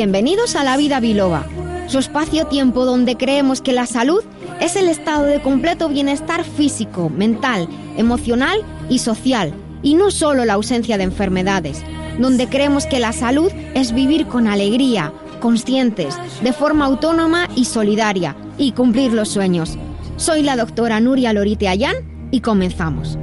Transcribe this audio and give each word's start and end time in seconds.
bienvenidos 0.00 0.56
a 0.56 0.64
La 0.64 0.78
Vida 0.78 0.98
Biloba, 0.98 1.44
su 1.86 1.98
espacio-tiempo 1.98 2.86
donde 2.86 3.18
creemos 3.18 3.60
que 3.60 3.74
la 3.74 3.84
salud 3.84 4.24
es 4.58 4.74
el 4.76 4.88
estado 4.88 5.24
de 5.24 5.42
completo 5.42 5.90
bienestar 5.90 6.42
físico, 6.42 7.10
mental, 7.10 7.68
emocional 7.98 8.60
y 8.88 9.00
social, 9.00 9.52
y 9.82 9.96
no 9.96 10.10
solo 10.10 10.46
la 10.46 10.54
ausencia 10.54 10.96
de 10.96 11.04
enfermedades, 11.04 11.82
donde 12.18 12.48
creemos 12.48 12.86
que 12.86 12.98
la 12.98 13.12
salud 13.12 13.52
es 13.74 13.92
vivir 13.92 14.26
con 14.26 14.46
alegría, 14.46 15.12
conscientes, 15.38 16.16
de 16.42 16.54
forma 16.54 16.86
autónoma 16.86 17.50
y 17.54 17.66
solidaria, 17.66 18.34
y 18.56 18.72
cumplir 18.72 19.12
los 19.12 19.28
sueños. 19.28 19.76
Soy 20.16 20.42
la 20.42 20.56
doctora 20.56 20.98
Nuria 21.00 21.34
Lorite 21.34 21.68
Ayán 21.68 21.96
y 22.30 22.40
comenzamos. 22.40 23.18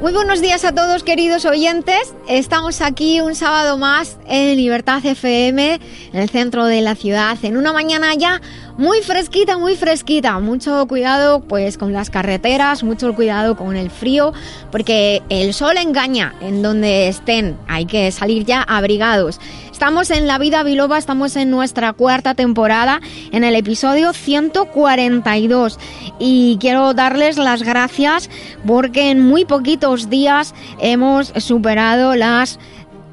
Muy 0.00 0.12
buenos 0.12 0.40
días 0.40 0.64
a 0.64 0.72
todos 0.72 1.04
queridos 1.04 1.44
oyentes. 1.44 2.14
Estamos 2.26 2.80
aquí 2.80 3.20
un 3.20 3.34
sábado 3.34 3.76
más 3.76 4.16
en 4.26 4.56
Libertad 4.56 5.04
FM, 5.04 5.78
en 6.14 6.18
el 6.18 6.30
centro 6.30 6.64
de 6.64 6.80
la 6.80 6.94
ciudad, 6.94 7.36
en 7.42 7.58
una 7.58 7.74
mañana 7.74 8.14
ya 8.14 8.40
muy 8.78 9.02
fresquita, 9.02 9.58
muy 9.58 9.76
fresquita. 9.76 10.38
Mucho 10.38 10.86
cuidado 10.88 11.40
pues 11.40 11.76
con 11.76 11.92
las 11.92 12.08
carreteras, 12.08 12.82
mucho 12.82 13.14
cuidado 13.14 13.58
con 13.58 13.76
el 13.76 13.90
frío, 13.90 14.32
porque 14.72 15.22
el 15.28 15.52
sol 15.52 15.76
engaña 15.76 16.34
en 16.40 16.62
donde 16.62 17.08
estén. 17.08 17.58
Hay 17.68 17.84
que 17.84 18.10
salir 18.10 18.46
ya 18.46 18.62
abrigados. 18.62 19.38
Estamos 19.80 20.10
en 20.10 20.26
La 20.26 20.36
Vida 20.36 20.62
Biloba, 20.62 20.98
estamos 20.98 21.36
en 21.36 21.50
nuestra 21.50 21.94
cuarta 21.94 22.34
temporada, 22.34 23.00
en 23.32 23.44
el 23.44 23.54
episodio 23.54 24.12
142. 24.12 25.78
Y 26.18 26.58
quiero 26.60 26.92
darles 26.92 27.38
las 27.38 27.62
gracias 27.62 28.28
porque 28.66 29.10
en 29.10 29.20
muy 29.20 29.46
poquitos 29.46 30.10
días 30.10 30.54
hemos 30.80 31.28
superado 31.28 32.14
las 32.14 32.58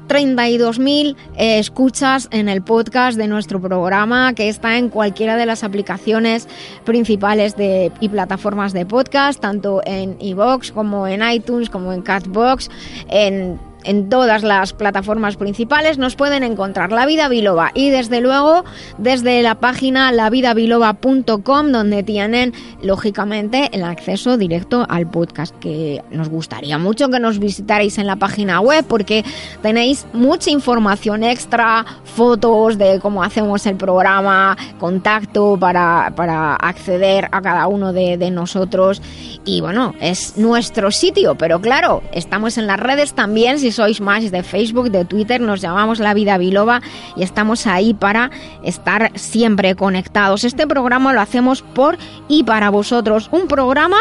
32.000 0.08 1.16
eh, 1.36 1.58
escuchas 1.58 2.28
en 2.32 2.50
el 2.50 2.60
podcast 2.60 3.16
de 3.16 3.28
nuestro 3.28 3.62
programa 3.62 4.34
que 4.34 4.50
está 4.50 4.76
en 4.76 4.90
cualquiera 4.90 5.36
de 5.36 5.46
las 5.46 5.64
aplicaciones 5.64 6.48
principales 6.84 7.56
de, 7.56 7.92
y 8.00 8.10
plataformas 8.10 8.74
de 8.74 8.84
podcast, 8.84 9.40
tanto 9.40 9.80
en 9.86 10.18
iVoox 10.20 10.72
como 10.72 11.06
en 11.06 11.22
iTunes, 11.30 11.70
como 11.70 11.94
en 11.94 12.02
Catbox, 12.02 12.68
en 13.08 13.58
en 13.84 14.08
todas 14.08 14.42
las 14.42 14.72
plataformas 14.72 15.36
principales 15.36 15.98
nos 15.98 16.16
pueden 16.16 16.42
encontrar 16.42 16.92
La 16.92 17.06
Vida 17.06 17.28
Biloba. 17.28 17.70
Y 17.74 17.90
desde 17.90 18.20
luego 18.20 18.64
desde 18.98 19.42
la 19.42 19.56
página 19.56 20.12
lavidabiloba.com 20.12 21.72
donde 21.72 22.02
tienen 22.02 22.52
lógicamente 22.82 23.70
el 23.72 23.84
acceso 23.84 24.36
directo 24.36 24.86
al 24.88 25.08
podcast 25.08 25.54
que 25.58 26.02
nos 26.10 26.28
gustaría 26.28 26.78
mucho 26.78 27.08
que 27.08 27.20
nos 27.20 27.38
visitarais 27.38 27.98
en 27.98 28.06
la 28.06 28.16
página 28.16 28.60
web 28.60 28.84
porque 28.86 29.24
tenéis 29.62 30.06
mucha 30.12 30.50
información 30.50 31.22
extra, 31.22 31.84
fotos 32.04 32.78
de 32.78 33.00
cómo 33.00 33.22
hacemos 33.22 33.66
el 33.66 33.76
programa, 33.76 34.56
contacto 34.78 35.56
para, 35.58 36.12
para 36.16 36.54
acceder 36.54 37.28
a 37.32 37.40
cada 37.40 37.66
uno 37.66 37.92
de, 37.92 38.18
nosotros. 38.28 39.00
Y 39.44 39.60
bueno, 39.60 39.94
es 40.00 40.36
nuestro 40.36 40.90
sitio, 40.90 41.36
pero 41.36 41.60
claro, 41.60 42.02
estamos 42.12 42.58
en 42.58 42.66
las 42.66 42.78
redes 42.78 43.14
también 43.14 43.58
sois 43.72 44.00
más 44.00 44.30
de 44.30 44.42
Facebook, 44.42 44.90
de 44.90 45.04
Twitter, 45.04 45.40
nos 45.40 45.60
llamamos 45.60 45.98
La 45.98 46.14
Vida 46.14 46.38
Biloba 46.38 46.80
y 47.16 47.22
estamos 47.22 47.66
ahí 47.66 47.94
para 47.94 48.30
estar 48.62 49.12
siempre 49.14 49.74
conectados. 49.74 50.44
Este 50.44 50.66
programa 50.66 51.12
lo 51.12 51.20
hacemos 51.20 51.62
por 51.62 51.98
y 52.28 52.44
para 52.44 52.70
vosotros. 52.70 53.28
Un 53.32 53.48
programa 53.48 53.98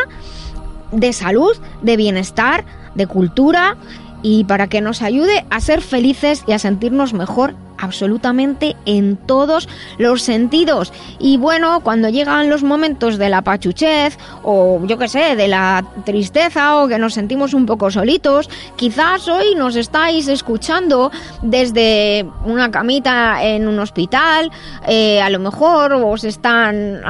de 0.92 1.14
salud, 1.14 1.56
de 1.82 1.98
bienestar, 1.98 2.66
de 2.96 3.08
cultura 3.08 3.78
y 4.22 4.44
para 4.46 4.68
que 4.68 4.82
nos 4.82 5.02
ayude 5.02 5.46
a 5.50 5.60
ser 5.60 5.82
felices 5.82 6.44
y 6.48 6.54
a 6.54 6.60
sentirnos 6.60 7.14
mejor 7.14 7.56
absolutamente 7.78 8.76
en 8.86 9.18
todos 9.18 9.68
los 9.98 10.22
sentidos. 10.22 10.94
Y 11.20 11.38
bueno, 11.38 11.82
cuando 11.82 12.10
llegan 12.10 12.50
los 12.50 12.64
momentos 12.64 13.18
de 13.18 13.30
la 13.30 13.42
pachuchez 13.42 14.18
o 14.44 14.82
yo 14.86 14.98
que 14.98 15.08
sé, 15.08 15.36
de 15.36 15.48
la 15.48 15.84
tristeza 16.06 16.78
o 16.78 16.88
que 16.88 16.98
nos 16.98 17.14
sentimos 17.14 17.54
un 17.54 17.66
poco 17.66 17.92
solitos, 17.92 18.50
quizás 18.76 19.28
hoy 19.28 19.56
nos 19.56 19.76
estáis 19.76 20.28
escuchando 20.28 21.12
desde 21.42 22.26
una 22.46 22.72
camita 22.72 23.44
en 23.44 23.68
un 23.68 23.80
hospital, 23.80 24.52
eh, 24.88 25.22
a 25.22 25.30
lo 25.30 25.40
mejor 25.40 25.94
os 25.94 26.24
están 26.24 27.02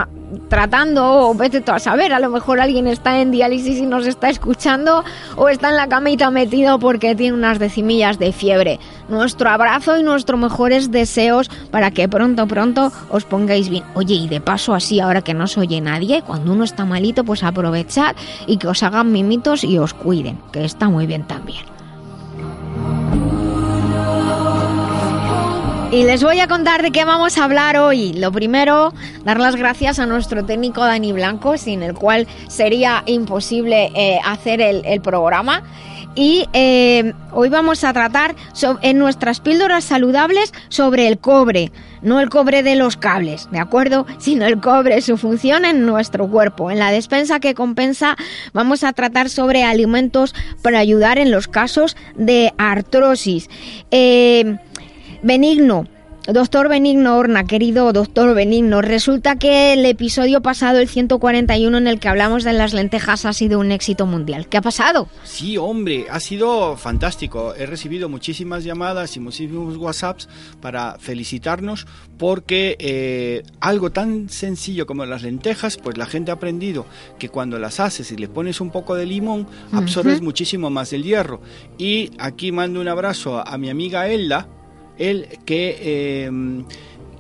tratando, 0.50 1.30
o 1.30 1.34
vete 1.34 1.64
a 1.72 1.80
saber, 1.80 2.14
a 2.14 2.20
lo 2.20 2.30
mejor 2.30 2.60
alguien 2.60 2.88
está 2.88 3.20
en 3.20 3.32
diálisis 3.32 3.80
y 3.80 3.86
nos 3.86 4.06
está 4.06 4.30
escuchando 4.30 5.04
o 5.36 5.50
está 5.50 5.70
en 5.70 5.78
la 5.78 5.88
camita 5.88 6.32
metido 6.32 6.80
porque 6.80 7.16
tiene 7.16 7.38
unas 7.38 7.60
decimillas 7.60 8.20
de 8.20 8.32
fiebre. 8.32 8.80
Nuestro 9.10 9.50
abrazo 9.50 9.98
y 9.98 10.04
nuestro 10.04 10.38
mejores 10.38 10.92
deseos 10.92 11.50
para 11.72 11.92
que 11.92 12.08
pronto, 12.10 12.48
pronto 12.48 12.92
os 13.10 13.26
pongáis 13.26 13.70
bien. 13.70 13.84
Oye, 13.94 14.16
y 14.16 14.28
de 14.28 14.42
paso 14.42 14.74
así, 14.74 15.00
ahora 15.00 15.22
que 15.22 15.34
no 15.34 15.48
se 15.48 15.60
oye 15.60 15.82
nadie, 15.82 16.22
cuando 16.22 16.52
uno 16.52 16.64
está 16.64 16.86
malito, 16.86 17.24
pues 17.24 17.44
aprovechad 17.44 18.16
y 18.46 18.58
que 18.58 18.68
os 18.68 18.84
hagan 18.84 19.12
mimitos 19.12 19.64
y 19.64 19.78
os 19.78 19.94
cuiden, 19.94 20.40
que 20.52 20.66
está 20.66 20.90
muy 20.90 21.06
bien 21.06 21.24
también. 21.24 21.77
Y 25.90 26.04
les 26.04 26.22
voy 26.22 26.42
a 26.42 26.50
contar 26.50 26.82
de 26.82 26.92
qué 26.92 27.06
vamos 27.06 27.38
a 27.38 27.46
hablar 27.46 27.78
hoy. 27.78 28.12
Lo 28.12 28.30
primero, 28.34 28.94
dar 29.24 29.40
las 29.40 29.56
gracias 29.56 30.00
a 30.00 30.06
nuestro 30.06 30.44
técnico 30.44 30.82
Dani 30.82 31.14
Blanco, 31.14 31.58
sin 31.58 31.82
el 31.82 31.94
cual 31.94 32.28
sería 32.50 33.04
imposible 33.06 33.90
eh, 33.96 34.20
hacer 34.26 34.60
el, 34.60 35.02
programa. 35.02 35.64
Y 36.14 36.50
eh, 36.52 37.14
hoy 37.32 37.48
vamos 37.48 37.86
a 37.86 37.94
tratar 37.94 38.36
en 38.82 38.98
nuestras 38.98 39.40
píldoras 39.40 39.86
saludables 39.86 40.52
sobre 40.68 41.08
el 41.08 41.20
cobre, 41.20 41.72
no 42.02 42.20
el 42.20 42.30
cobre 42.30 42.64
de 42.64 42.76
los 42.76 42.98
cables, 42.98 43.48
¿de 43.52 43.60
acuerdo? 43.60 44.06
Sino 44.18 44.46
el 44.46 44.60
cobre, 44.60 45.00
su 45.02 45.16
función 45.16 45.64
en 45.64 45.86
nuestro 45.86 46.28
cuerpo. 46.28 46.70
En 46.70 46.80
la 46.80 46.92
despensa 46.92 47.40
que 47.40 47.56
compensa 47.56 48.18
vamos 48.52 48.84
a 48.84 48.92
tratar 48.92 49.30
sobre 49.30 49.64
alimentos 49.64 50.36
para 50.62 50.80
ayudar 50.80 51.18
en 51.18 51.32
los 51.32 51.48
casos 51.48 51.96
de 52.16 52.52
artrosis. 52.58 53.50
Eh, 53.92 54.58
Benigno, 55.24 55.86
Doctor 56.28 56.68
Benigno 56.68 57.16
Horna, 57.18 57.46
querido 57.46 57.94
doctor 57.94 58.36
Benigno, 58.36 58.82
resulta 58.82 59.38
que 59.38 59.72
el 59.72 59.86
episodio 59.86 60.42
pasado, 60.42 60.80
el 60.80 60.90
141, 60.90 61.78
en 61.78 61.88
el 61.88 62.02
que 62.02 62.10
hablamos 62.10 62.44
de 62.44 62.52
las 62.52 62.74
lentejas, 62.74 63.24
ha 63.24 63.32
sido 63.32 63.62
un 63.62 63.72
éxito 63.72 64.06
mundial. 64.06 64.50
¿Qué 64.50 64.58
ha 64.58 64.62
pasado? 64.62 65.08
Sí, 65.24 65.56
hombre, 65.56 66.08
ha 66.12 66.20
sido 66.20 66.76
fantástico. 66.76 67.56
He 67.56 67.66
recibido 67.66 68.10
muchísimas 68.10 68.66
llamadas 68.66 69.16
y 69.16 69.22
muchísimos 69.22 69.78
WhatsApps 69.78 70.28
para 70.60 70.98
felicitarnos 71.00 71.88
porque 72.18 72.76
eh, 72.78 73.44
algo 73.62 73.94
tan 73.94 74.28
sencillo 74.28 74.86
como 74.86 75.06
las 75.06 75.24
lentejas, 75.24 75.78
pues 75.78 75.98
la 75.98 76.08
gente 76.08 76.32
ha 76.32 76.34
aprendido 76.34 76.86
que 77.20 77.30
cuando 77.30 77.58
las 77.58 77.80
haces 77.80 78.12
y 78.12 78.18
le 78.18 78.28
pones 78.28 78.60
un 78.60 78.72
poco 78.72 78.96
de 78.96 79.06
limón, 79.06 79.48
absorbes 79.72 80.18
uh 80.18 80.20
-huh. 80.20 80.26
muchísimo 80.26 80.70
más 80.70 80.92
el 80.92 81.04
hierro. 81.04 81.40
Y 81.78 82.12
aquí 82.20 82.52
mando 82.52 82.82
un 82.82 82.90
abrazo 82.90 83.48
a 83.48 83.58
mi 83.58 83.70
amiga 83.70 84.10
Elda, 84.10 84.50
él 84.98 85.28
que, 85.46 85.78
eh, 85.82 86.32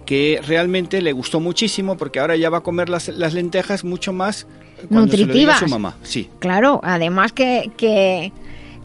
que 0.05 0.41
realmente 0.45 1.01
le 1.01 1.11
gustó 1.11 1.39
muchísimo 1.39 1.97
porque 1.97 2.19
ahora 2.19 2.35
ya 2.35 2.49
va 2.49 2.59
a 2.59 2.61
comer 2.61 2.89
las, 2.89 3.09
las 3.09 3.33
lentejas 3.33 3.83
mucho 3.83 4.13
más 4.13 4.47
nutritivas. 4.89 5.59
su 5.59 5.67
mamá. 5.67 5.97
Sí. 6.03 6.29
Claro, 6.39 6.79
además 6.83 7.33
que, 7.33 7.71
que, 7.77 8.31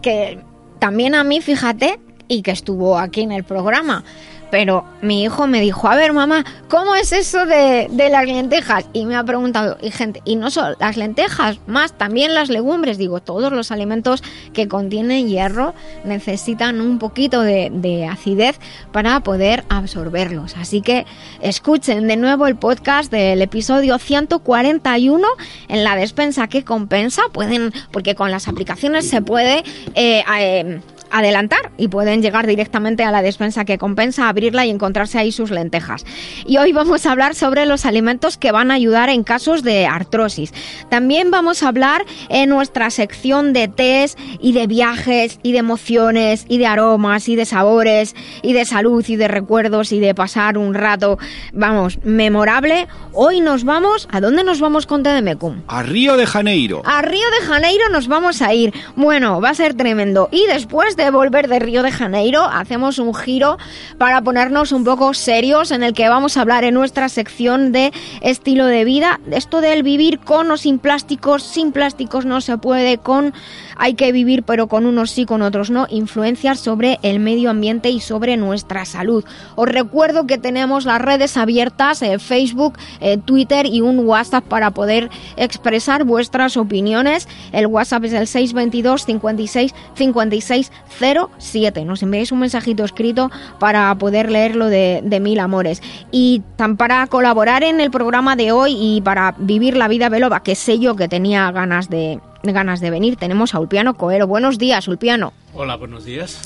que 0.01 0.39
también 0.79 1.15
a 1.15 1.25
mí, 1.25 1.41
fíjate, 1.41 2.01
y 2.29 2.43
que 2.43 2.51
estuvo 2.51 2.99
aquí 2.99 3.21
en 3.23 3.33
el 3.33 3.45
programa, 3.45 4.05
pero 4.53 4.85
mi 5.01 5.23
hijo 5.23 5.47
me 5.47 5.63
dijo, 5.63 5.89
a 5.89 5.97
ver 5.97 6.13
mamá, 6.13 6.45
¿cómo 6.69 6.95
es 6.95 7.13
eso 7.13 7.47
de, 7.47 7.89
las 8.11 8.27
lentejas? 8.27 8.85
Y 8.93 9.07
me 9.07 9.17
ha 9.17 9.25
preguntado, 9.25 9.79
y 9.81 9.91
gente, 9.91 10.21
y 10.27 10.37
no 10.37 10.51
solo 10.51 10.77
las 10.79 10.99
lentejas, 10.99 11.59
más 11.67 11.97
también 11.97 12.35
las 12.35 12.51
legumbres, 12.51 12.99
digo, 12.99 13.21
todos 13.21 13.51
los 13.51 13.73
alimentos 13.73 14.23
que 14.53 14.69
contienen 14.69 15.27
hierro 15.27 15.73
necesitan 16.05 16.83
un 16.83 16.99
poquito 16.99 17.41
de, 17.41 17.71
de 17.73 18.05
acidez 18.07 18.61
para 18.93 19.21
poder 19.21 19.65
absorberlos. 19.71 20.55
Así 20.59 20.83
que 20.83 21.07
escuchen 21.41 22.07
de 22.07 22.19
nuevo 22.19 22.47
el 22.47 22.57
podcast 22.57 23.11
del 23.11 23.41
episodio 23.41 23.99
141 23.99 25.27
en 25.69 25.83
la 25.83 25.97
despensa 25.97 26.49
que 26.49 26.63
compensa, 26.63 27.23
pueden, 27.33 27.73
porque 27.91 28.15
con 28.15 28.31
las 28.31 28.49
aplicaciones 28.49 29.09
se 29.09 29.23
puede... 29.23 29.65
Eh, 29.95 30.23
eh, 30.39 30.81
adelantar 31.13 31.73
y 31.77 31.89
pueden 31.89 32.23
llegar 32.23 32.47
directamente 32.47 33.05
a 33.05 33.11
la 33.11 33.23
despensa 33.23 33.65
que 33.65 33.79
compensa, 33.79 34.29
abrirla 34.29 34.67
y 34.67 34.71
encontrarse 34.71 35.19
ahí 35.19 35.33
sus 35.33 35.51
lentejas. 35.51 36.05
Y 36.47 36.57
hoy 36.57 36.73
vamos 36.73 37.07
a 37.07 37.13
hablar 37.13 37.35
sobre 37.35 37.67
los 37.67 37.87
alimentos 37.87 38.39
que 38.39 38.53
van 38.53 38.71
a 38.71 38.75
ayudar 38.75 39.09
en 39.11 39.23
casos 39.23 39.63
de 39.63 39.87
artrosis. 39.87 40.53
También 40.89 41.31
vamos 41.31 41.63
a 41.63 41.69
hablar 41.69 42.05
en 42.29 42.49
nuestra 42.49 42.91
sección 42.91 43.53
de 43.53 43.69
tés 43.69 44.17
y 44.41 44.53
de 44.53 44.67
viajes 44.67 45.39
y 45.43 45.53
de 45.53 45.59
emociones 45.59 46.45
y 46.49 46.59
de 46.59 46.67
aromas 46.67 47.29
y 47.29 47.37
de 47.37 47.45
sabores 47.45 48.15
y 48.43 48.53
de 48.53 48.65
salud 48.65 49.05
y 49.07 49.17
de 49.17 49.29
recuerdos 49.29 49.93
y 49.93 50.01
de 50.01 50.15
pasar 50.15 50.59
un 50.59 50.75
rato, 50.75 51.19
vamos, 51.53 51.99
memorable. 52.05 52.89
Hoy 53.13 53.41
nos 53.41 53.65
vamos, 53.65 54.09
¿a 54.11 54.21
dónde 54.21 54.45
nos 54.45 54.61
vamos 54.61 54.87
con 54.87 55.03
Tedemecum? 55.03 55.63
A 55.69 55.83
Río 55.83 56.17
de 56.17 56.27
Janeiro. 56.27 56.83
A 56.85 57.03
Río 57.03 57.31
de 57.41 57.47
Janeiro 57.47 57.89
nos 57.91 58.09
vamos 58.09 58.43
a 58.43 58.55
ir. 58.55 58.73
Bueno, 58.97 59.41
va 59.41 59.51
a 59.51 59.55
ser 59.55 59.75
tremendo. 59.75 60.29
Y 60.33 60.47
después 60.47 60.97
de 60.97 61.02
volver 61.11 61.49
de 61.49 61.59
Río 61.59 61.83
de 61.83 61.91
Janeiro, 61.91 62.45
hacemos 62.45 62.99
un 62.99 63.15
giro 63.15 63.59
para 63.99 64.23
ponernos 64.23 64.73
un 64.73 64.85
poco 64.85 65.15
serios 65.15 65.71
en 65.71 65.83
el 65.83 65.93
que 65.95 66.09
vamos 66.09 66.37
a 66.37 66.43
hablar 66.43 66.65
en 66.65 66.75
nuestra 66.75 67.09
sección 67.09 67.73
de 67.73 67.93
estilo 68.21 68.67
de 68.67 68.85
vida. 68.85 69.21
Esto 69.31 69.61
del 69.61 69.83
vivir 69.83 70.19
con 70.19 70.51
o 70.51 70.57
sin 70.57 70.79
plásticos, 70.79 71.43
sin 71.43 71.73
plásticos 71.73 72.25
no 72.27 72.41
se 72.41 72.59
puede, 72.59 72.99
con 72.99 73.33
hay 73.77 73.95
que 73.95 74.13
vivir 74.13 74.43
pero 74.45 74.69
con 74.69 74.87
unos 74.87 75.11
sí, 75.11 75.27
con 75.27 75.43
otros 75.43 75.71
no, 75.71 75.87
influencias 75.91 76.61
sobre 76.61 76.99
el 77.03 77.19
medio 77.19 77.51
ambiente 77.51 77.91
y 77.91 78.01
sobre 78.01 78.37
nuestra 78.37 78.85
salud. 78.85 79.25
Os 79.57 79.69
recuerdo 79.69 80.27
que 80.27 80.39
tenemos 80.39 80.85
las 80.85 81.01
redes 81.01 81.37
abiertas, 81.37 82.03
eh, 82.03 82.19
Facebook, 82.19 82.79
eh, 83.01 83.19
Twitter 83.19 83.67
y 83.67 83.81
un 83.81 84.01
WhatsApp 84.01 84.45
para 84.45 84.71
poder 84.71 85.11
expresar 85.37 86.05
vuestras 86.05 86.57
opiniones. 86.57 87.29
El 87.53 87.67
WhatsApp 87.67 88.05
es 88.05 88.13
el 88.13 88.27
622 88.27 89.05
56 89.05 89.75
56 89.95 90.73
07. 90.99 91.85
Nos 91.85 92.03
enviáis 92.03 92.33
un 92.33 92.41
mensajito 92.41 92.85
escrito 92.85 93.31
para 93.59 93.95
poder 93.97 94.31
leerlo 94.31 94.67
de, 94.67 95.01
de 95.05 95.21
mil 95.21 95.39
amores. 95.41 95.83
Y 96.11 96.43
tan 96.57 96.77
para 96.77 97.07
colaborar 97.07 97.63
en 97.63 97.81
el 97.81 97.91
programa 97.91 98.37
de 98.37 98.53
hoy 98.53 98.77
y 98.79 99.01
para 99.01 99.35
vivir 99.39 99.77
la 99.77 99.89
vida 99.89 100.09
veloba, 100.09 100.43
que 100.43 100.55
sé 100.55 100.79
yo 100.79 100.97
que 100.97 101.09
tenía 101.09 101.51
ganas 101.53 101.89
de, 101.89 102.21
ganas 102.43 102.81
de 102.81 102.91
venir, 102.91 103.17
tenemos 103.17 103.55
a 103.55 103.61
Ulpiano 103.61 103.95
Coelho. 103.95 104.27
Buenos 104.27 104.59
días, 104.59 104.89
Ulpiano. 104.89 105.33
Hola, 105.55 105.77
buenos 105.77 106.05
días. 106.05 106.41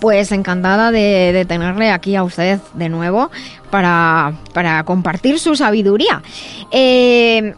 Pues 0.00 0.32
encantada 0.32 0.90
de, 0.90 1.32
de, 1.32 1.44
tenerle 1.44 1.90
aquí 1.90 2.14
a 2.16 2.22
usted 2.22 2.60
de 2.74 2.88
nuevo 2.88 3.30
para, 3.70 4.34
para 4.54 4.84
compartir 4.84 5.38
su 5.38 5.56
sabiduría. 5.56 6.22
Eh, 6.70 7.54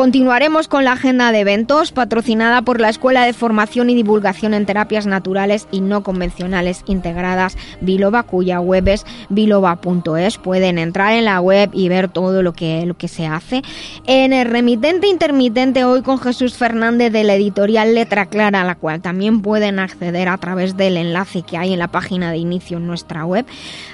Continuaremos 0.00 0.66
con 0.66 0.84
la 0.84 0.92
agenda 0.92 1.30
de 1.30 1.40
eventos 1.40 1.92
patrocinada 1.92 2.62
por 2.62 2.80
la 2.80 2.88
Escuela 2.88 3.26
de 3.26 3.34
Formación 3.34 3.90
y 3.90 3.94
Divulgación 3.94 4.54
en 4.54 4.64
Terapias 4.64 5.04
Naturales 5.04 5.68
y 5.70 5.82
No 5.82 6.02
Convencionales 6.02 6.84
Integradas 6.86 7.58
Biloba, 7.82 8.22
cuya 8.22 8.60
web 8.60 8.88
es 8.88 9.04
biloba.es. 9.28 10.38
Pueden 10.38 10.78
entrar 10.78 11.12
en 11.12 11.26
la 11.26 11.42
web 11.42 11.68
y 11.74 11.90
ver 11.90 12.08
todo 12.08 12.42
lo 12.42 12.54
que, 12.54 12.86
lo 12.86 12.96
que 12.96 13.08
se 13.08 13.26
hace. 13.26 13.60
En 14.06 14.32
el 14.32 14.48
remitente 14.48 15.06
intermitente 15.06 15.84
hoy 15.84 16.00
con 16.00 16.18
Jesús 16.18 16.54
Fernández 16.54 17.12
de 17.12 17.22
la 17.22 17.34
editorial 17.34 17.94
Letra 17.94 18.24
Clara, 18.24 18.62
a 18.62 18.64
la 18.64 18.76
cual 18.76 19.02
también 19.02 19.42
pueden 19.42 19.78
acceder 19.78 20.30
a 20.30 20.38
través 20.38 20.78
del 20.78 20.96
enlace 20.96 21.42
que 21.42 21.58
hay 21.58 21.74
en 21.74 21.78
la 21.78 21.88
página 21.88 22.30
de 22.30 22.38
inicio 22.38 22.78
en 22.78 22.86
nuestra 22.86 23.26
web. 23.26 23.44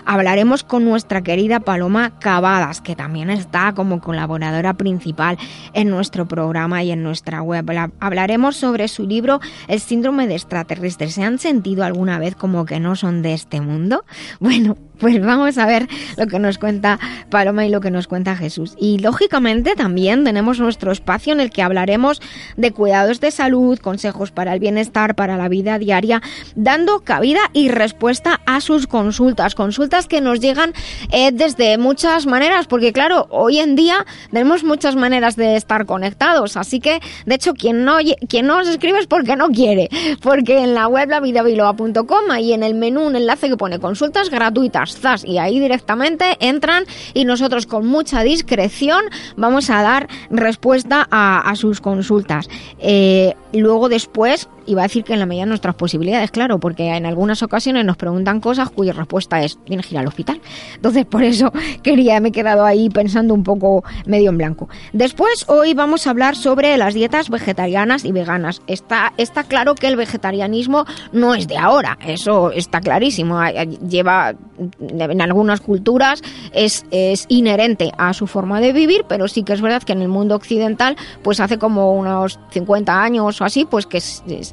Hablaremos 0.05 0.63
con 0.63 0.85
nuestra 0.85 1.23
querida 1.23 1.59
Paloma 1.59 2.13
Cavadas, 2.21 2.81
que 2.81 2.95
también 2.95 3.29
está 3.29 3.73
como 3.75 4.01
colaboradora 4.01 4.75
principal 4.75 5.37
en 5.73 5.96
nuestro 5.97 6.29
programa 6.29 6.85
y 6.85 6.91
en 6.91 7.03
nuestra 7.03 7.41
web. 7.41 7.67
Hablaremos 8.01 8.57
sobre 8.57 8.87
su 8.87 9.07
libro 9.07 9.41
El 9.67 9.81
síndrome 9.81 10.27
de 10.27 10.35
extraterrestres. 10.35 11.15
¿Se 11.15 11.23
han 11.23 11.39
sentido 11.39 11.85
alguna 11.85 12.19
vez 12.19 12.37
como 12.37 12.67
que 12.67 12.79
no 12.81 12.97
son 12.97 13.23
de 13.23 13.33
este 13.33 13.61
mundo? 13.61 14.05
Bueno, 14.39 14.77
pues 14.99 15.21
vamos 15.25 15.59
a 15.59 15.67
ver 15.67 15.89
lo 16.17 16.27
que 16.27 16.39
nos 16.39 16.59
cuenta 16.59 16.99
Paloma 17.31 17.67
y 17.67 17.71
lo 17.71 17.81
que 17.81 17.91
nos 17.91 18.07
cuenta 18.07 18.37
Jesús. 18.37 18.75
Y 18.79 18.99
lógicamente 18.99 19.75
también 19.75 20.25
tenemos 20.25 20.59
nuestro 20.61 20.93
espacio 20.93 21.33
en 21.33 21.41
el 21.41 21.51
que 21.51 21.63
hablaremos 21.63 22.21
de 22.57 22.73
cuidados 22.73 23.21
de 23.21 23.31
salud, 23.31 23.79
consejos 23.79 24.31
para 24.31 24.55
el 24.55 24.61
bienestar, 24.61 25.15
para 25.15 25.37
la 25.37 25.49
vida 25.49 25.79
diaria, 25.79 26.23
dando 26.55 27.01
cabida 27.01 27.41
y 27.53 27.69
respuesta 27.69 28.41
a 28.47 28.61
sus 28.61 28.87
consultas. 28.87 29.55
Consultas 29.55 30.07
que 30.07 30.21
nos 30.21 30.41
llegan 30.41 30.73
eh, 31.11 31.31
desde 31.33 31.79
muchas 31.79 32.27
maneras, 32.27 32.67
porque 32.67 32.93
claro, 32.93 33.27
hoy 33.31 33.59
en 33.59 33.77
día 33.77 34.07
tenemos 34.31 34.65
muchas 34.65 34.97
maneras 34.97 35.37
de 35.37 35.57
estar 35.57 35.87
conectados. 35.87 36.57
Así 36.57 36.81
que, 36.81 37.01
de 37.27 37.35
hecho, 37.35 37.55
quien 37.55 37.85
no, 37.85 37.97
quien 38.29 38.47
no 38.47 38.59
nos 38.59 38.69
escribe 38.69 38.99
es 38.99 39.07
porque 39.07 39.37
no 39.37 39.49
quiere. 39.49 39.89
Porque 40.23 40.59
en 40.59 40.75
la 40.75 40.89
web 40.89 41.09
lavidabiloa.com 41.09 42.39
y 42.41 42.53
en 42.53 42.63
el 42.63 42.75
menú 42.75 43.03
un 43.07 43.17
enlace 43.17 43.49
que 43.49 43.57
pone 43.57 43.79
consultas 43.79 44.31
gratuitas 44.31 44.86
y 45.25 45.39
ahí 45.39 45.61
directamente 45.61 46.37
entran 46.41 46.85
y 47.15 47.25
nosotros 47.25 47.67
con 47.67 47.87
mucha 47.87 48.23
discreción 48.23 49.05
vamos 49.37 49.71
a 49.71 49.83
dar 49.83 50.09
respuesta 50.31 51.07
a, 51.11 51.55
sus 51.57 51.81
consultas. 51.81 52.49
Eh, 52.79 53.35
luego 53.53 53.89
después 53.89 54.49
iba 54.67 54.83
a 54.83 54.85
decir 54.85 55.05
que 55.05 55.13
en 55.13 55.21
la 55.21 55.27
medida 55.27 55.45
de 55.45 55.49
nuestras 55.49 55.75
posibilidades, 55.75 56.31
claro, 56.31 56.59
porque 56.59 56.95
en 56.95 57.07
algunas 57.07 57.43
ocasiones 57.43 57.85
nos 57.85 57.97
preguntan 57.97 58.41
cosas 58.41 58.71
cuya 58.71 58.93
respuesta 58.93 59.43
es, 59.43 59.59
tienes 59.65 59.87
que 59.87 59.95
ir 59.95 59.99
al 59.99 60.07
hospital. 60.07 60.41
Entonces, 60.75 61.05
por 61.07 61.23
eso 61.23 61.53
quería, 61.83 62.21
me 62.21 62.29
he 62.29 62.33
quedado 62.33 62.65
ahí 62.65 62.89
pensando 62.91 63.35
un 63.35 63.43
poco 63.43 63.85
medio 64.07 64.31
en 64.31 64.39
blanco. 64.39 64.69
Después, 64.93 65.45
hoy 65.49 65.75
vamos 65.75 66.07
a 66.07 66.11
hablar 66.11 66.37
sobre 66.37 66.77
las 66.77 66.95
dietas 66.95 67.31
vegetarianas 67.31 68.05
y 68.05 68.13
veganas. 68.13 68.63
Está, 68.67 69.13
está 69.17 69.45
claro 69.45 69.75
que 69.75 69.89
el 69.89 69.97
vegetarianismo 69.97 70.85
no 71.13 71.35
es 71.35 71.49
de 71.49 71.59
ahora, 71.59 71.99
eso 72.07 72.51
está 72.51 72.81
clarísimo. 72.81 73.41
Lleva, 73.89 74.35
en 74.81 75.21
algunas 75.21 75.61
culturas, 75.61 76.23
es, 76.53 76.85
es 76.91 77.27
inherente 77.29 77.93
a 77.99 78.13
su 78.13 78.27
forma 78.27 78.61
de 78.61 78.73
vivir, 78.73 79.05
pero 79.09 79.29
sí 79.29 79.43
que 79.43 79.53
es 79.53 79.61
verdad 79.61 79.83
que 79.83 79.93
en 79.93 80.03
el 80.03 80.09
mundo 80.09 80.35
occidental, 80.35 80.97
pues 81.23 81.41
hace 81.41 81.59
como 81.59 81.93
unos 81.95 82.39
50 82.51 83.03
años 83.03 83.41
o 83.41 83.45
así, 83.45 83.65
pues 83.65 83.87
que 83.87 84.01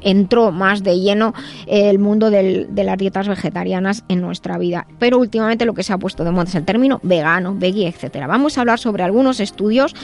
entró 0.04 0.52
más 0.52 0.82
de 0.82 1.00
lleno 1.00 1.34
el 1.66 1.98
mundo 1.98 2.30
del, 2.30 2.74
de 2.74 2.84
las 2.84 2.98
dietas 2.98 3.28
vegetarianas 3.28 4.04
en 4.08 4.20
nuestra 4.20 4.58
vida. 4.58 4.86
Pero 4.98 5.18
últimamente 5.18 5.64
lo 5.64 5.74
que 5.74 5.82
se 5.82 5.92
ha 5.92 5.98
puesto 5.98 6.24
de 6.24 6.30
moda 6.30 6.44
es 6.44 6.54
el 6.54 6.64
término 6.64 7.00
vegano, 7.02 7.54
veggie, 7.56 7.88
etcétera. 7.88 8.26
Vamos 8.26 8.56
a 8.56 8.60
hablar 8.60 8.78
sobre 8.78 9.02
algunos 9.02 9.40
estudios 9.40 9.94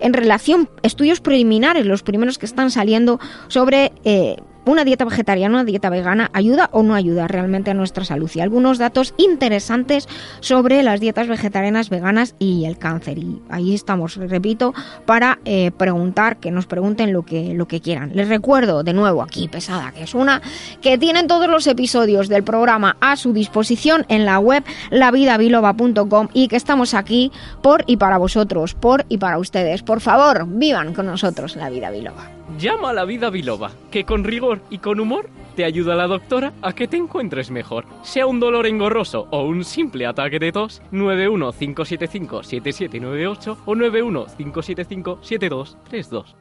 en 0.00 0.12
relación, 0.12 0.68
estudios 0.82 1.20
preliminares, 1.20 1.86
los 1.86 2.02
primeros 2.02 2.38
que 2.38 2.46
están 2.46 2.70
saliendo 2.70 3.18
sobre 3.48 3.92
eh, 4.04 4.36
una 4.66 4.84
dieta 4.84 5.04
vegetariana, 5.04 5.54
una 5.54 5.64
dieta 5.64 5.88
vegana, 5.88 6.30
ayuda 6.32 6.68
o 6.72 6.82
no 6.82 6.94
ayuda 6.94 7.28
realmente 7.28 7.70
a 7.70 7.74
nuestra 7.74 8.04
salud. 8.04 8.30
Y 8.34 8.40
algunos 8.40 8.78
datos 8.78 9.14
interesantes 9.16 10.08
sobre 10.40 10.82
las 10.82 11.00
dietas 11.00 11.28
vegetarianas, 11.28 11.88
veganas 11.88 12.34
y 12.38 12.64
el 12.66 12.76
cáncer. 12.76 13.18
Y 13.18 13.40
ahí 13.48 13.74
estamos, 13.74 14.16
repito, 14.16 14.74
para 15.06 15.38
eh, 15.44 15.70
preguntar, 15.70 16.38
que 16.38 16.50
nos 16.50 16.66
pregunten 16.66 17.12
lo 17.12 17.22
que, 17.22 17.54
lo 17.54 17.66
que 17.66 17.80
quieran. 17.80 18.10
Les 18.14 18.28
recuerdo 18.28 18.82
de 18.82 18.92
nuevo 18.92 19.22
aquí, 19.22 19.48
pesada, 19.48 19.92
que 19.92 20.02
es 20.02 20.14
una, 20.14 20.42
que 20.82 20.98
tienen 20.98 21.28
todos 21.28 21.48
los 21.48 21.66
episodios 21.66 22.28
del 22.28 22.42
programa 22.42 22.96
a 23.00 23.16
su 23.16 23.32
disposición 23.32 24.04
en 24.08 24.24
la 24.24 24.38
web 24.38 24.64
lavidabiloba.com 24.90 26.28
y 26.32 26.48
que 26.48 26.56
estamos 26.56 26.94
aquí 26.94 27.30
por 27.62 27.84
y 27.86 27.96
para 27.96 28.18
vosotros, 28.18 28.74
por 28.74 29.06
y 29.08 29.18
para 29.18 29.38
ustedes. 29.38 29.82
Por 29.82 30.00
favor, 30.00 30.46
vivan 30.48 30.92
con 30.92 31.06
nosotros 31.06 31.54
la 31.56 31.70
vida 31.70 31.90
biloba. 31.90 32.45
Llama 32.58 32.90
a 32.90 32.92
la 32.92 33.04
vida 33.04 33.28
biloba, 33.28 33.72
que 33.90 34.04
con 34.04 34.22
rigor 34.24 34.60
y 34.70 34.78
con 34.78 35.00
humor 35.00 35.28
te 35.56 35.64
ayuda 35.64 35.96
la 35.96 36.06
doctora 36.06 36.52
a 36.62 36.72
que 36.74 36.86
te 36.86 36.96
encuentres 36.96 37.50
mejor. 37.50 37.86
Sea 38.02 38.26
un 38.26 38.38
dolor 38.38 38.66
engorroso 38.66 39.26
o 39.30 39.42
un 39.44 39.64
simple 39.64 40.06
ataque 40.06 40.38
de 40.38 40.52
tos, 40.52 40.80
915757798 40.92 43.56
o 43.66 43.74
915757232. 43.74 46.36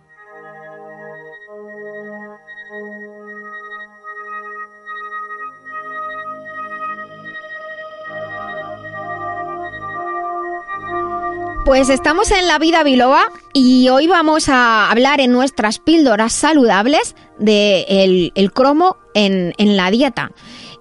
Pues 11.65 11.89
estamos 11.89 12.29
en 12.29 12.47
la 12.47 12.59
vida 12.59 12.83
biloba 12.83 13.23
y 13.51 13.89
hoy 13.89 14.05
vamos 14.05 14.49
a 14.49 14.91
hablar 14.91 15.19
en 15.19 15.31
nuestras 15.31 15.79
píldoras 15.79 16.31
saludables 16.31 17.15
del 17.39 18.31
el 18.35 18.51
cromo 18.53 18.97
en, 19.15 19.55
en 19.57 19.75
la 19.75 19.89
dieta. 19.89 20.31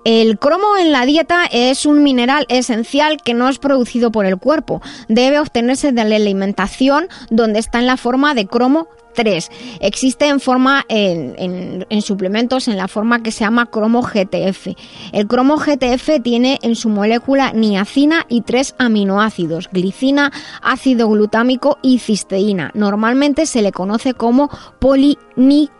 El 0.04 0.38
cromo 0.38 0.76
en 0.76 0.92
la 0.92 1.06
dieta 1.06 1.46
es 1.50 1.86
un 1.86 2.02
mineral 2.02 2.44
esencial 2.50 3.16
que 3.24 3.32
no 3.32 3.48
es 3.48 3.58
producido 3.58 4.12
por 4.12 4.26
el 4.26 4.36
cuerpo. 4.36 4.82
Debe 5.08 5.40
obtenerse 5.40 5.92
de 5.92 6.04
la 6.04 6.16
alimentación 6.16 7.08
donde 7.30 7.60
está 7.60 7.78
en 7.78 7.86
la 7.86 7.96
forma 7.96 8.34
de 8.34 8.46
cromo 8.46 8.86
3. 9.14 9.50
Existe 9.80 10.26
en 10.26 10.40
forma 10.40 10.84
en, 10.88 11.86
en, 11.88 12.02
suplementos 12.02 12.68
en 12.68 12.76
la 12.76 12.88
forma 12.88 13.22
que 13.22 13.30
se 13.30 13.44
llama 13.44 13.66
cromo 13.66 14.02
GTF. 14.02 14.68
El 15.12 15.26
cromo 15.26 15.56
GTF 15.56 16.22
tiene 16.22 16.58
en 16.62 16.74
su 16.74 16.88
molécula 16.88 17.52
niacina 17.52 18.26
y 18.28 18.42
tres 18.42 18.74
aminoácidos, 18.78 19.68
glicina, 19.72 20.32
ácido 20.62 21.08
glutámico 21.08 21.78
y 21.82 21.98
cisteína. 21.98 22.70
Normalmente 22.74 23.46
se 23.46 23.62
le 23.62 23.72
conoce 23.72 24.14
como 24.14 24.50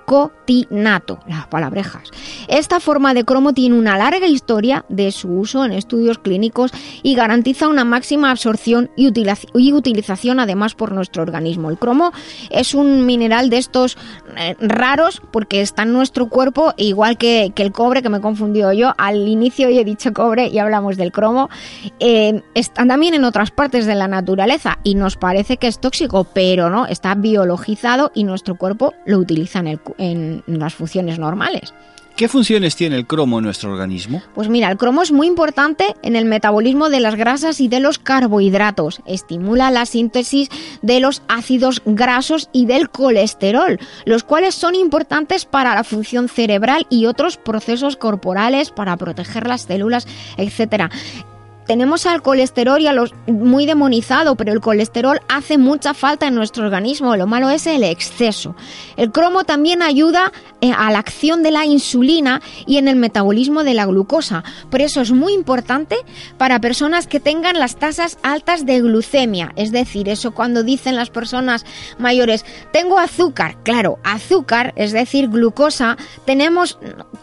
polinicotinato, 0.04 1.20
las 1.26 1.46
palabrejas. 1.46 2.10
Esta 2.48 2.80
forma 2.80 3.14
de 3.14 3.24
cromo 3.24 3.52
tiene 3.52 3.78
una 3.78 3.96
larga 3.96 4.26
historia 4.26 4.84
de 4.88 5.12
su 5.12 5.28
uso 5.28 5.64
en 5.64 5.72
estudios 5.72 6.18
clínicos 6.18 6.72
y 7.02 7.14
garantiza 7.14 7.68
una 7.68 7.84
máxima 7.84 8.30
absorción 8.30 8.90
y, 8.96 9.08
utilización 9.72 10.40
además 10.40 10.74
por 10.74 10.92
nuestro 10.92 11.22
organismo. 11.22 11.70
El 11.70 11.78
cromo 11.78 12.12
es 12.50 12.74
un 12.74 13.06
mineral 13.06 13.50
de 13.50 13.58
estos 13.58 13.96
eh, 14.36 14.56
raros 14.60 15.22
porque 15.32 15.60
está 15.60 15.82
en 15.82 15.92
nuestro 15.92 16.28
cuerpo, 16.28 16.74
igual 16.76 17.16
que, 17.16 17.52
el 17.56 17.72
cobre, 17.72 18.02
que 18.02 18.10
me 18.10 18.20
confundió 18.20 18.72
yo. 18.72 18.92
Al 18.98 19.26
inicio 19.26 19.68
he 19.68 19.84
dicho 19.84 20.12
cobre 20.12 20.48
y 20.48 20.58
hablamos 20.58 20.96
del 20.96 21.12
cromo. 21.12 21.48
Eh, 22.00 22.42
está 22.54 22.86
también 22.86 23.14
en 23.14 23.24
otras 23.24 23.50
partes 23.50 23.86
de 23.86 23.94
la 23.94 24.08
naturaleza 24.08 24.78
y 24.84 24.94
nos 24.94 25.16
parece 25.16 25.56
que 25.56 25.66
es 25.66 25.80
tóxico, 25.80 26.24
pero 26.24 26.68
no, 26.68 26.86
está 26.86 27.14
biologizado 27.14 28.12
y 28.14 28.24
nuestro 28.24 28.56
cuerpo 28.56 28.92
lo 29.06 29.18
utiliza 29.18 29.60
en 29.60 29.68
las 29.98 30.74
funciones 30.74 31.18
normales. 31.18 31.74
¿Qué 32.16 32.28
funciones 32.28 32.76
tiene 32.76 32.94
el 32.94 33.08
cromo 33.08 33.38
en 33.38 33.44
nuestro 33.44 33.72
organismo? 33.72 34.22
Pues 34.36 34.48
mira, 34.48 34.70
el 34.70 34.76
cromo 34.76 35.02
es 35.02 35.10
muy 35.10 35.26
importante 35.26 35.96
en 36.02 36.14
el 36.14 36.26
metabolismo 36.26 36.88
de 36.88 37.00
las 37.00 37.16
grasas 37.16 37.60
y 37.60 37.66
de 37.66 37.80
los 37.80 37.98
carbohidratos. 37.98 39.02
Estimula 39.04 39.72
la 39.72 39.84
síntesis 39.84 40.48
de 40.80 41.00
los 41.00 41.22
ácidos 41.26 41.82
grasos 41.84 42.50
y 42.52 42.66
del 42.66 42.88
colesterol, 42.88 43.80
los 44.04 44.22
cuales 44.22 44.54
son 44.54 44.76
importantes 44.76 45.44
para 45.44 45.74
la 45.74 45.82
función 45.82 46.28
cerebral 46.28 46.86
y 46.88 47.06
otros 47.06 47.36
procesos 47.36 47.96
corporales 47.96 48.70
para 48.70 48.96
proteger 48.96 49.48
las 49.48 49.62
células, 49.62 50.06
etc 50.36 50.92
tenemos 51.66 52.06
al 52.06 52.22
colesterol 52.22 52.80
y 52.80 52.86
a 52.86 52.92
los 52.92 53.14
muy 53.26 53.66
demonizado, 53.66 54.36
pero 54.36 54.52
el 54.52 54.60
colesterol 54.60 55.20
hace 55.28 55.58
mucha 55.58 55.94
falta 55.94 56.26
en 56.26 56.34
nuestro 56.34 56.64
organismo. 56.64 57.16
Lo 57.16 57.26
malo 57.26 57.50
es 57.50 57.66
el 57.66 57.84
exceso. 57.84 58.54
El 58.96 59.12
cromo 59.12 59.44
también 59.44 59.82
ayuda 59.82 60.32
eh, 60.60 60.72
a 60.76 60.90
la 60.90 60.98
acción 60.98 61.42
de 61.42 61.50
la 61.50 61.64
insulina 61.64 62.42
y 62.66 62.78
en 62.78 62.88
el 62.88 62.96
metabolismo 62.96 63.64
de 63.64 63.74
la 63.74 63.86
glucosa. 63.86 64.44
Por 64.70 64.80
eso 64.80 65.00
es 65.00 65.12
muy 65.12 65.32
importante 65.32 65.96
para 66.38 66.60
personas 66.60 67.06
que 67.06 67.20
tengan 67.20 67.58
las 67.58 67.76
tasas 67.76 68.18
altas 68.22 68.66
de 68.66 68.80
glucemia. 68.80 69.52
Es 69.56 69.72
decir, 69.72 70.08
eso 70.08 70.32
cuando 70.32 70.62
dicen 70.62 70.96
las 70.96 71.10
personas 71.10 71.64
mayores, 71.98 72.44
tengo 72.72 72.98
azúcar. 72.98 73.56
Claro, 73.62 73.98
azúcar, 74.04 74.72
es 74.76 74.92
decir, 74.92 75.28
glucosa, 75.28 75.96
tenemos 76.24 76.78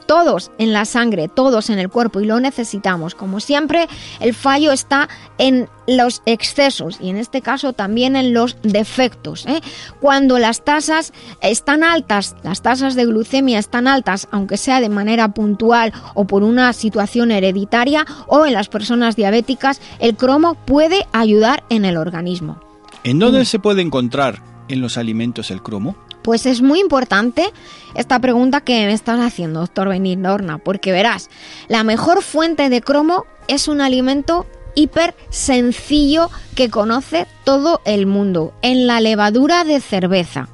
todos 0.05 0.51
en 0.57 0.73
la 0.73 0.85
sangre, 0.85 1.27
todos 1.27 1.69
en 1.69 1.79
el 1.79 1.89
cuerpo 1.89 2.19
y 2.19 2.25
lo 2.25 2.39
necesitamos. 2.39 3.15
Como 3.15 3.39
siempre, 3.39 3.87
el 4.19 4.30
el 4.31 4.35
fallo 4.35 4.71
está 4.71 5.09
en 5.37 5.67
los 5.87 6.21
excesos 6.25 6.97
y 7.01 7.09
en 7.09 7.17
este 7.17 7.41
caso 7.41 7.73
también 7.73 8.15
en 8.15 8.33
los 8.33 8.55
defectos. 8.63 9.45
¿eh? 9.45 9.59
Cuando 9.99 10.39
las 10.39 10.63
tasas 10.63 11.11
están 11.41 11.83
altas, 11.83 12.37
las 12.43 12.61
tasas 12.61 12.95
de 12.95 13.05
glucemia 13.05 13.59
están 13.59 13.89
altas, 13.89 14.29
aunque 14.31 14.55
sea 14.55 14.79
de 14.79 14.87
manera 14.87 15.33
puntual 15.33 15.91
o 16.13 16.25
por 16.25 16.43
una 16.43 16.71
situación 16.71 17.29
hereditaria 17.31 18.05
o 18.27 18.45
en 18.45 18.53
las 18.53 18.69
personas 18.69 19.17
diabéticas, 19.17 19.81
el 19.99 20.15
cromo 20.15 20.55
puede 20.55 21.05
ayudar 21.11 21.65
en 21.67 21.83
el 21.83 21.97
organismo. 21.97 22.57
¿En 23.03 23.19
dónde 23.19 23.43
se 23.43 23.59
puede 23.59 23.81
encontrar 23.81 24.41
en 24.69 24.79
los 24.79 24.97
alimentos 24.97 25.51
el 25.51 25.61
cromo? 25.61 25.97
Pues 26.21 26.45
es 26.45 26.61
muy 26.61 26.79
importante 26.79 27.51
esta 27.95 28.19
pregunta 28.19 28.61
que 28.61 28.85
me 28.85 28.93
estás 28.93 29.19
haciendo, 29.19 29.61
doctor 29.61 29.89
Benignorna, 29.89 30.57
porque 30.57 30.91
verás, 30.91 31.29
la 31.67 31.83
mejor 31.83 32.21
fuente 32.21 32.69
de 32.69 32.81
cromo 32.81 33.25
es 33.47 33.67
un 33.67 33.81
alimento 33.81 34.45
hiper 34.75 35.15
sencillo 35.29 36.29
que 36.55 36.69
conoce 36.69 37.27
todo 37.43 37.81
el 37.85 38.05
mundo, 38.05 38.53
en 38.61 38.87
la 38.87 39.01
levadura 39.01 39.63
de 39.63 39.81
cerveza. 39.81 40.47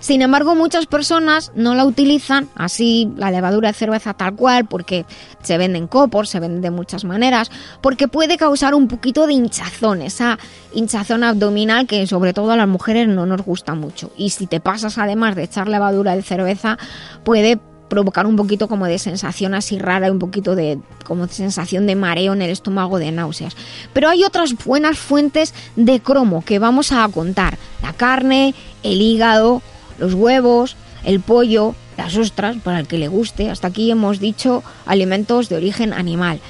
Sin 0.00 0.22
embargo, 0.22 0.54
muchas 0.54 0.86
personas 0.86 1.52
no 1.54 1.74
la 1.74 1.84
utilizan 1.84 2.48
así, 2.54 3.12
la 3.16 3.30
levadura 3.30 3.68
de 3.68 3.74
cerveza 3.74 4.14
tal 4.14 4.34
cual, 4.34 4.64
porque 4.64 5.04
se 5.42 5.58
venden 5.58 5.86
copos, 5.86 6.30
se 6.30 6.40
venden 6.40 6.62
de 6.62 6.70
muchas 6.70 7.04
maneras, 7.04 7.50
porque 7.82 8.08
puede 8.08 8.38
causar 8.38 8.74
un 8.74 8.88
poquito 8.88 9.26
de 9.26 9.34
hinchazón, 9.34 10.02
esa 10.02 10.38
hinchazón 10.72 11.22
abdominal 11.22 11.86
que 11.86 12.06
sobre 12.06 12.32
todo 12.32 12.52
a 12.52 12.56
las 12.56 12.68
mujeres 12.68 13.08
no 13.08 13.26
nos 13.26 13.42
gusta 13.42 13.74
mucho. 13.74 14.10
Y 14.16 14.30
si 14.30 14.46
te 14.46 14.58
pasas 14.60 14.96
además 14.96 15.36
de 15.36 15.44
echar 15.44 15.68
levadura 15.68 16.16
de 16.16 16.22
cerveza, 16.22 16.78
puede 17.22 17.60
provocar 17.90 18.26
un 18.26 18.36
poquito 18.36 18.68
como 18.68 18.86
de 18.86 18.98
sensación 18.98 19.52
así 19.52 19.78
rara, 19.78 20.10
un 20.10 20.18
poquito 20.18 20.54
de 20.54 20.78
como 21.04 21.26
sensación 21.28 21.86
de 21.86 21.96
mareo 21.96 22.32
en 22.32 22.40
el 22.40 22.50
estómago, 22.50 22.98
de 22.98 23.12
náuseas. 23.12 23.54
Pero 23.92 24.08
hay 24.08 24.24
otras 24.24 24.54
buenas 24.64 24.98
fuentes 24.98 25.52
de 25.76 26.00
cromo 26.00 26.42
que 26.42 26.58
vamos 26.58 26.92
a 26.92 27.06
contar. 27.08 27.58
La 27.82 27.92
carne, 27.92 28.54
el 28.82 29.02
hígado, 29.02 29.60
los 30.00 30.14
huevos, 30.14 30.76
el 31.04 31.20
pollo, 31.20 31.74
las 31.96 32.16
ostras, 32.16 32.56
para 32.64 32.80
el 32.80 32.88
que 32.88 32.98
le 32.98 33.08
guste. 33.08 33.50
Hasta 33.50 33.68
aquí 33.68 33.90
hemos 33.90 34.18
dicho 34.18 34.64
alimentos 34.86 35.48
de 35.48 35.56
origen 35.56 35.92
animal. 35.92 36.40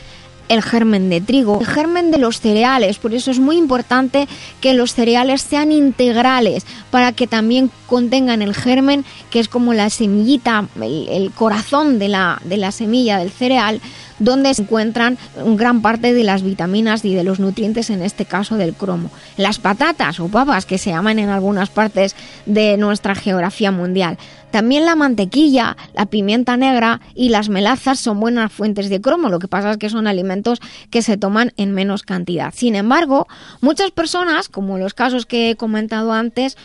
El 0.48 0.62
germen 0.62 1.10
de 1.10 1.20
trigo, 1.20 1.60
el 1.60 1.66
germen 1.66 2.10
de 2.10 2.18
los 2.18 2.40
cereales, 2.40 2.98
por 2.98 3.14
eso 3.14 3.30
es 3.30 3.38
muy 3.38 3.56
importante 3.56 4.26
que 4.60 4.74
los 4.74 4.94
cereales 4.94 5.42
sean 5.42 5.70
integrales 5.70 6.66
para 6.90 7.12
que 7.12 7.28
también 7.28 7.70
contengan 7.86 8.42
el 8.42 8.52
germen, 8.52 9.04
que 9.30 9.38
es 9.38 9.46
como 9.46 9.74
la 9.74 9.90
semillita, 9.90 10.66
el, 10.82 11.30
corazón 11.36 12.00
de 12.00 12.08
la, 12.08 12.42
de 12.44 12.56
la 12.56 12.72
semilla 12.72 13.18
del 13.18 13.30
cereal, 13.30 13.80
donde 14.20 14.54
se 14.54 14.62
encuentran 14.62 15.18
gran 15.56 15.82
parte 15.82 16.14
de 16.14 16.22
las 16.22 16.42
vitaminas 16.42 17.04
y 17.04 17.14
de 17.14 17.24
los 17.24 17.40
nutrientes, 17.40 17.90
en 17.90 18.02
este 18.02 18.24
caso 18.24 18.56
del 18.56 18.74
cromo. 18.74 19.10
Las 19.36 19.58
patatas 19.58 20.20
o 20.20 20.28
papas, 20.28 20.66
que 20.66 20.78
se 20.78 20.90
llaman 20.90 21.18
en 21.18 21.30
algunas 21.30 21.70
partes 21.70 22.14
de 22.46 22.76
nuestra 22.76 23.16
geografía 23.16 23.72
mundial. 23.72 24.18
También 24.50 24.84
la 24.84 24.96
mantequilla, 24.96 25.76
la 25.94 26.06
pimienta 26.06 26.56
negra 26.56 27.00
y 27.14 27.28
las 27.28 27.48
melazas 27.48 28.00
son 28.00 28.18
buenas 28.18 28.52
fuentes 28.52 28.90
de 28.90 29.00
cromo, 29.00 29.28
lo 29.28 29.38
que 29.38 29.48
pasa 29.48 29.70
es 29.70 29.76
que 29.76 29.88
son 29.88 30.06
alimentos 30.06 30.60
que 30.90 31.02
se 31.02 31.16
toman 31.16 31.52
en 31.56 31.72
menos 31.72 32.02
cantidad. 32.02 32.52
Sin 32.54 32.74
embargo, 32.74 33.28
muchas 33.60 33.92
personas, 33.92 34.48
como 34.48 34.76
los 34.76 34.94
casos 34.94 35.24
que 35.24 35.50
he 35.50 35.56
comentado 35.56 36.12
antes, 36.12 36.56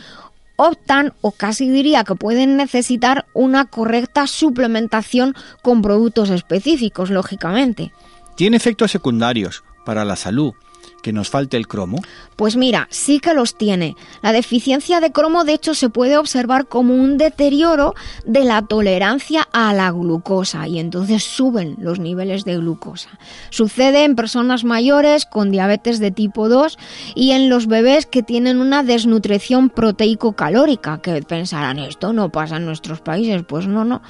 optan 0.56 1.14
o 1.22 1.32
casi 1.32 1.70
diría 1.70 2.04
que 2.04 2.16
pueden 2.16 2.58
necesitar 2.58 3.26
una 3.34 3.66
correcta 3.66 4.28
suplementación 4.28 5.36
con 5.62 5.82
productos 5.82 6.30
específicos, 6.30 7.10
lógicamente. 7.10 7.92
Tiene 8.36 8.58
efectos 8.58 8.92
secundarios 8.92 9.64
para 9.86 10.06
la 10.06 10.16
salud 10.16 10.54
que 11.06 11.14
nos 11.14 11.30
falte 11.30 11.56
el 11.56 11.68
cromo? 11.68 12.02
Pues 12.36 12.56
mira, 12.56 12.88
sí 12.90 13.20
que 13.20 13.36
los 13.36 13.60
tiene. 13.60 13.96
La 14.24 14.32
deficiencia 14.32 15.00
de 15.00 15.12
cromo 15.12 15.44
de 15.44 15.54
hecho 15.54 15.76
se 15.76 15.90
puede 15.90 16.18
observar 16.18 16.66
como 16.68 16.96
un 16.96 17.20
deterioro 17.20 17.94
de 18.26 18.44
la 18.44 18.64
tolerancia 18.64 19.48
a 19.54 19.72
la 19.76 19.92
glucosa 19.92 20.68
y 20.68 20.80
entonces 20.80 21.24
suben 21.24 21.76
los 21.78 22.00
niveles 22.00 22.44
de 22.44 22.58
glucosa. 22.58 23.20
Sucede 23.52 24.04
en 24.04 24.16
personas 24.16 24.64
mayores 24.64 25.28
con 25.28 25.52
diabetes 25.52 26.00
de 26.00 26.10
tipo 26.10 26.50
2 26.50 26.76
y 27.14 27.34
en 27.34 27.50
los 27.50 27.68
bebés 27.68 28.08
que 28.08 28.24
tienen 28.24 28.60
una 28.60 28.82
desnutrición 28.82 29.70
proteico-calórica, 29.70 31.02
que 31.04 31.22
pensarán 31.22 31.78
esto 31.78 32.14
no 32.14 32.30
pasa 32.30 32.58
en 32.58 32.66
nuestros 32.66 33.02
países, 33.02 33.44
pues 33.48 33.68
no, 33.68 33.86
no, 33.86 34.02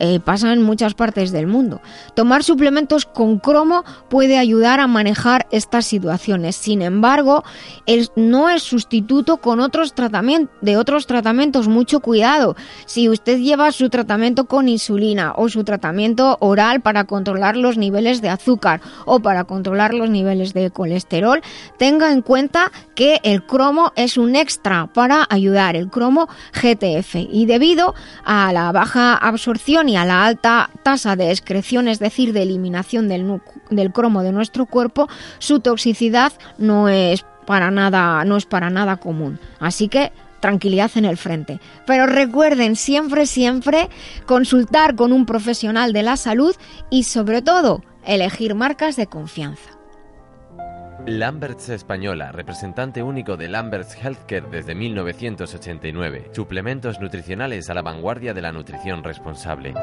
eh, 0.00 0.18
pasa 0.18 0.52
en 0.52 0.62
muchas 0.62 0.94
partes 0.94 1.30
del 1.30 1.46
mundo. 1.46 1.80
Tomar 2.14 2.42
suplementos 2.42 3.06
con 3.06 3.38
cromo 3.38 3.84
puede 4.08 4.38
ayudar 4.38 4.80
a 4.80 4.86
manejar 4.86 5.46
estas 5.50 5.86
situaciones 5.86 6.56
sin 6.56 6.82
embargo, 6.82 7.44
no 8.16 8.48
es 8.48 8.62
sustituto 8.62 9.38
con 9.38 9.60
otros 9.60 9.94
tratamientos, 9.94 10.56
de 10.60 10.76
otros 10.76 11.06
tratamientos. 11.06 11.68
Mucho 11.68 12.00
cuidado. 12.00 12.56
Si 12.86 13.08
usted 13.08 13.38
lleva 13.38 13.72
su 13.72 13.90
tratamiento 13.90 14.46
con 14.46 14.68
insulina 14.68 15.32
o 15.36 15.48
su 15.48 15.64
tratamiento 15.64 16.36
oral 16.40 16.80
para 16.80 17.04
controlar 17.04 17.56
los 17.56 17.76
niveles 17.76 18.22
de 18.22 18.28
azúcar 18.28 18.80
o 19.04 19.20
para 19.20 19.44
controlar 19.44 19.94
los 19.94 20.10
niveles 20.10 20.54
de 20.54 20.70
colesterol, 20.70 21.42
tenga 21.78 22.12
en 22.12 22.22
cuenta 22.22 22.72
que 22.94 23.20
el 23.22 23.44
cromo 23.44 23.92
es 23.96 24.16
un 24.16 24.36
extra 24.36 24.88
para 24.92 25.26
ayudar, 25.28 25.76
el 25.76 25.90
cromo 25.90 26.28
GTF. 26.52 27.16
Y 27.30 27.46
debido 27.46 27.94
a 28.24 28.52
la 28.52 28.72
baja 28.72 29.14
absorción 29.14 29.88
y 29.90 29.96
a 29.96 30.04
la 30.04 30.24
alta 30.24 30.70
tasa 30.82 31.16
de 31.16 31.30
excreción, 31.30 31.88
es 31.88 31.98
decir, 31.98 32.32
de 32.32 32.42
eliminación 32.42 33.08
del, 33.08 33.40
del 33.70 33.92
cromo 33.92 34.22
de 34.22 34.32
nuestro 34.32 34.66
cuerpo, 34.66 35.08
su 35.38 35.60
toxicidad 35.60 36.32
no 36.58 36.88
es 36.88 37.24
para 37.46 37.70
nada, 37.70 38.24
no 38.24 38.36
es 38.36 38.46
para 38.46 38.70
nada 38.70 38.96
común. 38.96 39.38
Así 39.58 39.88
que 39.88 40.12
tranquilidad 40.40 40.90
en 40.94 41.04
el 41.04 41.16
frente. 41.16 41.60
Pero 41.86 42.06
recuerden 42.06 42.76
siempre, 42.76 43.26
siempre 43.26 43.88
consultar 44.26 44.94
con 44.94 45.12
un 45.12 45.26
profesional 45.26 45.92
de 45.92 46.02
la 46.02 46.16
salud 46.16 46.54
y 46.90 47.04
sobre 47.04 47.42
todo 47.42 47.82
elegir 48.06 48.54
marcas 48.54 48.96
de 48.96 49.06
confianza. 49.06 49.79
Lamberts 51.06 51.70
Española, 51.70 52.30
representante 52.30 53.02
único 53.02 53.36
de 53.36 53.48
Lamberts 53.48 53.96
Healthcare 53.96 54.48
desde 54.50 54.74
1989. 54.74 56.30
Suplementos 56.32 57.00
nutricionales 57.00 57.70
a 57.70 57.74
la 57.74 57.82
vanguardia 57.82 58.34
de 58.34 58.42
la 58.42 58.52
nutrición 58.52 59.02
responsable. 59.02 59.74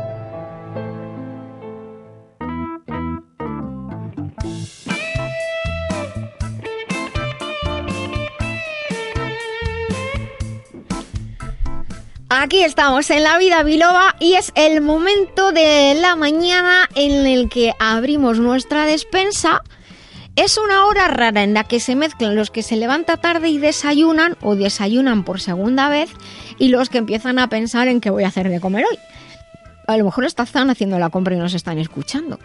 Aquí 12.29 12.63
estamos 12.63 13.09
en 13.09 13.23
la 13.23 13.39
vida 13.39 13.63
biloba 13.63 14.15
y 14.19 14.33
es 14.35 14.51
el 14.55 14.81
momento 14.81 15.51
de 15.51 15.95
la 15.99 16.15
mañana 16.15 16.87
en 16.93 17.25
el 17.25 17.49
que 17.49 17.73
abrimos 17.79 18.39
nuestra 18.39 18.85
despensa. 18.85 19.63
Es 20.37 20.59
una 20.59 20.85
hora 20.85 21.07
rara 21.07 21.41
en 21.41 21.55
la 21.55 21.63
que 21.63 21.79
se 21.79 21.95
mezclan 21.95 22.35
los 22.35 22.51
que 22.51 22.61
se 22.61 22.75
levantan 22.75 23.19
tarde 23.19 23.49
y 23.49 23.57
desayunan 23.57 24.37
o 24.41 24.55
desayunan 24.55 25.23
por 25.23 25.41
segunda 25.41 25.89
vez 25.89 26.11
y 26.59 26.69
los 26.69 26.89
que 26.89 26.99
empiezan 26.99 27.39
a 27.39 27.49
pensar 27.49 27.87
en 27.87 27.99
qué 27.99 28.11
voy 28.11 28.23
a 28.23 28.27
hacer 28.27 28.47
de 28.47 28.59
comer 28.59 28.85
hoy. 28.89 28.99
A 29.87 29.97
lo 29.97 30.05
mejor 30.05 30.25
están 30.25 30.69
haciendo 30.69 30.99
la 30.99 31.09
compra 31.09 31.33
y 31.33 31.39
nos 31.39 31.55
están 31.55 31.79
escuchando 31.79 32.37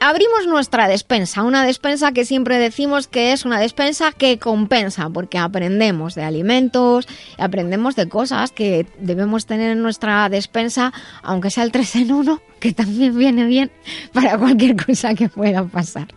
abrimos 0.00 0.46
nuestra 0.46 0.86
despensa, 0.86 1.42
una 1.42 1.64
despensa 1.64 2.12
que 2.12 2.24
siempre 2.24 2.58
decimos 2.58 3.08
que 3.08 3.32
es 3.32 3.44
una 3.44 3.58
despensa 3.58 4.12
que 4.12 4.38
compensa, 4.38 5.08
porque 5.08 5.38
aprendemos 5.38 6.14
de 6.14 6.22
alimentos, 6.22 7.08
aprendemos 7.38 7.96
de 7.96 8.08
cosas 8.08 8.52
que 8.52 8.86
debemos 8.98 9.46
tener 9.46 9.70
en 9.70 9.82
nuestra 9.82 10.28
despensa, 10.28 10.92
aunque 11.22 11.50
sea 11.50 11.64
el 11.64 11.72
3 11.72 11.96
en 11.96 12.12
1, 12.12 12.42
que 12.60 12.72
también 12.72 13.16
viene 13.16 13.46
bien 13.46 13.70
para 14.12 14.36
cualquier 14.36 14.76
cosa 14.76 15.14
que 15.14 15.28
pueda 15.28 15.64
pasar. 15.64 16.08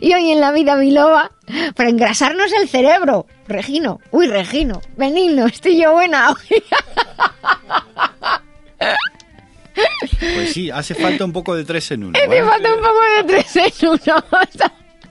Y 0.00 0.12
hoy 0.14 0.30
en 0.30 0.40
la 0.40 0.52
vida 0.52 0.76
biloba, 0.76 1.30
para 1.74 1.88
engrasarnos 1.88 2.52
el 2.52 2.68
cerebro, 2.68 3.26
Regino, 3.46 4.00
uy 4.10 4.26
Regino, 4.26 4.80
venidlo, 4.96 5.46
estoy 5.46 5.80
yo 5.80 5.92
buena. 5.92 6.34
Pues 10.20 10.52
sí, 10.52 10.70
hace 10.70 10.94
falta 10.94 11.24
un 11.24 11.32
poco 11.32 11.54
de 11.54 11.64
tres 11.64 11.90
en 11.92 12.04
uno. 12.04 12.18
Hace 12.18 12.42
falta 12.42 12.74
un 12.74 12.80
poco 12.80 13.00
de 13.16 13.24
tres 13.24 13.56
en 13.56 13.88
uno. 13.88 14.24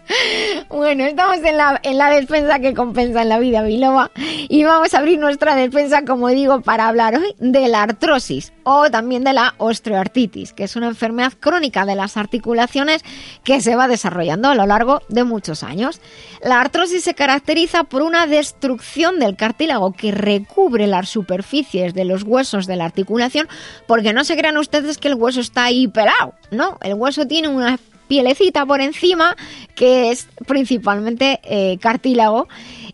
Bueno, 0.70 1.04
estamos 1.04 1.38
en 1.44 1.58
la, 1.58 1.80
en 1.84 1.98
la 1.98 2.10
despensa 2.10 2.60
que 2.60 2.74
compensa 2.74 3.22
en 3.22 3.30
la 3.30 3.40
vida 3.40 3.62
biloba 3.64 4.12
y 4.16 4.64
vamos 4.64 4.94
a 4.94 5.00
abrir 5.00 5.20
nuestra 5.20 5.56
despensa, 5.56 6.04
como 6.06 6.30
digo, 6.30 6.62
para 6.62 6.88
hablar 6.88 7.16
hoy 7.16 7.36
de 7.40 7.68
la 7.68 7.84
artrosis 7.84 8.54
o 8.64 8.90
también 8.90 9.24
de 9.24 9.34
la 9.34 9.54
osteoartritis, 9.58 10.54
que 10.54 10.64
es 10.64 10.76
una 10.76 10.88
enfermedad 10.88 11.34
crónica 11.40 11.86
de 11.86 11.96
las 11.96 12.18
articulaciones 12.18 13.04
que 13.44 13.62
se 13.62 13.76
va 13.76 13.88
desarrollando 13.88 14.50
a 14.50 14.56
lo 14.56 14.66
largo 14.66 15.02
de 15.10 15.24
muchos 15.24 15.64
años. 15.64 16.02
La 16.44 16.62
artrosis 16.62 17.04
se 17.04 17.14
caracteriza 17.14 17.84
por 17.84 18.02
una 18.02 18.28
destrucción 18.28 19.20
del 19.20 19.36
cartílago 19.36 19.94
que 19.94 20.12
recubre 20.12 20.88
las 20.88 21.10
superficies 21.10 21.94
de 21.94 22.06
los 22.06 22.24
huesos 22.24 22.66
de 22.66 22.76
la 22.76 22.86
articulación, 22.86 23.48
porque 23.88 24.14
no 24.14 24.24
se 24.24 24.38
crean 24.38 24.58
ustedes 24.58 24.98
que 24.98 25.10
el 25.10 25.16
hueso 25.16 25.42
está 25.42 25.66
ahí 25.66 25.88
pelado, 25.88 26.34
¿no? 26.50 26.78
El 26.82 26.94
hueso 26.96 27.28
tiene 27.28 27.48
una 27.48 27.78
pielecita 28.12 28.66
por 28.66 28.82
encima, 28.82 29.38
que 29.74 30.12
es 30.12 30.28
principalmente 30.46 31.40
eh, 31.44 31.78
cartílago, 31.80 32.50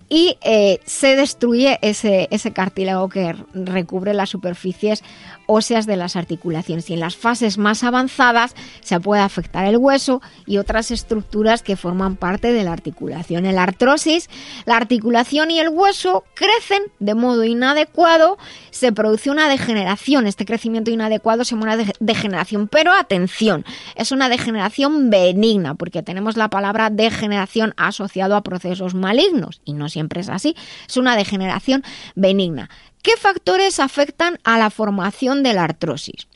y 0.09 0.37
eh, 0.43 0.79
se 0.85 1.15
destruye 1.15 1.79
ese, 1.81 2.27
ese 2.29 2.53
cartílago 2.53 3.09
que 3.09 3.35
recubre 3.55 4.13
las 4.13 4.29
superficies 4.29 5.03
óseas 5.47 5.85
de 5.85 5.97
las 5.97 6.15
articulaciones 6.15 6.89
y 6.89 6.93
en 6.93 6.99
las 6.99 7.15
fases 7.15 7.57
más 7.57 7.83
avanzadas 7.83 8.55
se 8.81 8.99
puede 8.99 9.21
afectar 9.21 9.65
el 9.65 9.77
hueso 9.77 10.21
y 10.45 10.57
otras 10.57 10.91
estructuras 10.91 11.63
que 11.63 11.75
forman 11.75 12.15
parte 12.15 12.53
de 12.53 12.63
la 12.63 12.73
articulación. 12.73 13.45
En 13.45 13.55
la 13.55 13.63
artrosis, 13.63 14.29
la 14.65 14.77
articulación 14.77 15.49
y 15.49 15.59
el 15.59 15.69
hueso 15.69 16.23
crecen 16.35 16.83
de 16.99 17.15
modo 17.15 17.43
inadecuado, 17.43 18.37
se 18.69 18.91
produce 18.91 19.31
una 19.31 19.49
degeneración, 19.49 20.27
este 20.27 20.45
crecimiento 20.45 20.91
inadecuado 20.91 21.43
se 21.43 21.55
llama 21.55 21.73
una 21.73 21.85
degeneración, 21.99 22.67
pero 22.67 22.93
atención, 22.93 23.65
es 23.95 24.11
una 24.11 24.29
degeneración 24.29 25.09
benigna 25.09 25.75
porque 25.75 26.03
tenemos 26.03 26.37
la 26.37 26.49
palabra 26.49 26.89
degeneración 26.89 27.73
asociado 27.77 28.35
a 28.35 28.43
procesos 28.43 28.93
malignos 28.93 29.61
y 29.65 29.73
no 29.73 29.89
siempre 29.89 30.21
es 30.21 30.29
así, 30.29 30.55
es 30.87 30.97
una 30.97 31.15
degeneración 31.15 31.83
benigna. 32.15 32.69
¿Qué 33.07 33.15
factores 33.15 33.79
afectan 33.79 34.37
a 34.43 34.57
la 34.57 34.69
formación 34.69 35.41
de 35.41 35.53
la 35.53 35.63
artrosis? 35.63 36.27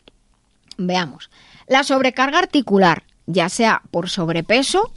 Veamos. 0.78 1.30
La 1.68 1.84
sobrecarga 1.84 2.40
articular, 2.40 3.04
ya 3.26 3.50
sea 3.50 3.82
por 3.92 4.10
sobrepeso, 4.10 4.94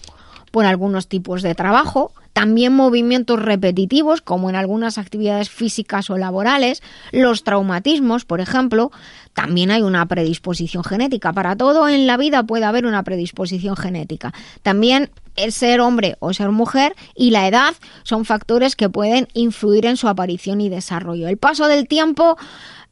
por 0.53 0.67
algunos 0.67 1.09
tipos 1.09 1.43
de 1.43 1.57
trabajo, 1.57 2.13
también 2.35 2.75
movimientos 2.75 3.41
repetitivos, 3.41 4.21
como 4.21 4.51
en 4.51 4.57
algunas 4.57 4.99
actividades 4.99 5.49
físicas 5.49 6.11
o 6.11 6.19
laborales, 6.19 6.83
los 7.13 7.45
traumatismos, 7.45 8.25
por 8.25 8.41
ejemplo, 8.41 8.91
también 9.35 9.71
hay 9.71 9.83
una 9.83 10.05
predisposición 10.07 10.83
genética. 10.83 11.33
Para 11.33 11.55
todo 11.57 11.89
en 11.89 12.09
la 12.09 12.17
vida 12.17 12.43
puede 12.43 12.65
haber 12.65 12.87
una 12.87 13.05
predisposición 13.05 13.77
genética. 13.77 14.35
También 14.63 15.11
el 15.37 15.53
ser 15.53 15.81
hombre 15.81 16.17
o 16.19 16.33
ser 16.35 16.51
mujer 16.51 16.97
y 17.15 17.31
la 17.31 17.47
edad 17.47 17.75
son 18.03 18.25
factores 18.25 18.75
que 18.75 18.89
pueden 18.89 19.29
influir 19.33 19.87
en 19.87 19.97
su 19.97 20.09
aparición 20.09 20.61
y 20.61 20.69
desarrollo. 20.69 21.29
El 21.29 21.39
paso 21.39 21.69
del 21.69 21.87
tiempo 21.87 22.37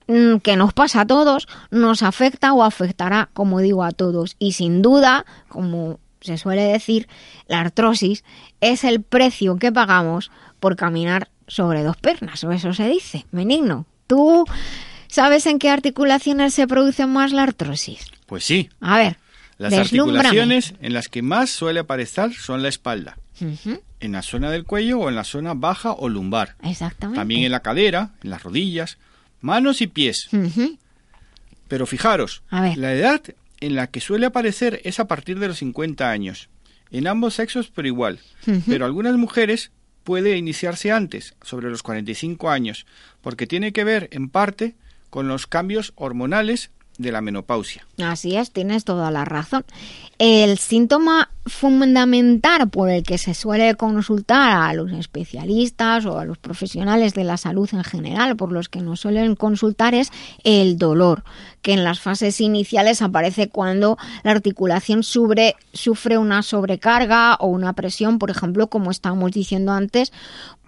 mm, 0.06 0.36
que 0.36 0.56
nos 0.56 0.72
pasa 0.72 1.00
a 1.00 1.06
todos, 1.06 1.48
nos 1.72 2.04
afecta 2.04 2.52
o 2.52 2.62
afectará, 2.62 3.28
como 3.34 3.58
digo, 3.58 3.82
a 3.82 3.90
todos. 3.90 4.36
Y 4.38 4.52
sin 4.52 4.82
duda, 4.82 5.26
como 5.48 5.98
se 6.22 6.38
suele 6.38 6.62
decir, 6.62 7.08
la 7.46 7.60
artrosis 7.60 8.24
es 8.60 8.84
el 8.84 9.02
precio 9.02 9.56
que 9.56 9.72
pagamos 9.72 10.30
por 10.60 10.76
caminar 10.76 11.28
sobre 11.46 11.82
dos 11.82 11.96
pernas, 11.96 12.42
o 12.44 12.52
eso 12.52 12.72
se 12.72 12.88
dice. 12.88 13.26
Benigno, 13.32 13.86
¿tú 14.06 14.44
sabes 15.08 15.46
en 15.46 15.58
qué 15.58 15.70
articulaciones 15.70 16.54
se 16.54 16.66
produce 16.66 17.06
más 17.06 17.32
la 17.32 17.42
artrosis? 17.42 18.06
Pues 18.26 18.44
sí. 18.44 18.70
A 18.80 18.96
ver. 18.96 19.18
Las 19.58 19.74
articulaciones 19.74 20.74
en 20.80 20.92
las 20.92 21.08
que 21.08 21.22
más 21.22 21.50
suele 21.50 21.80
aparecer 21.80 22.32
son 22.32 22.62
la 22.62 22.68
espalda, 22.68 23.18
en 23.38 24.12
la 24.12 24.22
zona 24.22 24.50
del 24.50 24.64
cuello 24.64 25.00
o 25.00 25.08
en 25.08 25.14
la 25.14 25.24
zona 25.24 25.54
baja 25.54 25.92
o 25.92 26.08
lumbar. 26.08 26.56
Exactamente. 26.62 27.20
También 27.20 27.44
en 27.44 27.52
la 27.52 27.60
cadera, 27.60 28.10
en 28.22 28.30
las 28.30 28.42
rodillas, 28.42 28.98
manos 29.40 29.80
y 29.80 29.86
pies. 29.86 30.28
Pero 31.68 31.86
fijaros, 31.86 32.42
la 32.50 32.92
edad 32.92 33.22
en 33.62 33.76
la 33.76 33.86
que 33.86 34.00
suele 34.00 34.26
aparecer 34.26 34.80
es 34.84 34.98
a 34.98 35.06
partir 35.06 35.38
de 35.38 35.48
los 35.48 35.58
50 35.58 36.10
años. 36.10 36.50
En 36.90 37.06
ambos 37.06 37.34
sexos, 37.34 37.70
pero 37.74 37.88
igual. 37.88 38.18
Pero 38.66 38.84
algunas 38.84 39.16
mujeres 39.16 39.70
puede 40.02 40.36
iniciarse 40.36 40.90
antes, 40.90 41.36
sobre 41.42 41.70
los 41.70 41.82
45 41.82 42.50
años, 42.50 42.86
porque 43.20 43.46
tiene 43.46 43.72
que 43.72 43.84
ver 43.84 44.08
en 44.10 44.28
parte 44.28 44.74
con 45.10 45.28
los 45.28 45.46
cambios 45.46 45.92
hormonales 45.94 46.70
de 46.98 47.12
la 47.12 47.20
menopausia. 47.20 47.86
Así 48.02 48.36
es, 48.36 48.50
tienes 48.50 48.84
toda 48.84 49.10
la 49.10 49.24
razón. 49.24 49.64
El 50.18 50.58
síntoma 50.58 51.30
fundamental 51.46 52.68
por 52.68 52.90
el 52.90 53.02
que 53.02 53.18
se 53.18 53.34
suele 53.34 53.74
consultar 53.74 54.62
a 54.62 54.72
los 54.74 54.92
especialistas 54.92 56.06
o 56.06 56.18
a 56.18 56.24
los 56.24 56.38
profesionales 56.38 57.14
de 57.14 57.24
la 57.24 57.36
salud 57.36 57.68
en 57.72 57.82
general, 57.82 58.36
por 58.36 58.52
los 58.52 58.68
que 58.68 58.80
nos 58.80 59.00
suelen 59.00 59.34
consultar, 59.34 59.94
es 59.94 60.10
el 60.44 60.78
dolor, 60.78 61.24
que 61.62 61.72
en 61.72 61.82
las 61.82 62.00
fases 62.00 62.40
iniciales 62.40 63.02
aparece 63.02 63.48
cuando 63.48 63.98
la 64.22 64.30
articulación 64.30 65.02
sufre, 65.02 65.56
una 66.18 66.42
sobrecarga 66.42 67.34
o 67.36 67.48
una 67.48 67.72
presión, 67.72 68.18
por 68.18 68.30
ejemplo, 68.30 68.68
como 68.68 68.90
estábamos 68.90 69.32
diciendo 69.32 69.72
antes, 69.72 70.12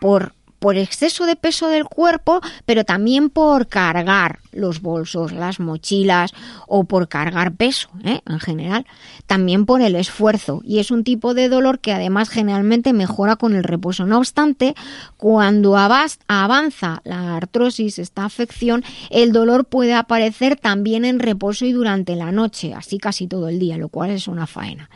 por 0.01 0.35
por 0.65 0.79
exceso 0.79 1.27
de 1.27 1.37
peso 1.37 1.69
del 1.69 1.85
cuerpo, 1.85 2.41
pero 2.65 2.85
también 2.85 3.29
por 3.29 3.69
cargar 3.69 4.39
los 4.55 4.81
bolsos, 4.81 5.33
las 5.33 5.61
mochilas 5.61 6.33
o 6.67 6.85
por 6.85 7.09
cargar 7.09 7.55
peso 7.55 7.89
¿eh? 8.05 8.21
en 8.27 8.41
general. 8.41 8.87
También 9.27 9.67
por 9.67 9.83
el 9.83 9.97
esfuerzo 9.97 10.61
y 10.65 10.79
es 10.79 10.91
un 10.91 11.05
tipo 11.05 11.35
de 11.35 11.49
dolor 11.49 11.81
que 11.81 11.93
además 11.93 12.29
generalmente 12.29 12.93
mejora 12.93 13.37
con 13.37 13.55
el 13.55 13.65
reposo. 13.65 14.07
No 14.07 14.19
obstante, 14.19 14.75
cuando 15.17 15.77
avanza 15.77 17.01
la 17.05 17.37
artrosis, 17.37 17.99
esta 17.99 18.25
afección, 18.25 18.85
el 19.11 19.33
dolor 19.33 19.65
puede 19.67 19.95
aparecer 19.95 20.57
también 20.57 21.05
en 21.05 21.19
reposo 21.19 21.65
y 21.65 21.73
durante 21.73 22.17
la 22.17 22.33
noche, 22.33 22.75
así 22.75 22.99
casi 22.99 23.27
todo 23.27 23.49
el 23.49 23.59
día, 23.59 23.77
lo 23.77 23.89
cual 23.89 24.11
es 24.11 24.29
una 24.29 24.47
faena. 24.47 24.91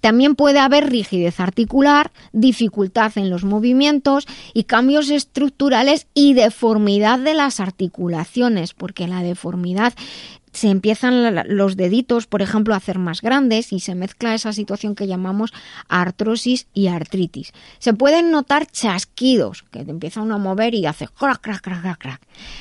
También 0.00 0.34
puede 0.34 0.58
haber 0.58 0.90
rigidez 0.90 1.40
articular, 1.40 2.12
dificultad 2.32 3.12
en 3.16 3.30
los 3.30 3.44
movimientos 3.44 4.26
y 4.52 4.64
cambios 4.64 5.10
estructurales 5.10 6.06
y 6.14 6.34
deformidad 6.34 7.18
de 7.18 7.34
las 7.34 7.60
articulaciones, 7.60 8.74
porque 8.74 9.03
la 9.06 9.22
deformidad 9.22 9.94
se 10.54 10.68
empiezan 10.68 11.34
los 11.48 11.76
deditos, 11.76 12.26
por 12.26 12.40
ejemplo, 12.40 12.74
a 12.74 12.76
hacer 12.76 12.98
más 12.98 13.20
grandes 13.20 13.72
y 13.72 13.80
se 13.80 13.94
mezcla 13.94 14.34
esa 14.34 14.52
situación 14.52 14.94
que 14.94 15.06
llamamos 15.06 15.52
artrosis 15.88 16.68
y 16.72 16.86
artritis. 16.86 17.52
Se 17.78 17.92
pueden 17.92 18.30
notar 18.30 18.66
chasquidos, 18.66 19.64
que 19.64 19.84
te 19.84 19.90
empieza 19.90 20.22
uno 20.22 20.36
a 20.36 20.38
mover 20.38 20.74
y 20.74 20.86
hace 20.86 21.08
crack, 21.08 21.40
crack, 21.40 21.60
crack, 21.60 21.82
crack, 21.82 21.98
crack. 21.98 22.20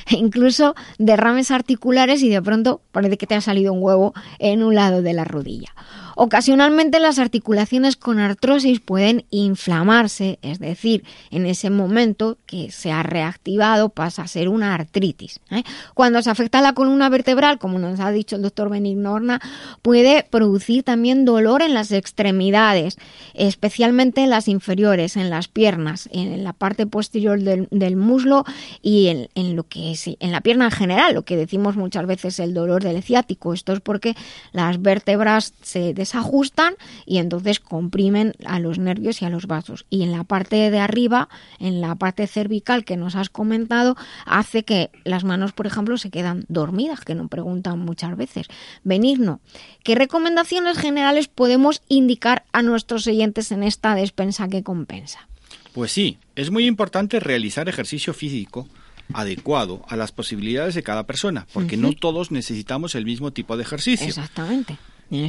E 0.10 0.16
incluso 0.16 0.76
derrames 0.98 1.52
articulares 1.52 2.24
y 2.24 2.30
de 2.30 2.42
pronto 2.42 2.82
parece 2.92 3.18
que 3.18 3.28
te 3.28 3.36
ha 3.36 3.42
salido 3.42 3.72
un 3.74 3.84
huevo 3.84 4.14
en 4.40 4.64
un 4.64 4.74
lado 4.74 5.02
de 5.02 5.14
la 5.14 5.24
rodilla. 5.24 5.74
Ocasionalmente 6.16 7.00
las 7.00 7.20
articulaciones 7.20 7.96
con 7.96 8.20
artrosis 8.20 8.80
pueden 8.80 9.26
inflamarse, 9.30 10.40
es 10.42 10.60
decir, 10.60 11.04
en 11.32 11.46
ese 11.46 11.70
momento 11.70 12.38
que 12.46 12.72
se 12.72 12.92
ha 12.92 13.04
reactivado 13.04 13.90
pasa 13.90 14.24
a 14.24 14.28
ser 14.28 14.50
una 14.50 14.74
artritis. 14.74 15.40
¿eh? 15.50 15.64
Cuando 15.94 16.22
se 16.22 16.30
afecta 16.30 16.62
la 16.62 16.74
columna 16.74 17.10
vertebral, 17.10 17.58
como 17.58 17.80
nos 17.80 18.00
ha 18.00 18.12
dicho 18.12 18.36
el 18.36 18.42
doctor 18.42 18.70
Benigno 18.70 19.14
Horna, 19.14 19.42
puede 19.82 20.24
producir 20.24 20.84
también 20.84 21.26
dolor 21.26 21.62
en 21.62 21.74
las 21.74 21.92
extremidades, 21.92 22.98
especialmente 23.34 24.22
en 24.22 24.30
las 24.30 24.48
inferiores, 24.48 25.18
en 25.18 25.30
las 25.30 25.48
piernas, 25.48 26.10
en 26.12 26.44
la 26.44 26.54
parte 26.54 26.86
posterior 26.86 27.40
del, 27.40 27.96
muslo 27.96 28.46
y 28.82 29.28
en, 29.36 29.56
lo 29.56 29.64
que 29.64 29.92
es, 29.92 30.08
en 30.08 30.32
la 30.32 30.42
pierna 30.42 30.66
en 30.66 30.72
general, 30.72 31.14
lo 31.14 31.24
que 31.24 31.38
decimos 31.38 31.76
muchas 31.76 32.06
veces 32.06 32.40
el 32.40 32.54
dolor 32.54 32.84
del 32.84 33.02
ciático. 33.04 33.54
Esto 33.54 33.74
es 33.74 33.80
porque 33.80 34.16
las 34.52 34.82
vértebras 34.82 35.54
se 35.62 35.94
desajustan 36.04 36.76
y 37.06 37.18
entonces 37.18 37.60
comprimen 37.60 38.34
a 38.46 38.60
los 38.60 38.78
nervios 38.78 39.22
y 39.22 39.26
a 39.26 39.30
los 39.30 39.48
vasos. 39.48 39.86
Y 39.90 40.04
en 40.04 40.12
la 40.12 40.24
parte 40.24 40.70
de 40.70 40.80
arriba, 40.80 41.30
en 41.60 41.82
la 41.82 41.96
parte 41.96 42.28
cervical 42.28 42.84
que 42.86 42.98
nos 42.98 43.16
has 43.16 43.30
comentado, 43.30 43.96
hace 44.26 44.64
que 44.64 44.92
las 45.04 45.24
manos, 45.24 45.54
por 45.54 45.66
ejemplo, 45.66 45.98
se 45.98 46.10
quedan 46.10 46.46
dormidas, 46.50 47.02
que 47.02 47.16
nos 47.16 47.30
preguntan 47.30 47.80
muchas 47.80 48.16
veces. 48.18 48.48
Benigno, 48.84 49.40
¿qué 49.84 49.96
recomendaciones 49.96 50.78
generales 50.78 51.28
podemos 51.28 51.82
indicar 51.88 52.44
a 52.52 52.62
nuestros 52.62 53.08
oyentes 53.08 53.52
en 53.52 53.64
esta 53.64 53.96
despensa 53.96 54.48
que 54.48 54.64
compensa? 54.64 55.28
Pues 55.74 55.92
sí, 55.92 56.18
es 56.36 56.52
muy 56.52 56.68
importante 56.68 57.20
realizar 57.20 57.68
ejercicio 57.68 58.14
físico 58.14 58.68
adecuado 59.14 59.84
a 59.90 59.96
las 59.96 60.12
posibilidades 60.12 60.76
de 60.76 60.84
cada 60.84 61.06
persona, 61.06 61.48
porque 61.54 61.78
no 61.78 61.94
todos 61.94 62.32
necesitamos 62.32 62.96
el 62.96 63.06
mismo 63.06 63.32
tipo 63.32 63.58
de 63.58 63.64
ejercicio. 63.64 64.08
Exactamente. 64.08 64.78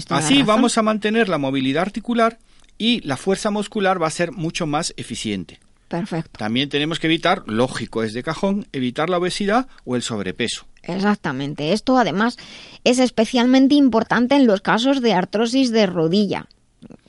Así 0.09 0.43
vamos 0.43 0.79
a 0.79 0.83
mantener 0.83 1.29
la 1.29 1.39
movilidad 1.39 1.83
articular 1.83 2.39
y 2.79 3.01
la 3.03 3.17
fuerza 3.17 3.51
muscular 3.51 4.03
va 4.03 4.07
a 4.07 4.11
ser 4.11 4.33
mucho 4.33 4.67
más 4.67 4.95
eficiente. 4.97 5.61
Perfecto. 5.89 6.39
También 6.39 6.69
tenemos 6.69 6.99
que 6.99 7.07
evitar, 7.07 7.45
lógico 7.47 8.03
es 8.03 8.15
de 8.15 8.23
cajón, 8.23 8.67
evitar 8.73 9.11
la 9.11 9.19
obesidad 9.19 9.69
o 9.85 9.97
el 9.97 10.03
sobrepeso. 10.03 10.67
Exactamente. 10.83 11.73
Esto 11.73 11.99
además 11.99 12.37
es 12.83 12.99
especialmente 12.99 13.75
importante 13.75 14.35
en 14.35 14.47
los 14.47 14.61
casos 14.61 15.01
de 15.01 15.13
artrosis 15.13 15.71
de 15.71 15.87
rodilla, 15.87 16.47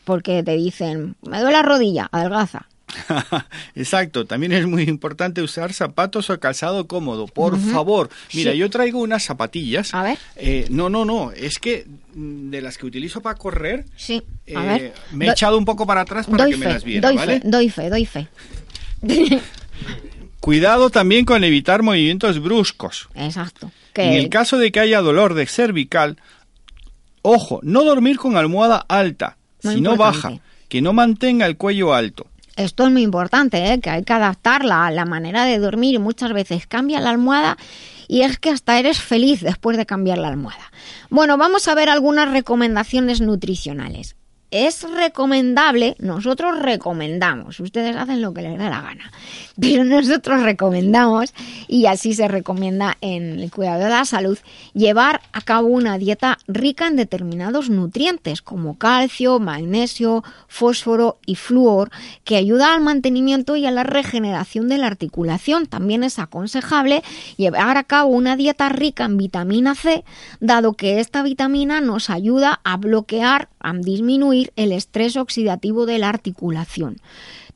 porque 0.04 0.44
te 0.44 0.56
dicen, 0.56 1.16
me 1.22 1.40
duele 1.40 1.58
la 1.58 1.64
rodilla, 1.64 2.10
adelgaza. 2.12 2.68
Exacto, 3.76 4.26
también 4.26 4.52
es 4.52 4.66
muy 4.68 4.84
importante 4.84 5.42
usar 5.42 5.74
zapatos 5.74 6.30
o 6.30 6.40
calzado 6.40 6.88
cómodo, 6.88 7.28
por 7.28 7.60
favor. 7.60 8.10
Mira, 8.34 8.54
yo 8.54 8.70
traigo 8.70 9.00
unas 9.00 9.24
zapatillas. 9.24 9.94
A 9.94 10.04
ver. 10.04 10.18
Eh, 10.36 10.68
no, 10.70 10.90
no, 10.90 11.06
no, 11.06 11.32
es 11.32 11.60
que 11.60 11.86
mm, 12.14 12.50
de 12.50 12.62
las 12.62 12.78
que 12.78 12.86
utilizo 12.86 13.22
para 13.22 13.38
correr, 13.38 13.86
sí. 13.96 14.24
Eh, 14.46 14.94
me 15.12 15.28
he 15.28 15.32
echado 15.32 15.58
un 15.58 15.66
poco 15.66 15.86
para 15.88 16.02
atrás 16.02 16.28
para 16.28 16.48
que 16.48 16.58
me 16.58 16.66
las 16.66 16.84
viera, 16.84 17.08
doy 17.08 17.18
¿vale? 17.18 17.40
Fe, 17.40 17.50
doy 17.50 17.70
fe, 17.70 17.90
doy 17.90 18.06
fe. 18.06 18.28
Cuidado 20.40 20.92
también 20.92 21.26
con 21.26 21.44
evitar 21.44 21.82
movimientos 21.82 22.40
bruscos. 22.40 23.10
Exacto. 23.16 23.72
En 23.96 24.14
el 24.14 24.30
caso 24.30 24.58
de 24.58 24.72
que 24.72 24.80
haya 24.80 25.02
dolor 25.02 25.34
de 25.34 25.48
cervical, 25.48 26.18
ojo, 27.22 27.60
no 27.64 27.84
dormir 27.84 28.18
con 28.18 28.38
almohada 28.38 28.86
alta, 28.88 29.38
sino 29.60 29.96
baja, 29.96 30.40
que 30.70 30.82
no 30.82 30.94
mantenga 30.94 31.46
el 31.46 31.58
cuello 31.58 31.94
alto. 31.94 32.28
Esto 32.56 32.86
es 32.86 32.92
muy 32.92 33.02
importante, 33.02 33.74
¿eh? 33.74 33.80
que 33.80 33.90
hay 33.90 34.04
que 34.04 34.14
adaptarla 34.14 34.86
a 34.86 34.92
la 34.92 35.06
manera 35.06 35.44
de 35.46 35.60
dormir 35.60 36.00
muchas 36.00 36.32
veces 36.32 36.68
cambia 36.68 37.02
la 37.02 37.10
almohada 37.10 37.58
y 38.08 38.22
es 38.22 38.40
que 38.40 38.50
hasta 38.50 38.80
eres 38.80 39.00
feliz 39.00 39.42
después 39.42 39.78
de 39.78 39.86
cambiar 39.86 40.20
la 40.20 40.30
almohada. 40.30 40.72
Bueno, 41.10 41.38
vamos 41.38 41.68
a 41.68 41.76
ver 41.76 41.90
algunas 41.90 42.32
recomendaciones 42.32 43.20
nutricionales 43.20 44.16
es 44.56 44.84
recomendable, 44.84 45.96
nosotros 46.00 46.58
recomendamos, 46.60 47.60
ustedes 47.60 47.96
hacen 47.98 48.22
lo 48.22 48.34
que 48.34 48.42
les 48.42 48.58
da 48.58 48.70
la 48.70 48.82
gana, 48.82 49.12
pero 49.60 49.84
nosotros 49.84 50.44
recomendamos, 50.44 51.34
y 51.68 51.88
así 51.88 52.14
se 52.14 52.30
recomienda 52.30 52.98
en 53.02 53.40
el 53.40 53.52
cuidado 53.52 53.84
de 53.84 53.90
la 53.90 54.06
salud, 54.06 54.38
llevar 54.74 55.22
a 55.34 55.42
cabo 55.42 55.68
una 55.68 55.98
dieta 55.98 56.38
rica 56.48 56.88
en 56.88 56.96
determinados 56.96 57.70
nutrientes 57.70 58.42
como 58.42 58.78
calcio, 58.78 59.40
magnesio, 59.40 60.24
fósforo 60.48 61.18
y 61.26 61.36
flúor, 61.36 61.92
que 62.24 62.38
ayuda 62.38 62.74
al 62.74 62.82
mantenimiento 62.82 63.58
y 63.58 63.66
a 63.66 63.72
la 63.72 63.84
regeneración 63.84 64.70
de 64.70 64.78
la 64.78 64.88
articulación. 64.88 65.66
También 65.68 66.04
es 66.04 66.20
aconsejable 66.20 67.04
llevar 67.36 67.78
a 67.78 67.84
cabo 67.84 68.10
una 68.10 68.36
dieta 68.36 68.70
rica 68.70 69.06
en 69.06 69.18
vitamina 69.18 69.76
C, 69.76 70.06
dado 70.40 70.74
que 70.74 71.00
esta 71.00 71.24
vitamina 71.24 71.82
nos 71.82 72.10
ayuda 72.10 72.62
a 72.64 72.78
bloquear, 72.78 73.50
disminuir 73.74 74.52
el 74.56 74.72
estrés 74.72 75.18
oxidativo 75.18 75.86
de 75.86 76.00
la 76.00 76.10
articulación. 76.10 76.98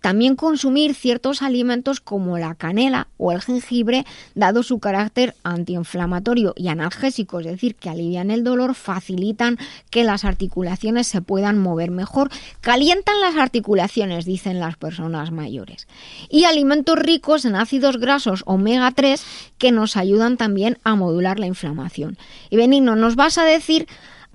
También 0.01 0.35
consumir 0.35 0.95
ciertos 0.95 1.41
alimentos 1.41 1.99
como 1.99 2.37
la 2.37 2.55
canela 2.55 3.07
o 3.17 3.33
el 3.33 3.41
jengibre, 3.41 4.05
dado 4.33 4.63
su 4.63 4.79
carácter 4.79 5.35
antiinflamatorio 5.43 6.53
y 6.55 6.69
analgésico, 6.69 7.41
es 7.41 7.47
decir, 7.47 7.75
que 7.75 7.89
alivian 7.89 8.31
el 8.31 8.45
dolor, 8.45 8.75
facilitan 8.75 9.57
que 9.89 10.05
las 10.05 10.23
articulaciones 10.23 11.07
se 11.07 11.21
puedan 11.21 11.59
mover 11.59 11.91
mejor, 11.91 12.29
calientan 12.61 13.19
las 13.19 13.35
articulaciones, 13.35 14.23
dicen 14.23 14.61
las 14.61 14.77
personas 14.77 15.31
mayores. 15.31 15.87
Y 16.29 16.45
alimentos 16.45 16.97
ricos 16.97 17.43
en 17.43 17.55
ácidos 17.55 17.97
grasos 17.97 18.43
omega 18.45 18.91
3 18.91 19.21
que 19.57 19.73
nos 19.73 19.97
ayudan 19.97 20.37
también 20.37 20.77
a 20.85 20.95
modular 20.95 21.39
la 21.39 21.47
inflamación. 21.47 22.17
Y 22.49 22.55
Benigno, 22.55 22.95
nos 22.95 23.17
vas 23.17 23.37
a 23.37 23.43
decir 23.43 23.85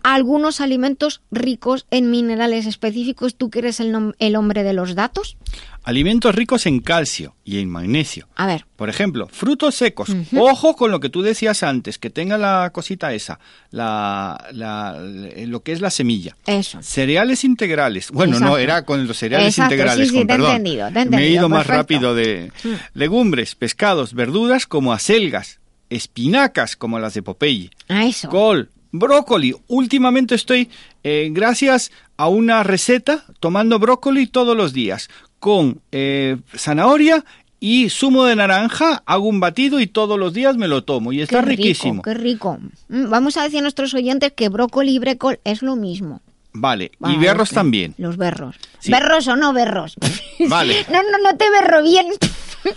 algunos 0.04 0.60
alimentos 0.60 1.22
ricos 1.32 1.86
en 1.90 2.10
minerales 2.10 2.66
específicos. 2.66 3.34
¿Tú 3.36 3.50
que 3.50 3.60
eres 3.60 3.80
el, 3.80 4.14
el, 4.18 4.36
hombre 4.36 4.62
de 4.62 4.74
los 4.74 4.94
datos? 4.94 5.36
Alimentos 5.82 6.34
ricos 6.34 6.66
en 6.66 6.80
calcio 6.80 7.34
y 7.42 7.58
en 7.58 7.70
magnesio. 7.70 8.28
A 8.36 8.46
ver. 8.46 8.66
Por 8.76 8.90
ejemplo, 8.90 9.28
frutos 9.28 9.74
secos. 9.74 10.14
Ojo 10.36 10.76
con 10.76 10.90
lo 10.90 11.00
que 11.00 11.08
tú 11.08 11.22
decías 11.22 11.62
antes, 11.62 11.98
que 11.98 12.10
tenga 12.10 12.36
la 12.36 12.70
cosita 12.72 13.14
esa, 13.14 13.40
la, 13.70 14.46
la, 14.52 14.98
lo 15.00 15.62
que 15.62 15.72
es 15.72 15.80
la 15.80 15.90
semilla. 15.90 16.36
Eso. 16.46 16.82
Cereales 16.82 17.42
integrales. 17.42 18.10
Bueno, 18.10 18.38
no, 18.38 18.58
era 18.58 18.84
con 18.84 19.06
los 19.06 19.16
cereales 19.16 19.48
Exacto, 19.48 19.74
integrales, 19.74 20.08
sí, 20.08 20.12
sí, 20.14 20.18
con 20.18 20.26
te 20.26 20.32
he 20.32 20.36
perdón. 20.36 20.56
entendido, 20.56 20.86
te 20.86 20.90
he 20.90 20.92
Me 20.92 21.00
he 21.00 21.04
entendido, 21.04 21.32
ido 21.32 21.48
más 21.48 21.66
rápido 21.66 22.14
de 22.14 22.52
legumbres, 22.92 23.54
pescados, 23.54 24.12
verduras 24.12 24.66
como 24.66 24.92
acelgas, 24.92 25.60
espinacas 25.88 26.76
como 26.76 26.98
las 26.98 27.14
de 27.14 27.22
Popeye, 27.22 27.70
eso. 27.88 28.28
col, 28.28 28.70
brócoli. 28.94 29.56
Últimamente 29.66 30.36
estoy, 30.36 30.70
eh, 31.02 31.28
gracias 31.32 31.90
a 32.16 32.28
una 32.28 32.62
receta, 32.62 33.24
tomando 33.40 33.78
brócoli 33.80 34.28
todos 34.28 34.56
los 34.56 34.72
días 34.72 35.08
con 35.40 35.80
eh, 35.92 36.38
zanahoria 36.56 37.24
y 37.58 37.90
zumo 37.90 38.24
de 38.24 38.36
naranja, 38.36 39.02
hago 39.04 39.28
un 39.28 39.40
batido 39.40 39.80
y 39.80 39.86
todos 39.86 40.18
los 40.18 40.32
días 40.32 40.56
me 40.56 40.68
lo 40.68 40.84
tomo 40.84 41.12
y 41.12 41.20
está 41.22 41.40
Qué 41.40 41.46
rico, 41.46 41.62
riquísimo. 41.62 42.02
Qué 42.02 42.14
rico. 42.14 42.58
Mm, 42.88 43.10
Vamos 43.10 43.36
a 43.36 43.42
decir 43.42 43.58
a 43.58 43.62
nuestros 43.62 43.92
oyentes 43.94 44.32
que 44.32 44.48
brócoli 44.48 44.94
y 44.94 44.98
brécol 45.00 45.40
es 45.44 45.62
lo 45.62 45.74
mismo. 45.74 46.22
Vale, 46.52 46.92
Vale, 47.00 47.14
y 47.14 47.18
berros 47.18 47.50
también. 47.50 47.94
Los 47.98 48.16
berros. 48.16 48.56
Sí. 48.78 48.92
¿Berros 48.92 49.26
o 49.26 49.34
no 49.34 49.52
berros? 49.52 49.96
Vale. 50.48 50.86
no, 50.92 51.02
no, 51.02 51.18
no 51.18 51.36
te 51.36 51.50
berro 51.50 51.82
bien. 51.82 52.06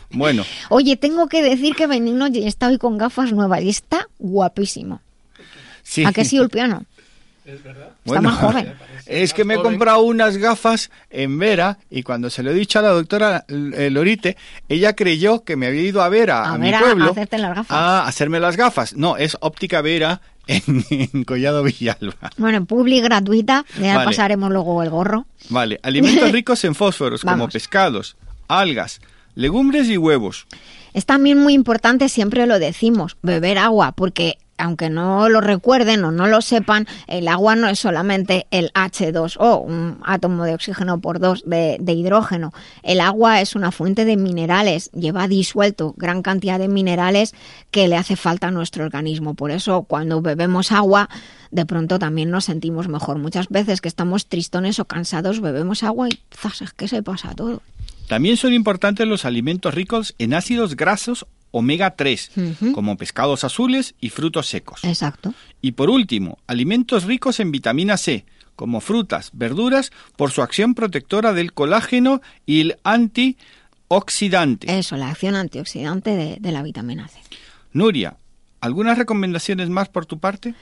Bueno, 0.09 0.43
Oye, 0.69 0.97
tengo 0.97 1.27
que 1.27 1.43
decir 1.43 1.75
que 1.75 1.85
Benigno 1.85 2.25
está 2.25 2.69
hoy 2.69 2.79
con 2.79 2.97
gafas 2.97 3.33
nuevas 3.33 3.61
y 3.61 3.69
está 3.69 4.07
guapísimo. 4.17 5.01
Sí. 5.87 6.03
¿A 6.05 6.11
qué 6.11 6.25
sí 6.25 6.37
el 6.37 6.49
piano? 6.49 6.83
Está 8.05 8.21
más 8.21 8.35
joven. 8.39 8.73
Es 9.07 9.33
que 9.33 9.45
me 9.45 9.53
he 9.53 9.61
comprado 9.61 10.01
unas 10.01 10.35
gafas 10.35 10.91
en 11.09 11.39
Vera 11.39 11.77
y 11.89 12.03
cuando 12.03 12.29
se 12.29 12.43
lo 12.43 12.51
he 12.51 12.53
dicho 12.53 12.77
a 12.79 12.81
la 12.81 12.89
doctora 12.89 13.45
Lorite, 13.47 14.35
ella 14.67 14.97
creyó 14.97 15.45
que 15.45 15.55
me 15.55 15.67
había 15.67 15.83
ido 15.83 16.01
a 16.01 16.09
Vera, 16.09 16.43
A 16.43 16.55
a, 16.55 16.57
mi 16.57 16.65
Vera, 16.65 16.79
a 16.79 16.81
pueblo, 16.81 17.11
hacerte 17.11 17.37
las 17.37 17.55
gafas. 17.55 17.71
a 17.71 18.05
hacerme 18.05 18.41
las 18.41 18.57
gafas. 18.57 18.95
No, 18.97 19.15
es 19.15 19.37
óptica 19.39 19.81
Vera 19.81 20.19
en, 20.47 20.83
en 21.13 21.23
Collado 21.23 21.63
Villalba. 21.63 22.31
Bueno, 22.35 22.65
publi 22.65 22.99
gratuita. 22.99 23.63
Ya 23.79 23.95
Vale. 23.95 24.05
pasaremos 24.07 24.51
luego 24.51 24.83
el 24.83 24.89
gorro. 24.89 25.25
Vale, 25.47 25.79
alimentos 25.83 26.29
ricos 26.33 26.65
en 26.65 26.75
fósforos 26.75 27.21
como 27.21 27.47
pescados, 27.47 28.17
algas, 28.49 28.99
legumbres 29.35 29.87
y 29.87 29.97
huevos. 29.97 30.47
Es 30.93 31.05
también 31.05 31.39
muy 31.39 31.53
importante, 31.53 32.09
siempre 32.09 32.45
lo 32.45 32.59
decimos, 32.59 33.15
beber 33.21 33.57
agua, 33.57 33.93
porque 33.93 34.37
aunque 34.57 34.89
no 34.89 35.29
lo 35.29 35.41
recuerden 35.41 36.03
o 36.03 36.11
no 36.11 36.27
lo 36.27 36.41
sepan, 36.41 36.87
el 37.07 37.27
agua 37.27 37.55
no 37.55 37.67
es 37.67 37.79
solamente 37.79 38.47
el 38.51 38.71
H2O, 38.73 39.63
un 39.63 39.99
átomo 40.03 40.45
de 40.45 40.53
oxígeno 40.53 40.99
por 40.99 41.19
dos 41.19 41.43
de, 41.45 41.77
hidrógeno. 41.87 42.53
El 42.83 43.01
agua 43.01 43.41
es 43.41 43.55
una 43.55 43.71
fuente 43.71 44.05
de 44.05 44.17
minerales, 44.17 44.91
lleva 44.91 45.27
disuelto 45.27 45.93
gran 45.97 46.21
cantidad 46.21 46.59
de 46.59 46.67
minerales 46.67 47.33
que 47.71 47.87
le 47.87 47.95
hace 47.95 48.15
falta 48.15 48.47
a 48.47 48.51
nuestro 48.51 48.83
organismo. 48.83 49.33
Por 49.33 49.51
eso, 49.51 49.83
cuando 49.83 50.21
bebemos 50.21 50.71
agua, 50.71 51.09
de 51.51 51.65
pronto 51.65 51.99
también 51.99 52.29
nos 52.29 52.45
sentimos 52.45 52.87
mejor. 52.87 53.17
Muchas 53.17 53.49
veces 53.49 53.81
que 53.81 53.87
estamos 53.87 54.27
tristones 54.27 54.79
o 54.79 54.85
cansados, 54.85 55.41
bebemos 55.41 55.83
agua 55.83 56.09
y 56.09 56.19
¡zas! 56.35 56.61
es 56.61 56.73
que 56.73 56.87
se 56.87 57.03
pasa 57.03 57.33
todo. 57.35 57.61
También 58.07 58.37
son 58.37 58.53
importantes 58.53 59.05
los 59.05 59.25
alimentos 59.25 59.73
ricos 59.73 60.15
en 60.17 60.33
ácidos 60.33 60.77
grasos 60.77 61.27
omega 61.51 61.95
3, 61.95 62.31
Ujú. 62.35 62.71
como 62.73 62.97
pescados 62.97 63.43
azules 63.43 63.95
y 63.99 64.09
frutos 64.09 64.47
secos. 64.47 64.83
Exacto. 64.83 65.33
Y 65.61 65.71
por 65.73 65.89
último, 65.89 66.37
alimentos 66.47 67.03
ricos 67.05 67.39
en 67.39 67.51
vitamina 67.51 67.97
C, 67.97 68.25
como 68.55 68.81
frutas, 68.81 69.29
verduras, 69.33 69.91
por 70.15 70.31
su 70.31 70.41
acción 70.41 70.73
protectora 70.75 71.33
del 71.33 71.53
colágeno 71.53 72.21
y 72.45 72.61
el 72.61 72.77
antioxidante. 73.89 74.77
Eso, 74.77 74.97
la 74.97 75.09
acción 75.09 75.35
antioxidante 75.35 76.15
de, 76.15 76.37
de 76.39 76.51
la 76.51 76.61
vitamina 76.63 77.07
C. 77.07 77.19
Nuria, 77.73 78.15
¿algunas 78.61 78.97
recomendaciones 78.97 79.69
más 79.69 79.89
por 79.89 80.05
tu 80.05 80.19
parte? 80.19 80.55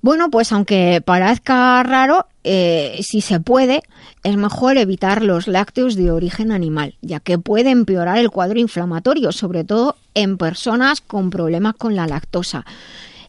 Bueno, 0.00 0.30
pues 0.30 0.52
aunque 0.52 1.00
parezca 1.04 1.82
raro, 1.82 2.26
eh, 2.44 3.00
si 3.02 3.20
se 3.20 3.40
puede, 3.40 3.82
es 4.22 4.36
mejor 4.36 4.76
evitar 4.76 5.22
los 5.22 5.46
lácteos 5.46 5.94
de 5.94 6.10
origen 6.10 6.52
animal, 6.52 6.94
ya 7.00 7.20
que 7.20 7.38
puede 7.38 7.70
empeorar 7.70 8.18
el 8.18 8.30
cuadro 8.30 8.58
inflamatorio, 8.58 9.32
sobre 9.32 9.64
todo 9.64 9.96
en 10.14 10.38
personas 10.38 11.00
con 11.00 11.30
problemas 11.30 11.74
con 11.74 11.96
la 11.96 12.06
lactosa 12.06 12.64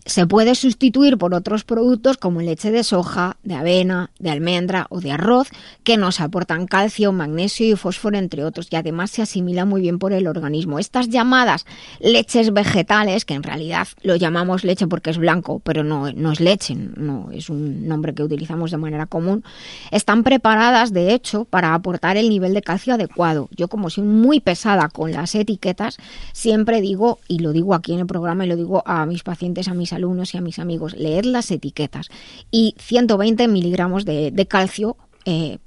se 0.06 0.28
puede 0.28 0.56
sustituir 0.56 1.18
por 1.18 1.34
otros 1.34 1.64
productos 1.64 2.18
como 2.18 2.42
leche 2.42 2.72
de 2.72 2.84
soja, 2.84 3.38
de 3.44 3.56
avena, 3.56 4.12
de 4.20 4.32
almendra 4.32 4.88
o 4.90 5.00
de 5.00 5.12
arroz, 5.12 5.48
que 5.84 5.98
nos 5.98 6.20
aportan 6.20 6.68
calcio, 6.68 7.12
magnesio 7.14 7.68
y 7.68 7.76
fósforo, 7.76 8.18
entre 8.18 8.44
otros, 8.44 8.68
y 8.70 8.76
además 8.76 9.12
se 9.12 9.22
asimila 9.22 9.66
muy 9.66 9.82
bien 9.82 10.00
por 10.00 10.12
el 10.12 10.28
organismo. 10.28 10.80
Estas 10.80 11.10
llamadas 11.10 11.66
leches 12.00 12.54
vegetales, 12.54 13.24
que 13.24 13.34
en 13.34 13.44
realidad 13.44 13.88
lo 14.02 14.16
llamamos 14.16 14.64
leche 14.64 14.88
porque 14.88 15.10
es 15.10 15.18
blanco, 15.18 15.60
pero 15.60 15.84
no, 15.84 16.08
es 16.08 16.40
leche, 16.40 16.76
no 16.76 17.30
es 17.32 17.50
un 17.50 17.88
nombre 17.88 18.14
que 18.14 18.24
utilizamos 18.24 18.72
de 18.72 18.78
manera 18.78 19.06
común, 19.06 19.44
están 19.92 20.24
preparadas, 20.24 20.92
de 20.92 21.14
hecho, 21.14 21.46
para 21.46 21.74
aportar 21.74 22.18
el 22.18 22.30
nivel 22.30 22.54
de 22.54 22.62
calcio 22.62 22.94
adecuado. 22.94 23.48
Yo, 23.56 23.70
como 23.70 23.90
soy 23.90 24.04
muy 24.04 24.42
pesada 24.42 24.90
con 24.90 25.12
las 25.14 25.34
etiquetas, 25.36 25.98
siempre 26.34 26.82
digo, 26.82 27.20
y 27.28 27.40
lo 27.40 27.54
digo 27.54 27.74
aquí 27.74 27.94
en 27.94 28.00
el 28.00 28.08
programa 28.08 28.46
y 28.46 28.50
lo 28.50 28.58
digo 28.58 28.84
a 28.86 29.06
mis 29.06 29.24
pacientes, 29.24 29.68
a 29.68 29.74
mis 29.74 29.93
alumnos 29.94 30.34
y 30.34 30.38
a 30.38 30.42
mis 30.42 30.60
amigos, 30.60 30.96
leer 30.98 31.26
las 31.26 31.50
etiquetas. 31.52 32.10
Y 32.52 32.76
120 32.78 33.48
miligramos 33.48 34.06
de, 34.06 34.32
de 34.32 34.46
calcio 34.48 34.98
eh, 35.26 35.60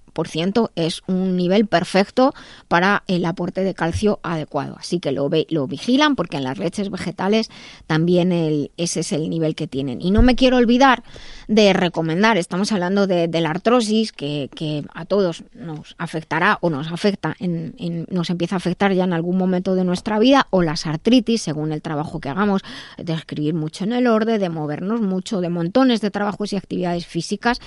es 0.75 1.03
un 1.07 1.37
nivel 1.37 1.67
perfecto 1.67 2.35
para 2.69 3.03
el 3.07 3.25
aporte 3.25 3.63
de 3.63 3.75
calcio 3.75 4.21
adecuado. 4.23 4.77
Así 4.79 4.99
que 5.01 5.13
lo, 5.13 5.29
lo 5.49 5.67
vigilan 5.67 6.17
porque 6.17 6.37
en 6.37 6.45
las 6.45 6.59
leches 6.59 6.91
vegetales 6.91 7.51
también 7.87 8.33
el, 8.33 8.71
ese 8.77 9.01
es 9.01 9.13
el 9.13 9.29
nivel 9.29 9.55
que 9.55 9.67
tienen. 9.67 10.01
Y 10.01 10.11
no 10.11 10.23
me 10.23 10.35
quiero 10.37 10.57
olvidar 10.57 11.03
de 11.49 11.73
recomendar, 11.73 12.37
estamos 12.39 12.73
hablando 12.73 13.07
de, 13.07 13.29
de 13.29 13.41
la 13.41 13.51
artrosis 13.51 14.13
que, 14.13 14.49
que, 14.55 14.85
a 14.95 15.05
todos 15.05 15.45
nos 15.55 15.95
afectará 15.99 16.59
o 16.61 16.71
nos 16.71 16.91
afecta, 16.91 17.37
en, 17.39 17.75
en, 17.79 18.07
nos 18.11 18.31
empieza 18.31 18.57
a 18.57 18.59
afectar 18.59 18.93
ya 18.93 19.05
en 19.05 19.13
algún 19.13 19.37
momento 19.37 19.75
de 19.75 19.85
nuestra 19.85 20.19
vida, 20.19 20.47
o 20.51 20.63
las 20.63 20.87
artritis, 20.87 21.43
según 21.43 21.73
el 21.73 21.83
trabajo 21.83 22.21
que 22.21 22.29
hagamos, 22.29 22.63
de 22.99 23.13
escribir 23.13 23.55
mucho 23.55 23.85
en 23.85 23.93
el 23.93 24.07
orden, 24.07 24.41
de 24.41 24.49
movernos 24.49 25.01
mucho, 25.01 25.41
de 25.41 25.49
montones 25.49 26.01
de 26.01 26.11
trabajos 26.11 26.53
y 26.53 26.57
actividades 26.57 27.07
físicas. 27.07 27.61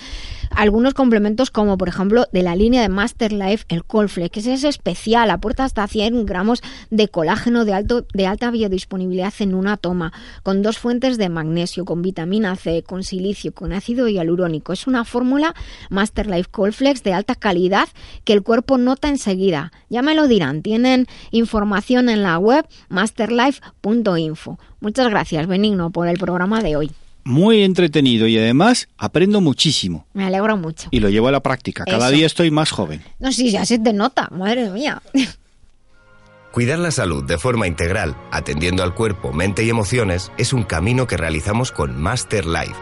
Algunos 0.52 0.94
complementos 0.94 1.52
como 1.52 1.78
por 1.78 1.88
ejemplo 1.88 2.26
de 2.32 2.39
la 2.44 2.56
línea 2.56 2.82
de 2.82 2.90
Master 2.90 3.32
Life, 3.34 3.66
el 3.70 3.84
Colflex, 3.84 4.30
que 4.30 4.40
es 4.40 4.64
especial, 4.64 5.30
aporta 5.30 5.64
hasta 5.64 5.88
100 5.88 6.26
gramos 6.26 6.62
de 6.90 7.08
colágeno 7.08 7.66
de, 7.66 7.74
alto, 7.74 8.06
de 8.14 8.28
alta 8.28 8.52
biodisponibilidad 8.52 9.34
en 9.40 9.56
una 9.56 9.78
toma, 9.78 10.14
con 10.44 10.62
dos 10.62 10.78
fuentes 10.78 11.18
de 11.18 11.30
magnesio, 11.30 11.86
con 11.86 12.02
vitamina 12.02 12.56
C, 12.56 12.84
con 12.84 13.04
silicio, 13.04 13.54
con 13.54 13.74
ácido 13.74 14.08
hialurónico. 14.08 14.74
Es 14.74 14.88
una 14.88 15.06
fórmula 15.06 15.54
Master 15.90 16.28
Life 16.28 16.50
Colflex 16.52 17.04
de 17.04 17.14
alta 17.14 17.36
calidad 17.36 17.90
que 18.24 18.34
el 18.34 18.44
cuerpo 18.44 18.78
nota 18.78 19.10
enseguida. 19.10 19.72
Ya 19.90 20.02
me 20.02 20.16
lo 20.16 20.28
dirán, 20.28 20.62
tienen 20.62 21.08
información 21.32 22.10
en 22.10 22.24
la 22.24 22.38
web 22.38 22.66
masterlife.info. 22.90 24.60
Muchas 24.80 25.10
gracias, 25.10 25.48
Benigno, 25.48 25.90
por 25.92 26.08
el 26.08 26.18
programa 26.18 26.62
de 26.62 26.76
hoy 26.76 26.92
muy 27.30 27.62
entretenido 27.62 28.28
y 28.28 28.38
además 28.38 28.90
aprendo 28.98 29.40
muchísimo. 29.40 30.06
Me 30.14 30.26
alegro 30.26 30.58
mucho. 30.58 30.90
Y 30.92 31.00
lo 31.00 31.10
llevo 31.10 31.28
a 31.28 31.32
la 31.32 31.42
práctica. 31.42 31.86
Cada 31.86 32.08
Eso. 32.08 32.16
día 32.16 32.26
estoy 32.26 32.50
más 32.52 32.72
joven. 32.72 33.04
No, 33.20 33.32
sí, 33.32 33.52
ya 33.52 33.66
se 33.66 33.78
te 33.78 33.94
nota, 33.94 34.28
madre 34.32 34.70
mía. 34.70 35.02
Cuidar 36.52 36.80
la 36.80 36.90
salud 36.90 37.24
de 37.24 37.38
forma 37.38 37.68
integral, 37.68 38.18
atendiendo 38.32 38.82
al 38.82 38.96
cuerpo, 38.96 39.32
mente 39.32 39.64
y 39.64 39.70
emociones, 39.70 40.32
es 40.40 40.52
un 40.52 40.64
camino 40.64 41.06
que 41.06 41.16
realizamos 41.16 41.72
con 41.72 42.02
Master 42.02 42.48
Life. 42.48 42.76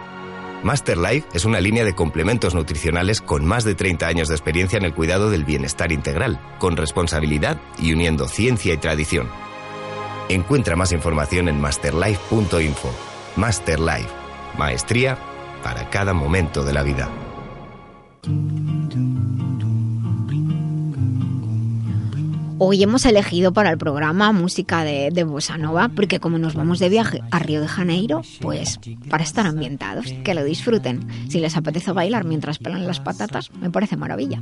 Master 0.63 0.97
Life 0.97 1.27
es 1.33 1.43
una 1.43 1.59
línea 1.59 1.83
de 1.83 1.93
complementos 1.93 2.55
nutricionales 2.55 3.21
con 3.21 3.45
más 3.45 3.65
de 3.65 3.75
30 3.75 4.07
años 4.07 4.29
de 4.29 4.35
experiencia 4.35 4.77
en 4.77 4.85
el 4.85 4.93
cuidado 4.93 5.29
del 5.29 5.43
bienestar 5.43 5.91
integral, 5.91 6.39
con 6.57 6.77
responsabilidad 6.77 7.59
y 7.77 7.91
uniendo 7.91 8.29
ciencia 8.29 8.73
y 8.73 8.77
tradición. 8.77 9.27
Encuentra 10.29 10.77
más 10.77 10.93
información 10.93 11.49
en 11.49 11.59
masterlife.info. 11.59 12.91
Master 13.35 13.79
Life. 13.79 14.26
Maestría 14.57 15.17
para 15.63 15.89
cada 15.89 16.13
momento 16.13 16.63
de 16.63 16.73
la 16.73 16.83
vida. 16.83 17.09
Hoy 22.59 22.81
hemos 22.81 23.05
elegido 23.05 23.53
para 23.53 23.69
el 23.69 23.77
programa 23.77 24.31
música 24.31 24.83
de, 24.83 25.11
de 25.11 25.23
Bossa 25.23 25.59
Nova 25.59 25.89
porque 25.89 26.19
como 26.19 26.39
nos 26.39 26.55
vamos 26.55 26.79
de 26.79 26.89
viaje 26.89 27.21
a 27.29 27.37
Río 27.37 27.61
de 27.61 27.67
Janeiro, 27.67 28.23
pues 28.41 28.79
para 29.09 29.23
estar 29.23 29.45
ambientados, 29.45 30.11
que 30.23 30.33
lo 30.33 30.43
disfruten. 30.43 31.07
Si 31.29 31.39
les 31.39 31.55
apetece 31.55 31.91
bailar 31.91 32.25
mientras 32.25 32.57
pelan 32.57 32.87
las 32.87 32.99
patatas, 32.99 33.51
me 33.61 33.69
parece 33.69 33.95
maravilla. 33.95 34.41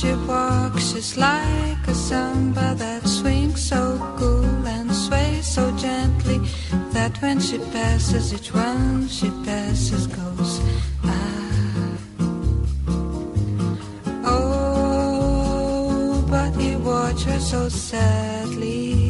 She 0.00 0.14
walks, 0.26 0.92
she's 0.92 1.18
like 1.18 1.86
a 1.86 1.94
samba 1.94 2.74
that 2.78 3.06
swings 3.06 3.60
so 3.60 3.98
cool 4.16 4.66
and 4.66 4.90
sways 4.90 5.46
so 5.46 5.70
gently 5.76 6.40
that 6.94 7.20
when 7.20 7.38
she 7.38 7.58
passes, 7.58 8.32
each 8.32 8.54
one 8.54 9.06
she 9.08 9.28
passes 9.44 10.06
goes 10.06 10.62
ah. 11.04 11.98
Oh, 14.24 16.24
but 16.30 16.56
he 16.56 16.76
watched 16.76 17.24
her 17.24 17.38
so 17.38 17.68
sadly. 17.68 19.09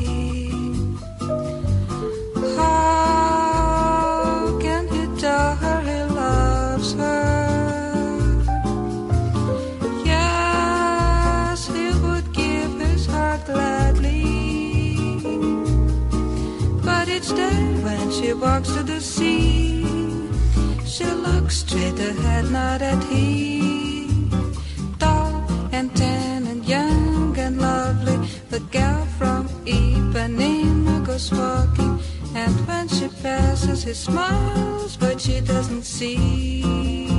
She 18.20 18.35
walks 18.35 18.68
to 18.74 18.83
the 18.83 19.00
sea, 19.00 19.80
she 20.85 21.04
looks 21.04 21.56
straight 21.59 21.98
ahead, 21.98 22.50
not 22.50 22.83
at 22.83 23.02
him 23.04 24.30
tall 24.98 25.42
and 25.72 25.94
tan 25.96 26.46
and 26.46 26.62
young 26.66 27.37
and 27.38 27.59
lovely. 27.59 28.18
The 28.50 28.61
gal 28.70 29.06
from 29.18 29.48
Ipanema 29.64 31.06
goes 31.06 31.33
walking, 31.33 31.98
and 32.35 32.54
when 32.66 32.88
she 32.88 33.09
passes, 33.22 33.85
he 33.85 33.94
smiles, 33.94 34.96
but 34.98 35.20
she 35.20 35.40
doesn't 35.40 35.85
see. 35.85 37.10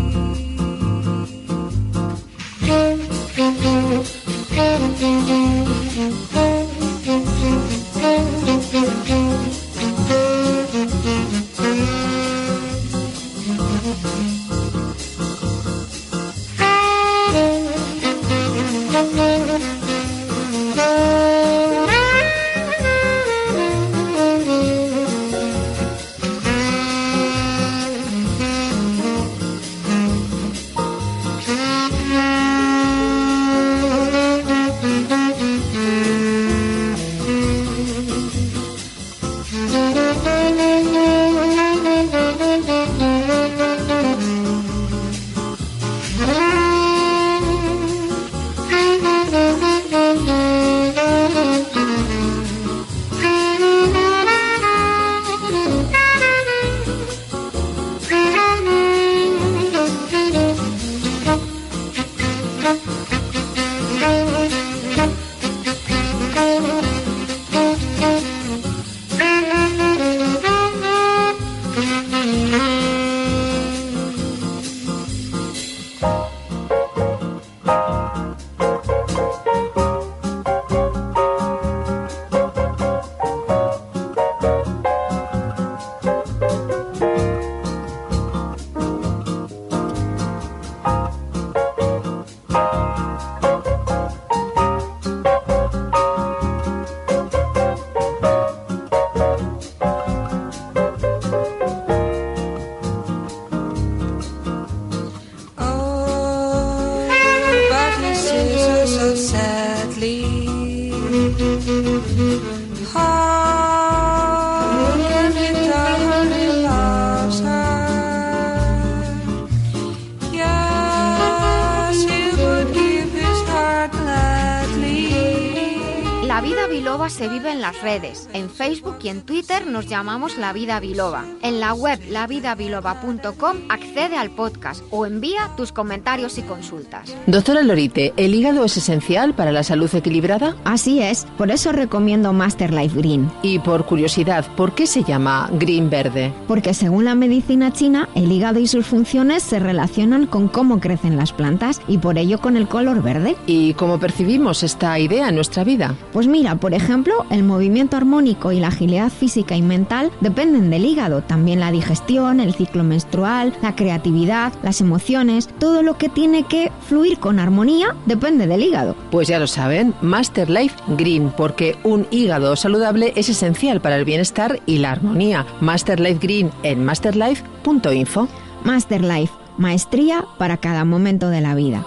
En 128.34 128.49
Facebook 128.49 128.99
y 129.04 129.10
en 129.10 129.21
Twitter 129.21 129.31
nos 129.59 129.87
llamamos 129.87 130.37
La 130.37 130.53
Vida 130.53 130.79
Biloba. 130.79 131.25
En 131.41 131.59
la 131.59 131.73
web 131.73 131.99
lavidabiloba.com 132.09 133.57
accede 133.67 134.15
al 134.15 134.31
podcast 134.31 134.81
o 134.91 135.05
envía 135.05 135.49
tus 135.57 135.73
comentarios 135.73 136.37
y 136.37 136.41
consultas. 136.41 137.13
Doctora 137.27 137.61
Lorite, 137.61 138.13
¿el 138.15 138.33
hígado 138.33 138.63
es 138.63 138.77
esencial 138.77 139.33
para 139.33 139.51
la 139.51 139.63
salud 139.63 139.93
equilibrada? 139.93 140.55
Así 140.63 141.01
es, 141.01 141.27
por 141.37 141.51
eso 141.51 141.73
recomiendo 141.73 142.31
Master 142.31 142.73
Life 142.73 142.97
Green. 142.97 143.29
Y 143.43 143.59
por 143.59 143.85
curiosidad, 143.85 144.45
¿por 144.55 144.73
qué 144.73 144.87
se 144.87 145.03
llama 145.03 145.49
Green 145.53 145.89
Verde? 145.89 146.33
Porque 146.47 146.73
según 146.73 147.03
la 147.03 147.15
medicina 147.15 147.73
china, 147.73 148.07
el 148.15 148.31
hígado 148.31 148.59
y 148.59 148.67
sus 148.67 148.85
funciones 148.85 149.43
se 149.43 149.59
relacionan 149.59 150.27
con 150.27 150.47
cómo 150.47 150.79
crecen 150.79 151.17
las 151.17 151.33
plantas 151.33 151.81
y 151.89 151.97
por 151.97 152.17
ello 152.17 152.39
con 152.39 152.55
el 152.55 152.69
color 152.69 153.03
verde. 153.03 153.35
¿Y 153.47 153.73
cómo 153.73 153.99
percibimos 153.99 154.63
esta 154.63 154.97
idea 154.97 155.27
en 155.27 155.35
nuestra 155.35 155.65
vida? 155.65 155.95
Pues 156.13 156.27
mira, 156.27 156.55
por 156.55 156.73
ejemplo, 156.73 157.25
el 157.29 157.43
movimiento 157.43 157.97
armónico 157.97 158.53
y 158.53 158.61
la 158.61 158.69
agilidad 158.69 159.11
física 159.11 159.40
y 159.49 159.62
mental 159.62 160.12
dependen 160.21 160.69
del 160.69 160.86
hígado, 160.86 161.23
también 161.23 161.60
la 161.60 161.71
digestión, 161.71 162.39
el 162.39 162.54
ciclo 162.54 162.84
menstrual, 162.84 163.54
la 163.62 163.75
creatividad, 163.75 164.54
las 164.63 164.82
emociones, 164.82 165.49
todo 165.60 165.84
lo 165.84 165.97
que 165.97 166.10
tiene 166.10 166.43
que 166.43 166.71
fluir 166.88 167.19
con 167.19 167.39
armonía 167.39 167.95
depende 168.06 168.47
del 168.47 168.62
hígado. 168.62 168.95
Pues 169.10 169.27
ya 169.27 169.39
lo 169.39 169.47
saben, 169.47 169.93
Master 170.01 170.49
Life 170.49 170.75
Green, 170.97 171.32
porque 171.36 171.77
un 171.84 172.08
hígado 172.12 172.56
saludable 172.56 173.13
es 173.15 173.30
esencial 173.30 173.82
para 173.82 173.95
el 173.95 174.06
bienestar 174.06 174.60
y 174.65 174.77
la 174.77 174.91
armonía. 174.91 175.45
Master 175.60 175.99
Life 175.99 176.19
Green 176.21 176.51
en 176.63 176.86
masterlife.info. 176.86 178.27
Master 178.63 179.01
Life, 179.04 179.34
maestría 179.58 180.25
para 180.38 180.58
cada 180.58 180.86
momento 180.86 181.30
de 181.30 181.41
la 181.41 181.56
vida. 181.56 181.84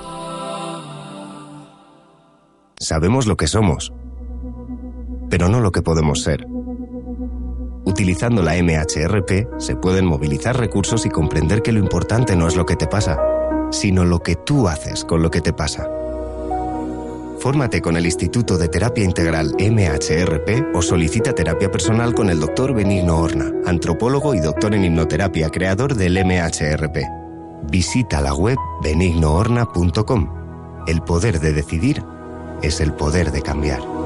Sabemos 2.79 3.27
lo 3.27 3.37
que 3.37 3.47
somos, 3.47 3.93
pero 5.31 5.49
no 5.49 5.61
lo 5.61 5.73
que 5.73 5.83
podemos 5.83 6.23
ser. 6.23 6.47
Utilizando 7.87 8.43
la 8.43 8.55
MHRP 8.55 9.61
se 9.61 9.77
pueden 9.77 10.07
movilizar 10.07 10.59
recursos 10.59 11.05
y 11.05 11.11
comprender 11.11 11.61
que 11.61 11.73
lo 11.73 11.81
importante 11.81 12.35
no 12.35 12.49
es 12.49 12.57
lo 12.57 12.65
que 12.65 12.77
te 12.77 12.87
pasa, 12.87 13.19
sino 13.71 14.05
lo 14.05 14.21
que 14.21 14.37
tú 14.37 14.69
haces 14.69 15.05
con 15.05 15.23
lo 15.23 15.31
que 15.31 15.43
te 15.43 15.53
pasa. 15.53 15.87
Fórmate 17.41 17.83
con 17.83 17.99
el 17.99 18.07
Instituto 18.07 18.57
de 18.57 18.69
Terapia 18.69 19.05
Integral 19.05 19.55
MHRP 19.59 20.75
o 20.75 20.81
solicita 20.81 21.35
terapia 21.35 21.71
personal 21.71 22.15
con 22.15 22.31
el 22.31 22.41
Dr. 22.41 22.73
Benigno 22.73 23.19
Horna, 23.19 23.53
antropólogo 23.67 24.35
y 24.35 24.41
doctor 24.41 24.75
en 24.75 24.85
hipnoterapia, 24.85 25.51
creador 25.51 25.95
del 25.95 26.19
MHRP. 26.25 27.05
Visita 27.71 28.23
la 28.23 28.33
web 28.33 28.57
benignohorna.com. 28.83 30.85
El 30.87 31.03
poder 31.03 31.39
de 31.39 31.53
decidir 31.53 32.03
es 32.63 32.81
el 32.81 32.95
poder 32.95 33.31
de 33.31 33.43
cambiar. 33.43 34.04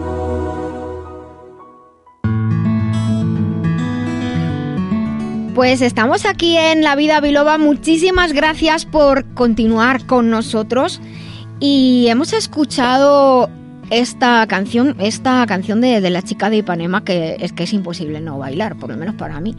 Pues 5.58 5.82
estamos 5.82 6.24
aquí 6.24 6.56
en 6.56 6.84
La 6.84 6.94
Vida 6.94 7.20
Biloba. 7.20 7.58
Muchísimas 7.58 8.32
gracias 8.32 8.84
por 8.86 9.24
continuar 9.34 10.06
con 10.06 10.30
nosotros. 10.30 11.00
Y 11.58 12.06
hemos 12.06 12.32
escuchado 12.32 13.50
esta 13.90 14.46
canción, 14.46 14.94
esta 15.00 15.44
canción 15.48 15.80
de, 15.80 16.00
de 16.00 16.10
la 16.10 16.22
chica 16.22 16.48
de 16.48 16.58
Ipanema, 16.58 17.02
que 17.02 17.38
es 17.40 17.52
que 17.52 17.64
es 17.64 17.72
imposible 17.72 18.20
no 18.20 18.38
bailar, 18.38 18.76
por 18.76 18.90
lo 18.90 18.96
menos 18.96 19.16
para 19.16 19.40
mí. 19.40 19.56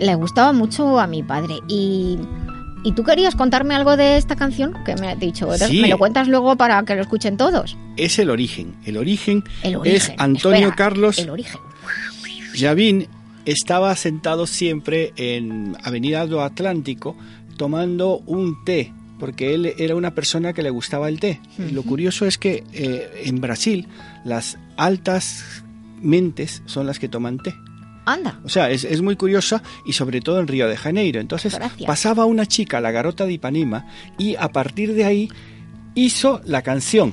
Le 0.00 0.16
gustaba 0.16 0.52
mucho 0.52 0.98
a 0.98 1.06
mi 1.06 1.22
padre. 1.22 1.60
Y, 1.68 2.18
y 2.82 2.90
tú 2.96 3.04
querías 3.04 3.36
contarme 3.36 3.76
algo 3.76 3.96
de 3.96 4.16
esta 4.16 4.34
canción 4.34 4.74
que 4.84 4.96
me 4.96 5.10
has 5.12 5.20
dicho. 5.20 5.56
Sí. 5.58 5.80
Me 5.80 5.86
lo 5.86 5.98
cuentas 5.98 6.26
luego 6.26 6.56
para 6.56 6.82
que 6.82 6.96
lo 6.96 7.02
escuchen 7.02 7.36
todos. 7.36 7.78
Es 7.96 8.18
el 8.18 8.30
origen. 8.30 8.74
El 8.84 8.96
origen, 8.96 9.44
El 9.62 9.76
origen. 9.76 9.96
es 9.96 10.12
Antonio 10.18 10.70
Espera, 10.70 10.74
Carlos 10.74 11.20
El 11.20 11.30
origen. 11.30 11.60
Javín 12.52 13.06
estaba 13.46 13.94
sentado 13.96 14.46
siempre 14.46 15.12
en 15.16 15.76
Avenida 15.82 16.26
do 16.26 16.42
Atlántico 16.42 17.16
tomando 17.56 18.18
un 18.26 18.64
té, 18.64 18.92
porque 19.18 19.54
él 19.54 19.72
era 19.78 19.96
una 19.96 20.14
persona 20.14 20.52
que 20.52 20.62
le 20.62 20.70
gustaba 20.70 21.08
el 21.08 21.20
té. 21.20 21.40
Lo 21.72 21.82
curioso 21.82 22.26
es 22.26 22.36
que 22.36 22.64
eh, 22.72 23.22
en 23.24 23.40
Brasil 23.40 23.88
las 24.24 24.58
altas 24.76 25.64
mentes 26.02 26.62
son 26.66 26.86
las 26.86 26.98
que 26.98 27.08
toman 27.08 27.38
té. 27.38 27.54
Anda. 28.04 28.40
O 28.44 28.48
sea, 28.48 28.70
es, 28.70 28.84
es 28.84 29.00
muy 29.02 29.16
curiosa 29.16 29.62
y 29.84 29.94
sobre 29.94 30.20
todo 30.20 30.38
en 30.38 30.46
Río 30.46 30.68
de 30.68 30.76
Janeiro. 30.76 31.20
Entonces 31.20 31.54
Gracias. 31.54 31.86
pasaba 31.86 32.24
una 32.24 32.46
chica, 32.46 32.80
la 32.80 32.92
garota 32.92 33.26
de 33.26 33.32
Ipanema, 33.32 33.86
y 34.18 34.36
a 34.36 34.48
partir 34.48 34.92
de 34.94 35.04
ahí 35.04 35.28
hizo 35.94 36.40
la 36.44 36.62
canción. 36.62 37.12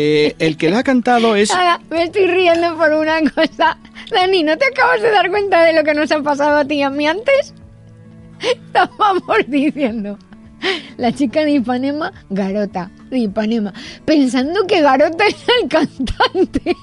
Eh, 0.00 0.36
el 0.38 0.56
que 0.56 0.70
la 0.70 0.78
ha 0.78 0.82
cantado 0.84 1.34
es 1.34 1.50
Ahora, 1.50 1.80
me 1.90 2.04
estoy 2.04 2.28
riendo 2.28 2.76
por 2.76 2.92
una 2.92 3.18
cosa. 3.34 3.76
Dani, 4.12 4.44
¿no 4.44 4.56
te 4.56 4.66
acabas 4.66 5.02
de 5.02 5.10
dar 5.10 5.28
cuenta 5.28 5.64
de 5.64 5.72
lo 5.72 5.82
que 5.82 5.92
nos 5.92 6.12
ha 6.12 6.22
pasado 6.22 6.58
a 6.58 6.64
ti 6.64 6.76
y 6.76 6.82
a 6.82 6.90
mí 6.90 7.08
antes? 7.08 7.52
Estábamos 8.40 9.38
diciendo 9.48 10.16
La 10.98 11.12
chica 11.12 11.44
de 11.44 11.50
Ipanema, 11.50 12.12
Garota, 12.30 12.92
de 13.10 13.18
Ipanema. 13.18 13.74
Pensando 14.04 14.68
que 14.68 14.82
Garota 14.82 15.24
era 15.26 15.54
el 15.62 15.68
cantante. 15.68 16.76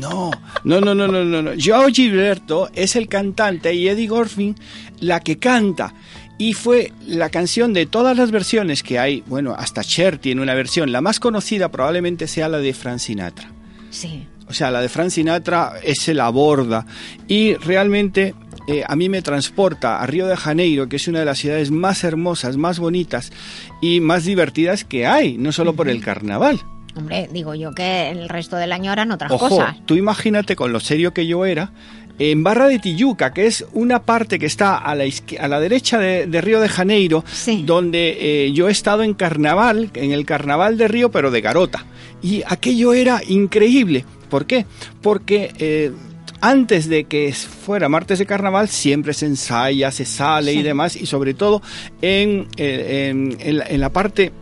No, 0.00 0.32
no, 0.64 0.80
no, 0.80 0.92
no, 0.92 1.06
no, 1.06 1.24
no. 1.24 1.42
no. 1.42 1.50
Joao 1.64 1.86
Gilberto 1.86 2.68
es 2.74 2.96
el 2.96 3.06
cantante 3.06 3.74
y 3.74 3.86
Eddie 3.86 4.08
Gorfin 4.08 4.56
la 4.98 5.20
que 5.20 5.38
canta. 5.38 5.94
Y 6.38 6.52
fue 6.52 6.92
la 7.06 7.30
canción 7.30 7.72
de 7.72 7.86
todas 7.86 8.16
las 8.16 8.30
versiones 8.30 8.82
que 8.82 8.98
hay, 8.98 9.22
bueno, 9.26 9.54
hasta 9.58 9.82
Cher 9.82 10.18
tiene 10.18 10.42
una 10.42 10.54
versión, 10.54 10.92
la 10.92 11.00
más 11.00 11.18
conocida 11.18 11.70
probablemente 11.70 12.28
sea 12.28 12.48
la 12.48 12.58
de 12.58 12.74
Frank 12.74 12.98
Sinatra. 12.98 13.50
Sí. 13.90 14.26
O 14.48 14.52
sea, 14.52 14.70
la 14.70 14.80
de 14.80 14.88
Frank 14.88 15.10
Sinatra 15.10 15.72
se 15.94 16.14
la 16.14 16.28
borda 16.28 16.86
y 17.26 17.54
realmente 17.54 18.34
eh, 18.68 18.82
a 18.86 18.96
mí 18.96 19.08
me 19.08 19.22
transporta 19.22 20.00
a 20.00 20.06
Río 20.06 20.26
de 20.26 20.36
Janeiro, 20.36 20.88
que 20.88 20.96
es 20.96 21.08
una 21.08 21.20
de 21.20 21.24
las 21.24 21.38
ciudades 21.38 21.70
más 21.70 22.04
hermosas, 22.04 22.56
más 22.56 22.78
bonitas 22.78 23.32
y 23.80 24.00
más 24.00 24.24
divertidas 24.24 24.84
que 24.84 25.06
hay, 25.06 25.38
no 25.38 25.52
solo 25.52 25.74
por 25.74 25.88
el 25.88 26.02
carnaval. 26.02 26.60
Hombre, 26.96 27.28
digo 27.32 27.54
yo 27.54 27.74
que 27.74 28.10
el 28.10 28.28
resto 28.28 28.56
del 28.56 28.72
año 28.72 28.92
eran 28.92 29.10
otras 29.12 29.30
Ojo, 29.30 29.48
cosas. 29.50 29.76
tú 29.84 29.96
imagínate 29.96 30.56
con 30.56 30.72
lo 30.72 30.80
serio 30.80 31.12
que 31.12 31.26
yo 31.26 31.44
era, 31.44 31.70
en 32.18 32.42
Barra 32.42 32.66
de 32.68 32.78
Tijuca, 32.78 33.32
que 33.34 33.46
es 33.46 33.64
una 33.72 34.02
parte 34.02 34.38
que 34.38 34.46
está 34.46 34.76
a 34.76 34.94
la, 34.94 35.04
a 35.38 35.48
la 35.48 35.60
derecha 35.60 35.98
de, 35.98 36.26
de 36.26 36.40
Río 36.40 36.60
de 36.60 36.68
Janeiro, 36.68 37.24
donde 37.64 38.16
eh, 38.46 38.52
yo 38.52 38.68
he 38.68 38.72
estado 38.72 39.02
en 39.02 39.14
carnaval, 39.14 39.90
en 39.94 40.12
el 40.12 40.24
carnaval 40.24 40.78
de 40.78 40.88
Río, 40.88 41.10
pero 41.10 41.30
de 41.30 41.40
Garota. 41.40 41.84
Y 42.22 42.42
aquello 42.46 42.92
era 42.94 43.20
increíble. 43.28 44.04
¿Por 44.30 44.46
qué? 44.46 44.64
Porque 45.02 45.52
eh, 45.58 45.92
antes 46.40 46.88
de 46.88 47.04
que 47.04 47.32
fuera 47.32 47.88
martes 47.88 48.18
de 48.18 48.26
carnaval 48.26 48.68
siempre 48.68 49.12
se 49.14 49.26
ensaya, 49.26 49.90
se 49.90 50.04
sale 50.04 50.52
y 50.52 50.62
demás, 50.62 50.96
y 50.96 51.06
sobre 51.06 51.34
todo 51.34 51.62
en, 52.02 52.46
eh, 52.56 53.08
en- 53.10 53.36
en 53.40 53.58
la- 53.58 53.66
en 53.66 53.80
la 53.80 53.90
parte 53.90 54.32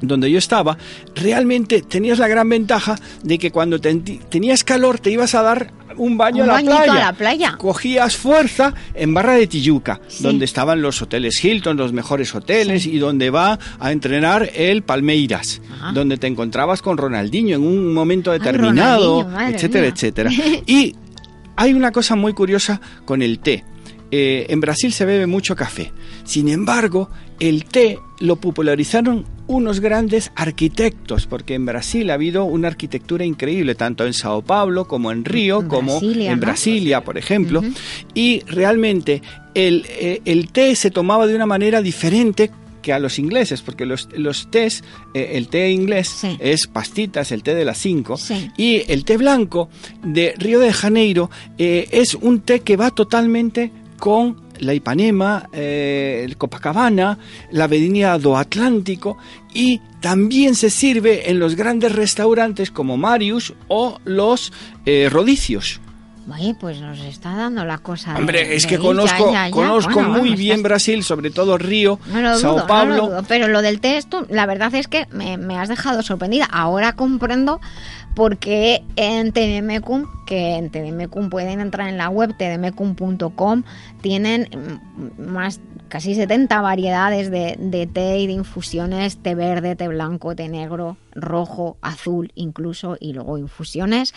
donde 0.00 0.30
yo 0.30 0.38
estaba, 0.38 0.78
realmente 1.16 1.82
tenías 1.82 2.18
la 2.18 2.28
gran 2.28 2.48
ventaja 2.48 2.96
de 3.24 3.38
que 3.38 3.50
cuando 3.50 3.80
te- 3.80 3.94
tenías 3.96 4.62
calor 4.62 5.00
te 5.00 5.10
ibas 5.10 5.34
a 5.34 5.42
dar 5.42 5.72
un 5.98 6.16
baño 6.16 6.44
Un 6.44 6.50
a 6.50 6.54
la 6.54 6.60
playa. 6.62 6.92
a 6.92 6.98
la 6.98 7.12
playa. 7.12 7.54
Cogías 7.58 8.16
fuerza 8.16 8.72
en 8.94 9.12
Barra 9.14 9.34
de 9.34 9.46
Tijuca, 9.46 10.00
Sí. 10.08 10.22
donde 10.22 10.44
estaban 10.44 10.80
los 10.80 11.02
hoteles 11.02 11.44
Hilton, 11.44 11.76
los 11.76 11.92
mejores 11.92 12.34
hoteles, 12.34 12.86
y 12.86 12.98
donde 12.98 13.30
va 13.30 13.58
a 13.78 13.92
entrenar 13.92 14.50
el 14.54 14.82
Palmeiras, 14.82 15.60
Ah. 15.80 15.92
donde 15.94 16.16
te 16.16 16.26
encontrabas 16.26 16.80
con 16.82 16.96
Ronaldinho 16.96 17.56
en 17.56 17.62
un 17.66 17.92
momento 17.92 18.32
determinado, 18.32 19.22
Ronaldinho, 19.24 19.36
madre 19.38 19.54
etcétera, 19.56 19.82
mía. 19.82 19.92
etcétera. 19.94 20.30
Y 20.66 20.94
hay 21.56 21.72
una 21.74 21.90
cosa 21.92 22.14
muy 22.16 22.32
curiosa 22.32 22.80
con 23.04 23.20
el 23.22 23.40
té. 23.40 23.64
Eh, 24.10 24.46
en 24.48 24.60
Brasil 24.60 24.92
se 24.92 25.04
bebe 25.04 25.26
mucho 25.26 25.54
café. 25.54 25.92
Sin 26.24 26.48
embargo, 26.48 27.10
el 27.40 27.64
té 27.66 27.98
lo 28.20 28.36
popularizaron 28.36 29.26
unos 29.48 29.80
grandes 29.80 30.30
arquitectos, 30.36 31.26
porque 31.26 31.54
en 31.54 31.66
Brasil 31.66 32.10
ha 32.10 32.14
habido 32.14 32.44
una 32.44 32.68
arquitectura 32.68 33.24
increíble, 33.24 33.74
tanto 33.74 34.06
en 34.06 34.12
Sao 34.12 34.42
Paulo 34.42 34.86
como 34.86 35.10
en 35.10 35.24
Río, 35.24 35.66
como 35.66 35.98
Brasilia, 35.98 36.30
en 36.30 36.38
¿no? 36.38 36.46
Brasilia, 36.46 37.04
por 37.04 37.18
ejemplo. 37.18 37.62
Y 38.14 38.40
realmente 38.46 39.22
el, 39.54 39.84
eh, 39.88 40.20
el 40.24 40.52
té 40.52 40.76
se 40.76 40.90
tomaba 40.90 41.26
de 41.26 41.34
una 41.34 41.46
manera 41.46 41.82
diferente 41.82 42.50
que 42.82 42.92
a 42.92 42.98
los 42.98 43.18
ingleses, 43.18 43.62
porque 43.62 43.86
los, 43.86 44.08
los 44.14 44.50
tés, 44.50 44.84
eh, 45.14 45.32
el 45.34 45.48
té 45.48 45.70
inglés 45.70 46.22
es 46.38 46.66
pastitas, 46.66 47.32
el 47.32 47.42
té 47.42 47.54
de 47.54 47.64
las 47.64 47.78
5, 47.78 48.18
y 48.56 48.82
el 48.90 49.04
té 49.04 49.16
blanco 49.16 49.68
de 50.04 50.34
Río 50.38 50.60
de 50.60 50.72
Janeiro 50.72 51.30
eh, 51.58 51.88
es 51.90 52.14
un 52.14 52.40
té 52.40 52.60
que 52.60 52.76
va 52.76 52.90
totalmente 52.90 53.72
con 53.98 54.47
la 54.60 54.74
Ipanema, 54.74 55.48
eh, 55.52 56.22
el 56.24 56.36
Copacabana, 56.36 57.18
la 57.50 57.64
Avenida 57.64 58.18
do 58.18 58.36
Atlántico 58.36 59.18
y 59.54 59.80
también 60.00 60.54
se 60.54 60.70
sirve 60.70 61.30
en 61.30 61.38
los 61.38 61.54
grandes 61.56 61.92
restaurantes 61.92 62.70
como 62.70 62.96
Marius 62.96 63.54
o 63.68 63.98
los 64.04 64.52
eh, 64.86 65.08
Rodicios. 65.10 65.80
Oye, 66.30 66.54
pues 66.60 66.78
nos 66.82 66.98
está 67.00 67.34
dando 67.34 67.64
la 67.64 67.78
cosa. 67.78 68.12
de- 68.12 68.18
Hombre, 68.20 68.54
es 68.54 68.64
de 68.64 68.68
que 68.68 68.74
ir, 68.74 68.80
conozco, 68.82 69.26
ya, 69.32 69.32
ya, 69.32 69.46
ya. 69.46 69.50
conozco 69.50 69.94
Bueno, 69.94 70.08
muy 70.10 70.20
vamos, 70.28 70.38
bien 70.38 70.56
estás- 70.56 70.62
Brasil, 70.62 71.02
sobre 71.02 71.30
todo 71.30 71.56
Río, 71.56 71.98
No 72.12 72.20
lo 72.20 72.38
Sao 72.38 72.52
dudo, 72.52 72.66
Paulo. 72.66 72.90
no 72.90 72.96
lo 72.96 73.06
dudo, 73.08 73.24
pero 73.26 73.48
lo 73.48 73.62
del 73.62 73.80
texto, 73.80 74.26
la 74.28 74.44
verdad 74.44 74.74
es 74.74 74.88
que 74.88 75.06
me, 75.10 75.38
me 75.38 75.56
has 75.58 75.70
dejado 75.70 76.02
sorprendida. 76.02 76.44
Ahora 76.44 76.92
comprendo 76.92 77.62
por 78.18 78.36
qué 78.38 78.82
en 78.96 79.30
TDMecum, 79.30 80.04
que 80.26 80.56
en 80.56 80.70
TDMecum 80.70 81.30
pueden 81.30 81.60
entrar 81.60 81.88
en 81.88 81.96
la 81.96 82.08
web 82.08 82.36
tdmecum.com, 82.36 83.62
tienen 84.00 84.48
mm, 84.50 85.22
más 85.22 85.60
casi 85.86 86.16
70 86.16 86.60
variedades 86.60 87.30
de, 87.30 87.54
de 87.60 87.86
té 87.86 88.18
y 88.18 88.26
de 88.26 88.32
infusiones, 88.32 89.18
té 89.18 89.36
verde, 89.36 89.76
té 89.76 89.86
blanco, 89.86 90.34
té 90.34 90.48
negro, 90.48 90.96
rojo, 91.12 91.76
azul 91.80 92.32
incluso, 92.34 92.96
y 92.98 93.12
luego 93.12 93.38
infusiones 93.38 94.12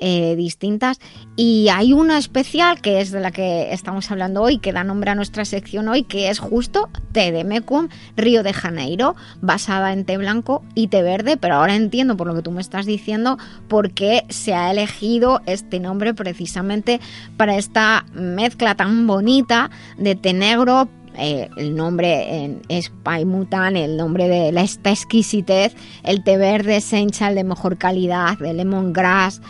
eh, 0.00 0.34
distintas. 0.36 0.98
Y 1.36 1.68
hay 1.68 1.92
una 1.92 2.18
especial 2.18 2.80
que 2.80 3.00
es 3.00 3.10
de 3.10 3.20
la 3.20 3.30
que 3.30 3.72
estamos 3.72 4.10
hablando 4.10 4.42
hoy, 4.42 4.58
que 4.58 4.72
da 4.72 4.82
nombre 4.82 5.10
a 5.10 5.14
nuestra 5.14 5.44
sección 5.44 5.88
hoy, 5.88 6.04
que 6.04 6.30
es 6.30 6.38
justo 6.38 6.88
té 7.12 7.32
de 7.32 7.44
Mecum, 7.44 7.88
Río 8.16 8.42
de 8.42 8.52
Janeiro, 8.52 9.14
basada 9.40 9.92
en 9.92 10.04
té 10.04 10.16
blanco 10.16 10.62
y 10.74 10.88
té 10.88 11.02
verde, 11.02 11.36
pero 11.36 11.56
ahora 11.56 11.76
entiendo 11.76 12.16
por 12.16 12.26
lo 12.26 12.34
que 12.34 12.42
tú 12.42 12.50
me 12.50 12.60
estás 12.60 12.86
diciendo 12.86 13.38
por 13.68 13.92
qué 13.92 14.24
se 14.28 14.54
ha 14.54 14.70
elegido 14.70 15.42
este 15.46 15.80
nombre 15.80 16.14
precisamente 16.14 17.00
para 17.36 17.56
esta 17.56 18.06
mezcla 18.12 18.74
tan 18.74 19.06
bonita 19.06 19.70
de 19.98 20.14
té 20.14 20.32
negro, 20.32 20.88
eh, 21.16 21.50
el 21.56 21.74
nombre 21.74 22.44
en, 22.44 22.62
es 22.68 22.90
Paimutan, 23.02 23.76
el 23.76 23.96
nombre 23.96 24.28
de 24.28 24.52
la, 24.52 24.62
esta 24.62 24.90
exquisitez, 24.90 25.74
el 26.04 26.22
té 26.22 26.36
verde 26.36 26.76
Essential 26.76 27.34
de 27.34 27.44
mejor 27.44 27.76
calidad, 27.78 28.38
de 28.38 28.54
lemongrass, 28.54 29.42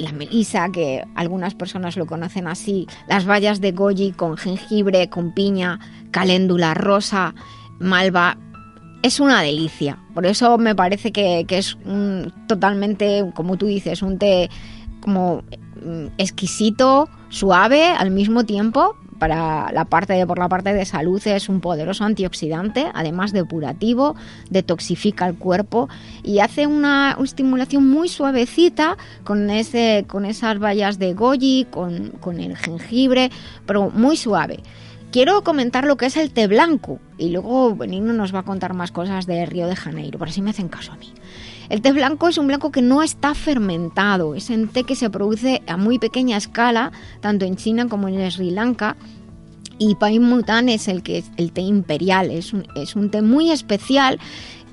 la 0.00 0.12
melisa, 0.12 0.70
que 0.70 1.04
algunas 1.14 1.54
personas 1.54 1.96
lo 1.96 2.06
conocen 2.06 2.46
así, 2.46 2.86
las 3.08 3.24
bayas 3.24 3.60
de 3.60 3.72
goji 3.72 4.12
con 4.12 4.36
jengibre, 4.36 5.08
con 5.08 5.32
piña, 5.32 5.78
caléndula 6.10 6.74
rosa, 6.74 7.34
malva. 7.78 8.38
Es 9.02 9.20
una 9.20 9.42
delicia. 9.42 9.98
Por 10.14 10.24
eso 10.24 10.56
me 10.56 10.74
parece 10.74 11.12
que, 11.12 11.44
que 11.46 11.58
es 11.58 11.76
un, 11.84 12.32
totalmente, 12.46 13.30
como 13.34 13.56
tú 13.58 13.66
dices, 13.66 14.00
un 14.00 14.18
té 14.18 14.48
como 15.00 15.42
mm, 15.84 16.06
exquisito, 16.16 17.10
suave 17.28 17.84
al 17.84 18.10
mismo 18.10 18.44
tiempo. 18.44 18.96
Para 19.18 19.70
la 19.72 19.84
parte 19.84 20.14
de, 20.14 20.26
por 20.26 20.38
la 20.38 20.48
parte 20.48 20.72
de 20.72 20.84
salud 20.84 21.22
es 21.26 21.48
un 21.48 21.60
poderoso 21.60 22.04
antioxidante, 22.04 22.86
además 22.94 23.32
depurativo, 23.32 24.16
detoxifica 24.50 25.26
el 25.26 25.36
cuerpo 25.36 25.88
y 26.22 26.40
hace 26.40 26.66
una, 26.66 27.14
una 27.16 27.24
estimulación 27.24 27.88
muy 27.88 28.08
suavecita 28.08 28.96
con 29.22 29.50
ese, 29.50 30.04
con 30.08 30.24
esas 30.24 30.58
bayas 30.58 30.98
de 30.98 31.14
goji, 31.14 31.66
con, 31.70 32.10
con 32.20 32.40
el 32.40 32.56
jengibre, 32.56 33.30
pero 33.66 33.90
muy 33.90 34.16
suave. 34.16 34.60
Quiero 35.12 35.44
comentar 35.44 35.84
lo 35.84 35.96
que 35.96 36.06
es 36.06 36.16
el 36.16 36.32
té 36.32 36.48
blanco 36.48 36.98
y 37.18 37.30
luego 37.30 37.76
Benigno 37.76 38.12
nos 38.12 38.34
va 38.34 38.40
a 38.40 38.42
contar 38.42 38.74
más 38.74 38.90
cosas 38.90 39.26
de 39.26 39.46
Río 39.46 39.68
de 39.68 39.76
Janeiro, 39.76 40.18
por 40.18 40.28
así 40.28 40.42
me 40.42 40.50
hacen 40.50 40.68
caso 40.68 40.92
a 40.92 40.96
mí. 40.96 41.12
El 41.68 41.80
té 41.80 41.92
blanco 41.92 42.28
es 42.28 42.38
un 42.38 42.46
blanco 42.46 42.70
que 42.70 42.82
no 42.82 43.02
está 43.02 43.34
fermentado, 43.34 44.34
es 44.34 44.50
un 44.50 44.68
té 44.68 44.84
que 44.84 44.96
se 44.96 45.10
produce 45.10 45.62
a 45.66 45.76
muy 45.76 45.98
pequeña 45.98 46.36
escala, 46.36 46.92
tanto 47.20 47.44
en 47.44 47.56
China 47.56 47.88
como 47.88 48.08
en 48.08 48.30
Sri 48.30 48.50
Lanka. 48.50 48.96
Y 49.76 49.96
Pai 49.96 50.20
Mutan 50.20 50.68
es 50.68 50.86
el 50.86 51.02
que 51.02 51.18
es 51.18 51.30
el 51.36 51.50
té 51.50 51.62
imperial, 51.62 52.30
es 52.30 52.52
un, 52.52 52.64
es 52.76 52.94
un 52.94 53.10
té 53.10 53.22
muy 53.22 53.50
especial 53.50 54.20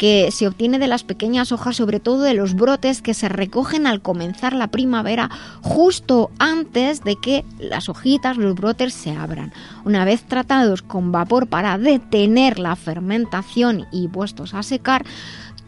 que 0.02 0.32
se 0.32 0.48
obtiene 0.48 0.80
de 0.80 0.88
las 0.88 1.04
pequeñas 1.04 1.52
hojas, 1.52 1.76
sobre 1.76 2.00
todo 2.00 2.24
de 2.24 2.34
los 2.34 2.56
brotes 2.56 3.04
que 3.04 3.14
se 3.14 3.30
recogen 3.30 3.86
al 3.86 4.02
comenzar 4.02 4.54
la 4.54 4.68
primavera, 4.68 5.30
justo 5.62 6.32
antes 6.40 7.04
de 7.04 7.18
que 7.22 7.46
las 7.60 7.88
hojitas, 7.88 8.38
los 8.38 8.56
brotes 8.56 8.96
se 8.96 9.12
abran. 9.12 9.54
Una 9.86 10.04
vez 10.04 10.24
tratados 10.24 10.82
con 10.82 11.12
vapor 11.12 11.46
para 11.46 11.78
detener 11.78 12.58
la 12.58 12.76
fermentación 12.76 13.86
y 13.92 14.08
puestos 14.08 14.56
a 14.56 14.64
secar, 14.64 15.06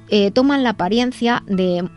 eh, 0.10 0.32
toman 0.32 0.64
la 0.64 0.72
apariencia 0.72 1.44
de, 1.48 1.88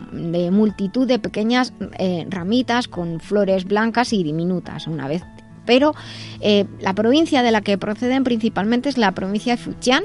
multitud 0.53 1.07
de 1.07 1.19
pequeñas 1.19 1.73
eh, 1.99 2.27
ramitas 2.31 2.89
con 2.89 3.21
flores 3.21 3.65
blancas 3.65 4.13
y 4.13 4.23
diminutas. 4.23 4.87
Una 4.87 5.09
vez 5.09 5.23
pero 5.67 5.95
eh, 6.41 6.65
la 6.81 6.95
provincia 6.95 7.43
de 7.43 7.51
la 7.51 7.61
que 7.61 7.77
proceden 7.77 8.25
principalmente 8.25 8.89
es 8.89 8.97
la 8.97 9.13
provincia 9.13 9.57
de 9.57 9.63
Fujian 9.63 10.05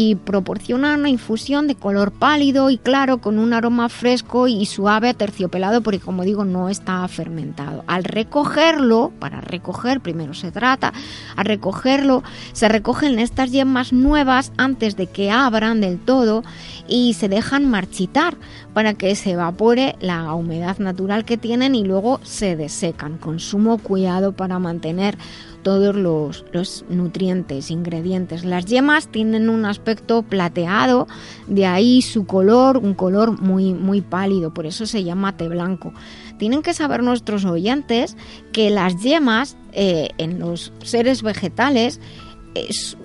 y 0.00 0.14
proporciona 0.14 0.94
una 0.94 1.08
infusión 1.08 1.66
de 1.66 1.74
color 1.74 2.12
pálido 2.12 2.70
y 2.70 2.78
claro 2.78 3.18
con 3.18 3.36
un 3.36 3.52
aroma 3.52 3.88
fresco 3.88 4.46
y 4.46 4.64
suave 4.64 5.12
terciopelado 5.12 5.80
porque 5.82 5.98
como 5.98 6.22
digo 6.22 6.44
no 6.44 6.68
está 6.68 7.08
fermentado. 7.08 7.82
Al 7.88 8.04
recogerlo, 8.04 9.10
para 9.18 9.40
recoger 9.40 10.00
primero 10.00 10.34
se 10.34 10.52
trata, 10.52 10.92
al 11.34 11.46
recogerlo 11.46 12.22
se 12.52 12.68
recogen 12.68 13.18
estas 13.18 13.50
yemas 13.50 13.92
nuevas 13.92 14.52
antes 14.56 14.94
de 14.94 15.08
que 15.08 15.32
abran 15.32 15.80
del 15.80 15.98
todo 15.98 16.44
y 16.86 17.14
se 17.14 17.28
dejan 17.28 17.68
marchitar 17.68 18.36
para 18.74 18.94
que 18.94 19.16
se 19.16 19.32
evapore 19.32 19.96
la 20.00 20.32
humedad 20.34 20.78
natural 20.78 21.24
que 21.24 21.38
tienen 21.38 21.74
y 21.74 21.82
luego 21.82 22.20
se 22.22 22.54
desecan 22.54 23.18
con 23.18 23.40
sumo 23.40 23.78
cuidado 23.78 24.30
para 24.30 24.60
mantener 24.60 25.18
todos 25.68 25.94
los, 25.94 26.84
nutrientes, 26.88 27.70
ingredientes. 27.70 28.42
Las 28.42 28.64
yemas 28.64 29.08
tienen 29.08 29.50
un 29.50 29.66
aspecto 29.66 30.22
plateado, 30.22 31.06
de 31.46 31.66
ahí 31.66 32.00
su 32.00 32.24
color, 32.24 32.78
un 32.78 32.94
color 32.94 33.38
muy, 33.38 33.74
muy 33.74 34.00
pálido, 34.00 34.54
por 34.54 34.64
eso 34.64 34.86
se 34.86 35.04
llama 35.04 35.36
té 35.36 35.46
blanco. 35.46 35.92
Tienen 36.38 36.62
que 36.62 36.72
saber 36.72 37.02
nuestros 37.02 37.44
oyentes 37.44 38.16
que 38.50 38.70
las 38.70 39.02
yemas 39.02 39.58
eh, 39.72 40.08
en 40.16 40.38
los 40.38 40.72
seres 40.82 41.22
vegetales 41.22 42.00
es- 42.54 42.96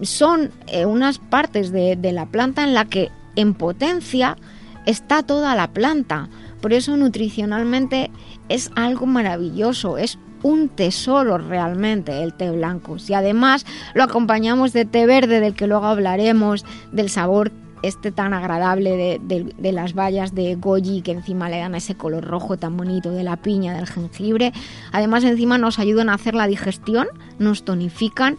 son 0.00 0.50
eh, 0.66 0.84
unas 0.84 1.18
partes 1.20 1.70
de, 1.70 1.94
de 1.94 2.10
la 2.10 2.26
planta 2.26 2.64
en 2.64 2.74
la 2.74 2.84
que 2.86 3.10
en 3.36 3.54
potencia 3.54 4.36
está 4.86 5.22
toda 5.22 5.54
la 5.54 5.72
planta. 5.72 6.28
Por 6.60 6.72
eso 6.72 6.96
nutricionalmente 6.96 8.10
es 8.48 8.72
algo 8.74 9.06
maravilloso, 9.06 9.98
es 9.98 10.18
un 10.42 10.68
tesoro 10.68 11.38
realmente 11.38 12.22
el 12.22 12.34
té 12.34 12.50
blanco. 12.50 12.98
Si 12.98 13.14
además 13.14 13.66
lo 13.94 14.02
acompañamos 14.02 14.72
de 14.72 14.84
té 14.84 15.06
verde, 15.06 15.40
del 15.40 15.54
que 15.54 15.66
luego 15.66 15.86
hablaremos, 15.86 16.64
del 16.92 17.10
sabor 17.10 17.52
este 17.82 18.12
tan 18.12 18.32
agradable 18.32 19.20
de, 19.20 19.72
las 19.72 19.94
bayas 19.94 20.34
de 20.34 20.54
goji 20.54 21.02
que 21.02 21.12
encima 21.12 21.48
le 21.48 21.58
dan 21.58 21.74
ese 21.74 21.96
color 21.96 22.24
rojo 22.24 22.56
tan 22.56 22.76
bonito 22.76 23.10
de 23.10 23.24
la 23.24 23.36
piña, 23.36 23.74
del 23.74 23.86
jengibre. 23.86 24.52
Además 24.92 25.24
encima 25.24 25.58
nos 25.58 25.78
ayudan 25.78 26.08
a 26.08 26.14
hacer 26.14 26.34
la 26.34 26.46
digestión, 26.46 27.08
nos 27.38 27.64
tonifican, 27.64 28.36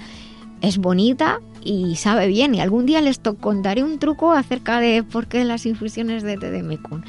es 0.61 0.77
bonita 0.77 1.41
y 1.61 1.95
sabe 1.97 2.27
bien. 2.27 2.55
Y 2.55 2.61
algún 2.61 2.85
día 2.85 3.01
les 3.01 3.19
contaré 3.19 3.83
un 3.83 3.99
truco 3.99 4.31
acerca 4.31 4.79
de 4.79 5.03
por 5.03 5.27
qué 5.27 5.43
las 5.43 5.65
infusiones 5.65 6.23
de 6.23 6.37
té 6.37 6.49
de 6.49 6.63
mecún. 6.63 7.03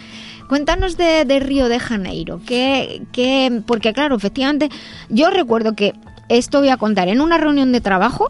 Cuéntanos 0.48 0.96
de, 0.96 1.24
de 1.24 1.40
Río 1.40 1.68
de 1.68 1.78
Janeiro, 1.80 2.40
que, 2.46 3.02
que, 3.12 3.62
porque 3.66 3.92
claro, 3.92 4.16
efectivamente, 4.16 4.68
yo 5.08 5.30
recuerdo 5.30 5.74
que 5.74 5.94
esto 6.28 6.60
voy 6.60 6.68
a 6.68 6.76
contar 6.76 7.08
en 7.08 7.20
una 7.20 7.38
reunión 7.38 7.72
de 7.72 7.80
trabajo 7.80 8.28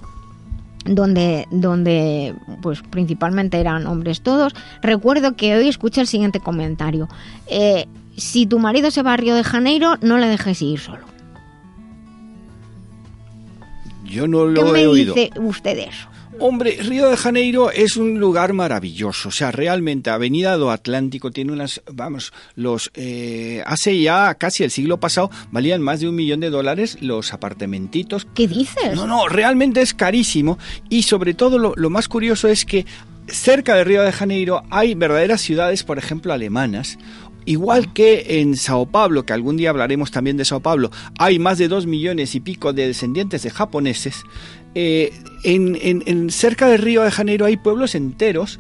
donde, 0.84 1.46
donde 1.50 2.34
pues 2.62 2.82
principalmente 2.82 3.58
eran 3.58 3.86
hombres 3.86 4.20
todos. 4.20 4.54
Recuerdo 4.82 5.34
que 5.36 5.56
hoy 5.56 5.68
escucha 5.68 6.00
el 6.00 6.06
siguiente 6.06 6.40
comentario. 6.40 7.08
Eh, 7.46 7.86
si 8.16 8.46
tu 8.46 8.58
marido 8.58 8.90
se 8.90 9.02
va 9.02 9.14
a 9.14 9.16
Río 9.16 9.34
de 9.34 9.44
Janeiro, 9.44 9.96
no 10.00 10.18
le 10.18 10.28
dejes 10.28 10.60
ir 10.62 10.78
solo. 10.78 11.04
Yo 14.04 14.28
no 14.28 14.52
¿Qué 14.54 14.60
lo 14.60 14.72
me 14.72 14.82
he 14.82 14.86
oído. 14.86 15.14
dice 15.14 15.30
usted 15.40 15.74
de 15.76 15.84
eso? 15.84 16.08
Hombre, 16.40 16.76
Río 16.82 17.08
de 17.08 17.16
Janeiro 17.16 17.70
es 17.70 17.96
un 17.96 18.18
lugar 18.18 18.52
maravilloso. 18.52 19.28
O 19.28 19.32
sea, 19.32 19.52
realmente 19.52 20.10
Avenida 20.10 20.56
do 20.56 20.70
Atlántico 20.70 21.30
tiene 21.30 21.52
unas, 21.52 21.80
vamos, 21.92 22.32
los 22.56 22.90
eh, 22.94 23.62
hace 23.66 24.00
ya 24.00 24.34
casi 24.34 24.64
el 24.64 24.70
siglo 24.70 24.98
pasado 24.98 25.30
valían 25.52 25.80
más 25.80 26.00
de 26.00 26.08
un 26.08 26.16
millón 26.16 26.40
de 26.40 26.50
dólares 26.50 26.98
los 27.00 27.32
apartamentitos. 27.32 28.26
¿Qué 28.34 28.48
dices? 28.48 28.94
No, 28.94 29.06
no, 29.06 29.28
realmente 29.28 29.80
es 29.80 29.94
carísimo 29.94 30.58
y 30.88 31.04
sobre 31.04 31.34
todo 31.34 31.58
lo, 31.58 31.72
lo 31.76 31.88
más 31.88 32.08
curioso 32.08 32.48
es 32.48 32.64
que 32.64 32.84
cerca 33.28 33.74
de 33.76 33.84
Río 33.84 34.02
de 34.02 34.12
Janeiro 34.12 34.64
hay 34.70 34.94
verdaderas 34.94 35.40
ciudades, 35.40 35.84
por 35.84 35.98
ejemplo, 35.98 36.32
alemanas. 36.32 36.98
Igual 37.46 37.92
que 37.92 38.40
en 38.40 38.56
Sao 38.56 38.86
Paulo, 38.86 39.26
que 39.26 39.34
algún 39.34 39.58
día 39.58 39.68
hablaremos 39.70 40.10
también 40.10 40.38
de 40.38 40.46
Sao 40.46 40.60
Paulo, 40.60 40.90
hay 41.18 41.38
más 41.38 41.58
de 41.58 41.68
dos 41.68 41.86
millones 41.86 42.34
y 42.34 42.40
pico 42.40 42.72
de 42.72 42.86
descendientes 42.86 43.42
de 43.42 43.50
japoneses. 43.50 44.24
eh, 44.74 45.12
en, 45.44 45.76
en- 45.80 46.02
en 46.06 46.30
cerca 46.30 46.68
de 46.68 46.76
Río 46.78 47.02
de 47.02 47.10
Janeiro 47.10 47.46
hay 47.46 47.56
pueblos 47.56 47.94
enteros 47.94 48.58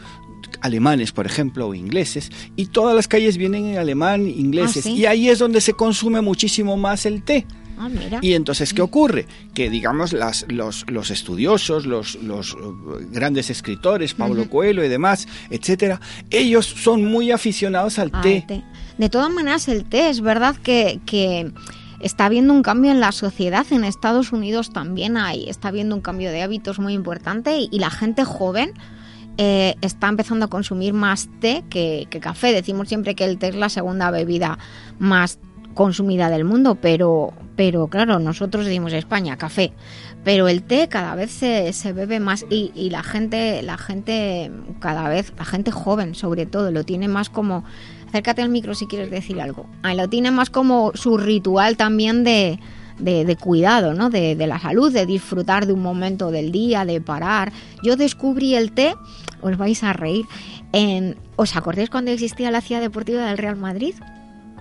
alemanes, 0.60 1.12
por 1.12 1.26
ejemplo, 1.26 1.66
o 1.68 1.74
ingleses, 1.74 2.30
y 2.56 2.66
todas 2.66 2.94
las 2.94 3.08
calles 3.08 3.36
vienen 3.36 3.66
en 3.66 3.78
alemán, 3.78 4.26
ingleses, 4.26 4.86
Ah, 4.86 4.88
¿sí? 4.88 4.94
y 4.94 5.06
ahí 5.06 5.28
es 5.28 5.38
donde 5.38 5.60
se 5.60 5.72
consume 5.74 6.20
muchísimo 6.20 6.76
más 6.76 7.04
el 7.06 7.22
té. 7.22 7.44
Ah, 7.76 7.88
mira. 7.88 8.20
Y 8.22 8.34
entonces, 8.34 8.72
¿qué 8.72 8.80
ocurre? 8.80 9.26
Que, 9.52 9.68
digamos, 9.68 10.12
las, 10.12 10.46
los, 10.48 10.88
los 10.88 11.10
estudiosos, 11.10 11.86
los, 11.86 12.14
los 12.22 12.52
eh, 12.52 12.56
grandes 13.10 13.50
escritores, 13.50 14.14
Pablo. 14.14 14.48
Coelho 14.48 14.84
y 14.84 14.88
demás, 14.88 15.26
etcétera, 15.50 16.00
ellos 16.30 16.64
son 16.66 17.04
muy 17.04 17.30
aficionados 17.32 17.98
al 17.98 18.10
Ah, 18.12 18.20
té. 18.22 18.44
té. 18.46 18.62
De 18.96 19.08
todas 19.10 19.30
maneras, 19.30 19.66
el 19.68 19.84
té 19.84 20.08
es 20.08 20.20
verdad 20.20 20.54
que, 20.56 21.00
que 21.04 21.50
está 22.04 22.26
habiendo 22.26 22.52
un 22.52 22.62
cambio 22.62 22.90
en 22.90 23.00
la 23.00 23.12
sociedad. 23.12 23.66
En 23.70 23.82
Estados 23.82 24.32
Unidos 24.32 24.70
también 24.72 25.16
hay, 25.16 25.48
está 25.48 25.68
habiendo 25.68 25.96
un 25.96 26.02
cambio 26.02 26.30
de 26.30 26.42
hábitos 26.42 26.78
muy 26.78 26.92
importante 26.92 27.56
y, 27.56 27.78
la 27.78 27.90
gente 27.90 28.24
joven 28.24 28.72
eh, 29.36 29.74
está 29.80 30.08
empezando 30.08 30.46
a 30.46 30.48
consumir 30.48 30.92
más 30.92 31.28
té 31.40 31.64
que, 31.68 32.06
que 32.10 32.20
café. 32.20 32.52
Decimos 32.52 32.88
siempre 32.88 33.14
que 33.14 33.24
el 33.24 33.38
té 33.38 33.48
es 33.48 33.56
la 33.56 33.68
segunda 33.68 34.10
bebida 34.10 34.58
más 34.98 35.38
consumida 35.74 36.30
del 36.30 36.44
mundo, 36.44 36.76
pero, 36.76 37.32
pero 37.56 37.88
claro, 37.88 38.18
nosotros 38.18 38.64
decimos 38.64 38.92
España, 38.92 39.36
café, 39.36 39.72
pero 40.22 40.48
el 40.48 40.62
té 40.62 40.88
cada 40.88 41.14
vez 41.14 41.30
se, 41.30 41.72
se 41.72 41.92
bebe 41.92 42.20
más 42.20 42.46
y, 42.48 42.70
y 42.74 42.90
la 42.90 43.02
gente, 43.02 43.62
la 43.62 43.76
gente 43.76 44.50
cada 44.78 45.08
vez, 45.08 45.32
la 45.36 45.44
gente 45.44 45.70
joven 45.70 46.14
sobre 46.14 46.46
todo, 46.46 46.70
lo 46.70 46.84
tiene 46.84 47.08
más 47.08 47.28
como, 47.28 47.64
acércate 48.14 48.42
al 48.42 48.48
micro 48.48 48.74
si 48.76 48.86
quieres 48.86 49.10
decir 49.10 49.40
algo, 49.40 49.66
Ah, 49.82 49.92
lo 49.94 50.08
tiene 50.08 50.30
más 50.30 50.48
como 50.48 50.92
su 50.94 51.18
ritual 51.18 51.76
también 51.76 52.22
de, 52.22 52.60
de, 53.00 53.24
de 53.24 53.36
cuidado, 53.36 53.92
¿no? 53.92 54.08
De, 54.08 54.36
de 54.36 54.46
la 54.46 54.60
salud, 54.60 54.92
de 54.92 55.04
disfrutar 55.04 55.66
de 55.66 55.72
un 55.72 55.82
momento 55.82 56.30
del 56.30 56.52
día, 56.52 56.84
de 56.84 57.00
parar. 57.00 57.52
Yo 57.82 57.96
descubrí 57.96 58.54
el 58.54 58.70
té, 58.70 58.94
os 59.42 59.56
vais 59.58 59.82
a 59.82 59.92
reír, 59.92 60.24
en, 60.72 61.16
¿os 61.34 61.56
acordáis 61.56 61.90
cuando 61.90 62.12
existía 62.12 62.52
la 62.52 62.60
ciudad 62.60 62.80
deportiva 62.80 63.26
del 63.26 63.36
Real 63.38 63.56
Madrid? 63.56 63.94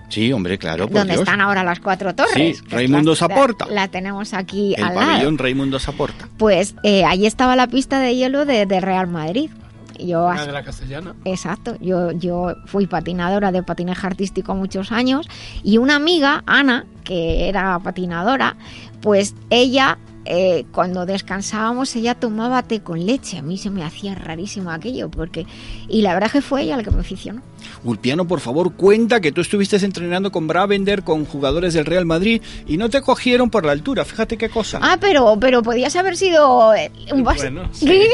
Sí, 0.08 0.32
hombre, 0.32 0.58
claro, 0.58 0.86
por 0.88 0.98
donde 0.98 1.14
Dios. 1.14 1.22
están 1.22 1.40
ahora 1.40 1.62
las 1.64 1.78
cuatro 1.80 2.14
torres. 2.14 2.58
Sí, 2.58 2.64
Raimundo 2.68 3.14
Saporta. 3.14 3.66
La, 3.66 3.72
la 3.74 3.88
tenemos 3.88 4.34
aquí 4.34 4.74
El 4.76 4.84
al 4.84 4.94
lado. 4.96 5.06
pabellón 5.12 5.38
Raimundo 5.38 5.78
Saporta. 5.78 6.28
Pues 6.38 6.74
eh, 6.82 7.04
ahí 7.04 7.24
estaba 7.24 7.54
la 7.56 7.68
pista 7.68 8.00
de 8.00 8.14
hielo 8.16 8.44
de, 8.44 8.66
de 8.66 8.80
Real 8.80 9.06
Madrid. 9.06 9.50
Yo 9.98 10.26
Una 10.26 10.46
de 10.46 10.52
la 10.52 10.62
castellana. 10.62 11.14
Exacto, 11.24 11.76
yo, 11.80 12.12
yo 12.12 12.54
fui 12.66 12.86
patinadora 12.86 13.52
de 13.52 13.62
patinaje 13.62 14.06
artístico 14.06 14.54
muchos 14.54 14.92
años 14.92 15.28
y 15.62 15.78
una 15.78 15.96
amiga, 15.96 16.42
Ana, 16.46 16.86
que 17.04 17.48
era 17.48 17.78
patinadora, 17.78 18.56
pues 19.00 19.34
ella, 19.50 19.98
eh, 20.24 20.64
cuando 20.72 21.04
descansábamos, 21.04 21.94
ella 21.94 22.14
tomaba 22.14 22.62
té 22.62 22.80
con 22.80 23.04
leche. 23.04 23.38
A 23.38 23.42
mí 23.42 23.58
se 23.58 23.68
me 23.68 23.84
hacía 23.84 24.14
rarísimo 24.14 24.70
aquello, 24.70 25.10
porque... 25.10 25.46
Y 25.88 26.00
la 26.00 26.14
verdad 26.14 26.30
que 26.30 26.40
fue 26.40 26.62
ella 26.62 26.78
la 26.78 26.82
que 26.82 26.90
me 26.90 27.00
aficionó. 27.00 27.42
Ulpiano, 27.84 28.26
por 28.26 28.40
favor, 28.40 28.72
cuenta 28.72 29.20
que 29.20 29.30
tú 29.30 29.42
estuviste 29.42 29.76
entrenando 29.76 30.32
con 30.32 30.46
Bravender, 30.46 31.02
con 31.02 31.26
jugadores 31.26 31.74
del 31.74 31.84
Real 31.84 32.06
Madrid, 32.06 32.40
y 32.66 32.78
no 32.78 32.88
te 32.88 33.02
cogieron 33.02 33.50
por 33.50 33.66
la 33.66 33.72
altura. 33.72 34.06
Fíjate 34.06 34.38
qué 34.38 34.48
cosa. 34.48 34.78
Ah, 34.82 34.96
pero, 34.98 35.36
pero 35.38 35.62
podías 35.62 35.94
haber 35.96 36.16
sido 36.16 36.74
eh, 36.74 36.90
un 37.12 37.22
Bueno, 37.24 37.68
sí. 37.72 38.08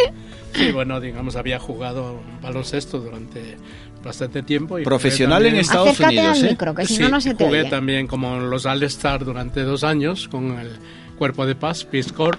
Sí, 0.55 0.73
bueno, 0.73 1.01
digamos, 1.01 1.37
había 1.37 1.59
jugado 1.59 2.21
baloncesto 2.43 2.99
durante 3.01 3.57
bastante 4.03 4.43
tiempo. 4.43 4.79
Y 4.79 4.85
Profesional 4.85 5.45
en 5.47 5.57
Estados 5.57 5.91
Acércate 5.91 6.19
Unidos, 6.19 6.39
al 6.39 6.45
¿eh? 6.47 6.51
micro, 6.51 6.75
que 6.75 6.87
si 6.87 6.97
Sí, 6.97 7.03
no, 7.03 7.09
no 7.11 7.21
se 7.21 7.35
te 7.35 7.45
jugué 7.45 7.61
oye. 7.61 7.71
también 7.71 8.07
como 8.07 8.39
los 8.41 8.67
All-Star 8.67 9.25
durante 9.25 9.63
dos 9.63 9.85
años 9.85 10.29
con 10.29 10.59
el 10.59 10.71
Cuerpo 11.19 11.47
de 11.47 11.55
Paz, 11.55 11.85
Peace 11.85 12.13
Corps. 12.13 12.39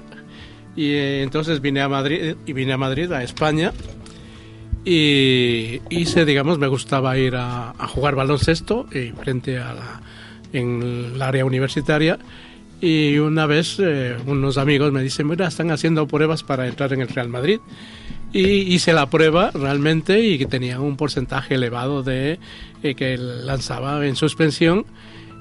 Y 0.76 0.92
eh, 0.94 1.22
entonces 1.24 1.62
vine 1.62 1.82
a 1.82 1.90
Madrid, 1.90 2.36
y 2.46 2.54
vine 2.54 2.74
a 2.74 2.78
Madrid, 2.78 3.12
a 3.12 3.24
España. 3.24 3.74
Y 4.84 5.80
hice, 5.90 6.26
digamos, 6.26 6.58
me 6.58 6.68
gustaba 6.68 7.18
ir 7.18 7.36
a, 7.36 7.72
a 7.72 7.88
jugar 7.88 8.16
baloncesto 8.16 8.88
y 8.92 9.12
frente 9.12 9.60
a 9.60 9.74
la, 9.74 10.02
en 10.54 10.82
el 11.14 11.22
área 11.22 11.46
universitaria. 11.46 12.18
Y 12.82 13.18
una 13.20 13.46
vez 13.46 13.78
eh, 13.80 14.18
unos 14.26 14.58
amigos 14.58 14.92
me 14.92 15.04
dicen, 15.04 15.28
mira, 15.28 15.48
están 15.48 15.70
haciendo 15.72 16.08
pruebas 16.08 16.42
para 16.44 16.68
entrar 16.68 16.92
en 16.94 17.02
el 17.02 17.08
Real 17.10 17.30
Madrid. 17.30 17.60
Y 18.34 18.44
hice 18.74 18.94
la 18.94 19.08
prueba 19.10 19.52
realmente 19.52 20.22
y 20.22 20.38
que 20.38 20.46
tenía 20.46 20.80
un 20.80 20.96
porcentaje 20.98 21.56
elevado 21.56 22.02
de 22.02 22.40
eh, 22.82 22.96
que 22.96 23.18
lanzaba 23.18 24.06
en 24.08 24.16
suspensión 24.16 24.86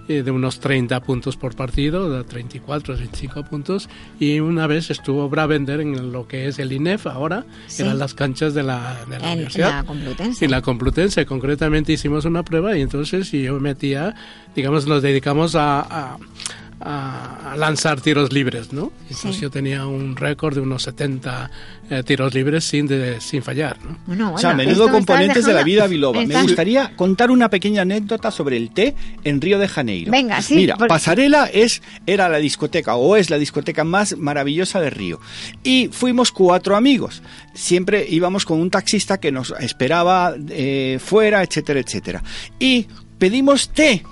eh, 0.09 0.25
de 0.25 0.31
unos 0.33 0.59
30 0.59 1.01
puntos 1.05 1.37
por 1.37 1.55
partido, 1.55 2.11
de 2.11 2.25
34, 2.25 2.97
25 2.97 3.45
puntos. 3.45 3.89
Y 4.19 4.41
una 4.41 4.67
vez 4.67 4.91
estuvo 4.91 5.29
Bravender 5.29 5.81
en 5.81 6.11
lo 6.11 6.27
que 6.27 6.49
es 6.49 6.59
el 6.59 6.73
INEF 6.73 7.07
ahora, 7.07 7.45
Sí. 7.69 7.83
eran 7.85 8.01
las 8.01 8.13
canchas 8.13 8.55
de 8.55 8.65
la, 8.65 8.97
de 9.09 9.19
la 9.21 9.27
En 9.29 9.33
universidad. 9.39 9.71
la 9.71 9.85
Complutense. 9.85 10.45
En 10.45 10.51
la 10.51 10.61
Complutense, 10.61 11.25
concretamente 11.27 11.93
hicimos 11.93 12.25
una 12.25 12.43
prueba 12.43 12.77
y 12.77 12.81
entonces 12.83 13.31
yo 13.31 13.55
me 13.55 13.61
metía, 13.61 14.17
digamos, 14.57 14.87
nos 14.89 15.01
dedicamos 15.01 15.55
a, 15.55 15.81
a- 15.83 16.19
a- 16.81 17.53
a 17.53 17.57
lanzar 17.57 18.01
tiros 18.01 18.33
libres, 18.33 18.73
¿no? 18.73 18.91
Entonces 19.03 19.37
Sí. 19.37 19.43
yo 19.43 19.51
tenía 19.51 19.87
un 19.87 20.17
récord 20.17 20.55
de 20.55 20.61
unos 20.61 20.83
70 20.85 21.51
eh, 21.91 22.03
tiros 22.05 22.33
libres 22.35 22.65
sin, 22.65 22.87
de- 22.87 23.21
sin 23.21 23.43
fallar, 23.43 23.77
¿no? 23.85 23.99
Bueno, 24.07 24.35
O 24.35 24.39
sea, 24.39 24.55
menudo 24.55 24.87
me 24.87 24.93
componentes 24.93 25.45
de 25.45 25.53
la 25.53 25.63
vida 25.65 25.87
biloba. 25.89 26.25
Me 26.25 26.41
gustaría 26.43 26.95
contar 26.97 27.31
una 27.33 27.51
pequeña 27.51 27.83
anécdota 27.83 28.31
sobre 28.31 28.57
el 28.57 28.71
té 28.71 28.95
en 29.25 29.41
Río 29.41 29.59
de 29.59 29.67
Janeiro. 29.69 30.13
Venga, 30.13 30.41
sí, 30.41 30.55
Mira, 30.55 30.77
Pasarela 30.77 31.47
es, 31.53 31.83
era 32.07 32.29
la 32.29 32.39
discoteca 32.39 32.95
o 32.95 33.17
es 33.17 33.29
la 33.29 33.39
discoteca 33.39 33.83
más 33.85 34.17
maravillosa 34.17 34.81
de 34.81 34.91
Río. 34.91 35.21
Y 35.65 35.89
fuimos 35.93 36.31
cuatro 36.33 36.77
amigos. 36.77 37.23
Siempre 37.55 38.07
íbamos 38.09 38.45
con 38.45 38.61
un 38.61 38.71
taxista 38.71 39.19
que 39.19 39.33
nos 39.33 39.53
esperaba 39.61 40.35
eh, 40.49 40.99
fuera, 41.05 41.43
etcétera, 41.43 41.81
etcétera. 41.81 42.23
Y 42.61 42.87
pedimos 43.19 43.69
té. 43.71 44.03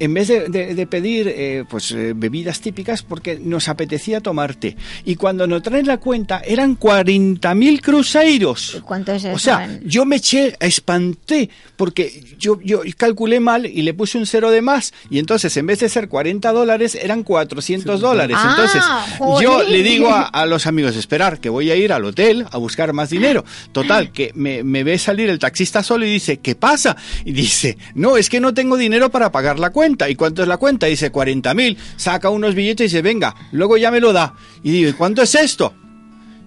En 0.00 0.12
vez 0.14 0.26
de, 0.28 0.48
de- 0.48 0.74
de 0.74 0.86
pedir 0.86 1.28
eh, 1.28 1.64
pues 1.70 1.92
eh, 1.92 2.12
bebidas 2.16 2.60
típicas, 2.60 3.02
porque 3.02 3.38
nos 3.38 3.68
apetecía 3.68 4.20
tomar 4.20 4.54
té. 4.56 4.76
Y 5.04 5.14
cuando 5.16 5.46
nos 5.46 5.62
traen 5.62 5.86
la 5.86 5.98
cuenta, 5.98 6.40
eran 6.44 6.76
40.000 6.78 7.80
cruzeiros. 7.80 8.80
¿Cuánto 8.84 9.12
es 9.12 9.24
eso? 9.24 9.34
O 9.34 9.38
sea, 9.38 9.78
yo 9.84 10.04
me 10.04 10.16
eché, 10.16 10.56
espanté, 10.60 11.50
porque 11.76 12.22
yo, 12.38 12.58
yo 12.62 12.82
calculé 12.96 13.40
mal 13.40 13.66
y 13.66 13.82
le 13.82 13.94
puse 13.94 14.18
un 14.18 14.26
cero 14.26 14.50
de 14.50 14.62
más. 14.62 14.92
Y 15.10 15.18
entonces, 15.18 15.56
en 15.56 15.66
vez 15.66 15.80
de 15.80 15.88
ser 15.88 16.08
40 16.08 16.50
dólares, 16.52 16.94
eran 17.00 17.22
400 17.22 18.00
dólares. 18.00 18.36
Ah, 18.40 18.48
entonces, 18.50 18.82
joder. 19.18 19.44
yo 19.44 19.62
le 19.62 19.82
digo 19.82 20.08
a, 20.10 20.22
a 20.22 20.46
los 20.46 20.66
amigos, 20.66 20.96
esperar, 20.96 21.40
que 21.40 21.48
voy 21.48 21.70
a 21.70 21.76
ir 21.76 21.92
al 21.92 22.04
hotel 22.04 22.46
a 22.50 22.58
buscar 22.58 22.92
más 22.92 23.10
dinero. 23.10 23.44
Total, 23.72 24.12
que 24.12 24.32
me, 24.34 24.62
me 24.64 24.82
ve 24.84 24.98
salir 24.98 25.28
el 25.30 25.38
taxista 25.38 25.82
solo 25.82 26.04
y 26.06 26.10
dice, 26.10 26.38
¿qué 26.38 26.54
pasa? 26.54 26.96
Y 27.24 27.32
dice, 27.32 27.76
no, 27.94 28.16
es 28.16 28.28
que 28.28 28.40
no 28.40 28.54
tengo 28.54 28.76
dinero 28.76 29.10
para 29.10 29.30
pagar 29.30 29.58
la 29.58 29.70
cuenta. 29.70 29.89
¿Y 30.08 30.14
cuánto 30.14 30.42
es 30.42 30.48
la 30.48 30.56
cuenta? 30.56 30.86
Dice, 30.86 31.10
40 31.10 31.54
mil. 31.54 31.78
Saca 31.96 32.30
unos 32.30 32.54
billetes 32.54 32.84
y 32.84 32.88
dice, 32.88 33.02
venga, 33.02 33.34
luego 33.52 33.76
ya 33.76 33.90
me 33.90 34.00
lo 34.00 34.12
da. 34.12 34.34
Y 34.62 34.70
digo, 34.70 34.90
¿y 34.90 34.92
cuánto 34.92 35.22
es 35.22 35.34
esto? 35.34 35.74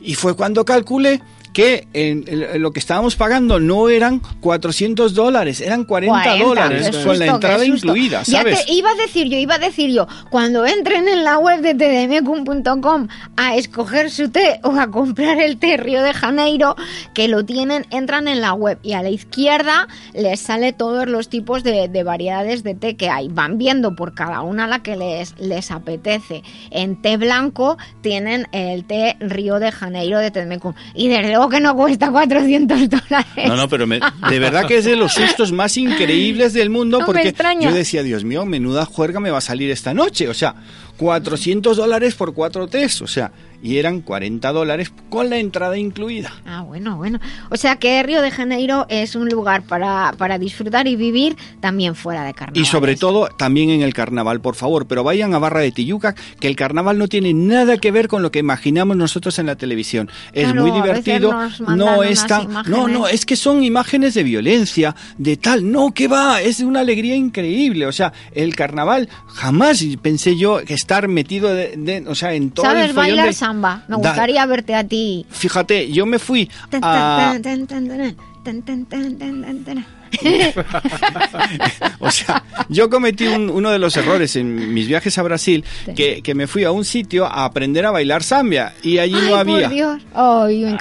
Y 0.02 0.16
fue 0.16 0.36
cuando 0.36 0.66
calculé 0.66 1.22
que 1.54 1.88
en, 1.94 2.26
en 2.28 2.62
lo 2.62 2.72
que 2.74 2.80
estábamos 2.80 3.16
pagando 3.16 3.60
no 3.60 3.90
eran 3.90 4.22
400 4.42 5.14
dólares, 5.14 5.62
eran 5.62 5.86
40, 5.86 6.22
40, 6.24 6.44
dólares 6.44 6.98
con 6.98 7.20
la 7.20 7.28
entrada 7.28 7.66
incluida, 7.66 8.24
Ya 8.24 8.40
¿sabes? 8.40 8.66
te 8.66 8.74
iba 8.74 8.90
a 8.90 8.96
decir 8.96 9.30
yo, 9.30 9.38
iba 9.38 9.56
a 9.56 9.60
decir 9.60 9.92
yo, 9.92 10.08
cuando 10.30 10.66
entren 10.66 11.08
en 11.08 11.24
la 11.24 11.38
web 11.38 11.62
de 11.62 11.74
tdmcum.com 11.76 13.08
a 13.38 13.56
escoger 13.56 14.10
su 14.10 14.30
té 14.30 14.60
o 14.64 14.72
a 14.72 14.90
comprar 14.90 15.40
el 15.40 15.58
té 15.58 15.78
Río 15.78 16.02
de 16.02 16.14
Janeiro, 16.14 16.76
que 17.14 17.28
lo 17.28 17.46
tienen, 17.46 17.86
entran 17.92 18.28
en 18.28 18.42
la 18.42 18.54
web 18.54 18.80
y 18.82 18.94
a 18.94 19.04
la 19.04 19.10
izquierda 19.10 19.88
les 20.14 20.40
sale 20.40 20.74
todos 20.74 21.08
los 21.08 21.30
tipos 21.30 21.64
de, 21.64 21.88
de 21.88 22.04
variedades 22.04 22.64
de 22.64 22.74
té 22.76 22.96
que 22.96 23.10
hay. 23.10 23.28
Van 23.28 23.58
viendo 23.58 23.96
por 23.96 24.14
cada 24.14 24.42
una 24.42 24.68
la 24.68 24.80
que 24.82 24.96
les, 24.96 25.38
les 25.40 25.72
apetece. 25.72 26.44
En 26.72 27.02
té 27.02 27.18
blanco 27.18 27.78
tienen 28.02 28.48
el 28.52 28.86
té 28.86 29.18
Río 29.20 29.60
de 29.60 29.72
Janeiro 29.72 30.20
de 30.20 30.32
Tedmecum. 30.32 30.74
Y 30.96 31.10
desde 31.10 31.38
que 31.50 31.60
no 31.60 31.76
cuesta 31.76 32.12
400 32.12 32.90
dólares. 32.90 33.48
No, 33.48 33.56
no, 33.56 33.68
pero 33.70 33.86
me- 33.88 34.00
de 34.30 34.40
verdad 34.40 34.66
que 34.68 34.78
es 34.78 34.86
de 34.86 34.96
los 34.96 35.14
sustos 35.14 35.52
más 35.52 35.78
increíbles 35.78 36.54
del 36.54 36.70
mundo 36.70 37.00
No 37.02 37.06
porque 37.06 37.34
yo 37.62 37.72
decía, 37.74 38.04
Dios 38.04 38.24
mío, 38.24 38.46
menuda 38.46 38.86
juerga 38.86 39.20
me 39.20 39.32
va 39.32 39.38
a 39.40 39.42
salir 39.42 39.70
esta 39.72 39.94
noche. 39.94 40.28
O 40.30 40.34
sea, 40.34 40.56
400 40.98 41.78
dólares 41.78 42.16
por 42.16 42.34
cuatro 42.34 42.68
tés, 42.68 43.02
o 43.02 43.08
sea, 43.08 43.32
y 43.64 43.78
eran 43.78 44.02
40 44.02 44.52
dólares 44.52 44.92
con 45.10 45.30
la 45.30 45.38
entrada 45.38 45.78
incluida. 45.78 46.32
Ah, 46.46 46.62
bueno, 46.62 46.98
bueno. 46.98 47.20
O 47.50 47.56
sea 47.58 47.78
que 47.78 48.04
Río 48.04 48.22
de 48.22 48.30
Janeiro 48.30 48.86
es 48.90 49.16
un 49.16 49.30
lugar 49.30 49.64
para, 49.64 50.14
para 50.18 50.38
disfrutar 50.38 50.88
y 50.88 50.96
vivir 50.96 51.36
también 51.62 51.96
fuera 51.96 52.24
de 52.26 52.34
carnaval. 52.34 52.62
Y 52.62 52.66
sobre 52.66 52.96
todo 52.96 53.30
también 53.38 53.70
en 53.70 53.82
el 53.82 53.94
carnaval, 53.94 54.42
por 54.42 54.56
favor, 54.56 54.86
pero 54.86 55.04
vayan 55.04 55.34
a 55.34 55.40
Barra 55.40 55.62
de 55.62 55.72
Tijuca, 55.72 56.14
que 56.40 56.48
el 56.48 56.56
carnaval 56.56 56.98
no 56.98 57.08
tiene 57.08 57.34
nada 57.34 57.78
que 57.78 57.92
ver 57.92 58.08
con 58.08 58.22
lo 58.22 58.32
que 58.32 58.40
imaginamos 58.40 58.98
nosotros 58.98 59.40
en 59.40 59.46
la 59.46 59.56
televisión. 59.56 60.10
Es 60.34 60.46
Claro, 60.46 60.62
muy 60.62 60.72
divertido, 60.72 61.32
no 61.76 62.04
es 62.04 62.20
unas 62.20 62.28
tan... 62.28 62.48
No, 62.68 62.88
no, 62.88 63.08
es 63.08 63.26
que 63.26 63.36
son 63.38 63.64
imágenes 63.64 64.14
de 64.14 64.24
violencia, 64.24 64.96
de 65.18 65.38
tal, 65.38 65.72
no, 65.72 65.94
que 65.94 66.08
va, 66.10 66.42
es 66.42 66.60
una 66.60 66.82
alegría 66.82 67.16
increíble. 67.16 67.86
O 67.88 67.92
sea, 67.92 68.12
el 68.34 68.56
carnaval, 68.56 69.08
jamás 69.28 69.84
pensé 70.02 70.36
yo 70.38 70.60
que 70.66 70.74
estar 70.74 71.08
metido 71.08 71.54
de, 71.54 71.76
de- 71.78 72.04
o 72.08 72.16
sea, 72.16 72.34
en 72.34 72.52
todo 72.52 72.66
el 72.66 72.72
¿Sabes 72.72 72.88
follón 72.88 72.96
bailar 72.96 73.28
de- 73.28 73.34
samba? 73.54 73.84
Me 73.88 73.98
Da- 73.98 74.10
gustaría 74.10 74.46
verte 74.46 74.76
a 74.76 74.84
ti. 74.84 75.26
Fíjate, 75.30 75.92
yo 75.92 76.06
me 76.06 76.20
fui 76.20 76.50
a... 76.82 77.34
o 82.00 82.12
sea, 82.12 82.44
yo 82.70 82.90
cometí 82.90 83.28
uno 83.28 83.72
de 83.72 83.80
los 83.80 83.96
errores 83.98 84.36
en 84.36 84.74
mis 84.74 84.88
viajes 84.88 85.18
a 85.18 85.24
Brasil, 85.24 85.64
que, 85.96 86.22
que, 86.22 86.36
me 86.36 86.48
fui 86.48 86.64
a 86.64 86.72
un 86.72 86.86
sitio 86.86 87.26
a 87.26 87.46
aprender 87.46 87.86
a 87.86 87.92
bailar 87.92 88.24
samba 88.24 88.74
y 88.82 88.98
allí 89.00 89.16
no 89.16 89.36
había. 89.36 89.72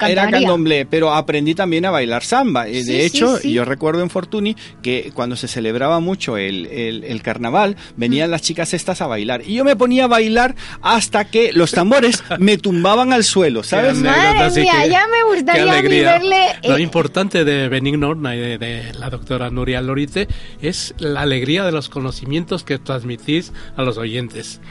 Era 0.07 0.29
candomblé, 0.29 0.85
pero 0.85 1.13
aprendí 1.13 1.55
también 1.55 1.85
a 1.85 1.91
bailar 1.91 2.23
samba. 2.23 2.67
Eh, 2.67 2.83
de 2.83 3.05
hecho, 3.05 3.41
yo 3.41 3.65
recuerdo 3.65 4.01
en 4.01 4.09
Fortuny 4.09 4.55
que 4.81 5.11
cuando 5.13 5.35
se 5.35 5.47
celebraba 5.47 5.99
mucho 5.99 6.37
el, 6.37 6.67
el, 6.67 7.21
carnaval, 7.21 7.77
venían 7.95 8.29
mm. 8.29 8.31
las 8.31 8.41
chicas 8.41 8.73
estas 8.73 9.01
a 9.01 9.07
bailar. 9.07 9.41
Y 9.45 9.55
yo 9.55 9.63
me 9.63 9.75
ponía 9.75 10.05
a 10.05 10.07
bailar 10.07 10.55
hasta 10.81 11.25
que 11.25 11.53
los 11.53 11.71
tambores 11.71 12.23
me 12.39 12.57
tumbaban 12.57 13.13
al 13.13 13.23
suelo, 13.23 13.63
¿sabes? 13.63 13.97
Madre 13.97 14.61
mía, 14.61 14.73
que, 14.83 14.89
ya 14.89 15.07
me 15.07 15.23
gustaría 15.33 15.81
verle... 15.81 16.47
Lo 16.63 16.77
eh, 16.77 16.81
importante 16.81 17.45
de 17.45 17.69
Benignorna 17.69 18.31
de, 18.31 18.53
eh, 18.53 18.57
de 18.57 18.93
la 18.93 19.09
doctora 19.09 19.22
Nuria 19.51 19.81
Lorite 19.81 20.27
es 20.61 20.93
la 20.97 21.21
alegría 21.21 21.63
de 21.63 21.71
los 21.71 21.89
conocimientos 21.89 22.63
que 22.63 22.77
transmitís 22.79 23.53
a 23.75 23.83
los 23.83 23.97
oyentes. 23.97 24.61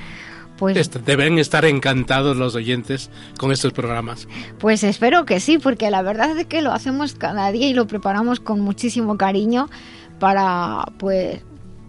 pues, 0.59 0.91
Deben 1.05 1.39
estar 1.39 1.65
encantados 1.65 2.37
los 2.37 2.55
oyentes 2.55 3.11
con 3.39 3.51
estos 3.53 3.73
programas. 3.73 4.29
pues 4.59 4.85
espero 4.85 5.25
que 5.25 5.41
sí, 5.41 5.59
porque 5.59 5.91
la 5.91 6.03
verdad 6.03 6.39
es 6.39 6.47
que 6.47 6.63
lo 6.63 6.73
hacemos 6.73 7.15
cada 7.15 7.51
día 7.51 7.69
y 7.69 7.75
lo 7.75 7.87
preparamos 7.87 8.39
con 8.41 8.61
muchísimo 8.61 9.17
cariño 9.17 9.69
para, 10.21 10.85
pues, 10.99 11.43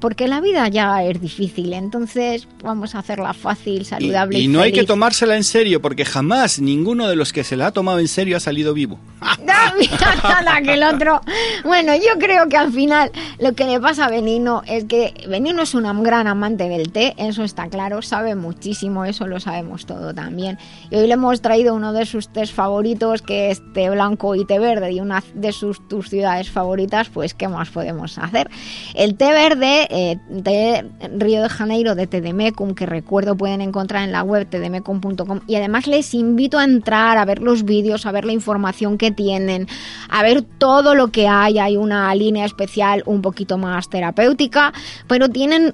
porque 0.03 0.27
la 0.27 0.41
vida 0.41 0.67
ya 0.67 1.01
es 1.01 1.21
difícil, 1.21 1.71
entonces 1.71 2.49
vamos 2.61 2.93
a 2.93 2.99
hacerla 2.99 3.33
fácil, 3.33 3.85
saludable 3.85 4.37
y, 4.37 4.43
y 4.43 4.47
no 4.49 4.59
hay 4.59 4.73
que 4.73 4.83
tomársela 4.83 5.37
en 5.37 5.45
serio, 5.45 5.81
porque 5.81 6.03
jamás 6.03 6.59
ninguno 6.59 7.07
de 7.07 7.15
los 7.15 7.31
que 7.31 7.45
se 7.45 7.55
la 7.55 7.67
ha 7.67 7.71
tomado 7.71 7.99
en 7.99 8.09
serio 8.09 8.35
ha 8.35 8.41
salido 8.41 8.73
vivo. 8.73 8.99
Ah, 9.65 9.71
mira, 9.79 10.15
nada, 10.21 10.61
que 10.61 10.73
el 10.73 10.83
otro. 10.83 11.21
Bueno, 11.63 11.95
yo 11.95 12.19
creo 12.19 12.49
que 12.49 12.57
al 12.57 12.73
final 12.73 13.11
lo 13.39 13.53
que 13.53 13.63
le 13.63 13.79
pasa 13.79 14.07
a 14.07 14.09
Benigno 14.09 14.61
es 14.67 14.83
que 14.83 15.13
Benigno 15.29 15.61
es 15.61 15.73
un 15.73 16.03
gran 16.03 16.27
amante 16.27 16.67
del 16.67 16.91
té, 16.91 17.13
eso 17.17 17.45
está 17.45 17.69
claro, 17.69 18.01
sabe 18.01 18.35
muchísimo, 18.35 19.05
eso 19.05 19.25
lo 19.25 19.39
sabemos 19.39 19.85
todo 19.85 20.13
también. 20.13 20.57
Y 20.91 20.97
hoy 20.97 21.07
le 21.07 21.13
hemos 21.13 21.41
traído 21.41 21.75
uno 21.75 21.93
de 21.93 22.05
sus 22.05 22.27
tés 22.27 22.51
favoritos, 22.51 23.21
que 23.21 23.51
es 23.51 23.61
té 23.73 23.89
blanco 23.89 24.35
y 24.35 24.45
té 24.45 24.59
verde, 24.59 24.91
y 24.91 24.99
una 24.99 25.23
de 25.33 25.53
sus 25.53 25.87
tus 25.87 26.09
ciudades 26.09 26.49
favoritas, 26.49 27.07
pues 27.07 27.33
¿qué 27.33 27.47
más 27.47 27.69
podemos 27.69 28.17
hacer? 28.17 28.49
El 28.95 29.15
té 29.15 29.31
verde, 29.31 29.87
eh, 29.93 30.17
té 30.43 30.83
Río 31.17 31.43
de 31.43 31.49
Janeiro 31.49 31.93
de 31.95 32.07
Tedemecum, 32.07 32.73
que 32.73 32.85
recuerdo 32.85 33.35
pueden 33.37 33.61
encontrar 33.61 34.03
en 34.03 34.11
la 34.11 34.23
web 34.23 34.47
tedemecum.com, 34.49 35.41
y 35.47 35.55
además 35.55 35.87
les 35.87 36.13
invito 36.13 36.57
a 36.57 36.63
entrar 36.63 37.17
a 37.17 37.25
ver 37.25 37.41
los 37.41 37.63
vídeos, 37.63 38.05
a 38.05 38.11
ver 38.11 38.25
la 38.25 38.33
información 38.33 38.97
que 38.97 39.11
tienen, 39.11 39.67
a 40.09 40.23
ver 40.23 40.41
todo 40.41 40.95
lo 40.95 41.07
que 41.11 41.27
hay. 41.27 41.59
Hay 41.59 41.77
una 41.77 42.13
línea 42.15 42.45
especial 42.45 43.03
un 43.05 43.21
poquito 43.21 43.57
más 43.57 43.89
terapéutica, 43.89 44.73
pero 45.07 45.29
tienen 45.29 45.73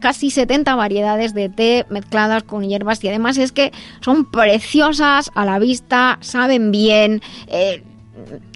casi 0.00 0.30
70 0.30 0.74
variedades 0.74 1.32
de 1.32 1.48
té 1.48 1.86
mezcladas 1.88 2.42
con 2.42 2.64
hierbas 2.68 3.02
y 3.02 3.08
además 3.08 3.38
es 3.38 3.50
que 3.52 3.72
son 4.00 4.30
preciosas 4.30 5.30
a 5.34 5.44
la 5.46 5.58
vista, 5.58 6.18
saben 6.20 6.70
bien. 6.70 7.22
eh, 7.46 7.82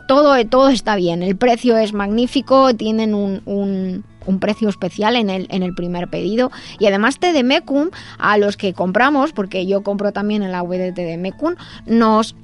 todo, 0.06 0.42
todo 0.46 0.70
está 0.70 0.96
bien, 0.96 1.22
el 1.22 1.36
precio 1.36 1.76
es 1.76 1.92
magnífico, 1.92 2.74
tienen 2.74 3.14
un- 3.14 4.04
un 4.28 4.38
precio 4.38 4.68
especial 4.68 5.16
en 5.16 5.30
el, 5.30 5.46
en 5.50 5.62
el 5.62 5.74
primer 5.74 6.08
pedido 6.08 6.50
y 6.78 6.86
además 6.86 7.18
Tedemecum, 7.18 7.88
a 8.18 8.38
los 8.38 8.56
que 8.56 8.72
compramos, 8.74 9.32
porque 9.32 9.66
yo 9.66 9.82
compro 9.82 10.12
también 10.12 10.42
en 10.42 10.52
la 10.52 10.62
web 10.62 10.80
de 10.80 10.92
Tedemecum, 10.92 11.54
nos 11.86 12.34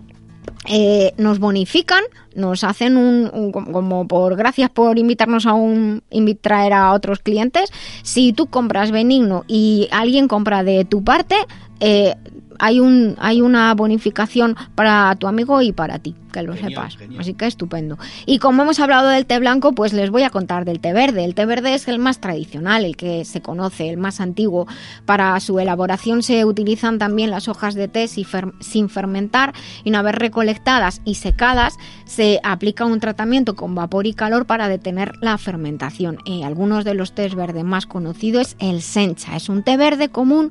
eh, 0.67 1.13
nos 1.17 1.39
bonifican, 1.39 2.03
nos 2.35 2.65
hacen 2.65 2.97
un, 2.97 3.31
un- 3.33 3.53
como 3.53 4.07
por 4.09 4.37
gracias 4.37 4.71
por 4.71 4.99
invitarnos 4.99 5.47
a 5.47 5.53
un 5.55 6.03
traer 6.41 6.73
a 6.73 6.93
otros 6.93 7.19
clientes. 7.21 7.71
Si 8.03 8.33
tú 8.33 8.47
compras 8.47 8.91
benigno 8.91 9.45
y 9.47 9.89
alguien 9.91 10.29
compra 10.29 10.63
de 10.63 10.85
tu 10.85 11.03
parte, 11.05 11.37
eh, 11.81 12.15
hay 12.59 12.81
un 12.81 13.17
hay 13.19 13.41
una 13.41 13.75
bonificación 13.75 14.57
para 14.75 15.15
tu 15.17 15.27
amigo 15.27 15.61
y 15.63 15.73
para 15.73 15.99
ti, 15.99 16.15
que 16.35 16.43
lo 16.43 16.55
Genial, 16.55 16.71
sepas. 16.71 16.97
genial. 16.97 17.21
Así 17.21 17.35
que 17.35 17.47
estupendo. 17.47 17.97
Y 18.27 18.39
como 18.39 18.63
hemos 18.63 18.81
hablado 18.81 19.09
del 19.09 19.25
té 19.25 19.39
blanco, 19.39 19.73
pues 19.73 19.93
les 19.93 20.11
voy 20.11 20.25
a 20.25 20.31
contar 20.31 20.65
del 20.65 20.81
té 20.81 20.93
verde. 20.93 21.25
El 21.25 21.35
té 21.35 21.47
verde 21.47 21.75
es 21.75 21.87
el 21.87 21.99
más 21.99 22.19
tradicional, 22.19 22.85
el 22.85 22.97
que 22.97 23.25
se 23.25 23.41
conoce, 23.41 23.89
el 23.89 23.97
más 23.97 24.21
antiguo. 24.21 24.67
Para 25.07 25.39
su 25.41 25.61
elaboración 25.61 26.23
se 26.23 26.45
utilizan 26.45 26.99
también 26.99 27.31
las 27.31 27.47
hojas 27.49 27.75
de 27.75 27.89
té 27.89 28.09
sin 28.09 28.89
fermentar 28.89 29.55
y 29.85 29.91
una 29.91 30.03
vez 30.03 30.15
recolectadas 30.17 31.01
y 31.05 31.15
secadas 31.15 31.77
se 32.05 32.41
aplica 32.43 32.85
un 32.85 32.99
tratamiento 33.01 33.55
con 33.55 33.75
vapor 33.75 34.07
y 34.07 34.15
calor 34.15 34.47
para 34.47 34.69
detener 34.69 35.13
la 35.21 35.39
fermentación. 35.39 36.19
Eh, 36.27 36.45
algunos 36.45 36.85
de 36.85 36.95
los 36.95 37.15
tés 37.15 37.35
verdes 37.35 37.65
más 37.65 37.87
conocidos 37.87 38.35
es 38.35 38.57
el 38.59 38.83
sencha. 38.83 39.37
Es 39.37 39.49
un 39.49 39.63
té 39.63 39.77
verde 39.77 40.09
común 40.09 40.51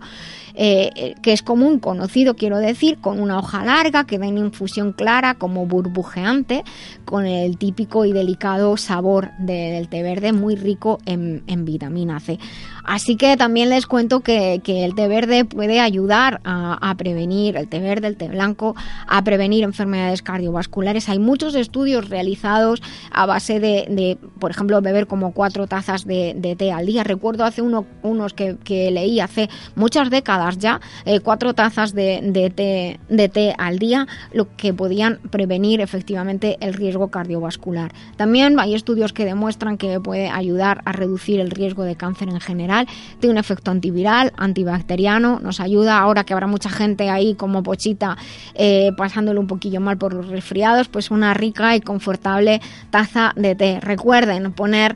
eh, 0.55 0.91
eh, 0.95 1.15
que 1.23 1.34
es 1.34 1.41
común, 1.41 1.79
conocido, 1.79 2.36
quiero 2.36 2.59
decir, 2.59 2.99
con 2.99 3.19
una 3.19 3.39
hoja 3.39 3.65
larga 3.65 4.05
que 4.05 4.19
da 4.19 4.27
una 4.27 4.39
infusión 4.39 4.93
clara 4.93 5.34
como 5.34 5.65
burbujeante 5.74 6.63
con 7.03 7.26
el 7.26 7.57
típico 7.57 8.05
y 8.05 8.13
delicado 8.13 8.78
sabor 8.78 9.32
del 9.39 9.89
té 9.89 10.03
verde 10.03 10.32
muy 10.32 10.55
rico 10.55 10.99
en, 11.05 11.43
en 11.47 11.65
vitamina 11.65 12.19
C. 12.19 12.38
Así 12.84 13.15
que 13.15 13.38
también 13.38 13.69
les 13.69 13.88
cuento 13.88 14.19
que, 14.19 14.61
el 14.65 14.95
té 14.95 15.07
verde 15.07 15.45
puede 15.45 15.80
ayudar 15.80 16.41
a, 16.43 16.93
prevenir, 16.97 17.55
el 17.55 17.67
té 17.69 17.80
verde, 17.80 18.07
el 18.07 18.17
té 18.17 18.28
blanco, 18.28 18.76
a 19.07 19.24
prevenir 19.24 19.63
enfermedades 19.63 20.21
cardiovasculares. 20.21 21.07
Hay 21.07 21.19
muchos 21.19 21.55
estudios 21.55 22.09
realizados 22.09 22.82
a 23.11 23.26
base 23.26 23.59
de, 23.59 24.17
por 24.39 24.51
ejemplo, 24.51 24.82
beber 24.82 25.07
como 25.07 25.32
cuatro 25.32 25.65
tazas 25.67 26.05
de, 26.05 26.55
té 26.57 26.71
al 26.71 26.86
día. 26.86 27.03
Recuerdo 27.03 27.45
hace 27.45 27.61
uno, 27.61 27.86
unos 28.01 28.34
que, 28.34 28.57
leí 28.91 29.21
hace 29.21 29.49
muchas 29.76 30.09
décadas 30.09 30.57
ya, 30.57 30.82
eh, 31.05 31.21
cuatro 31.21 31.53
tazas 31.53 31.93
de, 31.93 32.51
té, 32.53 32.99
de 33.07 33.30
té 33.30 33.55
al 33.57 33.80
día, 33.80 34.07
lo 34.34 34.53
que 34.57 34.74
podían 34.74 35.19
prevenir 35.32 35.62
efectivamente 35.82 36.57
el 36.59 36.74
riesgo 36.74 37.09
cardiovascular. 37.09 37.91
También 38.16 38.59
hay 38.59 38.76
estudios 38.76 39.14
que 39.14 39.26
demuestran 39.26 39.78
que 39.78 39.99
puede 39.99 40.30
ayudar 40.30 40.82
a 40.86 40.91
reducir 40.91 41.39
el 41.39 41.51
riesgo 41.51 41.84
de 41.84 41.95
cáncer 41.95 42.30
en 42.30 42.39
general 42.39 42.88
tiene 43.20 43.34
un 43.34 43.38
efecto 43.38 43.72
antiviral, 43.72 44.34
antibacteriano, 44.38 45.39
nos 45.39 45.59
ayuda 45.59 45.99
ahora 45.99 46.24
que 46.24 46.34
habrá 46.34 46.47
mucha 46.47 46.70
gente 46.70 47.09
ahí 47.09 47.36
como 47.36 47.64
pochita 47.64 48.18
eh, 48.55 48.91
pasándolo 48.97 49.39
un 49.39 49.47
poquillo 49.47 49.80
mal 49.80 49.97
por 49.97 50.14
los 50.14 50.28
resfriados, 50.28 50.88
pues 50.88 51.11
una 51.11 51.34
rica 51.34 51.76
y 51.76 51.82
confortable 51.82 52.61
taza 52.89 53.34
de 53.36 53.55
té. 53.55 53.80
Recuerden 53.80 54.51
poner 54.53 54.95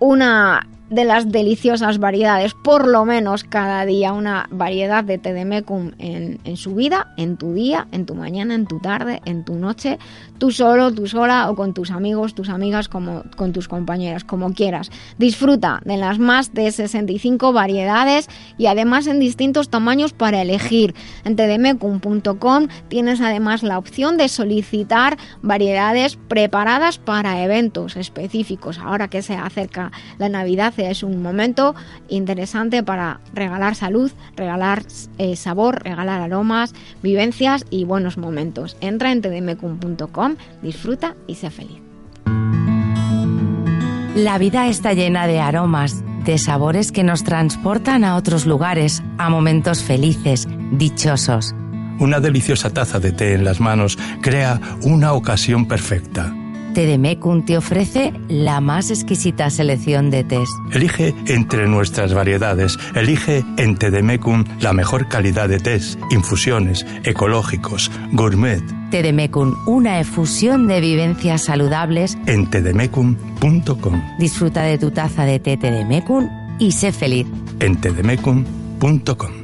una 0.00 0.66
de 0.94 1.04
las 1.04 1.30
deliciosas 1.30 1.98
variedades, 1.98 2.54
por 2.54 2.86
lo 2.86 3.04
menos 3.04 3.44
cada 3.44 3.84
día 3.84 4.12
una 4.12 4.48
variedad 4.50 5.02
de 5.02 5.18
té 5.18 5.32
de 5.32 5.44
mecum 5.44 5.92
en, 5.98 6.38
en, 6.44 6.56
su 6.56 6.74
vida, 6.74 7.12
en 7.16 7.36
tu 7.36 7.52
día, 7.52 7.88
en 7.90 8.06
tu 8.06 8.14
mañana, 8.14 8.54
en 8.54 8.66
tu 8.66 8.78
tarde, 8.78 9.20
en 9.24 9.44
tu 9.44 9.56
noche, 9.56 9.98
tú 10.38 10.50
solo, 10.50 10.92
tú 10.92 11.06
sola 11.06 11.50
o 11.50 11.56
con 11.56 11.74
tus 11.74 11.90
amigos, 11.90 12.34
tus 12.34 12.48
amigas, 12.48 12.88
como 12.88 13.24
con 13.36 13.52
tus 13.52 13.68
compañeras, 13.68 14.24
como 14.24 14.52
quieras. 14.52 14.90
Disfruta 15.18 15.80
de 15.84 15.96
las 15.96 16.18
más 16.18 16.52
de 16.54 16.70
65 16.70 17.52
variedades 17.52 18.28
y 18.58 18.66
además 18.66 19.06
en 19.06 19.20
distintos 19.20 19.68
tamaños 19.68 20.12
para 20.12 20.42
elegir. 20.42 20.94
En 21.24 21.36
tdmecum.com 21.36 22.68
tienes 22.88 23.20
además 23.20 23.62
la 23.62 23.78
opción 23.78 24.16
de 24.16 24.28
solicitar 24.28 25.16
variedades 25.42 26.16
preparadas 26.28 26.98
para 26.98 27.42
eventos 27.42 27.96
específicos. 27.96 28.78
Ahora 28.78 29.08
que 29.08 29.22
se 29.22 29.36
acerca 29.36 29.92
la 30.18 30.28
Navidad 30.28 30.74
es 30.78 31.02
un 31.02 31.22
momento 31.22 31.74
interesante 32.08 32.82
para 32.82 33.20
regalar 33.32 33.74
salud, 33.74 34.10
regalar 34.36 34.82
eh, 35.18 35.36
sabor, 35.36 35.82
regalar 35.82 36.20
aromas, 36.20 36.74
vivencias 37.02 37.64
y 37.70 37.84
buenos 37.84 38.18
momentos. 38.18 38.76
Entra 38.80 39.12
en 39.12 39.22
tdmecum.com, 39.22 40.23
disfruta 40.62 41.16
y 41.26 41.34
sea 41.36 41.50
feliz. 41.50 41.80
La 44.14 44.38
vida 44.38 44.68
está 44.68 44.92
llena 44.92 45.26
de 45.26 45.40
aromas, 45.40 46.04
de 46.24 46.38
sabores 46.38 46.92
que 46.92 47.02
nos 47.02 47.24
transportan 47.24 48.04
a 48.04 48.16
otros 48.16 48.46
lugares, 48.46 49.02
a 49.18 49.28
momentos 49.28 49.82
felices, 49.82 50.46
dichosos. 50.72 51.54
Una 51.98 52.20
deliciosa 52.20 52.70
taza 52.70 53.00
de 53.00 53.12
té 53.12 53.34
en 53.34 53.44
las 53.44 53.60
manos 53.60 53.98
crea 54.20 54.60
una 54.82 55.12
ocasión 55.12 55.66
perfecta. 55.66 56.32
Tedemecum 56.74 57.44
te 57.44 57.56
ofrece 57.56 58.12
la 58.28 58.60
más 58.60 58.90
exquisita 58.90 59.48
selección 59.48 60.10
de 60.10 60.24
tés. 60.24 60.48
Elige 60.72 61.14
entre 61.26 61.68
nuestras 61.68 62.12
variedades. 62.12 62.78
Elige 62.94 63.44
en 63.56 63.76
Tedemecum 63.76 64.44
la 64.60 64.72
mejor 64.72 65.08
calidad 65.08 65.48
de 65.48 65.60
tés, 65.60 65.98
infusiones, 66.10 66.84
ecológicos, 67.04 67.90
gourmet. 68.12 68.62
Tedemecum, 68.90 69.54
una 69.66 70.00
efusión 70.00 70.66
de 70.66 70.80
vivencias 70.80 71.44
saludables. 71.44 72.18
En 72.26 72.50
tedemecum.com. 72.50 74.02
Disfruta 74.18 74.62
de 74.62 74.76
tu 74.76 74.90
taza 74.90 75.24
de 75.24 75.38
té 75.38 75.56
Tedemecum 75.56 76.28
y 76.58 76.72
sé 76.72 76.92
feliz. 76.92 77.26
En 77.60 77.80
tedemecum.com. 77.80 79.43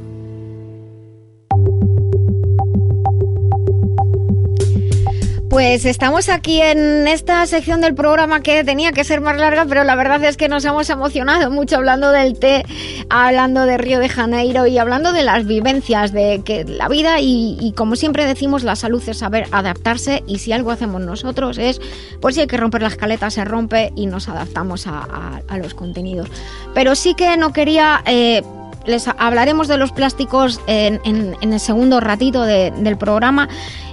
Pues 5.51 5.83
estamos 5.83 6.29
aquí 6.29 6.61
en 6.61 7.09
esta 7.09 7.45
sección 7.45 7.81
del 7.81 7.93
programa 7.93 8.39
que 8.39 8.63
tenía 8.63 8.93
que 8.93 9.03
ser 9.03 9.19
más 9.19 9.35
larga, 9.35 9.65
pero 9.67 9.83
la 9.83 9.95
verdad 9.95 10.23
es 10.23 10.37
que 10.37 10.47
nos 10.47 10.63
hemos 10.63 10.89
emocionado 10.89 11.51
mucho 11.51 11.75
hablando 11.75 12.09
del 12.09 12.39
té, 12.39 12.63
hablando 13.09 13.65
de 13.65 13.77
Río 13.77 13.99
de 13.99 14.07
Janeiro 14.07 14.65
y 14.65 14.77
hablando 14.77 15.11
de 15.11 15.23
las 15.23 15.45
vivencias 15.45 16.13
de 16.13 16.41
que 16.45 16.63
la 16.63 16.87
vida 16.87 17.17
y, 17.19 17.73
como 17.75 17.97
siempre 17.97 18.25
decimos, 18.25 18.63
la 18.63 18.77
salud 18.77 19.03
es 19.05 19.17
saber 19.17 19.45
adaptarse 19.51 20.23
y 20.25 20.39
si 20.39 20.53
algo 20.53 20.71
hacemos 20.71 21.01
nosotros 21.01 21.57
es, 21.57 21.81
pues 22.21 22.35
si 22.35 22.41
hay 22.41 22.47
que 22.47 22.55
romper 22.55 22.83
la 22.83 22.87
escaleta 22.87 23.29
se 23.29 23.43
rompe 23.43 23.91
y 23.93 24.05
nos 24.05 24.29
adaptamos 24.29 24.87
a 24.87 25.57
los 25.57 25.73
contenidos. 25.73 26.29
Pero 26.73 26.95
sí 26.95 27.13
que 27.13 27.35
no 27.35 27.51
quería... 27.51 28.01
Eh, 28.05 28.41
les 28.85 29.07
hablaremos 29.07 29.67
de 29.67 29.77
los 29.77 29.91
plásticos 29.91 30.59
en, 30.67 30.99
el 31.41 31.59
segundo 31.59 31.99
ratito 31.99 32.43
de, 32.43 32.71
del 32.71 32.97
programa. 32.97 33.47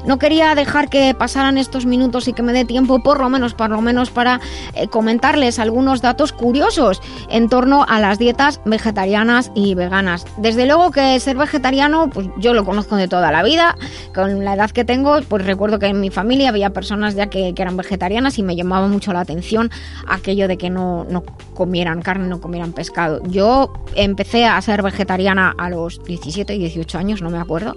No 0.07 0.19
quería 0.19 0.55
dejar 0.55 0.89
que 0.89 1.15
pasaran 1.15 1.59
estos 1.59 1.85
minutos 1.85 2.29
y 2.29 2.33
que 2.33 2.43
me 2.43 2.53
dé 2.53 2.65
tiempo, 2.65 3.01
por 3.03 3.21
lo 3.21 3.29
menos, 3.29 3.55
por 3.55 3.71
lo 3.71 3.81
menos, 3.81 4.11
para 4.11 4.41
eh, 4.75 4.89
comentarles 4.89 5.59
algunos 5.59 6.01
datos 6.01 6.33
curiosos 6.33 7.03
en 7.29 7.49
torno 7.49 7.85
a 7.87 8.01
las 8.01 8.19
dietas 8.19 8.61
vegetarianas 8.65 9.51
y 9.55 9.75
veganas. 9.75 10.25
Desde 10.37 10.67
luego 10.67 10.91
que 10.93 11.19
ser 11.21 11.37
vegetariano, 11.37 12.09
pues 12.09 12.29
yo 12.39 12.55
lo 12.55 12.65
conozco 12.65 12.97
de 12.97 13.09
toda 13.09 13.31
la 13.33 13.43
vida. 13.43 13.77
Con 14.15 14.45
la 14.45 14.55
edad 14.55 14.71
que 14.71 14.85
tengo, 14.85 15.21
pues 15.29 15.45
recuerdo 15.45 15.79
que 15.79 15.87
en 15.87 16.01
mi 16.01 16.11
familia 16.11 16.49
había 16.49 16.71
personas 16.71 17.15
ya 17.15 17.27
que, 17.27 17.53
que 17.55 17.63
eran 17.63 17.77
vegetarianas 17.77 18.39
y 18.39 18.43
me 18.43 18.57
llamaba 18.57 18.87
mucho 18.87 19.13
la 19.13 19.21
atención 19.21 19.71
aquello 20.07 20.49
de 20.49 20.57
que 20.57 20.71
no, 20.71 21.05
no 21.11 21.23
comieran 21.55 22.03
carne, 22.03 22.29
no 22.29 22.41
comieran 22.41 22.73
pescado. 22.73 23.21
Yo 23.25 23.73
empecé 23.95 24.47
a 24.47 24.61
ser 24.63 24.78
vegetariana 24.83 25.55
a 25.57 25.71
los 25.71 26.03
17 26.05 26.55
y 26.55 26.59
18 26.59 26.99
años, 26.99 27.23
no 27.23 27.31
me 27.31 27.39
acuerdo. 27.39 27.77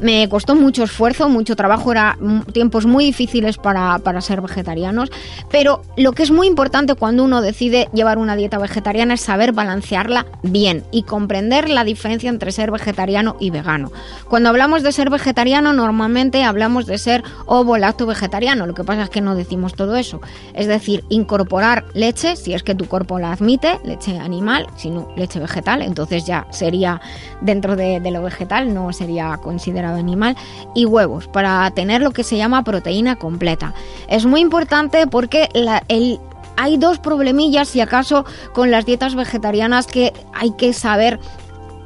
Me 0.00 0.28
costó 0.28 0.54
mucho 0.54 0.84
esfuerzo, 0.84 1.28
mucho 1.28 1.56
trabajo, 1.56 1.92
era 1.92 2.18
tiempos 2.52 2.86
muy 2.86 3.04
difíciles 3.04 3.56
para, 3.56 3.98
para, 3.98 4.20
ser 4.20 4.40
vegetarianos, 4.40 5.10
pero 5.50 5.82
lo 5.96 6.12
que 6.12 6.22
es 6.22 6.30
muy 6.30 6.46
importante 6.46 6.94
cuando 6.94 7.24
uno 7.24 7.42
decide 7.42 7.88
llevar 7.92 8.18
una 8.18 8.36
dieta 8.36 8.58
vegetariana 8.58 9.14
es 9.14 9.20
saber 9.20 9.52
balancearla 9.52 10.26
bien 10.42 10.84
y 10.90 11.02
comprender 11.02 11.68
la 11.68 11.84
diferencia 11.84 12.30
entre 12.30 12.52
ser 12.52 12.70
vegetariano 12.70 13.36
y 13.40 13.50
vegano. 13.50 13.90
Cuando 14.28 14.48
hablamos 14.48 14.82
de 14.82 14.92
ser 14.92 15.10
vegetariano, 15.10 15.72
normalmente 15.72 16.44
hablamos 16.44 16.86
de 16.86 16.98
ser 16.98 17.22
ovo 17.46 17.76
lacto 17.78 18.06
vegetariano, 18.06 18.66
lo 18.66 18.74
que 18.74 18.84
pasa 18.84 19.02
es 19.02 19.10
que 19.10 19.20
no 19.20 19.34
decimos 19.34 19.74
todo 19.74 19.96
eso. 19.96 20.20
Es 20.54 20.66
decir, 20.66 21.04
incorporar 21.08 21.84
leche, 21.94 22.36
si 22.36 22.54
es 22.54 22.62
que 22.62 22.74
tu 22.74 22.86
cuerpo 22.86 23.18
la 23.18 23.32
admite, 23.32 23.78
leche 23.84 24.18
animal, 24.18 24.66
si 24.76 24.90
no 24.90 25.12
leche 25.16 25.40
vegetal, 25.40 25.82
entonces 25.82 26.26
ya 26.26 26.41
sería 26.50 27.00
dentro 27.40 27.76
de, 27.76 28.00
lo 28.10 28.22
vegetal, 28.22 28.72
no 28.74 28.92
sería 28.92 29.36
considerado 29.38 29.98
animal, 29.98 30.36
y 30.74 30.84
huevos 30.84 31.28
para 31.28 31.70
tener 31.70 32.02
lo 32.02 32.10
que 32.10 32.24
se 32.24 32.36
llama 32.36 32.64
proteína 32.64 33.16
completa. 33.16 33.74
Es 34.08 34.26
muy 34.26 34.40
importante 34.40 35.06
porque 35.06 35.48
el, 35.54 35.68
hay 36.56 36.76
dos 36.76 36.98
problemillas, 36.98 37.68
si 37.68 37.80
acaso, 37.80 38.24
con 38.52 38.70
las 38.70 38.84
dietas 38.84 39.14
vegetarianas 39.14 39.86
que 39.86 40.12
hay 40.32 40.52
que 40.52 40.72
saber 40.72 41.18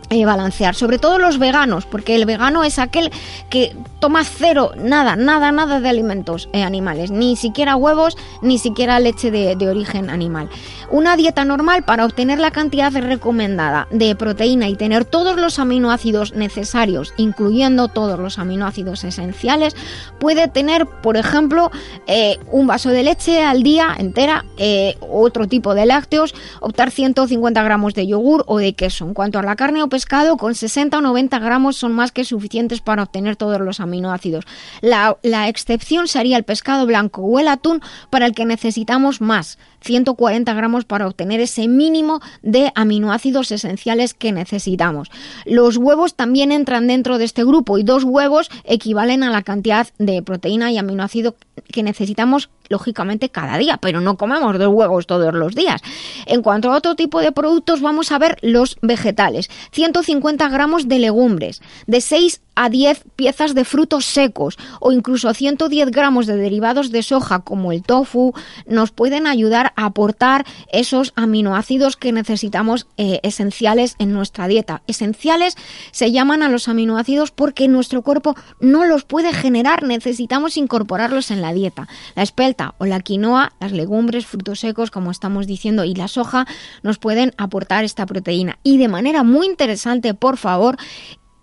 eh, 0.08 0.24
balancear, 0.24 0.76
sobre 0.76 1.00
todo 1.00 1.18
los 1.18 1.38
veganos, 1.38 1.84
porque 1.84 2.14
el 2.14 2.26
vegano 2.26 2.62
es 2.62 2.78
aquel 2.78 3.10
que 3.50 3.76
toma 3.98 4.22
cero, 4.22 4.70
nada, 4.76 5.16
nada, 5.16 5.50
nada 5.50 5.80
de 5.80 5.88
alimentos 5.88 6.48
eh, 6.52 6.62
animales, 6.62 7.10
ni 7.10 7.34
siquiera 7.34 7.74
huevos, 7.74 8.16
ni 8.40 8.58
siquiera 8.58 9.00
leche 9.00 9.32
de, 9.32 9.68
origen 9.68 10.08
animal. 10.08 10.48
Una 10.90 11.16
dieta 11.16 11.44
normal 11.44 11.82
para 11.82 12.04
obtener 12.04 12.38
la 12.38 12.52
cantidad 12.52 12.92
recomendada 12.92 13.88
de 13.90 14.14
proteína 14.14 14.68
y 14.68 14.76
tener 14.76 15.04
todos 15.04 15.36
los 15.36 15.58
aminoácidos 15.58 16.34
necesarios, 16.34 17.12
incluyendo 17.16 17.88
todos 17.88 18.18
los 18.18 18.38
aminoácidos 18.38 19.02
esenciales, 19.02 19.74
puede 20.20 20.46
tener, 20.46 20.86
por 20.86 21.16
ejemplo, 21.16 21.70
eh, 22.06 22.38
un 22.50 22.66
vaso 22.66 22.90
de 22.90 23.02
leche 23.02 23.42
al 23.42 23.62
día 23.62 23.96
entera, 23.98 24.44
eh, 24.58 24.96
otro 25.00 25.48
tipo 25.48 25.74
de 25.74 25.86
lácteos, 25.86 26.34
optar 26.60 26.90
150 26.90 27.62
gramos 27.62 27.94
de 27.94 28.06
yogur 28.06 28.44
o 28.46 28.58
de 28.58 28.74
queso. 28.74 29.04
En 29.06 29.14
cuanto 29.14 29.38
a 29.38 29.42
la 29.42 29.56
carne 29.56 29.82
o 29.82 29.88
pescado, 29.88 30.36
con 30.36 30.54
60 30.54 30.98
o 30.98 31.00
90 31.00 31.38
gramos 31.40 31.76
son 31.76 31.92
más 31.92 32.12
que 32.12 32.24
suficientes 32.24 32.80
para 32.80 33.02
obtener 33.02 33.36
todos 33.36 33.60
los 33.60 33.80
aminoácidos. 33.80 34.44
La, 34.80 35.16
la 35.22 35.48
excepción 35.48 36.06
sería 36.06 36.36
el 36.36 36.44
pescado 36.44 36.86
blanco 36.86 37.22
o 37.22 37.40
el 37.40 37.48
atún 37.48 37.82
para 38.10 38.26
el 38.26 38.34
que 38.34 38.44
necesitamos 38.44 39.20
más, 39.20 39.58
140 39.86 40.52
gramos 40.52 40.84
para 40.84 41.06
obtener 41.06 41.40
ese 41.40 41.68
mínimo 41.68 42.20
de 42.42 42.72
aminoácidos 42.74 43.52
esenciales 43.52 44.12
que 44.12 44.32
necesitamos. 44.32 45.10
Los 45.44 45.76
huevos 45.76 46.14
también 46.14 46.52
entran 46.52 46.86
dentro 46.86 47.18
de 47.18 47.24
este 47.24 47.44
grupo 47.44 47.78
y 47.78 47.82
dos 47.82 48.04
huevos 48.04 48.50
equivalen 48.64 49.22
a 49.22 49.30
la 49.30 49.42
cantidad 49.42 49.86
de 49.98 50.22
proteína 50.22 50.70
y 50.72 50.78
aminoácido 50.78 51.36
que 51.72 51.82
necesitamos 51.82 52.50
lógicamente 52.68 53.28
cada 53.28 53.58
día, 53.58 53.78
pero 53.78 54.00
no 54.00 54.16
comemos 54.16 54.58
dos 54.58 54.68
huevos 54.68 55.06
todos 55.06 55.34
los 55.34 55.54
días. 55.54 55.80
En 56.26 56.42
cuanto 56.42 56.72
a 56.72 56.76
otro 56.76 56.94
tipo 56.94 57.20
de 57.20 57.32
productos, 57.32 57.80
vamos 57.80 58.12
a 58.12 58.18
ver 58.18 58.38
los 58.42 58.76
vegetales. 58.82 59.50
150 59.72 60.48
gramos 60.48 60.88
de 60.88 60.98
legumbres, 60.98 61.62
de 61.86 62.00
6 62.00 62.40
a 62.56 62.70
10 62.70 63.04
piezas 63.14 63.54
de 63.54 63.64
frutos 63.64 64.06
secos 64.06 64.58
o 64.80 64.90
incluso 64.90 65.32
110 65.32 65.90
gramos 65.90 66.26
de 66.26 66.36
derivados 66.36 66.90
de 66.90 67.02
soja 67.02 67.40
como 67.40 67.70
el 67.70 67.82
tofu 67.82 68.32
nos 68.66 68.90
pueden 68.90 69.26
ayudar 69.26 69.72
a 69.76 69.84
aportar 69.84 70.46
esos 70.72 71.12
aminoácidos 71.16 71.96
que 71.96 72.12
necesitamos 72.12 72.86
eh, 72.96 73.20
esenciales 73.22 73.94
en 73.98 74.12
nuestra 74.12 74.48
dieta. 74.48 74.82
Esenciales 74.86 75.56
se 75.92 76.10
llaman 76.10 76.42
a 76.42 76.48
los 76.48 76.68
aminoácidos 76.68 77.30
porque 77.30 77.68
nuestro 77.68 78.02
cuerpo 78.02 78.34
no 78.58 78.86
los 78.86 79.04
puede 79.04 79.34
generar, 79.34 79.82
necesitamos 79.82 80.56
incorporarlos 80.56 81.30
en 81.30 81.42
la 81.42 81.52
dieta. 81.52 81.88
La 82.14 82.22
espelta 82.22 82.55
o 82.78 82.86
la 82.86 83.00
quinoa, 83.00 83.52
las 83.60 83.72
legumbres, 83.72 84.26
frutos 84.26 84.60
secos, 84.60 84.90
como 84.90 85.10
estamos 85.10 85.46
diciendo, 85.46 85.84
y 85.84 85.94
la 85.94 86.08
soja 86.08 86.46
nos 86.82 86.98
pueden 86.98 87.32
aportar 87.36 87.84
esta 87.84 88.06
proteína. 88.06 88.58
Y 88.62 88.78
de 88.78 88.88
manera 88.88 89.22
muy 89.22 89.46
interesante, 89.46 90.14
por 90.14 90.36
favor, 90.36 90.76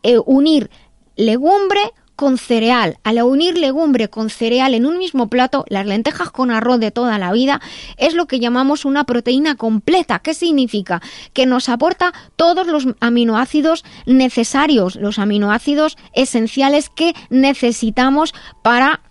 eh, 0.04 0.18
unir 0.26 0.70
legumbre 1.16 1.80
con 2.16 2.38
cereal. 2.38 2.98
Al 3.04 3.22
unir 3.24 3.58
legumbre 3.58 4.10
con 4.10 4.30
cereal 4.30 4.74
en 4.74 4.86
un 4.86 4.98
mismo 4.98 5.30
plato, 5.30 5.66
las 5.68 5.86
lentejas 5.86 6.32
con 6.32 6.52
arroz 6.52 6.80
de 6.80 6.92
toda 6.92 7.18
la 7.18 7.32
vida, 7.32 7.62
es 7.98 8.14
lo 8.14 8.28
que 8.28 8.40
llamamos 8.40 8.86
una 8.86 9.04
proteína 9.04 9.56
completa. 9.56 10.20
¿Qué 10.20 10.34
significa? 10.34 11.02
Que 11.34 11.46
nos 11.46 11.70
aporta 11.70 12.14
todos 12.36 12.68
los 12.68 12.88
aminoácidos 13.00 13.84
necesarios, 14.06 14.96
los 14.96 15.20
aminoácidos 15.20 15.98
esenciales 16.14 16.90
que 16.90 17.14
necesitamos 17.30 18.34
para 18.62 19.02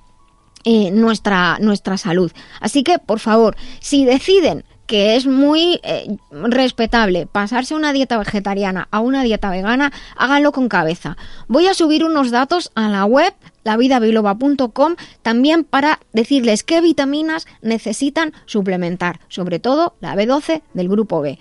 eh, 0.64 0.90
nuestra, 0.90 1.58
nuestra 1.60 1.96
salud. 1.96 2.32
Así 2.60 2.82
que, 2.82 2.98
por 2.98 3.18
favor, 3.18 3.56
si 3.80 4.04
deciden 4.04 4.64
que 4.86 5.16
es 5.16 5.26
muy 5.26 5.80
eh, 5.84 6.16
respetable 6.30 7.26
pasarse 7.26 7.74
una 7.74 7.92
dieta 7.92 8.18
vegetariana 8.18 8.88
a 8.90 9.00
una 9.00 9.22
dieta 9.22 9.50
vegana, 9.50 9.92
háganlo 10.16 10.52
con 10.52 10.68
cabeza. 10.68 11.16
Voy 11.48 11.66
a 11.66 11.74
subir 11.74 12.04
unos 12.04 12.30
datos 12.30 12.70
a 12.74 12.88
la 12.88 13.04
web 13.04 13.32
lavidabiloba.com 13.64 14.96
también 15.22 15.64
para 15.64 16.00
decirles 16.12 16.62
qué 16.62 16.80
vitaminas 16.80 17.46
necesitan 17.62 18.32
suplementar, 18.46 19.20
sobre 19.28 19.60
todo 19.60 19.94
la 20.00 20.14
B12 20.14 20.62
del 20.74 20.88
grupo 20.88 21.20
B. 21.22 21.38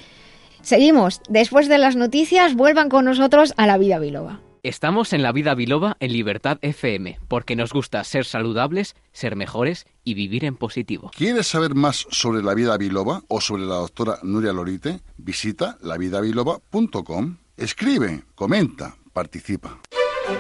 Seguimos, 0.61 1.21
después 1.27 1.67
de 1.67 1.79
las 1.79 1.95
noticias, 1.95 2.55
vuelvan 2.55 2.89
con 2.89 3.05
nosotros 3.05 3.53
a 3.57 3.67
la 3.67 3.77
vida 3.77 3.99
biloba. 3.99 4.39
Estamos 4.63 5.11
en 5.13 5.23
la 5.23 5.31
vida 5.31 5.55
biloba 5.55 5.97
en 5.99 6.13
Libertad 6.13 6.59
FM, 6.61 7.17
porque 7.27 7.55
nos 7.55 7.73
gusta 7.73 8.03
ser 8.03 8.25
saludables, 8.25 8.95
ser 9.11 9.35
mejores 9.35 9.87
y 10.03 10.13
vivir 10.13 10.45
en 10.45 10.55
positivo. 10.55 11.09
¿Quieres 11.17 11.47
saber 11.47 11.73
más 11.73 12.05
sobre 12.11 12.43
la 12.43 12.53
vida 12.53 12.77
biloba 12.77 13.23
o 13.27 13.41
sobre 13.41 13.63
la 13.63 13.75
doctora 13.75 14.19
Nuria 14.21 14.53
Lorite? 14.53 14.99
Visita 15.17 15.79
lavidabiloba.com. 15.81 17.37
Escribe, 17.57 18.23
comenta, 18.35 18.97
participa. 19.13 19.79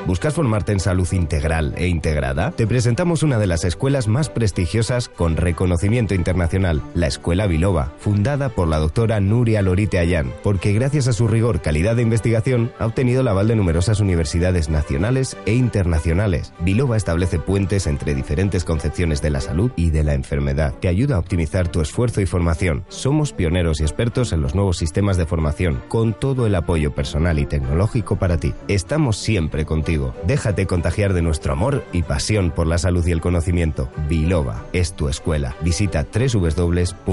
¿Buscas 0.05 0.33
formarte 0.33 0.71
en 0.71 0.79
salud 0.79 1.07
integral 1.11 1.73
e 1.77 1.87
integrada? 1.87 2.51
Te 2.51 2.67
presentamos 2.67 3.23
una 3.23 3.37
de 3.37 3.47
las 3.47 3.63
escuelas 3.63 4.07
más 4.07 4.29
prestigiosas 4.29 5.09
con 5.09 5.37
reconocimiento 5.37 6.15
internacional, 6.15 6.81
la 6.93 7.07
Escuela 7.07 7.47
Biloba, 7.47 7.93
fundada 7.99 8.49
por 8.49 8.67
la 8.67 8.77
doctora 8.77 9.19
Nuria 9.19 9.61
Lorite 9.61 9.99
Ayán, 9.99 10.33
porque 10.43 10.73
gracias 10.73 11.07
a 11.07 11.13
su 11.13 11.27
rigor, 11.27 11.61
calidad 11.61 11.95
de 11.95 12.01
investigación, 12.01 12.71
ha 12.79 12.87
obtenido 12.87 13.21
el 13.21 13.27
aval 13.27 13.47
de 13.47 13.55
numerosas 13.55 13.99
universidades 13.99 14.69
nacionales 14.69 15.37
e 15.45 15.53
internacionales. 15.53 16.53
Biloba 16.59 16.97
establece 16.97 17.39
puentes 17.39 17.87
entre 17.87 18.15
diferentes 18.15 18.63
concepciones 18.63 19.21
de 19.21 19.29
la 19.29 19.41
salud 19.41 19.71
y 19.75 19.91
de 19.91 20.03
la 20.03 20.13
enfermedad, 20.13 20.73
que 20.79 20.87
ayuda 20.87 21.15
a 21.15 21.19
optimizar 21.19 21.67
tu 21.67 21.81
esfuerzo 21.81 22.21
y 22.21 22.25
formación. 22.25 22.83
Somos 22.89 23.33
pioneros 23.33 23.79
y 23.79 23.83
expertos 23.83 24.33
en 24.33 24.41
los 24.41 24.55
nuevos 24.55 24.77
sistemas 24.77 25.17
de 25.17 25.25
formación, 25.25 25.81
con 25.87 26.13
todo 26.13 26.47
el 26.47 26.55
apoyo 26.55 26.93
personal 26.93 27.39
y 27.39 27.45
tecnológico 27.45 28.17
para 28.17 28.37
ti. 28.37 28.53
Estamos 28.67 29.17
siempre 29.17 29.65
contigo. 29.71 30.13
Déjate 30.25 30.67
contagiar 30.67 31.13
de 31.13 31.21
nuestro 31.21 31.53
amor 31.53 31.85
y 31.93 32.03
pasión 32.03 32.51
por 32.51 32.67
la 32.67 32.77
salud 32.77 33.07
y 33.07 33.13
el 33.13 33.21
conocimiento. 33.21 33.89
Biloba 34.09 34.65
es 34.73 34.91
tu 34.93 35.07
escuela. 35.07 35.55
Visita 35.61 36.05
www.biloba.es. 36.05 37.07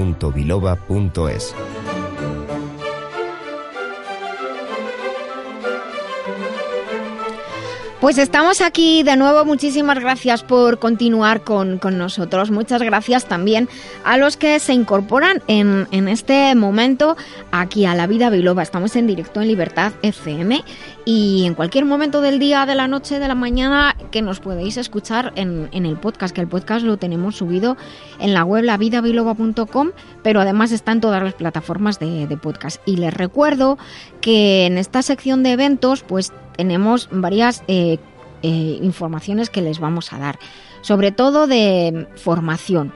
Pues 8.01 8.17
estamos 8.17 8.61
aquí 8.61 9.03
de 9.03 9.17
nuevo. 9.17 9.43
Muchísimas 9.43 9.99
gracias 9.99 10.41
por 10.41 10.79
continuar 10.79 11.41
con, 11.41 11.79
con 11.79 11.97
nosotros. 11.97 12.49
Muchas 12.49 12.81
gracias 12.81 13.25
también 13.25 13.67
a 14.05 14.17
los 14.17 14.37
que 14.37 14.59
se 14.59 14.73
incorporan 14.73 15.43
en, 15.47 15.85
en, 15.91 16.07
este 16.07 16.55
momento 16.55 17.17
aquí 17.51 17.85
a 17.85 17.95
La 17.95 18.07
Vida 18.07 18.29
Biloba. 18.29 18.63
Estamos 18.63 18.95
en 18.95 19.05
directo 19.05 19.41
en 19.41 19.49
Libertad 19.49 19.91
FM 20.01 20.63
y 21.05 21.45
en 21.45 21.55
cualquier 21.55 21.85
momento 21.85 22.21
del 22.21 22.39
día, 22.39 22.65
de 22.65 22.75
la 22.75 22.87
noche, 22.87 23.19
de 23.19 23.27
la 23.27 23.35
mañana 23.35 23.95
que 24.11 24.21
nos 24.21 24.39
podéis 24.39 24.77
escuchar 24.77 25.33
en, 25.35 25.69
en 25.71 25.85
el 25.85 25.97
podcast, 25.97 26.33
que 26.33 26.41
el 26.41 26.47
podcast 26.47 26.85
lo 26.85 26.97
tenemos 26.97 27.37
subido 27.37 27.77
en 28.19 28.33
la 28.33 28.43
web 28.43 28.63
lavidabiloba.com, 28.63 29.91
pero 30.23 30.41
además 30.41 30.71
está 30.71 30.91
en 30.91 31.01
todas 31.01 31.23
las 31.23 31.33
plataformas 31.33 31.99
de, 31.99 32.27
de 32.27 32.37
podcast. 32.37 32.81
Y 32.85 32.97
les 32.97 33.13
recuerdo 33.13 33.77
que 34.21 34.65
en 34.65 34.77
esta 34.77 35.01
sección 35.01 35.43
de 35.43 35.53
eventos, 35.53 36.03
pues 36.03 36.33
tenemos 36.55 37.09
varias 37.11 37.63
eh, 37.67 37.99
eh, 38.41 38.79
informaciones 38.81 39.49
que 39.49 39.61
les 39.61 39.79
vamos 39.79 40.13
a 40.13 40.19
dar, 40.19 40.39
sobre 40.81 41.11
todo 41.11 41.47
de 41.47 42.07
formación. 42.15 42.93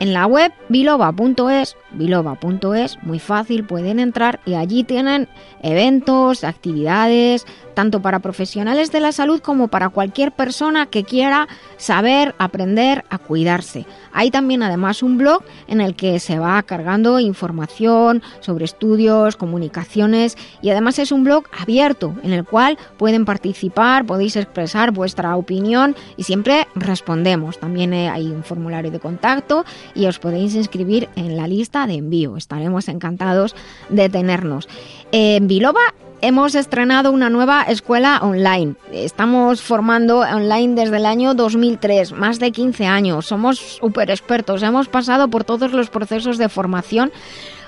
En 0.00 0.12
la 0.12 0.26
web 0.26 0.52
biloba.es, 0.68 1.76
biloba.es, 1.92 2.98
muy 3.02 3.18
fácil, 3.18 3.64
pueden 3.64 4.00
entrar 4.00 4.40
y 4.44 4.54
allí 4.54 4.84
tienen 4.84 5.28
eventos, 5.62 6.44
actividades, 6.44 7.46
tanto 7.74 8.00
para 8.00 8.20
profesionales 8.20 8.90
de 8.92 9.00
la 9.00 9.12
salud 9.12 9.40
como 9.40 9.68
para 9.68 9.88
cualquier 9.88 10.32
persona 10.32 10.86
que 10.86 11.04
quiera 11.04 11.48
saber, 11.76 12.34
aprender 12.38 13.04
a 13.10 13.18
cuidarse. 13.18 13.86
Hay 14.12 14.30
también 14.30 14.62
además 14.62 15.02
un 15.02 15.18
blog 15.18 15.42
en 15.66 15.80
el 15.80 15.94
que 15.94 16.20
se 16.20 16.38
va 16.38 16.62
cargando 16.62 17.18
información 17.20 18.22
sobre 18.40 18.64
estudios, 18.64 19.36
comunicaciones 19.36 20.36
y 20.62 20.70
además 20.70 20.98
es 20.98 21.12
un 21.12 21.24
blog 21.24 21.44
abierto 21.58 22.14
en 22.22 22.32
el 22.32 22.44
cual 22.44 22.78
pueden 22.96 23.24
participar, 23.24 24.06
podéis 24.06 24.36
expresar 24.36 24.92
vuestra 24.92 25.36
opinión 25.36 25.96
y 26.16 26.22
siempre 26.22 26.68
respondemos. 26.74 27.58
También 27.58 27.92
hay 27.92 28.28
un 28.28 28.44
formulario 28.44 28.90
de 28.90 29.00
contacto 29.00 29.64
y 29.94 30.06
os 30.06 30.18
podéis 30.18 30.54
inscribir 30.54 31.08
en 31.16 31.36
la 31.36 31.46
lista 31.46 31.86
de 31.86 31.94
envío. 31.94 32.36
Estaremos 32.36 32.88
encantados 32.88 33.54
de 33.88 34.08
tenernos. 34.08 34.68
En 35.12 35.46
Biloba 35.48 35.94
hemos 36.26 36.54
estrenado 36.54 37.12
una 37.12 37.28
nueva 37.28 37.64
escuela 37.64 38.18
online. 38.22 38.76
Estamos 38.90 39.60
formando 39.60 40.20
online 40.20 40.74
desde 40.74 40.96
el 40.96 41.04
año 41.04 41.34
2003, 41.34 42.12
más 42.12 42.38
de 42.38 42.50
15 42.50 42.86
años. 42.86 43.26
Somos 43.26 43.58
súper 43.58 44.10
expertos, 44.10 44.62
hemos 44.62 44.88
pasado 44.88 45.28
por 45.28 45.44
todos 45.44 45.72
los 45.72 45.90
procesos 45.90 46.38
de 46.38 46.48
formación. 46.48 47.12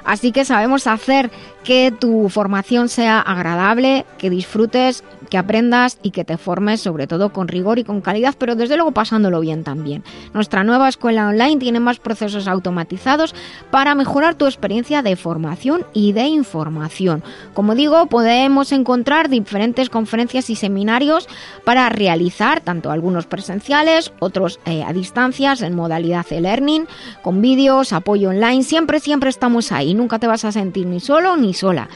Así 0.07 0.33
que 0.33 0.47
sabemos 0.47 0.87
hacer 0.87 1.31
que 1.65 1.93
tu 1.93 2.31
formación 2.31 2.89
sea 2.89 3.21
agradable, 3.21 4.07
que 4.17 4.31
disfrutes, 4.31 5.05
que 5.27 5.39
aprendas 5.39 5.99
y 6.03 6.11
que 6.11 6.25
te 6.25 6.37
formes 6.39 6.81
sobre 6.81 7.07
todo 7.07 7.33
con 7.33 7.49
rigor 7.49 7.79
y 7.79 7.85
con 7.85 8.01
calidad, 8.01 8.35
pero 8.39 8.55
desde 8.55 8.77
luego 8.77 8.93
pasándolo 8.93 9.41
bien 9.41 9.65
también. 9.65 10.05
Nuestra 10.35 10.65
nueva 10.65 10.89
escuela 10.89 11.29
online 11.29 11.59
tiene 11.59 11.81
más 11.81 11.99
procesos 11.99 12.49
automatizados 12.49 13.35
para 13.71 13.95
mejorar 13.95 14.35
tu 14.35 14.47
experiencia 14.47 15.03
de 15.03 15.17
formación 15.17 15.85
y 15.93 16.13
de 16.13 16.27
información. 16.27 17.23
Como 17.55 17.75
digo, 17.75 18.07
podemos 18.07 18.73
encontrar 18.73 19.29
diferentes 19.29 19.91
conferencias 19.91 20.51
y 20.51 20.57
seminarios 20.57 21.29
para 21.65 21.89
realizar, 21.89 22.61
tanto 22.61 22.91
algunos 22.91 23.27
presenciales, 23.27 24.13
otros 24.19 24.61
eh, 24.65 24.83
a 24.85 24.93
distancias 24.93 25.63
en 25.63 25.75
modalidad 25.75 26.27
e-learning, 26.31 26.87
con 27.23 27.41
vídeos, 27.41 27.93
apoyo 27.93 28.31
online, 28.31 28.63
siempre, 28.63 29.01
siempre 29.01 29.31
estamos 29.31 29.73
ahí, 29.73 29.95
nunca 29.95 30.19
te 30.19 30.27
vas 30.27 30.45
a 30.45 30.53
sentir 30.53 30.87
ni 30.87 31.01
solo 31.01 31.37
ni 31.37 31.55
sola. 31.55 31.89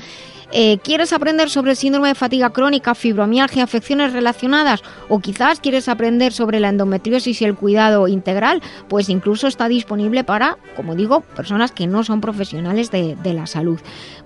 Eh, 0.52 0.78
¿Quieres 0.82 1.12
aprender 1.12 1.48
sobre 1.48 1.72
el 1.72 1.76
síndrome 1.76 2.08
de 2.08 2.14
fatiga 2.14 2.50
crónica, 2.50 2.94
fibromialgia, 2.94 3.62
afecciones 3.62 4.12
relacionadas? 4.12 4.82
¿O 5.08 5.20
quizás 5.20 5.60
quieres 5.60 5.88
aprender 5.88 6.32
sobre 6.32 6.58
la 6.58 6.70
endometriosis 6.70 7.40
y 7.40 7.44
el 7.44 7.54
cuidado 7.54 8.08
integral? 8.08 8.60
Pues 8.88 9.08
incluso 9.08 9.46
está 9.46 9.68
disponible 9.68 10.24
para, 10.24 10.58
como 10.74 10.96
digo, 10.96 11.20
personas 11.20 11.70
que 11.70 11.86
no 11.86 12.02
son 12.02 12.20
profesionales 12.20 12.90
de, 12.90 13.14
de 13.16 13.34
la 13.34 13.46
salud. 13.46 13.78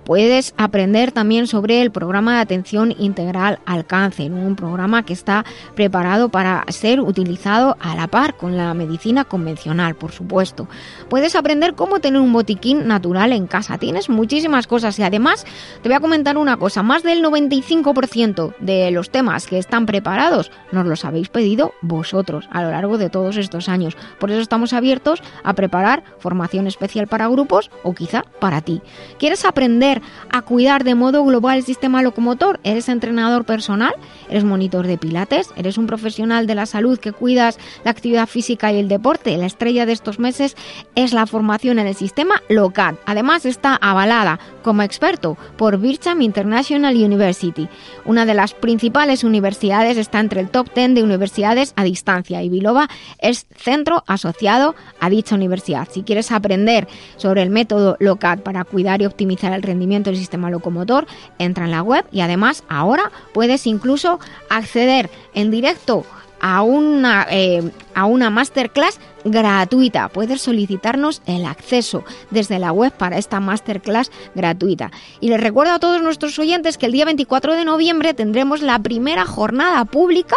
Puedes 0.05 0.55
aprender 0.59 1.13
también 1.13 1.47
sobre 1.47 1.81
el 1.81 1.91
programa 1.91 2.35
de 2.35 2.41
atención 2.41 2.95
integral 2.99 3.59
al 3.65 3.87
cáncer, 3.87 4.33
un 4.33 4.55
programa 4.55 5.05
que 5.05 5.13
está 5.13 5.45
preparado 5.75 6.29
para 6.29 6.65
ser 6.69 7.01
utilizado 7.01 7.77
a 7.81 7.97
la 7.97 8.07
par 8.07 8.37
con 8.37 8.57
la 8.57 8.75
medicina 8.75 9.25
convencional, 9.25 9.95
por 9.95 10.13
supuesto. 10.13 10.69
Puedes 11.09 11.37
aprender 11.37 11.75
cómo 11.75 12.01
tener 12.01 12.21
un 12.21 12.33
botiquín 12.33 12.87
natural 12.87 13.33
en 13.33 13.47
casa. 13.47 13.79
Tienes 13.79 14.09
muchísimas 14.09 14.67
cosas 14.67 14.99
y 14.99 15.03
además 15.03 15.47
te 15.83 15.89
voy 15.89 15.97
a 15.97 16.01
comentar 16.01 16.37
una 16.37 16.57
cosa, 16.57 16.83
más 16.83 17.03
del 17.03 17.25
95% 17.25 18.55
de 18.61 18.91
los 18.91 19.11
temas 19.11 19.47
que 19.47 19.59
están 19.59 19.87
preparados 19.87 20.51
nos 20.73 20.87
los 20.87 21.05
habéis 21.05 21.29
pedido 21.29 21.73
vosotros 21.81 22.49
a 22.51 22.63
lo 22.63 22.71
largo 22.71 22.99
de 22.99 23.11
todos 23.11 23.37
estos 23.37 23.69
años. 23.69 23.97
Por 24.19 24.31
eso 24.31 24.41
estamos 24.41 24.73
abiertos 24.73 25.23
a 25.43 25.55
preparar 25.55 26.05
formación 26.19 26.67
especial 26.67 27.07
para 27.07 27.29
grupos 27.29 27.71
o 27.83 27.95
quizá 27.95 28.25
para 28.41 28.61
ti. 28.61 28.83
¿Quieres 29.19 29.45
aprender 29.45 29.94
a 30.31 30.43
cuidar 30.43 30.85
de 30.85 30.95
modo 30.95 31.25
global 31.25 31.59
el 31.59 31.65
sistema 31.65 32.03
locomotor? 32.03 32.61
¿Eres 32.65 32.89
entrenador 32.89 33.45
personal? 33.45 33.95
¿Eres 34.29 34.45
monitor 34.45 34.87
de 34.87 34.99
pilates? 34.99 35.51
¿Eres 35.57 35.79
un 35.79 35.87
profesional 35.87 36.47
de 36.47 36.55
la 36.55 36.67
salud 36.67 36.99
que 36.99 37.13
cuidas 37.13 37.59
la 37.85 37.91
actividad 37.91 38.27
física 38.27 38.73
y 38.73 38.79
el 38.79 38.89
deporte? 38.89 39.37
La 39.37 39.47
estrella 39.47 39.87
de 39.87 39.93
estos 39.93 40.19
meses 40.19 40.57
es 40.95 41.13
la 41.13 41.27
formación 41.27 41.79
en 41.79 41.87
el 41.87 41.95
sistema 41.95 42.43
LOCAT. 42.49 42.97
Además 43.07 43.47
está 43.47 43.77
avalada 43.77 44.39
como 44.63 44.83
experto 44.83 45.37
por 45.57 45.79
Bircham 45.79 46.23
International 46.23 46.97
University. 46.97 47.69
Una 48.05 48.27
de 48.27 48.35
las 48.35 48.55
principales 48.55 49.25
universidades 49.25 49.97
está 49.97 50.21
entre 50.21 50.41
el 50.41 50.51
top 50.51 50.73
10 50.75 50.95
de 50.95 51.03
universidades 51.03 51.73
a 51.77 51.85
distancia 51.85 52.43
y 52.43 52.49
Vilova 52.49 52.89
es 53.19 53.47
centro 53.57 54.05
asociado 54.07 54.75
a 55.01 55.11
dicha 55.11 55.35
universidad. 55.35 55.89
Si 55.91 56.03
quieres 56.03 56.33
aprender 56.33 56.89
sobre 57.17 57.43
el 57.43 57.51
método 57.51 57.97
LOCAT 58.01 58.41
para 58.41 58.65
cuidar 58.65 59.03
y 59.03 59.07
optimizar 59.07 59.53
el 59.53 59.63
rendimiento 59.63 59.84
del 59.89 60.17
sistema 60.17 60.51
locomotor, 60.51 61.07
entra 61.39 61.65
en 61.65 61.71
la 61.71 61.83
web 61.83 62.05
y 62.11 62.21
además 62.21 62.65
ahora 62.69 63.11
puedes 63.33 63.67
incluso 63.67 64.19
acceder 64.49 65.11
en 65.35 65.51
directo 65.51 66.05
a 66.41 66.63
una, 66.63 67.27
eh, 67.31 67.71
a 67.95 68.05
una 68.05 68.29
masterclass 68.29 69.01
gratuita. 69.25 70.09
Puedes 70.09 70.43
solicitarnos 70.43 71.23
el 71.25 71.47
acceso 71.47 72.05
desde 72.31 72.59
la 72.59 72.71
web 72.71 72.93
para 72.93 73.17
esta 73.17 73.41
masterclass 73.41 74.11
gratuita. 74.35 74.91
Y 75.21 75.31
les 75.31 75.41
recuerdo 75.41 75.73
a 75.73 75.79
todos 75.79 76.03
nuestros 76.03 76.39
oyentes 76.39 76.77
que 76.77 76.85
el 76.85 76.93
día 76.93 77.07
24 77.07 77.55
de 77.55 77.65
noviembre 77.65 78.13
tendremos 78.13 78.61
la 78.61 78.79
primera 78.79 79.25
jornada 79.25 79.87
pública 79.87 80.37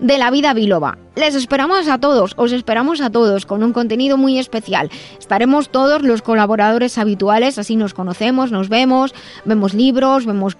de 0.00 0.18
la 0.18 0.30
vida 0.30 0.52
biloba. 0.54 0.98
Les 1.14 1.34
esperamos 1.34 1.88
a 1.88 1.98
todos, 1.98 2.34
os 2.36 2.52
esperamos 2.52 3.00
a 3.00 3.10
todos 3.10 3.46
con 3.46 3.62
un 3.62 3.72
contenido 3.72 4.16
muy 4.16 4.38
especial. 4.38 4.90
Estaremos 5.18 5.68
todos 5.68 6.02
los 6.02 6.22
colaboradores 6.22 6.98
habituales, 6.98 7.58
así 7.58 7.76
nos 7.76 7.94
conocemos, 7.94 8.50
nos 8.50 8.68
vemos, 8.68 9.14
vemos 9.44 9.74
libros, 9.74 10.26
vemos 10.26 10.56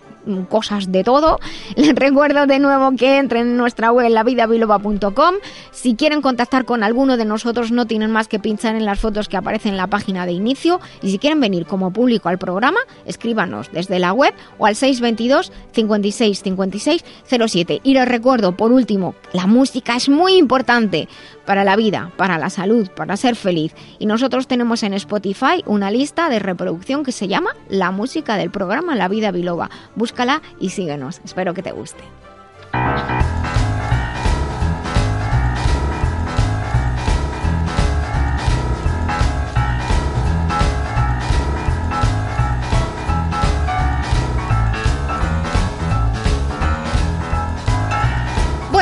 cosas 0.48 0.92
de 0.92 1.04
todo. 1.04 1.38
Les 1.76 1.94
recuerdo 1.94 2.46
de 2.46 2.58
nuevo 2.58 2.92
que 2.96 3.18
entren 3.18 3.48
en 3.48 3.56
nuestra 3.56 3.92
web 3.92 4.10
lavidabiloba.com. 4.10 5.34
Si 5.72 5.94
quieren 5.94 6.22
contactar 6.22 6.64
con 6.64 6.82
alguno 6.82 7.16
de 7.16 7.24
nosotros 7.24 7.72
no 7.72 7.86
tienen 7.86 8.10
más 8.10 8.28
que 8.28 8.38
pinchar 8.38 8.76
en 8.76 8.84
las 8.84 9.00
fotos 9.00 9.28
que 9.28 9.36
aparecen 9.36 9.72
en 9.72 9.76
la 9.76 9.86
página 9.86 10.26
de 10.26 10.32
inicio 10.32 10.80
y 11.02 11.10
si 11.10 11.18
quieren 11.18 11.40
venir 11.40 11.66
como 11.66 11.92
público 11.92 12.28
al 12.28 12.38
programa, 12.38 12.80
escríbanos 13.06 13.70
desde 13.72 13.98
la 13.98 14.12
web 14.12 14.34
o 14.58 14.66
al 14.66 14.76
622 14.76 15.52
56 15.72 16.42
56 16.42 17.04
07. 17.24 17.80
Y 17.82 17.94
les 17.94 18.08
recuerdo 18.08 18.56
por 18.56 18.72
último, 18.72 19.14
la 19.32 19.46
música 19.46 19.96
es 19.96 20.08
muy 20.08 20.34
importante 20.34 21.08
para 21.50 21.64
la 21.64 21.74
vida, 21.74 22.12
para 22.16 22.38
la 22.38 22.48
salud, 22.48 22.88
para 22.90 23.16
ser 23.16 23.34
feliz. 23.34 23.74
Y 23.98 24.06
nosotros 24.06 24.46
tenemos 24.46 24.84
en 24.84 24.94
Spotify 24.94 25.64
una 25.66 25.90
lista 25.90 26.28
de 26.28 26.38
reproducción 26.38 27.02
que 27.02 27.10
se 27.10 27.26
llama 27.26 27.56
La 27.68 27.90
música 27.90 28.36
del 28.36 28.52
programa 28.52 28.94
La 28.94 29.08
Vida 29.08 29.32
Biloba. 29.32 29.68
Búscala 29.96 30.42
y 30.60 30.70
síguenos. 30.70 31.20
Espero 31.24 31.52
que 31.52 31.64
te 31.64 31.72
guste. 31.72 32.04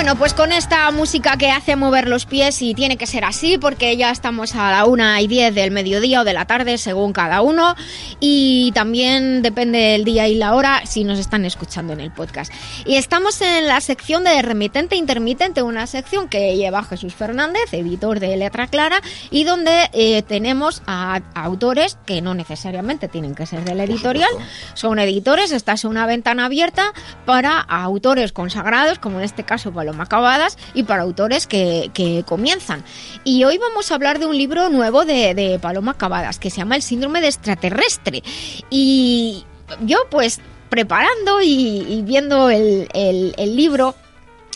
Bueno, 0.09 0.20
pues 0.20 0.32
con 0.32 0.52
esta 0.52 0.90
música 0.90 1.36
que 1.36 1.50
hace 1.50 1.76
mover 1.76 2.09
los 2.09 2.24
pies 2.24 2.62
y 2.62 2.72
tiene 2.72 2.96
que 2.96 3.06
ser 3.06 3.26
así 3.26 3.59
porque 3.59 3.94
ya 3.98 4.11
estamos 4.11 4.54
a 4.54 4.70
la 4.70 4.86
una 4.86 5.20
y 5.20 5.26
10 5.26 5.54
del 5.54 5.70
mediodía 5.70 6.22
o 6.22 6.24
de 6.24 6.32
la 6.32 6.46
tarde 6.46 6.78
según 6.78 7.12
cada 7.12 7.42
uno. 7.42 7.74
Y 8.18 8.72
también 8.72 9.42
depende 9.42 9.76
del 9.76 10.04
día 10.04 10.26
y 10.26 10.34
la 10.34 10.54
hora 10.54 10.86
si 10.86 11.04
nos 11.04 11.18
están 11.18 11.44
escuchando 11.44 11.92
en 11.92 12.00
el 12.00 12.11
podcast. 12.11 12.50
Y 12.86 12.94
estamos 12.94 13.42
en 13.42 13.66
la 13.66 13.82
sección 13.82 14.24
de 14.24 14.40
remitente 14.40 14.96
intermitente, 14.96 15.61
una 15.61 15.86
sección 15.86 16.30
que 16.30 16.56
lleva 16.56 16.82
Jesús 16.84 17.14
Fernández, 17.14 17.70
editor 17.72 18.18
de 18.18 18.34
Letra 18.38 18.66
Clara 18.66 19.02
y 19.30 19.44
donde 19.44 19.90
eh, 19.92 20.22
tenemos 20.22 20.80
a, 20.86 21.20
a 21.34 21.44
autores 21.44 21.98
que 22.06 22.22
no 22.22 22.32
necesariamente 22.32 23.09
tienen 23.09 23.34
que 23.34 23.44
ser 23.44 23.62
del 23.62 23.80
editorial, 23.80 24.30
son 24.72 25.00
editores, 25.00 25.52
esta 25.52 25.74
es 25.74 25.84
una 25.84 26.06
ventana 26.06 26.46
abierta 26.46 26.94
para 27.26 27.61
autores 27.61 28.32
consagrados 28.32 28.98
como 28.98 29.18
en 29.18 29.24
este 29.24 29.44
caso 29.44 29.70
Paloma 29.70 29.97
Acabadas 30.05 30.59
y 30.74 30.82
para 30.84 31.03
autores 31.03 31.46
que, 31.46 31.90
comienzan. 32.26 32.84
Y 33.24 33.44
hoy 33.44 33.59
vamos 33.59 33.90
a 33.90 33.94
hablar 33.94 34.18
de 34.18 34.26
un 34.26 34.36
libro 34.36 34.68
nuevo 34.68 35.05
de, 35.05 35.59
Paloma 35.61 35.92
Acabadas 35.92 36.38
que 36.38 36.51
se 36.51 36.59
llama 36.59 36.76
El 36.76 36.82
síndrome 36.82 37.20
de 37.20 37.28
extraterrestre. 37.28 38.22
Y 38.70 39.44
yo 39.80 39.99
pues 40.11 40.40
preparando 40.68 41.40
y, 41.42 42.03
viendo 42.05 42.51
el- 42.51 42.88
el 42.94 43.57
libro 43.57 43.94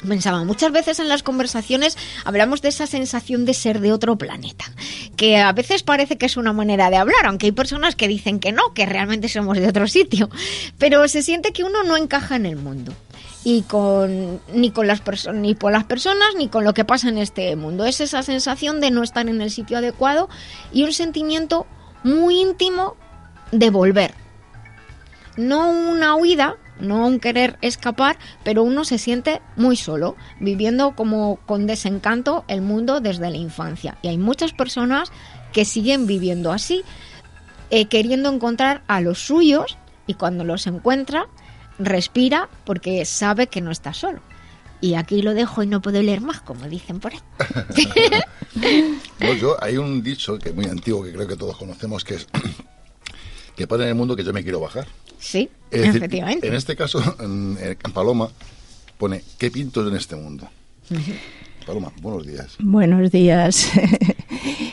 Pensaba, 0.07 0.43
muchas 0.45 0.73
veces 0.73 0.99
en 0.99 1.09
las 1.09 1.23
conversaciones 1.23 1.97
hablamos 2.25 2.61
de 2.61 2.69
esa 2.69 2.89
sensación 2.89 3.45
de 3.45 3.55
ser 3.55 3.81
de 3.81 3.93
otro 3.93 4.17
planeta, 4.17 4.65
que 5.17 5.39
a 5.39 5.53
veces 5.53 5.85
parece 5.85 6.19
que 6.19 6.27
es 6.27 6.37
una 6.37 6.53
manera 6.53 6.91
de 6.91 6.97
hablar, 6.97 7.25
aunque 7.27 7.47
hay 7.47 7.53
personas 7.53 7.95
que 7.95 8.09
dicen 8.09 8.41
que 8.41 8.51
no, 8.51 8.75
que 8.75 8.85
realmente 8.85 9.29
somos 9.29 9.59
de 9.59 9.69
otro 9.69 9.87
sitio, 9.87 10.29
pero 10.79 11.07
se 11.07 11.23
siente 11.23 11.53
que 11.53 11.63
uno 11.63 11.85
no 11.85 11.97
encaja 11.97 12.35
en 12.35 12.47
el 12.47 12.57
mundo 12.57 12.93
y 13.45 13.63
con 13.63 14.41
ni 14.53 14.71
con 14.71 14.87
las 14.87 15.01
personas 15.01 15.41
ni 15.41 15.55
por 15.55 15.73
las 15.73 15.85
personas 15.85 16.29
ni 16.37 16.49
con 16.49 16.65
lo 16.65 16.75
que 16.75 16.85
pasa 16.85 17.09
en 17.09 17.19
este 17.19 17.55
mundo. 17.57 17.85
Es 17.85 18.01
esa 18.01 18.23
sensación 18.23 18.81
de 18.81 18.91
no 18.91 19.03
estar 19.03 19.29
en 19.29 19.41
el 19.41 19.51
sitio 19.51 19.79
adecuado 19.79 20.29
y 20.73 20.85
un 20.85 20.93
sentimiento 20.93 21.67
muy 22.05 22.41
íntimo 22.41 22.97
de 23.51 23.71
volver. 23.71 24.15
No 25.37 25.71
una 25.71 26.15
huida 26.15 26.57
no 26.81 27.07
un 27.07 27.21
querer 27.21 27.59
escapar 27.63 28.19
pero 28.45 28.63
uno 28.63 28.85
se 28.85 28.99
siente 28.99 29.41
muy 29.57 29.77
solo 29.77 30.17
viviendo 30.41 30.97
como 30.97 31.37
con 31.47 31.67
desencanto 31.67 32.45
el 32.49 32.61
mundo 32.63 33.01
desde 33.01 33.31
la 33.31 33.37
infancia. 33.37 33.99
Y 34.03 34.09
hay 34.09 34.19
muchas 34.19 34.53
personas 34.53 35.11
que 35.53 35.65
siguen 35.65 36.07
viviendo 36.07 36.53
así 36.53 36.83
eh, 37.71 37.87
queriendo 37.87 38.31
encontrar 38.31 38.83
a 38.87 39.01
los 39.01 39.19
suyos 39.19 39.79
y 40.07 40.15
cuando 40.15 40.45
los 40.45 40.67
encuentra 40.67 41.29
respira 41.79 42.49
porque 42.65 43.05
sabe 43.05 43.47
que 43.47 43.61
no 43.61 43.71
está 43.71 43.93
solo. 43.95 44.21
Y 44.81 44.95
aquí 44.95 45.23
lo 45.23 45.33
dejo 45.33 45.63
y 45.63 45.67
no 45.69 45.81
puedo 45.81 46.03
leer 46.03 46.21
más, 46.21 46.41
como 46.41 46.69
dicen 46.69 47.01
por 47.01 47.13
ahí. 47.13 47.21
No, 49.21 49.33
yo, 49.35 49.57
hay 49.63 49.79
un 49.79 50.03
dicho 50.03 50.39
que 50.39 50.51
es 50.51 50.55
muy 50.55 50.67
antiguo 50.67 51.03
que 51.03 51.13
creo 51.13 51.27
que 51.27 51.37
todos 51.37 51.57
conocemos 51.57 52.05
que 52.05 52.17
es 52.17 52.27
que 53.57 53.67
pone 53.67 53.85
en 53.85 53.91
el 53.91 53.95
mundo 53.95 54.15
que 54.17 54.25
yo 54.25 54.33
me 54.33 54.43
quiero 54.43 54.61
bajar. 54.61 54.87
Sí, 55.19 55.49
Es 55.71 55.81
decir, 55.83 55.97
efectivamente. 55.97 56.49
En 56.49 56.55
este 56.55 56.77
caso, 56.77 57.01
en, 57.21 57.57
en 57.61 57.93
Paloma 57.93 58.29
pone 58.99 59.23
¿qué 59.39 59.51
pinto 59.51 59.87
en 59.89 59.97
este 59.97 60.17
mundo? 60.17 60.49
Paloma, 61.65 61.93
buenos 62.03 62.27
días. 62.27 62.57
Buenos 62.59 63.11
días. 63.11 63.71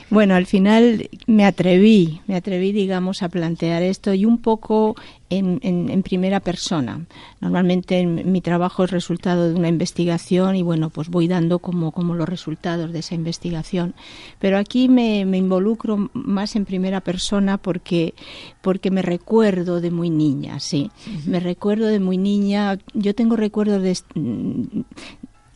bueno, 0.09 0.35
al 0.35 0.45
final 0.45 1.09
me 1.27 1.45
atreví, 1.45 2.21
me 2.27 2.35
atreví, 2.35 2.71
digamos, 2.71 3.21
a 3.23 3.29
plantear 3.29 3.83
esto 3.83 4.13
y 4.13 4.25
un 4.25 4.37
poco 4.39 4.95
en, 5.29 5.59
en- 5.61 5.89
en 5.89 6.01
primera 6.01 6.39
persona. 6.39 7.05
Normalmente 7.41 7.99
en- 7.99 8.31
mi 8.31 8.41
trabajo 8.41 8.83
es 8.83 8.91
resultado 8.91 9.47
de 9.49 9.55
una 9.55 9.67
investigación 9.67 10.55
y 10.55 10.63
bueno, 10.63 10.89
pues 10.89 11.09
voy 11.09 11.27
dando 11.27 11.59
como, 11.59 11.91
como 11.91 12.15
los 12.15 12.27
resultados 12.27 12.91
de 12.91 12.99
esa 12.99 13.13
investigación. 13.15 13.93
Pero 14.39 14.57
aquí 14.57 14.89
me, 14.89 15.25
me 15.25 15.37
involucro 15.37 16.09
más 16.13 16.55
en 16.55 16.65
primera 16.65 17.01
persona 17.01 17.57
porque, 17.57 18.15
porque 18.61 18.89
me 18.91 19.01
recuerdo 19.03 19.79
de 19.81 19.91
muy 19.91 20.09
niña, 20.09 20.59
sí. 20.59 20.89
Me 21.27 21.39
recuerdo 21.39 21.85
de 21.87 21.99
muy 21.99 22.17
niña. 22.17 22.79
Yo 22.95 23.13
tengo 23.13 23.35
recuerdos 23.35 23.83
de, 23.83 24.83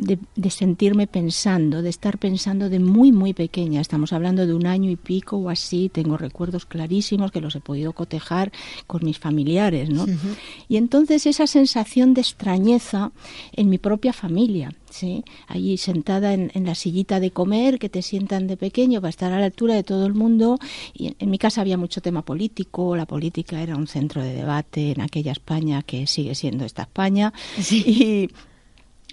de, 0.04 0.20
de 0.36 0.49
sentirme 0.49 1.08
pensando, 1.08 1.82
de 1.82 1.89
estar 1.89 2.18
pensando 2.18 2.70
de 2.70 2.80
muy, 2.80 3.12
muy 3.12 3.34
pequeña. 3.34 3.82
Estamos 3.82 4.14
hablando 4.14 4.45
de 4.45 4.54
un 4.54 4.66
año 4.66 4.89
y 4.89 4.95
pico 4.95 5.38
o 5.38 5.49
así. 5.49 5.89
Tengo 5.89 6.18
recuerdos 6.18 6.66
clarísimos 6.66 7.32
que 7.32 7.41
los 7.41 7.56
he 7.56 7.62
podido 7.62 7.93
cotejar 7.93 8.51
con 8.88 9.06
mis 9.06 9.20
familiares, 9.20 9.89
¿no? 9.89 10.06
Y 10.68 10.78
entonces 10.78 11.26
esa 11.26 11.47
sensación 11.47 12.14
de 12.14 12.22
extrañeza 12.22 13.12
en 13.54 13.70
mi 13.70 13.78
propia 13.78 14.14
familia, 14.14 14.74
¿sí? 14.89 15.24
Allí 15.47 15.78
sentada 15.78 16.34
en, 16.34 16.51
en 16.54 16.66
la 16.66 16.76
sillita 16.76 17.20
de 17.20 17.32
comer, 17.32 17.80
que 17.80 17.89
te 17.89 18.01
sientan 18.01 18.47
de 18.47 18.58
pequeño 18.58 19.01
para 19.01 19.10
estar 19.10 19.32
a 19.32 19.39
la 19.39 19.45
altura 19.45 19.76
de 19.76 19.84
todo 19.84 20.06
el 20.06 20.14
mundo. 20.14 20.60
Y 20.93 21.08
en, 21.08 21.16
en 21.20 21.30
mi 21.30 21.38
casa 21.38 21.62
había 21.62 21.78
mucho 21.78 22.01
tema 22.01 22.24
político, 22.24 22.95
la 22.95 23.06
política 23.06 23.62
era 23.62 23.76
un 23.76 23.88
centro 23.88 24.22
de 24.22 24.34
debate 24.34 24.91
en 24.91 25.01
aquella 25.01 25.32
España 25.32 25.82
que 25.84 26.08
sigue 26.08 26.36
siendo 26.36 26.66
esta 26.66 26.84
España. 26.84 27.34
Y, 27.72 28.30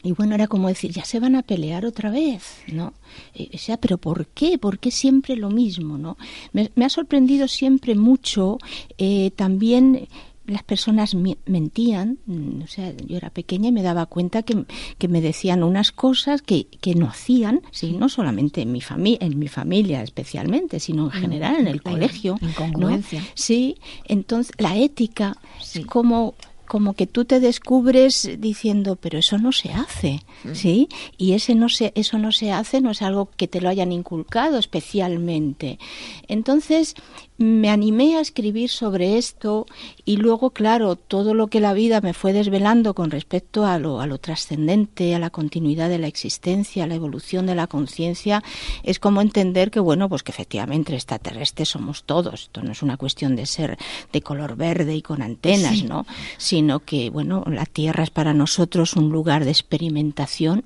y 0.03 0.13
bueno, 0.13 0.35
era 0.35 0.47
como 0.47 0.69
decir, 0.69 0.93
ya 0.93 1.05
se 1.05 1.21
van 1.21 1.37
a 1.37 1.43
pelear 1.43 1.85
otra 1.85 2.11
vez, 2.11 2.59
¿no? 2.73 2.95
Eh, 3.35 3.51
o 3.55 3.59
sea, 3.59 3.77
pero 3.77 3.99
¿por 3.99 4.27
qué? 4.29 4.59
¿Por 4.59 4.79
qué 4.79 4.91
siempre 4.91 5.37
lo 5.37 5.51
mismo, 5.51 5.99
no? 5.99 6.17
Me, 6.53 6.71
me 6.75 6.85
ha 6.85 6.89
sorprendido 6.89 7.49
siempre 7.49 7.95
mucho 7.95 8.59
eh, 8.99 9.31
también 9.37 10.09
las 10.51 10.65
personas 10.65 11.15
mentían, 11.15 12.19
mm, 12.27 12.63
o 12.63 12.67
sea, 12.67 12.93
yo 13.07 13.17
era 13.17 13.31
pequeña 13.31 13.69
y 13.69 13.73
me 13.73 13.83
daba 13.83 14.07
cuenta 14.07 14.43
que, 14.43 14.65
que 14.99 15.09
me 15.09 15.21
decían 15.21 15.63
unas 15.63 15.93
cosas 15.93 16.43
que, 16.43 16.67
que 16.81 16.95
no 16.95 17.07
hacían, 17.07 17.63
sí, 17.71 17.93
no 17.93 18.09
solamente 18.09 18.63
en 18.63 18.73
mi 18.73 18.81
familia, 18.81 19.19
en 19.21 19.39
mi 19.39 19.49
familia 19.49 20.03
especialmente, 20.03 20.81
sino 20.81 21.05
en 21.05 21.13
general 21.13 21.57
en 21.57 21.69
el 21.69 21.83
colegio, 21.83 22.37
¿no? 22.41 22.49
incongruencia. 22.49 23.23
Sí, 23.35 23.77
entonces 24.05 24.53
la 24.59 24.77
ética 24.77 25.37
es 25.61 25.87
como 25.87 26.35
como 26.71 26.95
que 26.95 27.09
tú 27.09 27.25
te 27.25 27.41
descubres 27.41 28.31
diciendo, 28.39 28.95
pero 28.95 29.19
eso 29.19 29.39
no 29.39 29.51
se 29.51 29.73
hace, 29.73 30.23
¿sí? 30.53 30.89
Y 31.19 31.33
ese 31.33 31.57
no 31.57 31.69
se, 31.69 31.91
eso 31.97 32.17
no 32.17 32.31
se 32.31 32.53
hace, 32.53 32.81
no 32.81 32.93
es 32.93 33.03
algo 33.03 33.29
que 33.37 33.49
te 33.49 33.61
lo 33.61 33.69
hayan 33.69 33.91
inculcado 33.91 34.57
especialmente. 34.57 35.81
Entonces, 36.29 36.95
me 37.39 37.71
animé 37.71 38.17
a 38.17 38.21
escribir 38.21 38.69
sobre 38.69 39.17
esto 39.17 39.67
y 40.05 40.19
luego, 40.19 40.51
claro, 40.51 40.95
todo 40.95 41.33
lo 41.33 41.47
que 41.49 41.59
la 41.59 41.73
vida 41.73 42.03
me 42.03 42.13
fue 42.13 42.33
desvelando 42.35 42.95
con 42.95 43.11
respecto 43.11 43.65
a 43.65 43.79
lo, 43.79 44.01
a 44.01 44.07
lo 44.07 44.19
trascendente, 44.19 45.15
a 45.15 45.19
la 45.19 45.31
continuidad 45.31 45.89
de 45.89 45.99
la 45.99 46.07
existencia, 46.07 46.85
a 46.85 46.87
la 46.87 46.97
evolución 46.97 47.47
de 47.47 47.55
la 47.55 47.67
conciencia, 47.67 48.45
es 48.85 48.99
como 48.99 49.23
entender 49.23 49.71
que, 49.71 49.81
bueno, 49.81 50.09
pues 50.09 50.23
que 50.23 50.33
efectivamente 50.33 50.95
extraterrestres 50.95 51.71
somos 51.71 52.05
todos. 52.05 52.43
Esto 52.43 52.63
no 52.63 52.73
es 52.73 52.83
una 52.83 52.99
cuestión 52.99 53.35
de 53.37 53.47
ser 53.47 53.79
de 54.13 54.21
color 54.21 54.55
verde 54.57 54.95
y 54.95 55.03
con 55.03 55.23
antenas, 55.23 55.79
Sí. 55.79 55.85
¿no? 55.85 56.05
Sino 56.37 56.60
que, 56.85 57.11
bueno, 57.11 57.45
la 57.47 57.67
Tierra 57.67 58.05
es 58.05 58.11
para 58.11 58.35
nosotros 58.35 58.95
un 58.95 59.11
lugar 59.11 59.45
de 59.45 59.51
experimentación, 59.51 60.65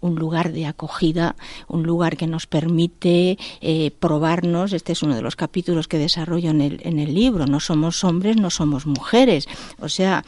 un 0.00 0.16
lugar 0.16 0.52
de 0.52 0.66
acogida, 0.66 1.36
un 1.68 1.82
lugar 1.82 2.16
que 2.16 2.26
nos 2.26 2.46
permite 2.46 3.38
eh, 3.60 3.90
probarnos. 3.98 4.72
Este 4.72 4.92
es 4.92 5.02
uno 5.02 5.14
de 5.14 5.22
los 5.22 5.36
capítulos 5.36 5.88
que 5.88 5.98
desarrollo 5.98 6.50
en 6.50 6.60
el, 6.60 6.80
en 6.84 6.98
el 6.98 7.14
libro. 7.14 7.46
No 7.46 7.60
somos 7.60 8.04
hombres, 8.04 8.36
no 8.36 8.50
somos 8.50 8.86
mujeres. 8.86 9.48
O 9.80 9.88
sea, 9.88 10.24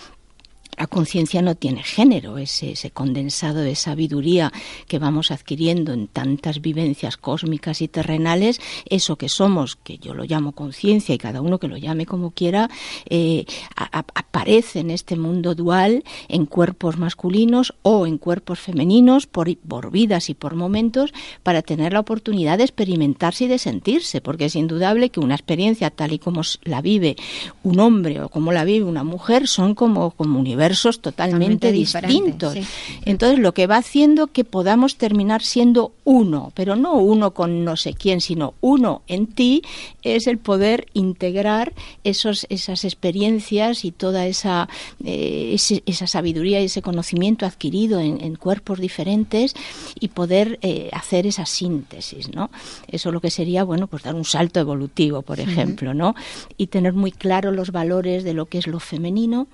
la 0.76 0.86
conciencia 0.86 1.42
no 1.42 1.54
tiene 1.54 1.82
género, 1.82 2.38
ese, 2.38 2.74
condensado 2.90 3.60
de 3.60 3.74
sabiduría 3.74 4.52
que 4.86 4.98
vamos 4.98 5.30
adquiriendo 5.30 5.92
en 5.92 6.06
tantas 6.08 6.60
vivencias 6.60 7.16
cósmicas 7.16 7.80
y 7.80 7.88
terrenales, 7.88 8.60
eso 8.88 9.16
que 9.16 9.28
somos, 9.28 9.76
que 9.76 9.98
yo 9.98 10.14
lo 10.14 10.24
llamo 10.24 10.52
conciencia 10.52 11.14
y 11.14 11.18
cada 11.18 11.40
uno 11.40 11.58
que 11.58 11.68
lo 11.68 11.76
llame 11.76 12.04
como 12.04 12.30
quiera, 12.30 12.68
eh, 13.08 13.46
aparece 13.74 14.80
en 14.80 14.90
este 14.90 15.16
mundo 15.16 15.54
dual 15.54 16.04
en 16.28 16.46
cuerpos 16.46 16.98
masculinos 16.98 17.74
o 17.82 18.06
en 18.06 18.18
cuerpos 18.18 18.58
femeninos 18.58 19.26
por, 19.26 19.48
vidas 19.90 20.28
y 20.28 20.34
por 20.34 20.54
momentos 20.54 21.12
para 21.42 21.62
tener 21.62 21.92
la 21.92 22.00
oportunidad 22.00 22.58
de 22.58 22.64
experimentarse 22.64 23.44
y 23.44 23.48
de 23.48 23.58
sentirse, 23.58 24.20
porque 24.20 24.46
es 24.46 24.56
indudable 24.56 25.10
que 25.10 25.20
una 25.20 25.34
experiencia 25.34 25.90
tal 25.90 26.12
y 26.12 26.18
como 26.18 26.42
la 26.64 26.82
vive 26.82 27.16
un 27.62 27.80
hombre 27.80 28.20
o 28.20 28.28
como 28.28 28.52
la 28.52 28.64
vive 28.64 28.84
una 28.84 29.04
mujer 29.04 29.48
son 29.48 29.74
como, 29.74 30.10
como 30.10 30.38
universos 30.38 30.65
totalmente, 30.74 31.70
Totalmente 31.70 31.72
distintos. 31.72 32.52
sí. 32.54 32.60
Entonces 33.04 33.38
lo 33.38 33.52
que 33.54 33.66
va 33.66 33.76
haciendo 33.76 34.26
que 34.28 34.44
podamos 34.44 34.96
terminar 34.96 35.42
siendo 35.42 35.92
uno, 36.04 36.52
pero 36.54 36.76
no 36.76 36.94
uno 36.94 37.32
con 37.32 37.64
no 37.64 37.76
sé 37.76 37.94
quién, 37.94 38.20
sino 38.20 38.54
uno 38.60 39.02
en 39.06 39.26
ti, 39.26 39.62
es 40.02 40.26
el 40.26 40.38
poder 40.38 40.86
integrar 40.94 41.72
esos, 42.04 42.46
esas 42.50 42.84
experiencias 42.84 43.84
y 43.84 43.92
toda 43.92 44.26
esa, 44.26 44.68
eh, 45.04 45.50
ese- 45.54 45.82
esa 45.86 46.06
sabiduría 46.06 46.60
y 46.60 46.64
ese 46.66 46.82
conocimiento 46.82 47.46
adquirido 47.46 48.00
en, 48.00 48.22
en 48.22 48.36
cuerpos 48.36 48.78
diferentes 48.80 49.54
y 49.98 50.08
poder 50.08 50.58
eh, 50.62 50.90
hacer 50.92 51.26
esa 51.26 51.46
síntesis, 51.46 52.34
¿no? 52.34 52.50
Eso 52.88 53.12
lo 53.12 53.20
que 53.20 53.30
sería, 53.30 53.64
bueno, 53.64 53.86
pues 53.86 54.02
dar 54.02 54.14
un 54.14 54.24
salto 54.24 54.60
evolutivo, 54.60 55.22
por 55.22 55.40
ejemplo, 55.40 55.94
¿no? 55.94 56.14
Y 56.56 56.68
tener 56.68 56.92
muy 56.92 57.12
claro 57.12 57.50
los 57.52 57.70
valores 57.72 58.24
de 58.24 58.34
lo 58.34 58.46
que 58.46 58.58
es 58.58 58.66
lo 58.66 58.80
femenino 58.80 59.46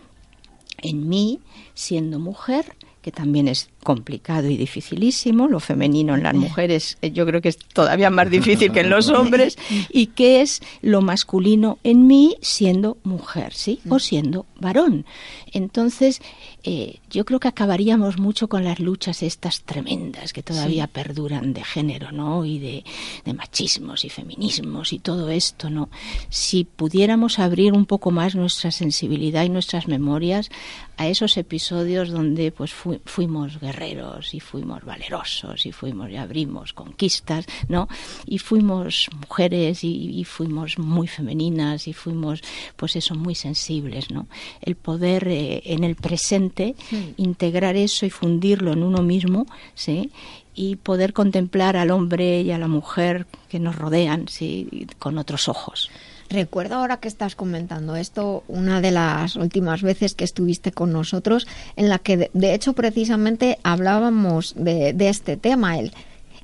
en 0.83 1.09
mí, 1.09 1.41
siendo 1.75 2.19
mujer, 2.19 2.77
que 3.03 3.13
también 3.13 3.49
es 3.49 3.69
complicado 3.83 4.49
y 4.49 4.57
dificilísimo, 4.57 5.49
lo 5.49 5.59
femenino 5.61 6.15
en 6.15 6.23
las 6.23 6.35
mujeres 6.35 6.97
eh, 7.03 7.11
yo 7.11 7.27
creo 7.27 7.41
que 7.41 7.49
es 7.49 7.59
todavía 7.59 8.11
más 8.11 8.31
difícil 8.31 8.71
que 8.73 8.81
en 8.81 8.91
los 8.91 9.09
hombres, 9.11 9.59
y 9.91 10.07
que 10.07 10.41
es 10.41 10.61
lo 10.83 11.03
masculino 11.03 11.79
en 11.83 12.07
mí 12.07 12.37
siendo 12.41 12.97
mujer, 13.03 13.53
¿sí? 13.55 13.81
O 13.89 13.99
siendo 13.99 14.47
varón. 14.61 15.05
Entonces, 15.53 16.21
eh, 16.63 16.99
yo 17.11 17.25
creo 17.25 17.41
que 17.41 17.49
acabaríamos 17.49 18.19
mucho 18.19 18.49
con 18.49 18.63
las 18.65 18.79
luchas 18.79 19.23
estas 19.23 19.63
tremendas 19.63 20.33
que 20.33 20.43
todavía 20.43 20.85
Sí. 20.87 20.91
perduran 20.93 21.53
de 21.53 21.65
género, 21.65 22.13
¿no? 22.13 22.45
Y 22.45 22.59
de, 22.61 22.85
de 23.25 23.35
machismos 23.35 24.05
y 24.05 24.09
feminismos 24.11 24.93
y 24.93 25.01
todo 25.01 25.29
esto, 25.31 25.69
¿no? 25.71 25.91
Si 26.31 26.65
pudiéramos 26.65 27.39
abrir 27.41 27.73
un 27.73 27.85
poco 27.87 28.11
más 28.13 28.37
nuestra 28.37 28.71
sensibilidad 28.71 29.45
y 29.45 29.49
nuestras 29.49 29.89
memorias 29.89 30.51
a 30.97 31.09
esos 31.09 31.37
episodios 31.37 32.11
donde 32.11 32.53
pues 32.53 32.73
fu- 33.05 33.23
fuimos 33.23 33.61
guerreros 33.61 34.35
y 34.35 34.41
fuimos 34.41 34.85
valerosos 34.85 35.65
y 35.67 35.73
fuimos 35.73 36.11
y 36.11 36.17
abrimos 36.17 36.73
conquistas, 36.73 37.47
¿no? 37.69 37.89
Y 38.27 38.39
fuimos 38.39 39.09
mujeres 39.21 39.85
y, 39.85 40.19
y 40.21 40.25
fuimos 40.25 40.79
muy 40.79 41.07
femeninas 41.07 41.87
y 41.89 41.93
fuimos 41.93 42.41
pues 42.77 42.97
eso 42.97 43.15
muy 43.15 43.35
sensibles, 43.35 44.11
¿no? 44.11 44.27
El 44.61 44.75
poder 44.77 45.29
eh, 45.29 45.63
en 45.67 45.85
el 45.85 45.95
presente 45.97 46.75
integrar 47.17 47.77
eso 47.77 48.07
y 48.07 48.11
fundirlo 48.11 48.73
en 48.73 48.83
uno 48.83 49.03
mismo, 49.03 49.47
¿sí? 49.75 50.11
y 50.55 50.77
poder 50.77 51.15
contemplar 51.15 51.79
al 51.79 51.91
hombre 51.91 52.43
y 52.43 52.51
a 52.51 52.59
la 52.59 52.69
mujer 52.69 53.27
que 53.49 53.59
nos 53.59 53.75
rodean, 53.75 54.29
sí, 54.29 54.87
con 54.99 55.17
otros 55.17 55.49
ojos. 55.49 55.89
Recuerdo 56.33 56.77
ahora 56.77 56.97
que 56.97 57.09
estás 57.09 57.37
comentando 57.37 57.95
esto, 57.95 58.43
una 58.49 58.81
de 58.81 58.91
las 58.91 59.37
últimas 59.37 59.83
veces 59.83 60.15
que 60.15 60.25
estuviste 60.25 60.73
con 60.73 60.91
nosotros, 60.91 61.47
en 61.77 61.91
la 61.91 61.99
que 61.99 62.17
de, 62.17 62.31
de 62.33 62.55
hecho 62.55 62.73
precisamente 62.73 63.59
hablábamos 63.65 64.55
de, 64.57 64.95
de 64.95 65.11
este 65.11 65.37
tema, 65.37 65.79
el, 65.79 65.93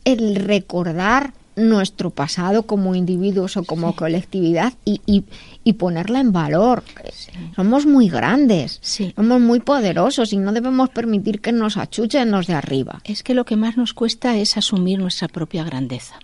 el 0.05 0.37
recordar 0.37 1.33
nuestro 1.57 2.11
pasado 2.11 2.65
como 2.65 2.95
individuos 2.95 3.57
o 3.57 3.65
como 3.65 3.97
colectividad 3.97 4.75
y, 4.85 5.01
y, 5.07 5.25
y 5.65 5.73
ponerla 5.73 6.21
en 6.21 6.33
valor. 6.33 6.85
Somos 7.57 7.87
muy 7.87 8.11
grandes, 8.11 8.81
somos 9.17 9.41
muy 9.41 9.61
poderosos 9.61 10.35
y 10.35 10.37
no 10.37 10.53
debemos 10.53 10.91
permitir 10.91 11.41
que 11.41 11.53
nos 11.53 11.79
achuchen 11.79 12.31
los 12.31 12.47
de 12.47 12.53
arriba. 12.53 13.01
Es 13.05 13.23
que 13.23 13.33
lo 13.33 13.47
que 13.47 13.57
más 13.57 13.79
nos 13.79 13.95
cuesta 13.95 14.37
es 14.37 14.59
asumir 14.59 14.99
nuestra 14.99 15.29
propia 15.29 15.65
grandeza. 15.65 16.21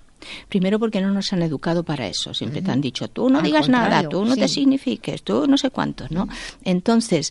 Primero 0.49 0.79
porque 0.79 1.01
no 1.01 1.11
nos 1.11 1.33
han 1.33 1.43
educado 1.43 1.83
para 1.83 2.07
eso. 2.07 2.35
Siempre 2.35 2.63
te 2.63 2.71
han 2.71 2.81
dicho, 2.81 3.09
tú 3.09 3.29
no 3.29 3.39
Al 3.39 3.45
digas 3.45 3.69
nada, 3.69 4.09
tú 4.09 4.25
no 4.25 4.37
te 4.37 4.49
signifiques, 4.49 5.23
tú 5.23 5.47
no 5.47 5.57
sé 5.59 5.71
cuántos, 5.71 6.11
¿no? 6.11 6.29
Entonces, 6.65 7.31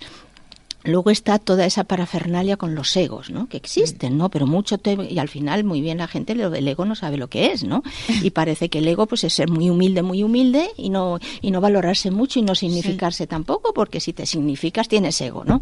Luego 0.85 1.09
está 1.11 1.39
toda 1.39 1.65
esa 1.65 1.85
parafernalia 1.85 2.57
con 2.57 2.75
los 2.75 2.95
egos, 2.97 3.29
¿no? 3.29 3.47
Que 3.47 3.57
existen, 3.57 4.17
¿no? 4.17 4.29
Pero 4.29 4.47
mucho 4.47 4.77
te- 4.77 4.97
y 5.09 5.17
al 5.19 5.29
final 5.29 5.63
muy 5.63 5.79
bien 5.81 5.97
la 5.99 6.07
gente 6.07 6.35
del 6.35 6.67
ego 6.67 6.83
no 6.85 6.95
sabe 6.95 7.17
lo 7.17 7.29
que 7.29 7.51
es, 7.53 7.63
¿no? 7.63 7.83
Y 8.21 8.31
parece 8.31 8.69
que 8.69 8.79
el 8.79 8.87
ego 8.87 9.05
pues 9.07 9.23
es 9.23 9.33
ser 9.33 9.49
muy 9.49 9.69
humilde, 9.69 10.01
muy 10.01 10.23
humilde 10.23 10.69
y 10.77 10.89
no 10.89 11.19
y 11.41 11.51
no 11.51 11.61
valorarse 11.61 12.11
mucho 12.11 12.39
y 12.39 12.41
no 12.41 12.53
significarse 12.53 13.27
tampoco, 13.27 13.73
porque 13.73 13.99
si 14.01 14.11
te 14.13 14.25
significas 14.25 14.87
tienes 14.89 15.19
ego, 15.21 15.43
¿no? 15.45 15.61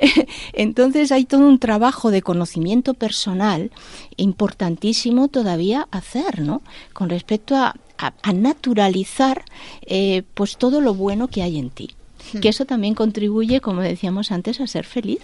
Entonces 0.52 1.10
hay 1.12 1.24
todo 1.24 1.46
un 1.46 1.58
trabajo 1.58 2.10
de 2.10 2.22
conocimiento 2.22 2.94
personal 2.94 3.70
importantísimo 4.16 5.28
todavía 5.28 5.88
hacer, 5.90 6.40
¿no? 6.40 6.62
Con 6.92 7.08
respecto 7.10 7.56
a, 7.56 7.74
a- 7.98 8.14
a 8.22 8.32
naturalizar 8.32 9.44
eh, 9.82 10.22
pues 10.34 10.56
todo 10.56 10.80
lo 10.80 10.94
bueno 10.94 11.28
que 11.28 11.42
hay 11.42 11.58
en 11.58 11.70
ti 11.70 11.90
que 12.40 12.48
eso 12.48 12.64
también 12.64 12.94
contribuye, 12.94 13.60
como 13.60 13.80
decíamos 13.80 14.32
antes, 14.32 14.60
a 14.60 14.66
ser 14.66 14.84
feliz. 14.84 15.20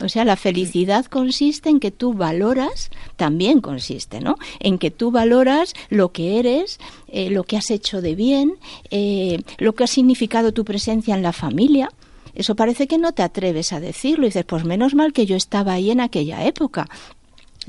O 0.00 0.08
sea, 0.08 0.24
la 0.24 0.36
felicidad 0.36 1.06
consiste 1.06 1.68
en 1.68 1.80
que 1.80 1.90
tú 1.90 2.14
valoras, 2.14 2.90
también 3.16 3.60
consiste, 3.60 4.20
¿no? 4.20 4.36
En 4.60 4.78
que 4.78 4.90
tú 4.90 5.10
valoras 5.10 5.74
lo 5.90 6.12
que 6.12 6.38
eres, 6.38 6.78
eh, 7.08 7.30
lo 7.30 7.44
que 7.44 7.56
has 7.56 7.70
hecho 7.70 8.00
de 8.00 8.14
bien, 8.14 8.54
eh, 8.90 9.40
lo 9.58 9.74
que 9.74 9.84
ha 9.84 9.88
significado 9.88 10.52
tu 10.52 10.64
presencia 10.64 11.14
en 11.14 11.22
la 11.22 11.32
familia. 11.32 11.88
Eso 12.34 12.54
parece 12.54 12.86
que 12.86 12.98
no 12.98 13.12
te 13.12 13.22
atreves 13.22 13.72
a 13.72 13.80
decirlo 13.80 14.26
y 14.26 14.28
dices, 14.28 14.44
pues 14.44 14.64
menos 14.64 14.94
mal 14.94 15.14
que 15.14 15.24
yo 15.24 15.36
estaba 15.36 15.72
ahí 15.72 15.90
en 15.90 16.00
aquella 16.00 16.44
época. 16.44 16.86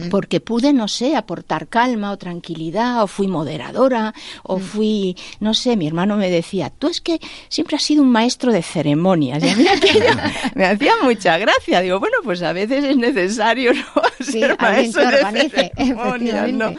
Porque 0.10 0.40
pude, 0.40 0.74
no 0.74 0.88
sé, 0.88 1.16
aportar 1.16 1.68
calma 1.68 2.12
o 2.12 2.18
tranquilidad, 2.18 3.04
o 3.04 3.08
fui 3.08 3.28
moderadora, 3.28 4.14
o 4.44 4.60
fui, 4.60 5.16
no 5.40 5.54
sé, 5.54 5.76
mi 5.76 5.88
hermano 5.88 6.18
me 6.18 6.30
decía, 6.30 6.70
tú 6.70 6.88
es 6.88 7.02
que 7.02 7.20
siempre 7.50 7.76
has 7.76 7.84
sido 7.84 8.04
un 8.04 8.10
maestro 8.10 8.52
de 8.52 8.62
ceremonias. 8.62 9.44
Y 9.44 9.50
a 9.50 9.56
mí 9.56 9.66
me 10.56 10.66
hacía 10.66 10.94
mucha 11.02 11.38
gracia. 11.38 11.82
Digo, 11.82 12.00
bueno, 12.00 12.18
pues 12.24 12.42
a 12.42 12.54
veces 12.54 12.84
es 12.84 12.98
necesario 12.98 13.74
¿no? 13.74 14.02
Sí, 14.20 14.42
ser 14.42 14.58
maestro 14.60 15.02
de 15.02 15.08
organice, 15.08 15.72
ceremonias, 15.78 16.52
¿no? 16.54 16.74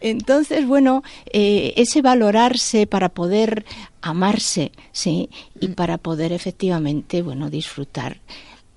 Entonces, 0.00 0.66
bueno, 0.66 1.02
eh, 1.32 1.74
ese 1.76 2.02
valorarse 2.02 2.86
para 2.86 3.08
poder 3.08 3.64
amarse, 4.02 4.72
¿sí? 4.92 5.30
Y 5.60 5.68
para 5.68 5.98
poder 5.98 6.32
efectivamente, 6.32 7.22
bueno, 7.22 7.50
disfrutar 7.50 8.18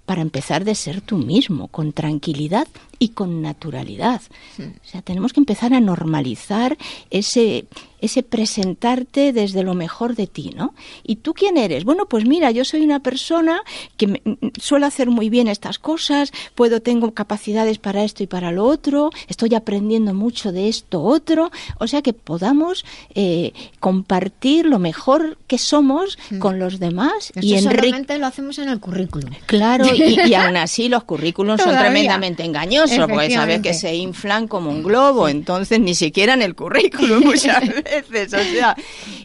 para 0.06 0.22
empezar 0.22 0.66
de 0.66 0.76
ser 0.76 1.02
tú 1.02 1.18
mismo, 1.18 1.70
con 1.70 1.94
tranquilidad 1.94 2.68
y 3.04 3.10
con 3.10 3.42
naturalidad. 3.42 4.22
O 4.58 4.88
sea, 4.88 5.02
tenemos 5.02 5.34
que 5.34 5.42
empezar 5.42 5.74
a 5.74 5.82
normalizar 5.82 6.78
ese, 7.10 7.66
ese 8.04 8.22
presentarte 8.24 9.34
desde 9.34 9.64
lo 9.64 9.74
mejor 9.74 10.16
de 10.16 10.28
ti, 10.28 10.52
¿no? 10.56 10.74
¿Y 11.04 11.18
tú 11.18 11.34
quién 11.34 11.58
eres? 11.58 11.84
Bueno, 11.86 12.06
pues 12.06 12.26
mira, 12.26 12.52
yo 12.52 12.66
soy 12.66 12.82
una 12.82 13.00
persona 13.00 13.62
que 13.98 14.08
me- 14.08 14.22
suelo 14.60 14.86
hacer 14.86 15.10
muy 15.10 15.30
bien 15.30 15.48
estas 15.48 15.80
cosas, 15.80 16.32
puedo, 16.56 16.82
tengo 16.82 17.14
capacidades 17.14 17.78
para 17.80 18.04
esto 18.04 18.22
y 18.24 18.28
para 18.28 18.52
lo 18.52 18.66
otro, 18.66 19.10
estoy 19.28 19.56
aprendiendo 19.56 20.14
mucho 20.14 20.52
de 20.52 20.68
esto 20.70 21.02
otro, 21.02 21.52
o 21.80 21.88
sea 21.88 22.02
que 22.02 22.14
podamos 22.14 22.86
eh, 23.16 23.54
compartir 23.80 24.66
lo 24.66 24.80
mejor 24.80 25.38
que 25.48 25.58
somos 25.58 26.18
con 26.40 26.60
los 26.60 26.80
demás 26.80 27.28
Esto 27.36 27.40
y 27.42 27.60
solamente 27.60 28.18
lo 28.18 28.26
hacemos 28.28 28.58
en 28.60 28.70
el 28.70 28.80
currículum. 28.80 29.32
Claro, 29.46 29.86
y, 29.94 30.20
y 30.28 30.34
aún 30.36 30.58
así 30.58 30.90
los 30.90 31.04
currículums 31.04 31.62
son 31.62 31.78
tremendamente 31.78 32.44
engañosos, 32.44 32.98
porque 33.08 33.30
sabes 33.32 33.62
que 33.62 33.74
se 33.74 33.96
inflan 33.96 34.48
como 34.48 34.70
un 34.72 34.84
globo, 34.84 35.28
entonces 35.30 35.80
ni 35.80 35.96
siquiera 35.96 36.34
en 36.34 36.42
el 36.42 36.56
currículum 36.56 37.24
muchas 37.26 37.62
veces, 37.62 37.93
o 37.98 38.44
sea, 38.44 38.76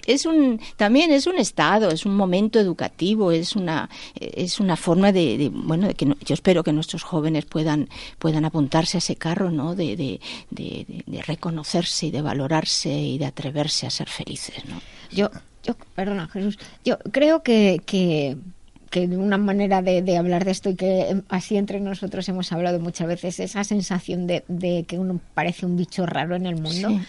es 0.06 0.26
un 0.26 0.60
también 0.76 1.10
es 1.12 1.26
un 1.26 1.38
estado, 1.38 1.90
es 1.90 2.04
un 2.06 2.16
momento 2.16 2.58
educativo, 2.60 3.32
es 3.32 3.56
una 3.56 3.88
es 4.20 4.60
una 4.60 4.76
forma 4.76 5.12
de, 5.12 5.38
de, 5.38 5.48
bueno, 5.48 5.88
de 5.88 5.94
que 5.94 6.06
no- 6.06 6.16
yo 6.24 6.34
espero 6.34 6.62
que 6.62 6.72
nuestros 6.72 7.02
jóvenes 7.02 7.44
puedan 7.44 7.88
puedan 8.18 8.44
apuntarse 8.44 8.96
a 8.96 9.00
ese 9.00 9.16
carro, 9.16 9.50
¿no? 9.50 9.74
De, 9.74 9.96
de, 9.96 10.20
de- 10.50 11.22
reconocerse 11.22 12.06
y 12.06 12.10
de 12.10 12.22
valorarse 12.22 12.90
y 12.90 13.18
de 13.18 13.26
atreverse 13.26 13.86
a 13.86 13.90
ser 13.90 14.08
felices, 14.08 14.64
¿no? 14.66 14.80
Yo, 15.10 15.30
yo, 15.62 15.74
perdona, 15.94 16.28
Jesús, 16.28 16.58
yo 16.84 16.98
creo 17.12 17.42
que, 17.42 17.80
que, 17.84 18.36
que 18.90 19.00
una 19.06 19.36
manera 19.38 19.82
de, 19.82 20.00
de 20.02 20.16
hablar 20.16 20.44
de 20.44 20.52
esto 20.52 20.70
y 20.70 20.76
que 20.76 21.20
así 21.28 21.56
entre 21.56 21.80
nosotros 21.80 22.28
hemos 22.28 22.52
hablado 22.52 22.78
muchas 22.80 23.06
veces, 23.08 23.40
esa 23.40 23.64
sensación 23.64 24.26
de, 24.26 24.44
de 24.48 24.84
que 24.86 24.98
uno 24.98 25.20
parece 25.34 25.66
un 25.66 25.76
bicho 25.76 26.06
raro 26.06 26.36
en 26.36 26.46
el 26.46 26.56
mundo. 26.56 26.88
Sí. 26.88 27.00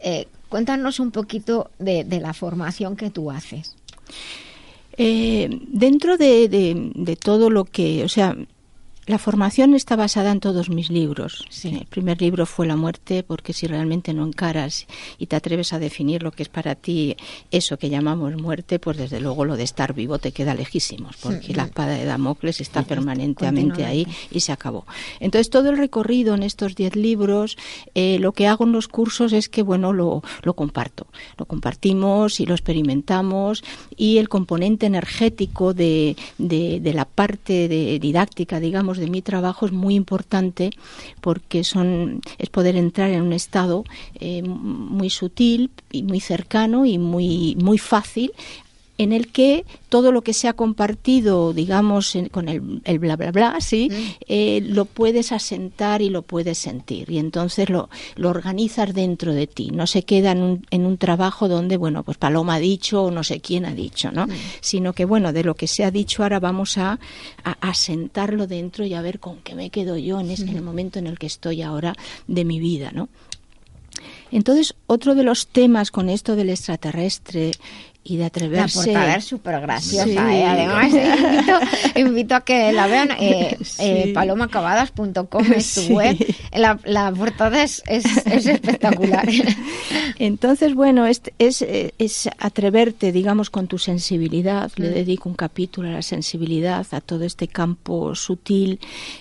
Eh, 0.00 0.28
cuéntanos 0.48 1.00
un 1.00 1.10
poquito 1.10 1.70
de, 1.78 2.04
la 2.20 2.32
formación 2.34 2.96
que 2.96 3.10
tú 3.10 3.30
haces. 3.30 3.74
Eh, 4.96 5.48
dentro 5.68 6.16
de, 6.16 6.48
de- 6.48 6.90
de 6.94 7.16
todo 7.16 7.50
lo 7.50 7.64
que, 7.64 8.04
o 8.04 8.08
sea, 8.08 8.36
la 9.08 9.18
formación 9.18 9.74
está 9.74 9.96
basada 9.96 10.30
en 10.32 10.38
todos 10.40 10.68
mis 10.68 10.90
libros. 10.90 11.44
El 11.64 11.86
primer 11.86 12.20
libro 12.20 12.44
fue 12.44 12.66
La 12.66 12.76
muerte, 12.76 13.22
porque 13.22 13.54
si 13.54 13.66
realmente 13.66 14.12
no 14.12 14.26
encaras 14.26 14.86
y 15.18 15.26
te 15.26 15.34
atreves 15.34 15.72
a 15.72 15.78
definir 15.78 16.22
lo 16.22 16.30
que 16.30 16.42
es 16.42 16.50
para 16.50 16.74
ti 16.74 17.16
eso 17.50 17.78
que 17.78 17.88
llamamos 17.88 18.36
muerte, 18.36 18.78
pues 18.78 18.98
desde 18.98 19.20
luego 19.20 19.46
lo 19.46 19.56
de 19.56 19.62
estar 19.62 19.94
vivo 19.94 20.18
te 20.18 20.32
queda 20.32 20.54
lejísimos, 20.54 21.16
porque 21.16 21.46
Sí. 21.48 21.54
la 21.54 21.64
espada 21.64 21.94
de 21.94 22.04
Damocles 22.04 22.60
está 22.60 22.82
permanentemente 22.82 23.86
ahí 23.86 24.06
y 24.30 24.40
se 24.40 24.52
acabó. 24.52 24.84
Entonces 25.20 25.48
todo 25.48 25.70
el 25.70 25.78
recorrido 25.78 26.34
en 26.34 26.42
estos 26.42 26.74
diez 26.74 26.94
libros, 26.94 27.56
eh, 27.94 28.18
lo 28.20 28.32
que 28.32 28.46
hago 28.46 28.64
en 28.64 28.72
los 28.72 28.88
cursos 28.88 29.32
es 29.32 29.48
que 29.48 29.62
bueno 29.62 29.94
lo, 29.94 30.22
lo 30.42 30.52
comparto, 30.52 31.06
lo 31.38 31.46
compartimos 31.46 32.40
y 32.40 32.44
lo 32.46 32.52
experimentamos 32.54 33.64
y 33.96 34.18
el 34.18 34.28
componente 34.28 34.84
energético 34.84 35.72
de, 35.72 36.14
de, 36.36 36.80
de 36.80 36.92
la 36.92 37.06
parte 37.06 37.68
de 37.68 37.98
didáctica, 37.98 38.60
digamos, 38.60 38.97
de 38.98 39.08
mi 39.08 39.22
trabajo 39.22 39.66
es 39.66 39.72
muy 39.72 39.94
importante 39.94 40.70
porque 41.20 41.64
son 41.64 42.20
es 42.38 42.48
poder 42.50 42.76
entrar 42.76 43.10
en 43.10 43.22
un 43.22 43.32
estado 43.32 43.84
eh, 44.20 44.42
muy 44.42 45.10
sutil 45.10 45.70
y 45.90 46.02
muy 46.02 46.20
cercano 46.20 46.86
y 46.86 46.98
muy 46.98 47.56
muy 47.60 47.78
fácil 47.78 48.32
en 48.98 49.12
el 49.12 49.28
que 49.28 49.64
todo 49.88 50.10
lo 50.12 50.22
que 50.22 50.32
se 50.34 50.48
ha 50.48 50.52
compartido, 50.52 51.52
digamos, 51.52 52.14
en- 52.16 52.28
con 52.28 52.48
el, 52.48 52.82
el 52.84 52.98
bla 52.98 53.14
bla 53.16 53.30
bla, 53.30 53.56
sí, 53.60 53.88
eh, 54.26 54.60
lo 54.66 54.84
puedes 54.84 55.30
asentar 55.32 56.02
y 56.02 56.10
lo 56.10 56.22
puedes 56.22 56.58
sentir. 56.58 57.08
Y 57.10 57.18
entonces 57.18 57.70
lo, 57.70 57.88
lo 58.16 58.28
organizas 58.28 58.92
dentro 58.92 59.32
de 59.32 59.46
ti. 59.46 59.70
No 59.70 59.86
se 59.86 60.02
queda 60.02 60.32
en 60.32 60.42
un, 60.42 60.66
en 60.70 60.84
un 60.84 60.98
trabajo 60.98 61.48
donde, 61.48 61.76
bueno, 61.76 62.02
pues 62.02 62.18
Paloma 62.18 62.56
ha 62.56 62.58
dicho 62.58 63.04
o 63.04 63.10
no 63.10 63.22
sé 63.22 63.40
quién 63.40 63.64
ha 63.64 63.74
dicho, 63.74 64.10
¿no? 64.12 64.26
Sino 64.60 64.92
que, 64.92 65.04
bueno, 65.04 65.32
de 65.32 65.44
lo 65.44 65.54
que 65.54 65.68
se 65.68 65.84
ha 65.84 65.90
dicho 65.90 66.22
ahora 66.24 66.40
vamos 66.40 66.76
a, 66.76 66.98
asentarlo 67.60 68.46
dentro 68.46 68.84
y 68.84 68.94
a 68.94 69.00
ver 69.02 69.20
con 69.20 69.38
qué 69.38 69.54
me 69.54 69.70
quedo 69.70 69.96
yo 69.96 70.18
en, 70.20 70.30
es- 70.32 70.40
en 70.40 70.48
el 70.50 70.62
momento 70.62 70.98
en 70.98 71.06
el 71.06 71.18
que 71.18 71.26
estoy 71.26 71.62
ahora 71.62 71.94
de 72.26 72.44
mi 72.44 72.58
vida, 72.58 72.90
¿no? 72.92 73.08
Entonces, 74.30 74.74
otro 74.86 75.14
de 75.14 75.22
los 75.24 75.46
temas 75.46 75.90
con 75.90 76.08
esto 76.08 76.36
del 76.36 76.50
extraterrestre 76.50 77.52
y 78.08 78.16
de 78.16 78.22
La 78.22 78.26
atreverse... 78.26 78.74
portada 78.84 79.16
es 79.16 79.24
súper 79.24 79.60
graciosa, 79.60 80.04
Sí. 80.04 80.12
¿eh? 80.12 80.44
Además, 80.46 80.92
invito, 81.94 82.00
invito 82.00 82.34
a 82.34 82.40
que 82.40 82.72
la 82.72 82.86
vean. 82.86 83.10
Eh, 83.20 83.56
Sí. 83.64 83.82
eh, 83.84 84.12
palomacabadas.com 84.14 85.52
es 85.54 85.74
tu 85.74 85.80
Sí. 85.82 85.92
web. 85.92 86.16
La, 86.56 86.78
la 86.84 87.12
portada 87.12 87.62
es, 87.62 87.82
es, 87.86 88.04
es 88.26 88.46
espectacular. 88.46 89.28
Entonces, 90.18 90.74
bueno, 90.74 91.06
es, 91.06 91.22
es, 91.38 91.62
eh, 91.62 91.94
es 91.98 92.28
atreverte, 92.38 93.12
digamos, 93.12 93.50
con 93.50 93.66
tu 93.66 93.78
sensibilidad. 93.78 94.70
Le 94.76 94.90
Mm. 94.90 94.94
dedico 94.94 95.28
un 95.28 95.34
capítulo 95.34 95.88
a 95.88 95.92
la 95.92 96.02
sensibilidad, 96.02 96.86
a 96.92 97.00
todo 97.00 97.24
este 97.24 97.46
campo 97.48 98.14
sutil, 98.14 98.80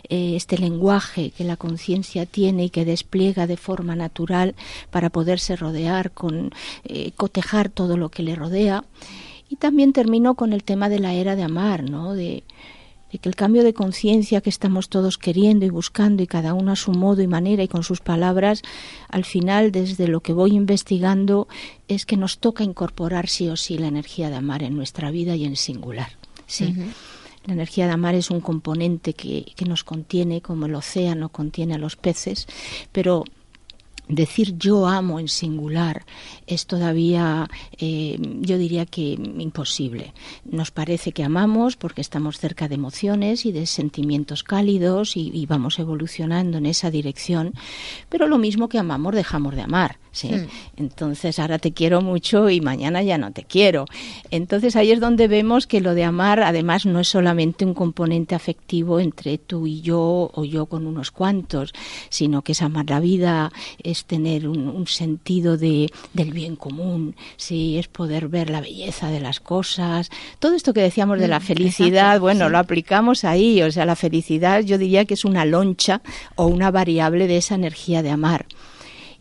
eh, 0.09 0.33
este 0.35 0.57
lenguaje 0.57 1.31
que 1.31 1.43
la 1.43 1.57
conciencia 1.57 2.25
tiene 2.25 2.65
y 2.65 2.69
que 2.69 2.85
despliega 2.85 3.47
de 3.47 3.57
forma 3.57 3.95
natural 3.95 4.55
para 4.91 5.09
poderse 5.09 5.55
rodear, 5.55 6.11
con 6.11 6.51
eh, 6.85 7.11
cotejar 7.15 7.69
todo 7.69 7.97
lo 7.97 8.09
que 8.09 8.23
le 8.23 8.35
rodea. 8.35 8.76
Y 9.49 9.55
también 9.55 9.93
termino 9.93 10.35
con 10.35 10.53
el 10.53 10.63
tema 10.63 10.89
de 10.89 10.99
la 10.99 11.13
era 11.13 11.35
de 11.35 11.43
amar, 11.43 11.89
¿no? 11.89 12.13
De, 12.13 12.43
de 13.11 13.19
que 13.19 13.29
el 13.29 13.35
cambio 13.35 13.63
de 13.63 13.73
conciencia 13.73 14.41
que 14.41 14.49
estamos 14.49 14.89
todos 14.89 15.17
queriendo 15.17 15.65
y 15.65 15.69
buscando 15.69 16.23
y 16.23 16.27
cada 16.27 16.53
uno 16.53 16.73
a 16.73 16.75
su 16.75 16.91
modo 16.91 17.21
y 17.21 17.27
manera 17.27 17.63
y 17.63 17.67
con 17.67 17.83
sus 17.83 18.01
palabras, 18.01 18.61
al 19.09 19.23
final 19.23 19.71
desde 19.71 20.07
lo 20.07 20.21
que 20.21 20.33
voy 20.33 20.53
investigando 20.53 21.47
es 21.87 22.05
que 22.05 22.17
nos 22.17 22.39
toca 22.39 22.63
incorporar 22.63 23.29
sí 23.29 23.47
o 23.49 23.55
sí 23.55 23.77
la 23.77 23.87
energía 23.87 24.29
de 24.29 24.35
amar 24.35 24.63
en 24.63 24.75
nuestra 24.75 25.11
vida 25.11 25.35
y 25.35 25.45
en 25.45 25.55
singular. 25.55 26.11
Sí. 26.47 26.75
La 27.45 27.53
energía 27.53 27.87
de 27.87 27.93
amar 27.93 28.15
es 28.15 28.29
un 28.29 28.41
componente 28.41 29.13
que, 29.13 29.45
que 29.55 29.65
nos 29.65 29.85
contiene, 29.85 30.41
como 30.41 30.65
el 30.65 30.75
océano 30.75 31.29
contiene 31.29 31.75
a 31.75 31.77
los 31.77 31.95
peces, 31.95 32.45
pero 32.91 33.23
decir 34.07 34.57
yo 34.57 34.87
amo 34.87 35.19
en 35.19 35.27
singular 35.27 36.05
es 36.45 36.65
todavía, 36.65 37.49
eh, 37.77 38.17
yo 38.41 38.57
diría 38.57 38.85
que 38.85 39.01
imposible. 39.01 40.13
Nos 40.45 40.71
parece 40.71 41.11
que 41.11 41.23
amamos 41.23 41.75
porque 41.75 42.01
estamos 42.01 42.39
cerca 42.39 42.67
de 42.67 42.75
emociones 42.75 43.45
y 43.45 43.51
de 43.51 43.65
sentimientos 43.65 44.43
cálidos 44.43 45.17
y, 45.17 45.31
y 45.33 45.45
vamos 45.45 45.79
evolucionando 45.79 46.57
en 46.57 46.65
esa 46.65 46.91
dirección, 46.91 47.53
pero 48.09 48.27
lo 48.27 48.37
mismo 48.37 48.69
que 48.69 48.79
amamos 48.79 49.15
dejamos 49.15 49.55
de 49.55 49.61
amar. 49.61 49.97
¿Sí? 50.17 50.29
Mm. 50.29 50.47
Entonces 50.77 51.39
ahora 51.39 51.59
te 51.59 51.71
quiero 51.71 52.01
mucho 52.01 52.49
y 52.49 52.61
mañana 52.61 53.01
ya 53.03 53.17
no 53.17 53.31
te 53.31 53.43
quiero. 53.43 53.85
Entonces 54.31 54.75
ahí 54.75 54.91
es 54.91 54.99
donde 54.99 55.27
vemos 55.27 55.67
que 55.67 55.81
lo 55.81 55.93
de 55.93 56.03
amar 56.03 56.41
además 56.41 56.85
no 56.85 56.99
es 56.99 57.07
solamente 57.07 57.65
un 57.65 57.73
componente 57.73 58.35
afectivo 58.35 58.99
entre 58.99 59.37
tú 59.37 59.67
y 59.67 59.81
yo 59.81 60.29
o 60.33 60.43
yo 60.43 60.65
con 60.65 60.85
unos 60.85 61.11
cuantos, 61.11 61.73
sino 62.09 62.41
que 62.41 62.51
es 62.51 62.61
amar 62.61 62.89
la 62.89 62.99
vida, 62.99 63.51
es 63.81 64.05
tener 64.05 64.47
un, 64.47 64.67
un 64.67 64.87
sentido 64.87 65.57
de, 65.57 65.89
del 66.13 66.31
bien 66.33 66.55
común, 66.55 67.15
sí, 67.37 67.77
es 67.77 67.87
poder 67.87 68.27
ver 68.27 68.49
la 68.49 68.61
belleza 68.61 69.09
de 69.09 69.19
las 69.19 69.39
cosas. 69.39 70.09
Todo 70.39 70.53
esto 70.55 70.73
que 70.73 70.81
decíamos 70.81 71.19
de 71.19 71.27
la 71.27 71.39
Mm, 71.39 71.41
felicidad, 71.41 72.05
exacto, 72.05 72.21
bueno, 72.21 72.45
sí. 72.45 72.51
lo 72.51 72.57
aplicamos 72.57 73.23
ahí, 73.23 73.61
o 73.61 73.71
sea, 73.71 73.85
la 73.85 73.95
felicidad 73.95 74.61
yo 74.61 74.77
diría 74.77 75.05
que 75.05 75.13
es 75.13 75.25
una 75.25 75.45
loncha 75.45 76.01
o 76.35 76.47
una 76.47 76.71
variable 76.71 77.27
de 77.27 77.37
esa 77.37 77.55
energía 77.55 78.01
de 78.03 78.09
amar. 78.09 78.45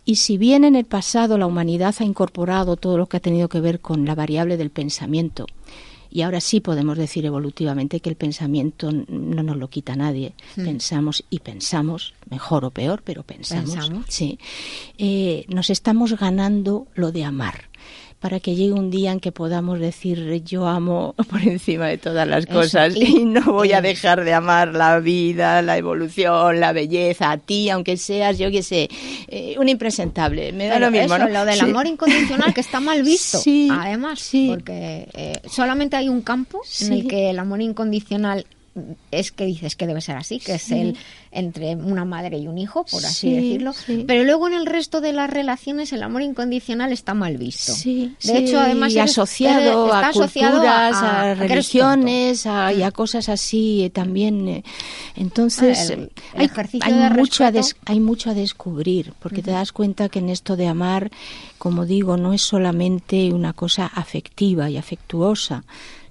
Y 0.06 0.16
si 0.16 0.38
bien 0.38 0.64
en 0.64 0.76
el 0.76 0.84
pasado 0.84 1.36
la 1.36 1.46
humanidad 1.46 1.94
ha 1.98 2.04
incorporado 2.04 2.76
todo 2.76 2.96
lo 2.96 3.08
que 3.08 3.18
ha 3.18 3.20
tenido 3.20 3.48
que 3.48 3.60
ver 3.60 3.80
con 3.80 4.06
la 4.06 4.14
variable 4.14 4.56
del 4.56 4.70
pensamiento, 4.70 5.46
y 6.10 6.22
ahora 6.22 6.40
sí 6.40 6.60
podemos 6.60 6.96
decir 6.96 7.26
evolutivamente 7.26 8.00
que 8.00 8.08
el 8.08 8.16
pensamiento 8.16 8.90
no 8.92 9.42
nos 9.42 9.56
lo 9.56 9.68
quita 9.68 9.96
nadie. 9.96 10.32
Mm. 10.56 10.64
Pensamos 10.64 11.24
y 11.28 11.40
pensamos, 11.40 12.14
mejor 12.30 12.64
o 12.64 12.70
peor, 12.70 13.02
pero 13.04 13.22
pensamos. 13.24 13.74
Pensamos. 13.74 14.06
Sí. 14.08 14.38
Eh, 14.96 15.44
nos 15.48 15.68
estamos 15.68 16.16
ganando 16.16 16.86
lo 16.94 17.12
de 17.12 17.24
amar. 17.24 17.68
Para 18.20 18.40
que 18.40 18.54
llegue 18.54 18.72
un 18.72 18.90
día 18.90 19.12
en 19.12 19.20
que 19.20 19.32
podamos 19.32 19.78
decir 19.78 20.42
yo 20.44 20.66
amo 20.66 21.14
por 21.30 21.42
encima 21.42 21.86
de 21.86 21.98
todas 21.98 22.26
las 22.26 22.46
cosas 22.46 22.94
y, 22.96 23.24
no 23.24 23.52
voy 23.52 23.72
a 23.72 23.80
dejar 23.80 24.24
de 24.24 24.32
amar 24.32 24.74
la 24.74 24.98
vida, 25.00 25.62
la 25.62 25.76
evolución, 25.76 26.60
la 26.60 26.72
belleza, 26.72 27.30
a 27.30 27.38
ti, 27.38 27.70
aunque 27.70 27.96
seas, 27.96 28.38
yo 28.38 28.50
qué 28.50 28.62
sé, 28.62 28.88
eh, 29.28 29.56
un 29.58 29.68
impresentable. 29.68 30.52
Me 30.52 30.66
da 30.66 30.78
lo 30.78 30.90
mismo, 30.90 31.18
¿no? 31.18 31.28
Lo 31.28 31.44
del 31.44 31.60
amor 31.60 31.86
incondicional 31.86 32.54
que 32.54 32.60
está 32.60 32.80
mal 32.80 33.02
visto, 33.02 33.40
además, 33.72 34.30
porque 34.48 35.08
eh, 35.12 35.40
solamente 35.48 35.96
hay 35.96 36.08
un 36.08 36.22
campo 36.22 36.62
en 36.80 36.92
el 36.92 37.06
que 37.06 37.30
el 37.30 37.38
amor 37.38 37.60
incondicional 37.60 38.46
es 39.10 39.32
que 39.32 39.46
dices 39.46 39.76
que 39.76 39.86
debe 39.86 40.00
ser 40.00 40.16
así, 40.16 40.38
que 40.38 40.54
es 40.54 40.70
el 40.70 40.96
entre 41.30 41.76
una 41.76 42.04
madre 42.06 42.38
y 42.38 42.48
un 42.48 42.56
hijo, 42.56 42.84
por 42.84 43.04
así 43.04 43.30
decirlo. 43.32 43.72
Pero 44.06 44.24
luego 44.24 44.48
en 44.48 44.54
el 44.54 44.64
resto 44.64 45.00
de 45.00 45.12
las 45.12 45.28
relaciones 45.28 45.92
el 45.92 46.02
amor 46.02 46.22
incondicional 46.22 46.92
está 46.92 47.12
mal 47.14 47.36
visto. 47.36 47.72
de 47.84 48.38
hecho, 48.38 48.58
además 48.58 48.92
y 48.92 48.98
asociado 48.98 49.92
a 49.92 50.12
culturas, 50.12 50.96
a, 50.96 51.34
religiones, 51.34 52.46
y 52.46 52.82
a 52.82 52.90
cosas 52.90 53.28
así 53.28 53.84
eh, 53.84 53.90
también. 53.90 54.48
Eh. 54.48 54.64
Entonces, 55.14 55.94
hay, 56.34 56.48
mucho 57.14 57.44
a 57.44 57.52
hay 57.84 58.00
mucho 58.00 58.30
a 58.30 58.34
descubrir, 58.34 59.12
porque 59.18 59.42
te 59.42 59.50
das 59.50 59.72
cuenta 59.72 60.08
que 60.08 60.20
en 60.20 60.30
esto 60.30 60.56
de 60.56 60.68
amar, 60.68 61.10
como 61.58 61.84
digo, 61.84 62.16
no 62.16 62.32
es 62.32 62.42
solamente 62.42 63.32
una 63.32 63.52
cosa 63.52 63.86
afectiva 63.86 64.70
y 64.70 64.76
afectuosa, 64.76 65.64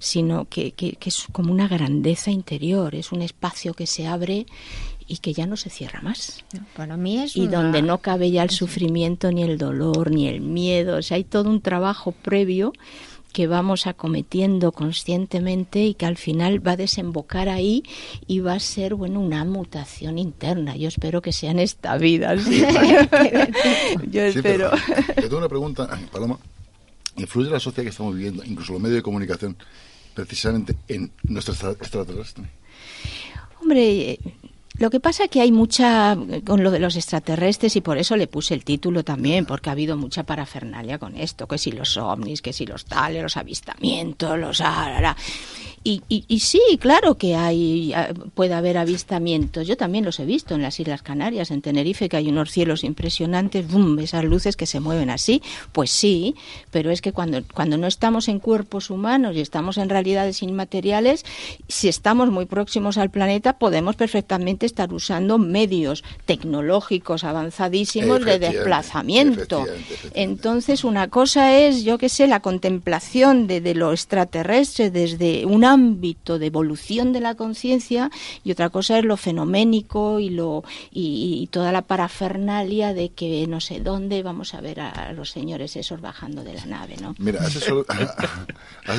sino 0.05 0.45
que, 0.45 0.71
que, 0.71 0.97
es 1.03 1.25
como 1.31 1.51
una 1.51 1.67
grandeza 1.67 2.29
interior, 2.29 2.93
es 2.93 3.11
un 3.11 3.21
espacio 3.21 3.73
que 3.73 3.87
se 3.87 4.05
abre 4.05 4.45
y 5.07 5.17
que 5.17 5.33
ya 5.33 5.47
no 5.47 5.57
se 5.57 5.69
cierra 5.69 6.01
más. 6.01 6.45
Para 6.75 6.95
mí 6.95 7.19
es 7.19 7.35
y 7.35 7.47
donde 7.47 7.81
no 7.81 7.99
cabe 7.99 8.29
ya 8.29 8.43
el 8.43 8.51
sufrimiento, 8.51 9.31
ni 9.31 9.43
el 9.43 9.57
dolor, 9.57 10.11
ni 10.11 10.27
el 10.27 10.41
miedo. 10.41 10.97
O 10.97 11.01
sea, 11.01 11.17
hay 11.17 11.23
todo 11.23 11.49
un 11.49 11.61
trabajo 11.61 12.11
previo 12.11 12.73
que 13.33 13.47
vamos 13.47 13.87
acometiendo 13.87 14.71
conscientemente 14.71 15.83
y 15.83 15.95
que 15.95 16.05
al 16.05 16.17
final 16.17 16.65
va 16.65 16.73
a 16.73 16.77
desembocar 16.77 17.49
ahí 17.49 17.83
y 18.27 18.39
va 18.39 18.53
a 18.53 18.59
ser 18.59 18.95
bueno 18.95 19.19
una 19.19 19.43
mutación 19.43 20.19
interna. 20.19 20.75
Yo 20.77 20.87
espero 20.87 21.21
que 21.21 21.33
sea 21.33 21.51
en 21.51 21.59
esta 21.59 21.97
vida. 21.97 22.35
Yo 24.11 24.21
espero. 24.21 24.71
yo 25.17 25.23
tengo 25.23 25.37
una 25.37 25.49
pregunta, 25.49 25.99
Paloma. 26.11 26.39
¿Influye 27.17 27.49
la 27.49 27.59
sociedad 27.59 27.83
que 27.83 27.89
estamos 27.89 28.15
viviendo, 28.15 28.43
incluso 28.43 28.73
los 28.73 28.81
medios 28.81 28.97
de 28.97 29.01
comunicación, 29.01 29.57
precisamente 30.15 30.75
en 30.87 31.11
nuestro 31.23 31.53
extraterrestre? 31.71 32.45
Hombre, 33.61 34.17
lo 34.77 34.89
que 34.89 34.99
pasa 34.99 35.25
es 35.25 35.29
que 35.29 35.41
hay 35.41 35.51
mucha 35.51 36.17
con 36.45 36.63
lo 36.63 36.71
de 36.71 36.79
los 36.79 36.95
extraterrestres 36.95 37.75
y 37.75 37.81
por 37.81 37.97
eso 37.97 38.17
le 38.17 38.27
puse 38.27 38.53
el 38.53 38.65
título 38.65 39.03
también, 39.03 39.45
porque 39.45 39.69
ha 39.69 39.73
habido 39.73 39.95
mucha 39.95 40.23
parafernalia 40.23 40.97
con 40.97 41.15
esto, 41.15 41.47
que 41.47 41.57
si 41.57 41.71
los 41.71 41.95
ovnis, 41.97 42.41
que 42.41 42.53
si 42.53 42.65
los 42.65 42.85
tales, 42.85 43.23
los 43.23 43.37
avistamientos, 43.37 44.37
los... 44.37 44.61
Ah, 44.61 45.15
y, 45.87 46.01
y, 46.27 46.39
sí, 46.39 46.59
claro 46.79 47.19
que 47.19 47.35
hay, 47.35 47.93
puede 48.33 48.55
haber 48.55 48.79
avistamientos. 48.79 49.67
Yo 49.67 49.77
también 49.77 50.03
los 50.03 50.19
he 50.19 50.25
visto 50.25 50.55
en 50.55 50.63
las 50.63 50.79
Islas 50.79 51.03
Canarias, 51.03 51.51
en 51.51 51.61
Tenerife, 51.61 52.09
que 52.09 52.17
hay 52.17 52.27
unos 52.27 52.49
cielos 52.49 52.83
impresionantes, 52.83 53.71
¡bum! 53.71 53.99
esas 53.99 54.25
luces 54.25 54.55
que 54.55 54.65
se 54.65 54.79
mueven 54.79 55.11
así. 55.11 55.43
Pues 55.73 55.91
sí, 55.91 56.33
pero 56.71 56.89
es 56.89 57.01
que 57.01 57.11
cuando, 57.11 57.43
cuando 57.53 57.77
no 57.77 57.85
estamos 57.85 58.29
en 58.29 58.39
cuerpos 58.39 58.89
humanos 58.89 59.35
y 59.35 59.41
estamos 59.41 59.77
en 59.77 59.89
realidades 59.89 60.41
inmateriales, 60.41 61.23
si 61.67 61.87
estamos 61.87 62.31
muy 62.31 62.47
próximos 62.47 62.97
al 62.97 63.11
planeta, 63.11 63.59
podemos 63.59 63.95
perfectamente 63.95 64.65
estar 64.65 64.91
usando 64.91 65.37
medios 65.37 66.03
tecnológicos 66.25 67.23
avanzadísimos 67.23 68.25
de 68.25 68.39
desplazamiento. 68.39 69.67
Entonces, 70.15 70.83
una 70.83 71.09
cosa 71.09 71.55
es, 71.59 71.83
yo 71.83 71.99
qué 71.99 72.09
sé, 72.09 72.25
la 72.25 72.39
contemplación 72.39 73.45
de, 73.45 73.61
de 73.61 73.75
lo 73.75 73.91
extraterrestre 73.91 74.89
desde 74.89 75.45
una 75.45 75.74
ámbito 75.75 76.39
de 76.39 76.47
evolución 76.47 77.11
de 77.11 77.19
la 77.19 77.35
conciencia 77.35 78.09
y 78.43 78.51
otra 78.51 78.69
cosa 78.69 78.97
es 78.97 79.05
lo 79.05 79.17
fenoménico 79.17 80.19
y 80.19 80.29
lo 80.29 80.63
y, 80.91 81.47
toda 81.51 81.71
la 81.71 81.83
parafernalia 81.83 82.93
de 82.93 83.09
que 83.09 83.45
no 83.47 83.59
sé 83.59 83.79
dónde 83.79 84.23
vamos 84.23 84.53
a 84.53 84.61
ver 84.61 84.79
a, 84.79 85.13
los 85.13 85.31
señores 85.31 85.75
esos 85.75 86.01
bajando 86.01 86.43
de 86.43 86.53
la 86.53 86.65
nave, 86.65 86.95
¿no? 87.01 87.15
Mira, 87.17 87.41
hace, 87.41 87.59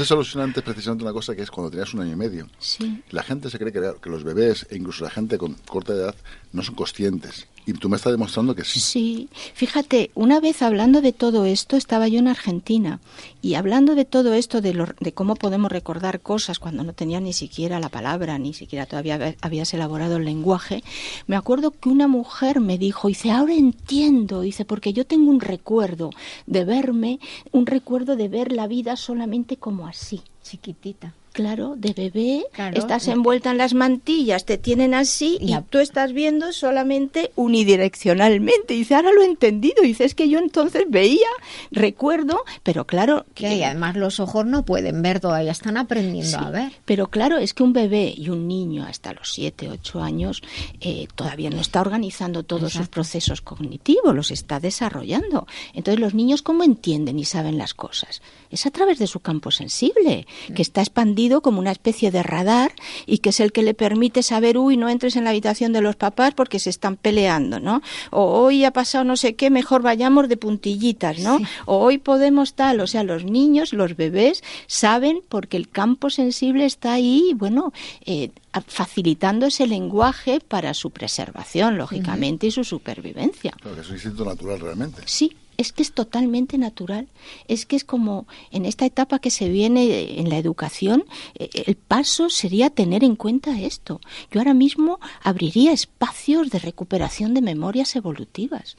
solucionante 0.05 0.62
precisamente 0.69 1.03
una 1.03 1.12
cosa 1.12 1.35
que 1.35 1.43
es 1.43 1.51
cuando 1.51 1.70
tenías 1.70 1.93
un 1.94 2.01
año 2.01 2.12
y 2.12 2.16
medio. 2.16 2.48
Sí. 2.59 3.03
La 3.11 3.23
gente 3.23 3.51
se 3.51 3.59
cree 3.59 3.73
que, 3.73 3.94
que 4.01 4.11
los 4.11 4.23
bebés 4.23 4.66
e 4.70 4.77
incluso 4.77 5.05
la 5.05 5.11
gente 5.11 5.39
con 5.39 5.55
corta 5.66 5.94
edad 5.94 6.15
no 6.53 6.62
son 6.62 6.74
conscientes 6.74 7.48
y 7.66 7.72
tú 7.72 7.88
me 7.88 7.97
estás 7.97 8.12
demostrando 8.12 8.55
que 8.55 8.64
sí. 8.64 8.78
Sí, 8.78 9.28
fíjate, 9.55 10.12
una 10.14 10.38
vez 10.38 10.62
hablando 10.62 11.01
de 11.01 11.12
todo 11.12 11.44
esto, 11.44 11.76
estaba 11.76 12.06
yo 12.06 12.20
en 12.20 12.28
Argentina 12.28 13.01
y 13.43 13.55
hablando 13.55 13.97
de 13.97 14.05
todo 14.05 14.34
esto, 14.34 14.60
de, 14.60 14.72
lo, 14.72 14.86
de 15.01 15.12
cómo 15.12 15.34
podemos 15.34 15.72
recordar 15.72 16.20
cosas 16.20 16.60
cuando 16.60 16.84
no 16.84 16.93
tenía 16.93 17.18
ni 17.18 17.32
siquiera 17.32 17.80
la 17.80 17.88
palabra, 17.88 18.38
ni 18.38 18.55
siquiera 18.55 18.86
todavía 18.86 19.34
habías 19.40 19.74
elaborado 19.74 20.16
el 20.16 20.24
lenguaje, 20.24 20.84
me 21.26 21.34
acuerdo 21.34 21.72
que 21.72 21.88
una 21.88 22.06
mujer 22.06 22.60
me 22.60 22.78
dijo, 22.78 23.09
dice, 23.09 23.32
ahora 23.32 23.55
entiendo, 23.55 24.43
dice, 24.43 24.64
porque 24.64 24.93
yo 24.93 25.05
tengo 25.05 25.28
un 25.28 25.40
recuerdo 25.40 26.10
de 26.47 26.64
verme, 26.64 27.18
un 27.51 27.66
recuerdo 27.66 28.14
de 28.14 28.28
ver 28.28 28.52
la 28.52 28.68
vida 28.68 28.97
solamente 28.97 29.56
como 29.56 29.88
así. 29.88 30.22
Chiquitita 30.44 31.12
claro, 31.36 31.74
de 31.76 31.92
bebé, 31.92 32.46
estás 32.72 33.08
envuelta 33.08 33.50
en 33.50 33.58
las 33.58 33.74
mantillas, 33.74 34.46
te 34.46 34.56
tienen 34.56 34.94
así 34.94 35.36
y 35.38 35.54
tú 35.68 35.80
estás 35.80 36.14
viendo 36.14 36.50
solamente 36.54 37.30
unidireccionalmente. 37.36 38.72
Y 38.72 38.78
dice, 38.78 38.94
ahora 38.94 39.12
lo 39.12 39.20
he 39.20 39.26
entendido. 39.26 39.82
dice, 39.82 40.06
es 40.06 40.14
que 40.14 40.30
yo 40.30 40.38
entonces 40.38 40.84
veía, 40.88 41.28
recuerdo, 41.70 42.42
pero 42.62 42.86
claro... 42.86 43.26
Que, 43.34 43.66
además 43.66 43.96
los 43.96 44.18
ojos 44.18 44.46
no 44.46 44.64
pueden 44.64 45.02
ver 45.02 45.20
todavía, 45.20 45.52
están 45.52 45.76
aprendiendo 45.76 46.38
a 46.38 46.48
ver. 46.48 46.72
Pero 46.86 47.08
claro, 47.08 47.36
es 47.36 47.52
que 47.52 47.62
un 47.62 47.74
bebé 47.74 48.14
y 48.16 48.30
un 48.30 48.48
niño 48.48 48.86
hasta 48.86 49.12
los 49.12 49.34
7, 49.34 49.68
8 49.68 50.02
años 50.02 50.42
eh, 50.80 51.06
todavía 51.16 51.50
no 51.50 51.60
está 51.60 51.82
organizando 51.82 52.44
todos 52.44 52.72
sus 52.72 52.88
procesos 52.88 53.42
cognitivos, 53.42 54.14
los 54.14 54.30
está 54.30 54.58
desarrollando. 54.58 55.46
Entonces 55.74 56.00
los 56.00 56.14
niños, 56.14 56.40
¿cómo 56.40 56.62
entienden 56.64 57.18
y 57.18 57.26
saben 57.26 57.58
las 57.58 57.74
cosas? 57.74 58.22
Es 58.50 58.64
a 58.64 58.70
través 58.70 58.98
de 58.98 59.06
su 59.06 59.20
campo 59.20 59.50
sensible, 59.50 60.26
que 60.54 60.62
está 60.62 60.80
expandido 60.80 61.26
como 61.43 61.59
una 61.59 61.73
especie 61.73 62.11
de 62.11 62.23
radar 62.23 62.73
y 63.07 63.19
que 63.19 63.31
es 63.31 63.40
el 63.40 63.53
que 63.53 63.62
le 63.62 63.74
permite 63.74 64.23
saber, 64.23 64.59
uy, 64.59 64.77
no 64.77 64.89
entres 64.89 65.16
en 65.16 65.24
la 65.24 65.31
habitación 65.31 65.73
de 65.73 65.81
los 65.81 65.97
papás 65.97 66.35
porque 66.35 66.59
se 66.59 66.70
están 66.70 66.97
peleando, 66.97 67.61
¿no? 67.61 67.82
O 68.11 68.24
hoy 68.40 68.65
ha 68.65 68.73
pasado 68.73 69.05
no 69.05 69.16
sé 69.16 69.35
qué, 69.35 69.51
mejor 69.51 69.82
vayamos 69.82 70.28
de 70.28 70.36
puntillitas, 70.36 71.19
¿no? 71.20 71.39
O 71.66 71.78
hoy 71.78 71.98
podemos 71.98 72.55
tal, 72.55 72.81
o 72.81 72.86
sea, 72.86 73.03
los 73.03 73.24
niños, 73.24 73.73
los 73.73 73.97
bebés 73.97 74.43
saben 74.66 75.20
porque 75.28 75.57
el 75.57 75.69
campo 75.69 76.11
sensible 76.11 76.65
está 76.65 76.94
ahí, 76.94 77.32
bueno, 77.35 77.73
eh, 78.05 78.31
facilitando 78.66 79.47
ese 79.47 79.66
lenguaje 79.66 80.40
para 80.40 80.74
su 80.74 80.90
preservación, 80.90 81.77
lógicamente, 81.77 82.47
y 82.47 82.51
su 82.51 82.65
supervivencia. 82.65 83.55
Es 83.78 83.89
un 83.89 83.94
instinto 83.94 84.24
natural 84.24 84.61
realmente. 84.61 85.03
Sí, 85.05 85.36
es 85.56 85.72
que 85.72 85.82
es 85.82 85.92
totalmente 85.92 86.58
natural. 86.58 87.08
Es 87.48 87.66
que 87.66 87.76
es 87.76 87.84
como 87.84 88.26
en 88.50 88.66
esta 88.66 88.86
etapa 88.86 89.18
que 89.18 89.30
se 89.30 89.48
viene 89.48 90.20
en 90.20 90.28
la 90.28 90.38
educación, 90.38 91.04
eh, 91.34 91.48
el 91.66 91.76
paso 91.76 92.30
sería 92.30 92.70
tener 92.70 93.04
en 93.04 93.16
cuenta 93.16 93.60
esto. 93.60 94.00
Yo 94.30 94.40
ahora 94.40 94.54
mismo 94.54 94.98
abriría 95.22 95.72
espacios 95.72 96.50
de 96.50 96.58
recuperación 96.58 97.34
de 97.34 97.42
memorias 97.42 97.96
evolutivas. 97.96 98.76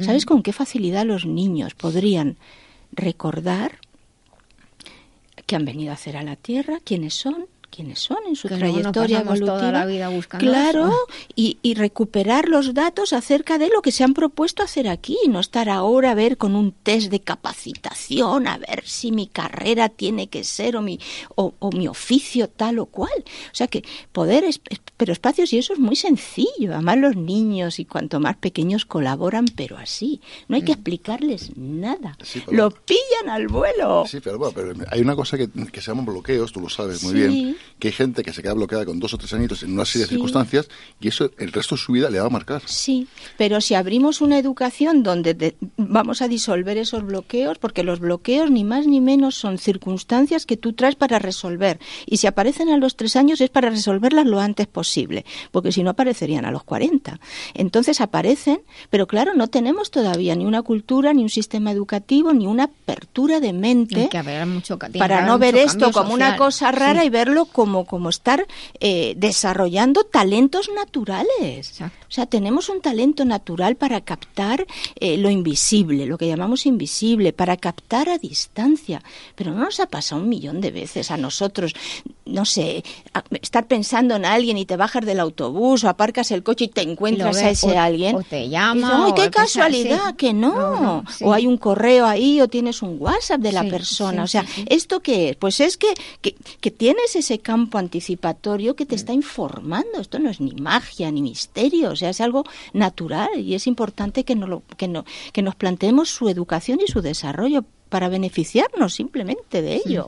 ¿Sabes 0.00 0.24
con 0.24 0.42
qué 0.42 0.52
facilidad 0.54 1.04
los 1.04 1.26
niños 1.26 1.74
podrían 1.74 2.38
recordar 2.92 3.80
que 5.46 5.56
han 5.56 5.64
venido 5.64 5.90
a 5.90 5.94
hacer 5.94 6.16
a 6.16 6.22
la 6.22 6.36
Tierra, 6.36 6.78
quiénes 6.82 7.14
son, 7.14 7.46
quiénes 7.70 8.00
son 8.00 8.18
en 8.26 8.36
su 8.36 8.48
trayectoria 8.48 9.20
evolutiva. 9.20 9.72
la 9.72 9.86
vida 9.86 10.08
buscando 10.08 10.44
claro, 10.44 10.92
y, 11.34 11.58
y, 11.62 11.74
recuperar 11.74 12.48
los 12.48 12.74
datos 12.74 13.12
acerca 13.12 13.58
de 13.58 13.68
lo 13.68 13.80
que 13.80 13.92
se 13.92 14.04
han 14.04 14.12
propuesto 14.12 14.62
hacer 14.62 14.88
aquí, 14.88 15.16
no 15.28 15.40
estar 15.40 15.68
ahora 15.68 16.10
a 16.10 16.14
ver 16.14 16.36
con 16.36 16.54
un 16.54 16.72
test 16.72 17.10
de 17.10 17.20
capacitación, 17.20 18.46
a 18.46 18.58
ver 18.58 18.82
si 18.84 19.12
mi 19.12 19.26
carrera 19.26 19.88
tiene 19.88 20.28
que 20.28 20.44
ser 20.44 20.76
o 20.76 20.82
mi, 20.82 20.98
o, 21.36 21.54
mi 21.72 21.88
oficio 21.88 22.48
tal 22.48 22.78
o 22.80 22.86
cual. 22.86 23.24
O 23.52 23.54
sea 23.54 23.68
que 23.68 23.84
poder, 24.12 24.44
pero 24.96 25.12
espacios 25.12 25.52
y 25.52 25.58
eso 25.58 25.72
es 25.72 25.78
muy 25.78 25.96
sencillo. 25.96 26.74
Además 26.74 26.98
los 26.98 27.16
niños 27.16 27.78
y 27.78 27.84
cuanto 27.84 28.20
más 28.20 28.36
pequeños 28.36 28.84
colaboran, 28.84 29.46
pero 29.54 29.78
así. 29.78 30.20
No 30.48 30.56
hay 30.56 30.62
que 30.62 30.72
mm. 30.72 30.74
explicarles 30.74 31.56
nada. 31.56 32.18
lo 32.50 32.70
pillan 32.70 33.30
al 33.30 33.48
vuelo. 33.48 34.04
Sí, 34.06 34.18
pero, 34.20 34.38
bueno, 34.38 34.52
pero 34.54 34.74
hay 34.90 35.00
una 35.00 35.14
cosa 35.14 35.38
que, 35.38 35.48
que 35.48 35.80
se 35.80 35.90
llaman 35.90 36.06
bloqueos, 36.06 36.52
tú 36.52 36.60
lo 36.60 36.68
sabes 36.68 37.02
muy 37.02 37.14
bien 37.14 37.56
que 37.78 37.88
hay 37.88 37.92
gente 37.92 38.22
que 38.22 38.32
se 38.32 38.42
queda 38.42 38.54
bloqueada 38.54 38.84
con 38.84 38.98
dos 39.00 39.14
o 39.14 39.18
tres 39.18 39.32
añitos 39.32 39.62
en 39.62 39.72
una 39.72 39.84
serie 39.84 40.06
Sí. 40.06 40.10
de 40.10 40.16
circunstancias 40.16 40.68
y 41.00 41.08
eso 41.08 41.30
el 41.38 41.52
resto 41.52 41.74
de 41.76 41.80
su 41.80 41.92
vida 41.92 42.10
le 42.10 42.20
va 42.20 42.26
a 42.26 42.30
marcar. 42.30 42.62
Sí, 42.66 43.06
pero 43.38 43.60
si 43.60 43.74
abrimos 43.74 44.20
una 44.20 44.38
educación 44.38 45.02
donde 45.02 45.34
de- 45.34 45.56
vamos 45.76 46.22
a 46.22 46.28
disolver 46.28 46.76
esos 46.78 47.04
bloqueos, 47.04 47.58
porque 47.58 47.82
los 47.82 48.00
bloqueos 48.00 48.50
ni 48.50 48.64
más 48.64 48.86
ni 48.86 49.00
menos 49.00 49.34
son 49.34 49.58
circunstancias 49.58 50.46
que 50.46 50.56
tú 50.56 50.72
traes 50.72 50.94
para 50.94 51.18
resolver. 51.18 51.78
Y 52.06 52.18
si 52.18 52.26
aparecen 52.26 52.68
a 52.68 52.76
los 52.76 52.96
tres 52.96 53.16
años 53.16 53.40
es 53.40 53.50
para 53.50 53.70
resolverlas 53.70 54.26
lo 54.26 54.40
antes 54.40 54.66
posible, 54.66 55.24
porque 55.50 55.72
si 55.72 55.82
no 55.82 55.90
aparecerían 55.90 56.44
a 56.44 56.50
los 56.50 56.64
40. 56.64 57.18
Entonces 57.54 58.00
aparecen, 58.00 58.60
pero 58.90 59.06
claro, 59.06 59.34
no 59.34 59.48
tenemos 59.48 59.90
todavía 59.90 60.34
ni 60.36 60.44
una 60.44 60.62
cultura, 60.62 61.12
ni 61.12 61.22
un 61.22 61.30
sistema 61.30 61.72
educativo, 61.72 62.32
ni 62.32 62.46
una 62.46 62.64
apertura 62.64 63.40
de 63.40 63.52
mente 63.52 64.02
Hay 64.02 64.08
que 64.08 64.18
haber 64.18 64.46
mucho 64.46 64.78
ca- 64.78 64.86
tiene 64.88 64.92
que 64.94 64.98
para 64.98 65.26
no 65.26 65.38
ver 65.38 65.56
esto 65.56 65.90
como 65.92 66.14
una 66.14 66.36
cosa 66.36 66.72
rara 66.72 67.00
Sí. 67.00 67.06
y 67.06 67.10
verlo 67.10 67.46
como, 67.50 67.84
como 67.86 68.08
estar 68.08 68.46
eh, 68.80 69.14
desarrollando 69.16 70.04
talentos 70.04 70.70
naturales. 70.74 71.80
O 71.80 71.90
sea, 72.12 72.26
tenemos 72.26 72.68
un 72.68 72.80
talento 72.80 73.24
natural 73.24 73.76
para 73.76 74.00
captar 74.00 74.66
eh, 74.96 75.16
lo 75.16 75.30
invisible, 75.30 76.06
lo 76.06 76.18
que 76.18 76.26
llamamos 76.28 76.66
invisible, 76.66 77.32
para 77.32 77.56
captar 77.56 78.08
a 78.08 78.18
distancia. 78.18 79.02
Pero 79.34 79.52
no 79.52 79.60
nos 79.64 79.80
ha 79.80 79.86
pasado 79.86 80.20
un 80.20 80.28
millón 80.28 80.60
de 80.60 80.70
veces 80.70 81.10
a 81.10 81.16
nosotros, 81.16 81.74
no 82.26 82.44
sé, 82.44 82.84
estar 83.42 83.66
pensando 83.66 84.16
en 84.16 84.24
alguien 84.24 84.58
y 84.58 84.64
te 84.66 84.76
bajas 84.76 85.04
del 85.04 85.20
autobús 85.20 85.84
o 85.84 85.88
aparcas 85.88 86.30
el 86.30 86.42
coche 86.42 86.64
y 86.64 86.68
te 86.68 86.82
encuentras 86.82 87.36
a 87.38 87.50
ese 87.50 87.72
o- 87.72 87.78
alguien. 87.80 88.14
o 88.16 88.22
te 88.22 88.48
llama, 88.48 89.06
"Ay, 89.06 89.12
qué 89.14 89.24
lo 89.24 89.30
que 89.30 89.36
sea", 89.36 89.42
casualidad, 89.42 90.08
sí. 90.10 90.16
que 90.16 90.32
no. 90.32 90.50
No, 90.54 90.80
no, 90.80 91.04
sí. 91.10 91.24
O 91.24 91.32
hay 91.32 91.46
un 91.46 91.56
correo 91.58 92.06
ahí 92.06 92.40
o 92.40 92.48
tienes 92.48 92.82
un 92.82 92.96
WhatsApp 92.98 93.40
de 93.40 93.52
la 93.52 93.62
Sí, 93.62 93.70
persona. 93.70 94.22
o 94.22 94.26
sea. 94.26 94.44
¿esto 94.66 95.00
qué 95.00 95.30
es? 95.30 95.36
Pues 95.36 95.60
es 95.60 95.76
que, 95.76 95.92
que, 96.20 96.36
que 96.60 96.70
tienes 96.70 97.16
ese 97.16 97.39
campo 97.40 97.78
anticipatorio 97.78 98.76
que 98.76 98.86
te 98.86 98.94
está 98.94 99.12
informando. 99.12 100.00
Esto 100.00 100.18
no 100.18 100.30
es 100.30 100.40
ni 100.40 100.52
magia 100.52 101.10
ni 101.10 101.22
misterio, 101.22 101.90
o 101.90 101.96
sea, 101.96 102.10
es 102.10 102.20
algo 102.20 102.44
natural 102.72 103.28
y 103.38 103.54
es 103.54 103.66
importante 103.66 104.24
que, 104.24 104.36
no 104.36 104.46
lo, 104.46 104.62
que, 104.76 104.88
no, 104.88 105.04
que 105.32 105.42
nos 105.42 105.54
planteemos 105.54 106.08
su 106.08 106.28
educación 106.28 106.80
y 106.86 106.90
su 106.90 107.02
desarrollo 107.02 107.64
para 107.88 108.08
beneficiarnos 108.08 108.94
simplemente 108.94 109.62
de 109.62 109.82
ello. 109.84 110.06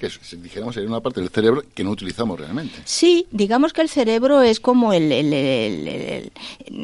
Que 0.00 0.08
si 0.10 0.36
dijéramos 0.36 0.74
sería 0.74 0.88
una 0.88 1.00
parte 1.00 1.20
del 1.20 1.28
cerebro 1.28 1.62
que 1.74 1.84
no 1.84 1.90
utilizamos 1.90 2.40
realmente. 2.40 2.74
Sí, 2.84 3.26
digamos 3.30 3.72
que 3.74 3.82
el 3.82 3.88
cerebro 3.88 4.40
es 4.42 4.58
como 4.58 4.92
el, 4.94 5.12
el- 5.12 5.32
el- 5.32 5.88
el- 5.88 6.32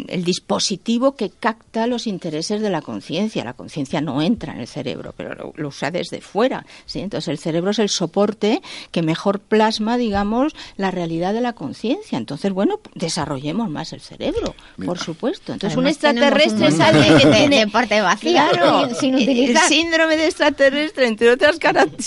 el 0.09 0.25
dispositivo 0.25 1.17
que 1.17 1.31
capta 1.31 1.87
los 1.87 2.07
intereses 2.07 2.61
de 2.61 2.71
la 2.71 2.83
conciencia. 2.83 3.43
La 3.45 3.55
conciencia 3.55 4.01
no 4.01 4.21
entra 4.23 4.53
en 4.53 4.61
el 4.61 4.67
cerebro, 4.67 5.15
pero 5.17 5.35
lo, 5.35 5.53
lo 5.57 5.69
usa 5.69 5.91
desde 5.91 6.21
fuera. 6.21 6.67
¿sí? 6.85 7.01
Entonces 7.01 7.29
el 7.29 7.39
cerebro 7.39 7.71
es 7.71 7.79
el 7.79 7.89
soporte 7.89 8.61
que 8.91 9.03
mejor 9.03 9.41
plasma, 9.41 9.97
digamos, 9.97 10.55
la 10.77 10.91
realidad 10.91 11.33
de 11.33 11.41
la 11.41 11.55
conciencia. 11.55 12.19
Entonces, 12.19 12.53
bueno, 12.53 12.81
desarrollemos 12.95 13.71
más 13.71 13.93
el 13.95 14.01
cerebro, 14.01 14.55
por 14.85 14.99
supuesto. 14.99 15.53
Entonces 15.55 15.77
un 15.77 15.85
Además, 15.87 15.99
tenemos 15.99 16.23
extraterrestre 16.39 16.69
un 16.69 16.79
montón 16.79 17.19
que 17.19 17.27
de- 17.27 17.37
tiene 17.49 17.69
parte 17.69 18.01
vacía, 18.03 18.49
Claro, 18.53 18.95
sin 18.95 19.15
el 19.15 19.23
utilizar. 19.23 19.69
síndrome 19.69 20.17
de 20.17 20.27
extraterrestre, 20.27 21.07
entre 21.07 21.31
otras 21.31 21.59
cara- 21.59 21.87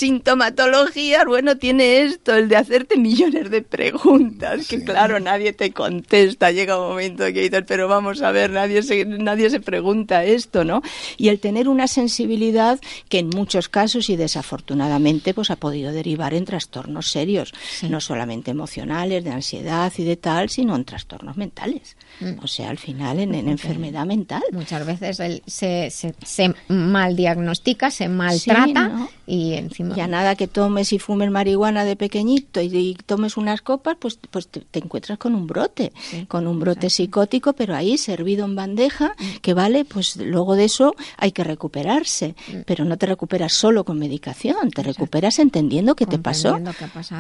bueno, 1.27 1.57
tiene 1.57 2.01
esto, 2.01 2.35
el 2.35 2.49
de 2.49 2.55
hacerte 2.57 2.97
millones 2.97 3.49
de 3.49 3.61
preguntas, 3.61 4.67
que 4.67 4.83
claro, 4.83 5.19
nadie 5.19 5.53
te 5.53 5.71
contesta. 5.71 6.51
Llega 6.51 6.79
un 6.81 6.89
momento 6.89 7.23
que 7.25 7.41
dices, 7.41 7.63
pero 7.67 7.87
vamos 7.87 8.21
a 8.21 8.31
ver, 8.31 8.51
nadie 8.51 8.81
se, 8.83 9.05
nadie 9.05 9.49
se 9.49 9.59
pregunta 9.59 10.23
esto, 10.23 10.63
¿no? 10.63 10.81
Y 11.17 11.29
el 11.29 11.39
tener 11.39 11.67
una 11.67 11.87
sensibilidad 11.87 12.79
que 13.09 13.19
en 13.19 13.29
muchos 13.29 13.69
casos 13.69 14.09
y 14.09 14.15
desafortunadamente 14.15 15.33
pues 15.33 15.51
ha 15.51 15.55
podido 15.55 15.91
derivar 15.91 16.33
en 16.33 16.45
trastornos 16.45 17.11
serios, 17.11 17.53
no 17.89 18.01
solamente 18.01 18.51
emocionales, 18.51 19.23
de 19.23 19.31
ansiedad 19.31 19.91
y 19.97 20.03
de 20.03 20.17
tal, 20.17 20.49
sino 20.49 20.75
en 20.75 20.85
trastornos 20.85 21.37
mentales. 21.37 21.95
O 22.41 22.47
sea, 22.47 22.69
al 22.69 22.77
final 22.77 23.19
en, 23.19 23.33
en 23.35 23.47
enfermedad 23.47 24.05
mental. 24.05 24.41
Muchas 24.51 24.85
veces 24.85 25.19
el- 25.19 25.41
se, 25.45 25.89
se, 25.89 26.13
se 26.23 26.53
mal 26.67 27.15
diagnostica, 27.15 27.91
se 27.91 28.09
maltrata 28.09 28.65
Sí, 28.65 28.73
¿no? 28.73 29.09
y 29.25 29.53
encima... 29.53 29.95
Ya 29.95 30.07
nada 30.07 30.35
que 30.35 30.47
tomes 30.47 30.88
y 30.93 30.99
fumes 30.99 31.29
marihuana 31.31 31.83
de 31.85 31.95
pequeñito 31.95 32.61
y, 32.61 32.67
y 32.75 32.93
tomes 33.05 33.37
unas 33.37 33.61
copas, 33.61 33.97
pues, 33.99 34.19
pues 34.31 34.47
te, 34.47 34.61
te 34.61 34.79
encuentras 34.79 35.17
con 35.17 35.35
un 35.35 35.47
brote, 35.47 35.91
con 36.27 36.47
un 36.47 36.59
brote 36.59 36.89
psicótico, 36.89 37.53
pero 37.53 37.75
ahí 37.75 37.97
servido 37.97 38.45
en 38.45 38.55
bandeja, 38.55 39.15
Mm. 39.19 39.37
que 39.41 39.53
vale, 39.53 39.85
pues 39.85 40.15
luego 40.17 40.55
de 40.55 40.65
eso 40.65 40.95
hay 41.17 41.31
que 41.31 41.43
recuperarse, 41.43 42.35
Mm. 42.51 42.57
pero 42.65 42.85
no 42.85 42.97
te 42.97 43.05
recuperas 43.05 43.53
solo 43.53 43.83
con 43.83 43.97
medicación, 43.99 44.71
te 44.71 44.83
recuperas 44.83 45.39
entendiendo 45.39 45.95
qué 45.95 46.05
te 46.05 46.17
pasó. 46.19 46.55
Qué. 46.55 46.61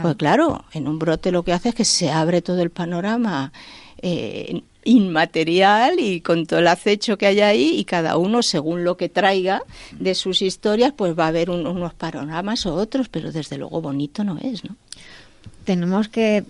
Pues 0.01 0.15
claro, 0.15 0.63
en 0.73 0.87
un 0.87 0.99
brote 0.99 1.31
lo 1.31 1.43
que 1.43 1.53
hace 1.53 1.69
es 1.69 1.75
que 1.75 1.85
se 1.85 2.09
abre 2.11 2.41
todo 2.41 2.61
el 2.61 2.69
panorama 2.69 3.51
eh, 4.01 4.61
inmaterial 4.85 5.99
y 5.99 6.21
con 6.21 6.45
todo 6.45 6.59
el 6.59 6.67
acecho 6.67 7.17
que 7.17 7.27
hay 7.27 7.41
ahí 7.41 7.75
y 7.79 7.83
cada 7.85 8.17
uno 8.17 8.41
según 8.43 8.83
lo 8.83 8.97
que 8.97 9.09
traiga 9.09 9.61
de 9.91 10.15
sus 10.15 10.41
historias 10.41 10.93
pues 10.95 11.17
va 11.17 11.25
a 11.25 11.27
haber 11.29 11.49
un- 11.49 11.67
unos 11.67 11.93
panoramas 11.93 12.65
o 12.65 12.73
otros, 12.75 13.09
pero 13.09 13.31
desde 13.31 13.57
luego 13.57 13.81
bonito 13.81 14.23
no 14.23 14.37
es, 14.37 14.63
¿no? 14.63 14.75
Tenemos 15.65 16.07
que 16.07 16.43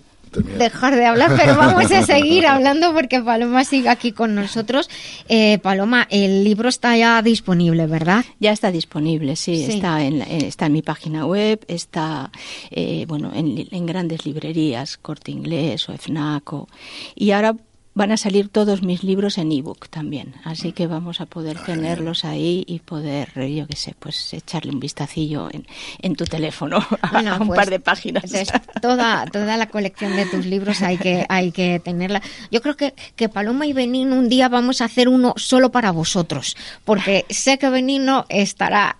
dejar 0.58 0.94
de 0.94 1.04
hablar, 1.06 1.32
pero 1.36 1.56
vamos 1.56 1.90
a 1.90 2.02
seguir 2.06 2.46
hablando 2.46 2.92
porque 2.94 3.20
Paloma 3.20 3.64
sigue 3.64 3.88
aquí 3.88 4.12
con 4.12 4.36
nosotros. 4.36 4.88
Eh, 5.28 5.58
Paloma, 5.58 6.06
el 6.08 6.44
libro 6.44 6.68
está 6.68 6.96
ya 6.96 7.20
disponible, 7.20 7.86
¿verdad? 7.88 8.24
Ya 8.38 8.52
está 8.52 8.70
disponible, 8.70 9.34
sí, 9.34 9.66
Sí. 9.66 9.72
Está, 9.72 10.04
en, 10.04 10.20
la- 10.20 10.26
en- 10.26 10.44
está 10.44 10.66
en 10.66 10.72
mi 10.72 10.82
página 10.82 11.26
web, 11.26 11.64
está 11.66 12.30
eh, 12.70 13.04
bueno 13.08 13.32
en, 13.34 13.56
li- 13.56 13.68
en 13.72 13.86
grandes 13.86 14.24
librerías, 14.24 14.96
Corte 14.98 15.32
Inglés 15.32 15.88
o 15.88 15.94
FNAC. 15.94 16.52
o- 16.52 16.68
y 17.16 17.32
ahora 17.32 17.56
van 18.00 18.12
a 18.12 18.16
salir 18.16 18.48
todos 18.48 18.82
mis 18.82 19.04
libros 19.04 19.36
en 19.36 19.52
ebook 19.52 19.90
también, 19.90 20.32
así 20.44 20.72
que 20.72 20.86
vamos 20.86 21.20
a 21.20 21.26
poder 21.26 21.58
tenerlos 21.58 22.24
ahí 22.24 22.64
y 22.66 22.78
poder, 22.78 23.28
yo 23.46 23.66
qué 23.66 23.76
sé, 23.76 23.94
pues 23.98 24.32
echarle 24.32 24.72
un 24.72 24.80
vistacillo 24.80 25.50
en, 25.52 25.66
en 26.00 26.16
tu 26.16 26.24
teléfono 26.24 26.78
a, 27.02 27.10
Bueno, 27.12 27.34
a 27.34 27.38
un 27.38 27.48
pues, 27.48 27.58
par 27.58 27.68
de 27.68 27.78
páginas. 27.78 28.24
Entonces, 28.24 28.58
toda, 28.80 29.26
toda 29.26 29.58
la 29.58 29.66
colección 29.66 30.16
de 30.16 30.24
tus 30.24 30.46
libros 30.46 30.80
hay 30.80 30.96
que, 30.96 31.26
hay 31.28 31.52
que 31.52 31.78
tenerla. 31.78 32.22
Yo 32.50 32.62
creo 32.62 32.74
que, 32.74 32.94
que 33.16 33.28
Paloma 33.28 33.66
y 33.66 33.74
Benino 33.74 34.16
un 34.16 34.30
día 34.30 34.48
vamos 34.48 34.80
a 34.80 34.86
hacer 34.86 35.06
uno 35.06 35.34
solo 35.36 35.70
para 35.70 35.90
vosotros, 35.90 36.56
porque 36.86 37.26
sé 37.28 37.58
que 37.58 37.68
Benino 37.68 38.24
estará 38.30 38.96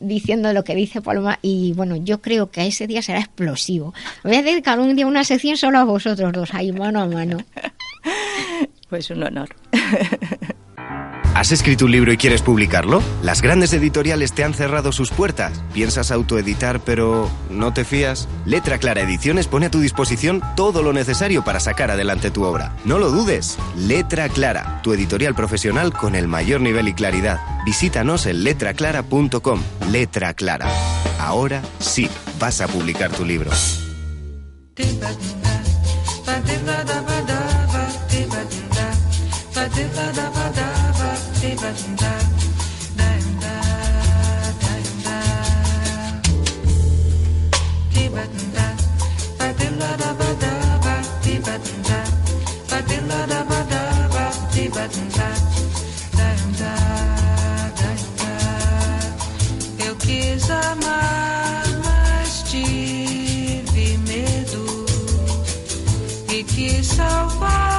diciendo 0.00 0.52
lo 0.52 0.64
que 0.64 0.74
dice 0.74 1.00
Paloma 1.00 1.38
y 1.42 1.72
bueno, 1.74 1.96
yo 1.96 2.20
creo 2.20 2.50
que 2.50 2.66
ese 2.66 2.86
día 2.86 3.02
será 3.02 3.20
explosivo. 3.20 3.94
Voy 4.22 4.36
a 4.36 4.42
dedicar 4.42 4.78
un 4.78 4.94
día 4.96 5.06
una 5.06 5.24
sección 5.24 5.56
solo 5.56 5.78
a 5.78 5.84
vosotros 5.84 6.32
dos, 6.32 6.54
ahí 6.54 6.72
mano 6.72 7.00
a 7.00 7.06
mano. 7.06 7.38
Pues 8.88 9.10
un 9.10 9.20
honor. 9.24 9.48
¿Has 11.36 11.52
escrito 11.52 11.84
un 11.84 11.90
libro 11.90 12.10
y 12.14 12.16
quieres 12.16 12.40
publicarlo? 12.40 13.02
Las 13.22 13.42
grandes 13.42 13.70
editoriales 13.74 14.32
te 14.32 14.42
han 14.42 14.54
cerrado 14.54 14.90
sus 14.90 15.10
puertas. 15.10 15.52
¿Piensas 15.74 16.10
autoeditar 16.10 16.80
pero 16.80 17.28
no 17.50 17.74
te 17.74 17.84
fías? 17.84 18.26
Letra 18.46 18.78
Clara 18.78 19.02
Ediciones 19.02 19.46
pone 19.46 19.66
a 19.66 19.70
tu 19.70 19.78
disposición 19.78 20.42
todo 20.56 20.82
lo 20.82 20.94
necesario 20.94 21.44
para 21.44 21.60
sacar 21.60 21.90
adelante 21.90 22.30
tu 22.30 22.44
obra. 22.44 22.74
No 22.86 22.98
lo 22.98 23.10
dudes. 23.10 23.58
Letra 23.76 24.30
Clara, 24.30 24.80
tu 24.82 24.94
editorial 24.94 25.34
profesional 25.34 25.92
con 25.92 26.14
el 26.14 26.26
mayor 26.26 26.62
nivel 26.62 26.88
y 26.88 26.94
claridad. 26.94 27.38
Visítanos 27.66 28.24
en 28.24 28.42
letraclara.com. 28.42 29.60
Letra 29.90 30.32
Clara. 30.32 30.70
Ahora 31.20 31.60
sí, 31.80 32.08
vas 32.40 32.62
a 32.62 32.66
publicar 32.66 33.10
tu 33.10 33.26
libro. 33.26 33.50
so 66.96 67.28
far. 67.38 67.75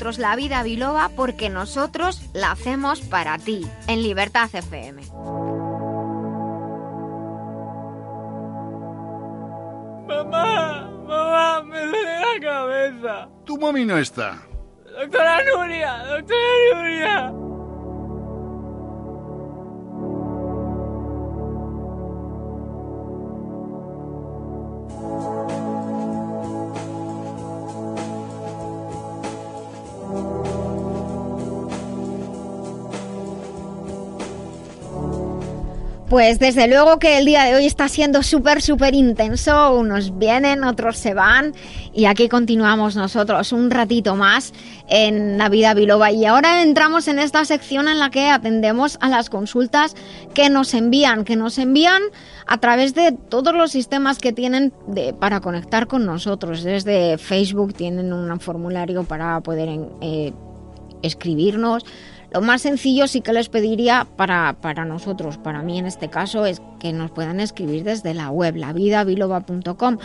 Nosotros 0.00 0.18
la 0.18 0.34
vida 0.34 0.62
biloba 0.62 1.10
porque 1.14 1.50
nosotros 1.50 2.22
la 2.32 2.52
hacemos 2.52 3.00
para 3.02 3.36
ti, 3.36 3.66
en 3.86 4.02
Libertad 4.02 4.48
FM. 4.50 5.02
Mamá, 10.08 10.90
mamá, 11.06 11.62
me 11.64 11.84
duele 11.84 12.18
la 12.18 12.40
cabeza. 12.40 13.28
Tu 13.44 13.58
mami 13.58 13.84
no 13.84 13.98
está. 13.98 14.38
Doctora 14.98 15.42
Nuria, 15.44 15.98
doctora 16.06 16.74
Nuria. 16.74 17.49
Pues 36.10 36.40
desde 36.40 36.66
luego 36.66 36.98
que 36.98 37.18
el 37.18 37.24
día 37.24 37.44
de 37.44 37.54
hoy 37.54 37.66
está 37.66 37.88
siendo 37.88 38.24
súper, 38.24 38.60
súper 38.62 38.96
intenso. 38.96 39.76
Unos 39.76 40.18
vienen, 40.18 40.64
otros 40.64 40.98
se 40.98 41.14
van. 41.14 41.54
Y 41.94 42.06
aquí 42.06 42.28
continuamos 42.28 42.96
nosotros 42.96 43.52
un 43.52 43.70
ratito 43.70 44.16
más 44.16 44.52
en 44.88 45.38
la 45.38 45.48
vida 45.48 45.72
biloba. 45.72 46.10
Y 46.10 46.24
ahora 46.24 46.64
entramos 46.64 47.06
en 47.06 47.20
esta 47.20 47.44
sección 47.44 47.86
en 47.86 48.00
la 48.00 48.10
que 48.10 48.28
atendemos 48.28 48.98
a 49.00 49.08
las 49.08 49.30
consultas 49.30 49.94
que 50.34 50.50
nos 50.50 50.74
envían, 50.74 51.22
que 51.22 51.36
nos 51.36 51.58
envían 51.58 52.02
a 52.44 52.58
través 52.58 52.92
de 52.94 53.12
todos 53.12 53.54
los 53.54 53.70
sistemas 53.70 54.18
que 54.18 54.32
tienen 54.32 54.72
para 55.20 55.40
conectar 55.40 55.86
con 55.86 56.06
nosotros. 56.06 56.64
Desde 56.64 57.18
Facebook 57.18 57.72
tienen 57.72 58.12
un 58.12 58.40
formulario 58.40 59.04
para 59.04 59.40
poder 59.42 59.68
eh, 60.00 60.32
escribirnos 61.02 61.84
lo 62.32 62.40
más 62.40 62.62
sencillo 62.62 63.08
sí 63.08 63.20
que 63.20 63.32
les 63.32 63.48
pediría 63.48 64.06
para, 64.16 64.56
para 64.60 64.84
nosotros, 64.84 65.36
para 65.36 65.62
mí 65.62 65.78
en 65.78 65.86
este 65.86 66.08
caso, 66.08 66.46
es 66.46 66.62
que 66.78 66.92
nos 66.92 67.10
puedan 67.10 67.40
escribir 67.40 67.82
desde 67.82 68.14
la 68.14 68.30
web, 68.30 68.56
lavidabiloba.com, 68.56 69.98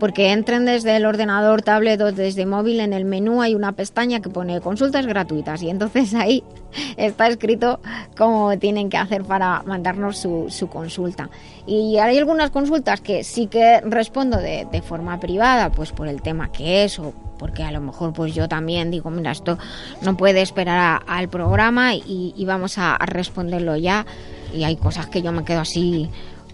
porque 0.00 0.32
entren 0.32 0.64
desde 0.64 0.96
el 0.96 1.06
ordenador, 1.06 1.62
tablet 1.62 2.00
o 2.00 2.12
desde 2.12 2.46
móvil, 2.46 2.80
en 2.80 2.92
el 2.92 3.04
menú 3.04 3.42
hay 3.42 3.54
una 3.54 3.72
pestaña 3.72 4.20
que 4.20 4.28
pone 4.28 4.60
consultas 4.60 5.06
gratuitas 5.06 5.62
y 5.62 5.70
entonces 5.70 6.14
ahí 6.14 6.42
está 6.96 7.28
escrito 7.28 7.80
cómo 8.16 8.58
tienen 8.58 8.90
que 8.90 8.96
hacer 8.96 9.22
para 9.22 9.62
mandarnos 9.62 10.18
su, 10.18 10.46
su 10.48 10.68
consulta. 10.68 11.30
Y 11.66 11.98
hay 11.98 12.18
algunas 12.18 12.50
consultas 12.50 13.00
que 13.00 13.22
sí 13.22 13.46
que 13.46 13.80
respondo 13.82 14.38
de, 14.38 14.66
de 14.70 14.82
forma 14.82 15.20
privada, 15.20 15.70
pues 15.70 15.92
por 15.92 16.08
el 16.08 16.22
tema 16.22 16.50
que 16.50 16.84
es 16.84 16.98
o 16.98 17.12
porque 17.38 17.62
a 17.62 17.70
lo 17.70 17.80
mejor 17.80 18.12
pues 18.12 18.34
yo 18.34 18.48
también 18.48 18.90
digo, 18.90 19.10
mira, 19.10 19.30
esto 19.30 19.58
no 20.02 20.16
puede 20.16 20.42
esperar 20.42 21.02
al 21.06 21.28
programa 21.28 21.94
y, 21.94 22.44
vamos 22.46 22.78
a, 22.78 22.96
a, 22.96 23.06
responderlo 23.06 23.76
ya. 23.76 24.06
Y 24.52 24.64
hay 24.64 24.76
cosas 24.76 25.06
que 25.06 25.22
yo 25.22 25.32
me 25.32 25.44
quedo 25.44 25.60
así 25.60 26.10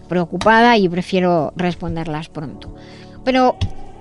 preocupada 0.09 0.77
y 0.77 0.89
prefiero 0.89 1.52
responderlas 1.56 2.28
pronto. 2.28 2.74
Pero 3.24 3.56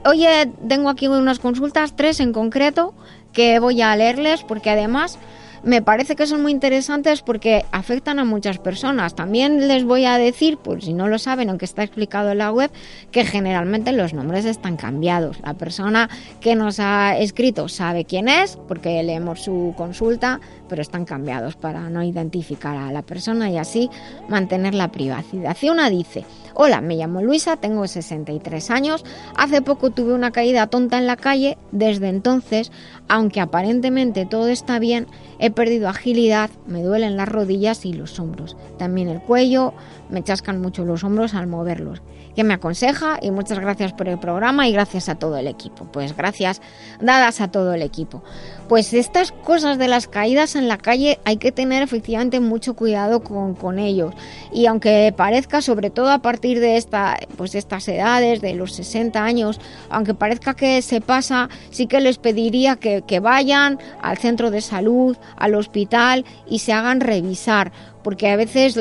hoy 0.05 0.25
tengo 0.67 0.89
aquí 0.89 1.07
unas 1.07 1.39
consultas, 1.39 1.95
tres 1.95 2.19
en 2.19 2.33
concreto, 2.33 2.93
que 3.31 3.59
voy 3.59 3.81
a 3.81 3.95
leerles 3.95 4.43
porque 4.43 4.69
además 4.69 5.17
me 5.63 5.81
parece 5.81 6.15
que 6.15 6.27
son 6.27 6.41
muy 6.41 6.51
interesantes 6.51 7.21
porque 7.21 7.65
afectan 7.71 8.19
a 8.19 8.25
muchas 8.25 8.57
personas. 8.59 9.15
También 9.15 9.67
les 9.67 9.83
voy 9.83 10.05
a 10.05 10.17
decir, 10.17 10.57
por 10.57 10.83
si 10.83 10.93
no 10.93 11.07
lo 11.07 11.17
saben, 11.17 11.49
aunque 11.49 11.65
está 11.65 11.83
explicado 11.83 12.31
en 12.31 12.39
la 12.39 12.51
web, 12.51 12.71
que 13.11 13.25
generalmente 13.25 13.91
los 13.93 14.13
nombres 14.13 14.45
están 14.45 14.77
cambiados. 14.77 15.39
La 15.41 15.53
persona 15.53 16.09
que 16.41 16.55
nos 16.55 16.79
ha 16.79 17.17
escrito 17.17 17.69
sabe 17.69 18.05
quién 18.05 18.27
es, 18.27 18.57
porque 18.67 19.01
leemos 19.03 19.41
su 19.41 19.73
consulta, 19.77 20.41
pero 20.67 20.81
están 20.81 21.05
cambiados 21.05 21.55
para 21.55 21.89
no 21.89 22.03
identificar 22.03 22.75
a 22.75 22.91
la 22.91 23.01
persona 23.01 23.49
y 23.49 23.57
así 23.57 23.89
mantener 24.27 24.73
la 24.73 24.91
privacidad. 24.91 25.55
Dice, 25.89 26.25
hola, 26.55 26.81
me 26.81 26.95
llamo 26.95 27.21
Luisa, 27.21 27.57
tengo 27.57 27.87
63 27.87 28.69
años, 28.71 29.03
hace 29.35 29.61
poco 29.61 29.89
tuve 29.89 30.13
una 30.13 30.31
caída 30.31 30.67
tonta 30.67 30.97
en 30.97 31.07
la 31.07 31.17
calle, 31.17 31.57
desde 31.71 32.09
entonces, 32.09 32.71
aunque 33.07 33.41
aparentemente 33.41 34.25
todo 34.25 34.47
está 34.47 34.79
bien, 34.79 35.07
he 35.39 35.51
perdido 35.51 35.89
agilidad, 35.89 36.49
me 36.67 36.83
duelen 36.83 37.17
las 37.17 37.29
rodillas 37.29 37.85
y 37.85 37.93
los 37.93 38.19
hombros, 38.19 38.55
también 38.77 39.09
el 39.09 39.21
cuello, 39.21 39.73
me 40.09 40.23
chascan 40.23 40.61
mucho 40.61 40.85
los 40.85 41.03
hombros 41.03 41.33
al 41.33 41.47
moverlos 41.47 42.01
que 42.35 42.43
me 42.43 42.53
aconseja 42.53 43.19
y 43.21 43.31
muchas 43.31 43.59
gracias 43.59 43.93
por 43.93 44.07
el 44.07 44.19
programa 44.19 44.67
y 44.67 44.73
gracias 44.73 45.09
a 45.09 45.15
todo 45.15 45.37
el 45.37 45.47
equipo. 45.47 45.85
Pues 45.85 46.15
gracias 46.15 46.61
dadas 46.99 47.41
a 47.41 47.49
todo 47.49 47.73
el 47.73 47.81
equipo. 47.81 48.23
Pues 48.67 48.93
estas 48.93 49.31
cosas 49.31 49.77
de 49.77 49.87
las 49.87 50.07
caídas 50.07 50.55
en 50.55 50.67
la 50.67 50.77
calle 50.77 51.19
hay 51.25 51.37
que 51.37 51.51
tener 51.51 51.83
efectivamente 51.83 52.39
mucho 52.39 52.75
cuidado 52.75 53.23
con, 53.23 53.55
con 53.55 53.79
ellos. 53.79 54.13
Y 54.51 54.65
aunque 54.65 55.13
parezca, 55.15 55.61
sobre 55.61 55.89
todo 55.89 56.11
a 56.11 56.19
partir 56.19 56.59
de 56.59 56.77
esta, 56.77 57.17
pues 57.37 57.55
estas 57.55 57.87
edades, 57.87 58.41
de 58.41 58.53
los 58.53 58.73
60 58.73 59.23
años, 59.23 59.59
aunque 59.89 60.13
parezca 60.13 60.55
que 60.55 60.81
se 60.81 61.01
pasa, 61.01 61.49
sí 61.71 61.87
que 61.87 62.01
les 62.01 62.17
pediría 62.17 62.77
que, 62.77 63.03
que 63.05 63.19
vayan 63.19 63.79
al 64.01 64.17
centro 64.17 64.51
de 64.51 64.61
salud, 64.61 65.17
al 65.37 65.55
hospital 65.55 66.25
y 66.47 66.59
se 66.59 66.73
hagan 66.73 67.01
revisar 67.01 67.71
porque 68.03 68.29
a 68.29 68.35
veces 68.35 68.79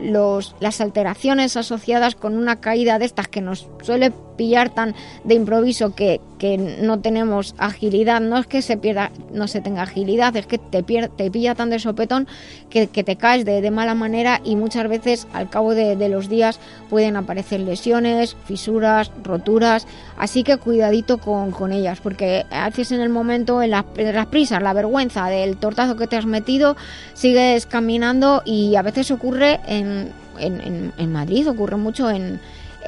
los, 0.00 0.54
las 0.60 0.80
alteraciones 0.80 1.56
asociadas 1.56 2.14
con 2.14 2.36
una 2.36 2.60
caída 2.60 2.98
de 2.98 3.04
estas 3.04 3.28
que 3.28 3.40
nos 3.40 3.68
suele 3.82 4.12
pillar 4.40 4.70
tan 4.70 4.94
de 5.24 5.34
improviso 5.34 5.94
que, 5.94 6.18
que 6.38 6.56
no 6.56 7.00
tenemos 7.00 7.54
agilidad, 7.58 8.22
no 8.22 8.38
es 8.38 8.46
que 8.46 8.62
se 8.62 8.78
pierda, 8.78 9.10
no 9.34 9.48
se 9.48 9.60
tenga 9.60 9.82
agilidad, 9.82 10.34
es 10.34 10.46
que 10.46 10.56
te, 10.56 10.82
pier, 10.82 11.10
te 11.10 11.30
pilla 11.30 11.54
tan 11.54 11.68
de 11.68 11.78
sopetón 11.78 12.26
que, 12.70 12.86
que 12.86 13.04
te 13.04 13.16
caes 13.16 13.44
de, 13.44 13.60
de, 13.60 13.70
mala 13.70 13.94
manera 13.94 14.40
y 14.42 14.56
muchas 14.56 14.88
veces 14.88 15.28
al 15.34 15.50
cabo 15.50 15.74
de, 15.74 15.94
de, 15.94 16.08
los 16.08 16.30
días 16.30 16.58
pueden 16.88 17.16
aparecer 17.16 17.60
lesiones, 17.60 18.34
fisuras, 18.46 19.12
roturas, 19.22 19.86
así 20.16 20.42
que 20.42 20.56
cuidadito 20.56 21.18
con, 21.18 21.50
con 21.50 21.70
ellas, 21.70 22.00
porque 22.00 22.46
a 22.50 22.70
veces 22.70 22.92
en 22.92 23.02
el 23.02 23.10
momento, 23.10 23.60
en 23.60 23.72
las, 23.72 23.84
en 23.98 24.14
las 24.14 24.26
prisas, 24.28 24.62
la 24.62 24.72
vergüenza 24.72 25.26
del 25.26 25.58
tortazo 25.58 25.96
que 25.96 26.06
te 26.06 26.16
has 26.16 26.24
metido, 26.24 26.78
sigues 27.12 27.66
caminando 27.66 28.40
y 28.46 28.74
a 28.76 28.80
veces 28.80 29.10
ocurre 29.10 29.60
en, 29.66 30.08
en, 30.38 30.94
en 30.96 31.12
Madrid, 31.12 31.46
ocurre 31.46 31.76
mucho 31.76 32.08
en 32.08 32.40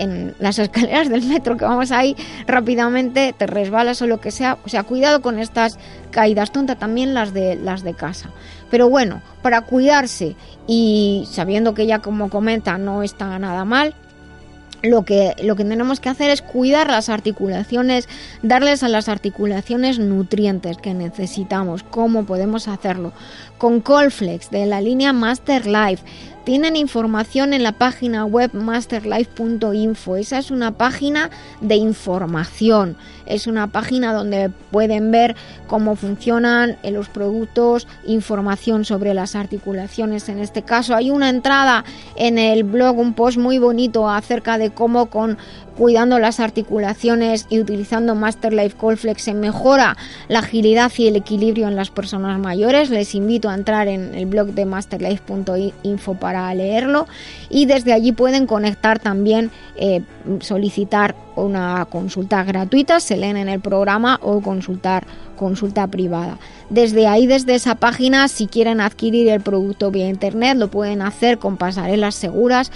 en 0.03 0.35
las 0.39 0.59
escaleras 0.59 1.09
del 1.09 1.23
metro 1.23 1.57
que 1.57 1.65
vamos 1.65 1.93
ahí 1.93 2.17
rápidamente 2.47 3.35
te 3.37 3.47
resbalas 3.47 4.03
o 4.03 4.07
lo 4.07 4.21
que 4.21 4.31
sea 4.31 4.59
o 4.65 4.69
sea 4.69 4.83
cuidado 4.83 5.23
con 5.23 5.39
estas 5.39 5.79
caídas 6.11 6.53
tontas 6.53 6.79
también 6.79 7.15
las 7.15 7.33
de 7.33 7.57
las 7.57 7.83
de 7.83 7.95
casa 7.95 8.31
pero 8.71 8.89
bueno 8.89 9.23
para 9.43 9.63
cuidarse 9.63 10.37
y 10.67 11.27
sabiendo 11.31 11.75
que 11.75 11.87
ya 11.87 12.01
como 12.01 12.31
comenta 12.31 12.79
no 12.79 13.03
está 13.03 13.39
nada 13.39 13.65
mal 13.65 13.95
lo 14.83 15.05
que, 15.05 15.35
lo 15.43 15.57
que 15.57 15.65
tenemos 15.65 16.01
que 16.01 16.09
hacer 16.09 16.31
es 16.31 16.43
cuidar 16.43 16.91
las 16.91 17.09
articulaciones, 17.09 18.09
darles 18.43 18.83
a 18.83 18.89
las 18.89 19.09
articulaciones 19.09 19.99
nutrientes 19.99 20.77
que 20.77 20.93
necesitamos. 20.93 21.83
¿Cómo 21.85 22.25
podemos 22.25 22.69
hacerlo? 22.69 23.13
Con 23.59 23.81
Colflex 23.81 24.51
de 24.51 24.67
la 24.67 24.81
línea 24.81 25.13
Master 25.13 25.67
Life. 25.67 26.03
Tienen 26.45 26.75
información 26.75 27.53
en 27.53 27.63
la 27.63 27.71
página 27.71 28.25
web 28.25 28.53
masterlife.info. 28.53 30.17
Esa 30.17 30.39
es 30.39 30.51
una 30.51 30.73
página 30.73 31.31
de 31.61 31.77
información. 31.77 32.97
Es 33.27 33.47
una 33.47 33.69
página 33.69 34.13
donde 34.13 34.51
pueden 34.73 35.13
ver 35.13 35.37
cómo 35.69 35.95
funcionan 35.95 36.79
los 36.83 37.09
productos, 37.09 37.87
información 38.05 38.85
sobre 38.85 39.15
las 39.15 39.37
articulaciones. 39.37 40.29
En 40.29 40.41
este 40.41 40.63
caso 40.63 40.97
hay 40.97 41.11
una 41.11 41.29
entrada 41.29 41.85
en 42.17 42.39
el 42.39 42.65
blog, 42.65 42.99
un 42.99 43.15
post 43.15 43.39
muy 43.39 43.59
bonito 43.59 44.09
acerca 44.09 44.59
de 44.59 44.71
cómo 44.71 45.07
con 45.07 45.39
cuidando 45.77 46.19
las 46.19 46.41
articulaciones 46.41 47.47
y 47.49 47.61
utilizando 47.61 48.15
Master 48.15 48.53
Life 48.53 48.77
Colflex 48.77 49.23
se 49.23 49.35
mejora 49.35 49.97
la 50.29 50.41
agilidad 50.41 50.93
y 50.97 51.09
el 51.09 51.17
equilibrio 51.17 51.69
en 51.69 51.77
las 51.77 51.91
personas 51.91 52.39
mayores. 52.39 52.91
Les 52.91 53.15
invito 53.15 53.49
a 53.49 53.55
entrar 53.55 53.89
en 53.89 54.15
el 54.15 54.27
blog 54.27 54.49
de 54.49 54.67
masterlife.info 54.67 56.15
para 56.15 56.55
leerlo 56.55 57.07
y 57.49 57.67
desde 57.67 57.93
allí 57.93 58.13
pueden 58.13 58.47
conectar 58.47 58.99
también, 58.99 59.51
eh, 59.77 60.03
solicitar 60.41 61.15
una 61.37 61.87
consulta 61.87 62.45
gratuita, 62.45 63.01
se 63.01 63.17
leen 63.17 63.37
en 63.37 63.49
el 63.49 63.61
programa 63.61 64.19
o 64.23 64.41
consultar 64.41 65.07
consulta 65.43 65.89
privada. 65.89 66.39
Desde 66.71 67.09
ahí, 67.09 67.27
desde 67.27 67.57
esa 67.57 67.75
página, 67.75 68.29
si 68.29 68.47
quieren 68.47 68.81
adquirir 68.81 69.29
el 69.29 69.41
producto 69.41 69.91
vía 69.91 70.09
internet, 70.09 70.57
lo 70.57 70.69
pueden 70.69 71.03
hacer 71.03 71.39
con 71.39 71.57
pasarelas 71.57 72.15
seguras, 72.15 72.71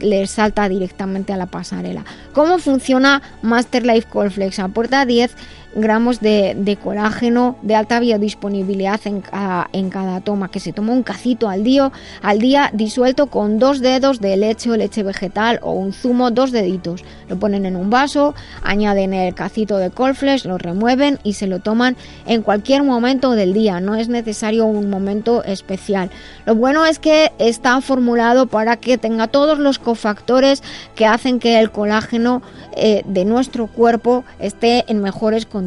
les 0.00 0.30
salta 0.30 0.68
directamente 0.68 1.32
a 1.32 1.38
la 1.38 1.46
pasarela. 1.46 2.04
¿Cómo 2.34 2.58
funciona 2.58 3.22
Master 3.40 3.86
Life 3.86 4.06
Colflex? 4.10 4.58
Aporta 4.58 5.06
10 5.06 5.34
gramos 5.74 6.20
de, 6.20 6.54
de 6.56 6.76
colágeno 6.76 7.56
de 7.62 7.74
alta 7.74 8.00
biodisponibilidad 8.00 9.00
en 9.04 9.20
cada, 9.20 9.68
en 9.72 9.90
cada 9.90 10.20
toma, 10.20 10.50
que 10.50 10.60
se 10.60 10.72
toma 10.72 10.92
un 10.92 11.02
cacito 11.02 11.48
al 11.48 11.62
día, 11.62 11.92
al 12.22 12.38
día 12.38 12.70
disuelto 12.72 13.26
con 13.26 13.58
dos 13.58 13.80
dedos 13.80 14.20
de 14.20 14.36
leche 14.36 14.70
o 14.70 14.76
leche 14.76 15.02
vegetal 15.02 15.60
o 15.62 15.72
un 15.72 15.92
zumo, 15.92 16.30
dos 16.30 16.52
deditos. 16.52 17.04
Lo 17.28 17.38
ponen 17.38 17.66
en 17.66 17.76
un 17.76 17.90
vaso, 17.90 18.34
añaden 18.62 19.14
el 19.14 19.34
cacito 19.34 19.78
de 19.78 19.90
colflex, 19.90 20.44
lo 20.44 20.58
remueven 20.58 21.18
y 21.22 21.34
se 21.34 21.46
lo 21.46 21.60
toman 21.60 21.96
en 22.26 22.42
cualquier 22.42 22.82
momento 22.82 23.32
del 23.32 23.52
día, 23.52 23.80
no 23.80 23.94
es 23.94 24.08
necesario 24.08 24.66
un 24.66 24.90
momento 24.90 25.44
especial. 25.44 26.10
Lo 26.46 26.54
bueno 26.54 26.86
es 26.86 26.98
que 26.98 27.32
está 27.38 27.80
formulado 27.80 28.46
para 28.46 28.76
que 28.76 28.98
tenga 28.98 29.28
todos 29.28 29.58
los 29.58 29.78
cofactores 29.78 30.62
que 30.94 31.06
hacen 31.06 31.38
que 31.38 31.58
el 31.60 31.70
colágeno 31.70 32.42
eh, 32.76 33.02
de 33.06 33.24
nuestro 33.24 33.66
cuerpo 33.66 34.24
esté 34.38 34.84
en 34.88 35.00
mejores 35.00 35.46
condiciones. 35.46 35.59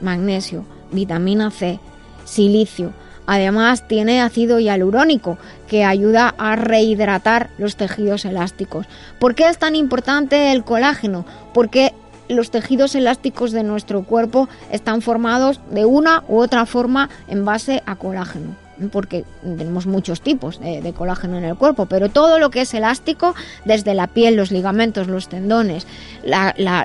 Magnesio, 0.00 0.64
vitamina 0.92 1.50
C, 1.50 1.78
silicio. 2.24 2.92
Además 3.26 3.88
tiene 3.88 4.20
ácido 4.20 4.58
hialurónico 4.58 5.38
que 5.66 5.84
ayuda 5.84 6.34
a 6.36 6.56
rehidratar 6.56 7.50
los 7.56 7.76
tejidos 7.76 8.24
elásticos. 8.24 8.86
¿Por 9.18 9.34
qué 9.34 9.48
es 9.48 9.58
tan 9.58 9.74
importante 9.76 10.52
el 10.52 10.62
colágeno? 10.62 11.24
Porque 11.54 11.94
los 12.28 12.50
tejidos 12.50 12.94
elásticos 12.94 13.52
de 13.52 13.62
nuestro 13.62 14.02
cuerpo 14.02 14.48
están 14.70 15.02
formados 15.02 15.60
de 15.70 15.84
una 15.84 16.24
u 16.28 16.38
otra 16.38 16.66
forma 16.66 17.08
en 17.28 17.44
base 17.44 17.82
a 17.86 17.96
colágeno 17.96 18.63
porque 18.90 19.24
tenemos 19.42 19.86
muchos 19.86 20.20
tipos 20.20 20.60
de, 20.60 20.92
colágeno 20.92 21.38
en 21.38 21.44
el 21.44 21.56
cuerpo, 21.56 21.86
pero 21.86 22.08
todo 22.08 22.38
lo 22.38 22.50
que 22.50 22.62
es 22.62 22.74
elástico, 22.74 23.34
desde 23.64 23.94
la 23.94 24.06
piel, 24.06 24.36
los 24.36 24.50
ligamentos, 24.50 25.06
los 25.06 25.28
tendones, 25.28 25.86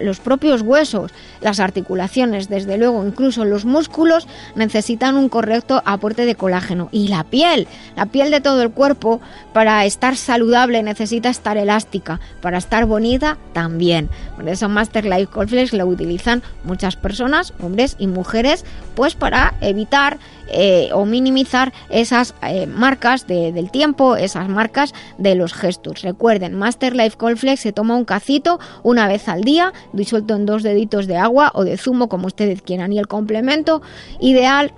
los 0.02 0.20
propios 0.20 0.62
huesos, 0.62 1.12
las 1.42 1.60
articulaciones, 1.60 2.50
desde 2.50 2.78
luego 2.78 3.06
incluso 3.06 3.46
los 3.46 3.66
músculos, 3.66 4.28
necesitan 4.56 5.16
un 5.16 5.30
correcto 5.30 5.82
aporte 5.86 6.26
de 6.26 6.36
colágeno. 6.36 6.90
Y 6.92 7.08
la 7.08 7.24
piel, 7.24 7.68
la 7.96 8.08
piel 8.08 8.32
de 8.32 8.42
todo 8.42 8.62
el 8.62 8.72
cuerpo, 8.72 9.22
para 9.54 9.86
estar 9.86 10.16
saludable 10.16 10.84
necesita 10.84 11.30
estar 11.30 11.58
elástica, 11.58 12.20
para 12.42 12.58
estar 12.58 12.86
bonita 12.86 13.38
también. 13.54 14.10
Por 14.36 14.48
eso 14.48 14.70
Master 14.70 15.06
Life 15.06 15.28
Cornflakes 15.28 15.78
lo 15.78 15.86
utilizan 15.86 16.44
muchas 16.64 16.96
personas, 16.96 17.54
hombres 17.62 17.96
y 18.00 18.08
mujeres, 18.08 18.66
pues 18.96 19.16
para 19.16 19.54
evitar 19.62 20.20
eh, 20.52 20.90
o 20.94 21.06
minimizar 21.06 21.74
esas 21.90 22.36
eh, 22.42 22.68
marcas 22.68 23.28
del 23.28 23.72
tiempo, 23.72 24.16
esas 24.16 24.50
marcas 24.50 24.94
de 25.18 25.36
los 25.36 25.54
gestos. 25.54 26.02
Recuerden, 26.02 26.56
Master 26.56 26.96
Life 26.96 27.18
Flex 27.36 27.62
se 27.62 27.72
toma 27.72 27.96
un 27.96 28.06
cacito 28.06 28.60
una 28.84 29.08
vez 29.08 29.28
al 29.28 29.44
día, 29.44 29.74
disuelto 29.94 30.36
en 30.36 30.46
dos 30.46 30.64
deditos 30.64 31.08
de 31.08 31.18
agua 31.18 31.52
o 31.54 31.64
de 31.64 31.78
zumo, 31.78 32.10
como 32.10 32.28
ustedes 32.28 32.62
quieran, 32.62 32.94
y 32.94 33.00
el 33.00 33.08
complemento 33.08 33.82
ideal 34.20 34.74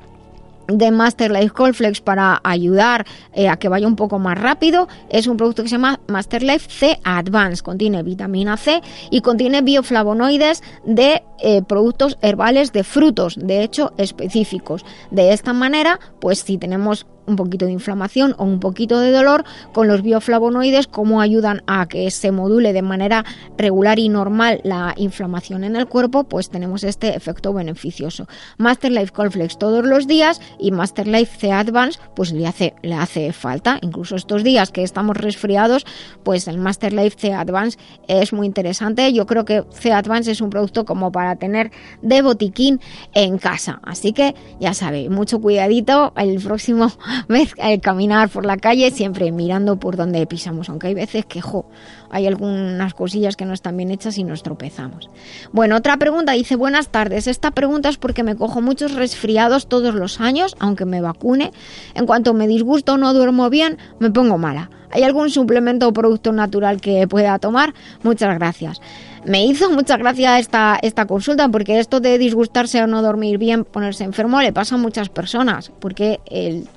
de 0.77 0.91
Master 0.91 1.31
Life 1.31 1.52
Colflex 1.52 2.02
para 2.02 2.39
ayudar 2.43 3.06
eh, 3.34 3.49
a 3.49 3.57
que 3.57 3.69
vaya 3.69 3.88
un 3.88 3.95
poco 3.95 4.19
más 4.19 4.39
rápido 4.39 4.88
es 5.10 5.27
un 5.27 5.38
producto 5.38 5.64
que 5.64 5.69
se 5.69 5.76
llama 5.76 5.99
Master 6.07 6.43
Life 6.43 6.69
C 6.69 6.99
Advance. 7.03 7.64
Contiene 7.64 8.03
vitamina 8.03 8.57
C 8.57 8.81
y 9.10 9.22
contiene 9.22 9.61
bioflavonoides 9.61 10.64
de 10.85 11.23
eh, 11.39 11.61
productos 11.61 12.18
herbales 12.22 12.72
de 12.72 12.84
frutos, 12.84 13.35
de 13.35 13.64
hecho 13.64 13.93
específicos. 13.98 14.85
De 15.10 15.34
esta 15.34 15.53
manera, 15.53 15.99
pues 16.19 16.39
si 16.39 16.57
tenemos 16.57 17.06
un 17.26 17.35
poquito 17.35 17.65
de 17.65 17.72
inflamación 17.72 18.35
o 18.38 18.43
un 18.43 18.60
poquito 18.60 18.99
de 18.99 19.11
dolor 19.11 19.43
con 19.73 19.88
los 19.88 20.02
bioflavonoides, 20.02 20.88
cómo 20.88 21.22
ayudan 21.22 21.61
a 21.68 21.88
que 21.88 22.10
se 22.11 22.31
module 22.31 22.73
de 22.73 22.81
manera 22.81 23.26
regular 23.57 23.99
y 23.99 24.10
normal 24.10 24.61
la 24.64 24.93
inflamación 24.98 25.64
en 25.64 25.76
el 25.76 25.88
cuerpo, 25.88 26.23
pues 26.23 26.49
tenemos 26.49 26.84
este 26.84 27.15
efecto 27.15 27.53
beneficioso. 27.53 28.27
Master 28.57 28.91
Life 28.91 29.11
Colflex 29.11 29.57
todos 29.57 29.85
los 29.85 30.07
días 30.07 30.41
y 30.60 30.72
Master 30.72 31.07
Life 31.07 31.39
C 31.39 31.52
Advance 31.52 31.99
pues 32.15 32.31
le 32.31 32.48
hace, 32.48 32.73
le 32.81 32.95
hace 32.95 33.31
falta, 33.34 33.80
incluso 33.81 34.15
estos 34.15 34.43
días 34.43 34.72
que 34.72 34.84
estamos 34.84 35.18
resfriados, 35.18 35.85
pues 36.23 36.48
el 36.48 36.57
Master 36.57 36.93
Life 36.93 37.18
C 37.19 37.34
Advance 37.34 37.77
es 38.07 38.34
muy 38.34 38.48
interesante. 38.48 39.11
Yo 39.14 39.26
creo 39.26 39.45
que 39.45 39.64
C 39.72 39.91
Advance 39.91 40.31
es 40.31 40.41
un 40.41 40.49
producto 40.49 40.85
como 40.85 41.11
para 41.11 41.35
tener 41.35 41.72
de 42.02 42.22
botiquín 42.22 42.80
en 43.14 43.38
casa. 43.38 43.80
Así 43.84 44.14
que 44.14 44.35
ya 44.60 44.73
sabe, 44.73 45.10
mucho 45.10 45.39
cuidadito 45.39 46.14
el 46.15 46.39
próximo 46.41 46.91
vez 47.28 47.54
al 47.60 47.80
caminar 47.82 48.30
por 48.30 48.46
la 48.46 48.58
calle 48.58 48.92
siempre 48.92 49.32
mirando 49.32 49.78
por 49.78 49.96
donde 49.96 50.26
pisamos, 50.28 50.70
aunque 50.70 50.88
hay 50.88 50.94
veces 50.94 51.26
que 51.26 51.42
jo, 51.42 51.66
hay 52.12 52.28
algunas 52.28 52.94
cosillas 52.94 53.36
que 53.36 53.46
no 53.46 53.54
están 53.54 53.78
bien 53.78 53.92
hechas 53.92 54.18
y 54.18 54.24
nos 54.24 54.44
tropezamos. 54.44 55.10
Bueno, 55.52 55.78
otra 55.78 55.98
pregunta 55.98 56.34
dice, 56.34 56.56
buenas 56.56 56.90
tardes, 56.90 57.28
esta 57.28 57.52
pregunta 57.52 57.90
es 57.90 57.98
porque 57.98 58.24
me 58.24 58.36
cojo 58.36 58.62
muchos 58.62 58.94
resfriados 58.94 59.68
todos 59.68 59.96
los 59.96 60.20
años, 60.20 60.56
aunque 60.60 60.86
me 60.86 61.02
vacune, 61.02 61.52
en 61.96 62.06
cuanto 62.06 62.34
me 62.34 62.48
disgusto 62.48 62.94
o 62.94 62.98
no 62.98 63.14
duermo 63.14 63.50
bien, 63.50 63.78
me 64.00 64.12
pongo 64.12 64.38
mala. 64.38 64.70
¿Hay 64.94 65.04
algún 65.04 65.30
suplemento 65.30 65.88
o 65.88 65.94
producto 65.94 66.34
natural 66.34 66.82
que 66.82 67.08
pueda 67.08 67.40
tomar? 67.40 67.74
Muchas 68.04 68.36
gracias. 68.36 68.82
Me 69.24 69.46
hizo 69.46 69.70
mucha 69.70 69.98
gracia 69.98 70.40
esta, 70.40 70.80
esta 70.82 71.06
consulta 71.06 71.48
porque 71.48 71.80
esto 71.80 72.00
de 72.00 72.18
disgustarse 72.18 72.82
o 72.82 72.88
no 72.88 73.02
dormir 73.02 73.38
bien, 73.38 73.64
ponerse 73.64 74.04
enfermo, 74.04 74.42
le 74.42 74.52
pasa 74.52 74.76
a 74.76 74.78
muchas 74.80 75.10
personas 75.10 75.72
porque 75.80 76.20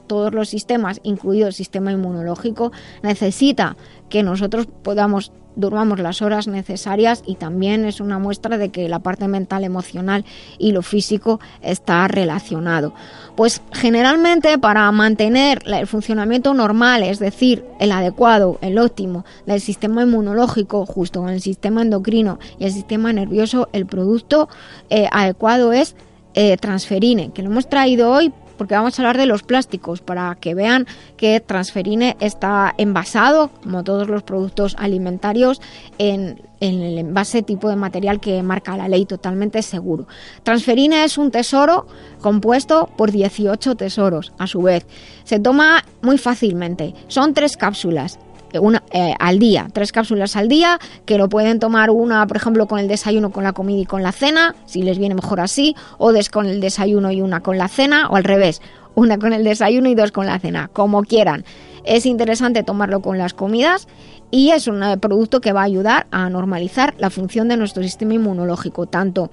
todos 0.06 0.34
los 0.34 0.48
sistemas, 0.50 1.00
incluido 1.02 1.48
el 1.48 1.54
sistema 1.54 1.90
inmunológico, 1.90 2.70
necesita 3.02 3.76
que 4.14 4.22
nosotros 4.22 4.68
podamos 4.84 5.32
durmamos 5.56 5.98
las 5.98 6.22
horas 6.22 6.46
necesarias 6.46 7.24
y 7.26 7.34
también 7.34 7.84
es 7.84 8.00
una 8.00 8.20
muestra 8.20 8.58
de 8.58 8.68
que 8.68 8.88
la 8.88 9.00
parte 9.00 9.26
mental, 9.26 9.64
emocional 9.64 10.24
y 10.56 10.70
lo 10.70 10.82
físico 10.82 11.40
está 11.62 12.06
relacionado. 12.06 12.94
Pues 13.34 13.60
generalmente 13.72 14.56
para 14.56 14.88
mantener 14.92 15.62
el 15.66 15.88
funcionamiento 15.88 16.54
normal, 16.54 17.02
es 17.02 17.18
decir, 17.18 17.64
el 17.80 17.90
adecuado, 17.90 18.58
el 18.60 18.78
óptimo 18.78 19.24
del 19.46 19.60
sistema 19.60 20.04
inmunológico 20.04 20.86
justo 20.86 21.20
con 21.20 21.30
el 21.30 21.40
sistema 21.40 21.82
endocrino 21.82 22.38
y 22.60 22.66
el 22.66 22.72
sistema 22.72 23.12
nervioso, 23.12 23.68
el 23.72 23.86
producto 23.86 24.48
eh, 24.90 25.08
adecuado 25.10 25.72
es 25.72 25.96
eh, 26.34 26.56
transferine, 26.56 27.32
que 27.32 27.42
lo 27.42 27.50
hemos 27.50 27.68
traído 27.68 28.12
hoy 28.12 28.32
porque 28.56 28.74
vamos 28.74 28.98
a 28.98 29.02
hablar 29.02 29.18
de 29.18 29.26
los 29.26 29.42
plásticos 29.42 30.00
para 30.00 30.34
que 30.36 30.54
vean 30.54 30.86
que 31.16 31.40
Transferine 31.40 32.16
está 32.20 32.74
envasado, 32.78 33.50
como 33.62 33.84
todos 33.84 34.08
los 34.08 34.22
productos 34.22 34.76
alimentarios, 34.78 35.60
en, 35.98 36.40
el 36.60 36.98
envase 36.98 37.42
tipo 37.42 37.68
de 37.68 37.76
material 37.76 38.20
que 38.20 38.42
marca 38.42 38.76
la 38.76 38.88
ley, 38.88 39.04
totalmente 39.04 39.60
seguro. 39.62 40.06
Transferine 40.42 41.04
es 41.04 41.18
un 41.18 41.30
tesoro 41.30 41.86
compuesto 42.20 42.88
por 42.96 43.10
18 43.10 43.74
tesoros, 43.74 44.32
a 44.38 44.46
su 44.46 44.62
vez. 44.62 44.86
Se 45.24 45.38
toma 45.38 45.84
muy 46.00 46.16
fácilmente. 46.16 46.94
Son 47.08 47.34
tres 47.34 47.56
cápsulas 47.56 48.18
una, 48.58 48.82
eh, 48.90 49.14
al 49.18 49.38
día, 49.38 49.68
tres 49.72 49.92
cápsulas 49.92 50.36
al 50.36 50.48
día, 50.48 50.78
que 51.04 51.18
lo 51.18 51.28
pueden 51.28 51.58
tomar 51.58 51.90
una, 51.90 52.26
por 52.26 52.36
ejemplo, 52.36 52.66
con 52.66 52.78
el 52.78 52.88
desayuno, 52.88 53.30
con 53.30 53.44
la 53.44 53.52
comida 53.52 53.80
y 53.80 53.86
con 53.86 54.02
la 54.02 54.12
cena, 54.12 54.54
si 54.66 54.82
les 54.82 54.98
viene 54.98 55.14
mejor 55.14 55.40
así, 55.40 55.74
o 55.98 56.12
des 56.12 56.30
con 56.30 56.46
el 56.46 56.60
desayuno 56.60 57.10
y 57.10 57.20
una 57.20 57.40
con 57.40 57.58
la 57.58 57.68
cena, 57.68 58.08
o 58.08 58.16
al 58.16 58.24
revés, 58.24 58.60
una 58.94 59.18
con 59.18 59.32
el 59.32 59.44
desayuno 59.44 59.88
y 59.88 59.94
dos 59.94 60.12
con 60.12 60.26
la 60.26 60.38
cena, 60.38 60.70
como 60.72 61.02
quieran. 61.02 61.44
Es 61.84 62.06
interesante 62.06 62.62
tomarlo 62.62 63.00
con 63.00 63.18
las 63.18 63.34
comidas 63.34 63.88
y 64.30 64.50
es 64.50 64.66
un 64.66 64.82
eh, 64.82 64.96
producto 64.98 65.40
que 65.40 65.52
va 65.52 65.60
a 65.60 65.64
ayudar 65.64 66.06
a 66.10 66.28
normalizar 66.30 66.94
la 66.98 67.10
función 67.10 67.48
de 67.48 67.56
nuestro 67.56 67.82
sistema 67.82 68.14
inmunológico, 68.14 68.86
tanto 68.86 69.30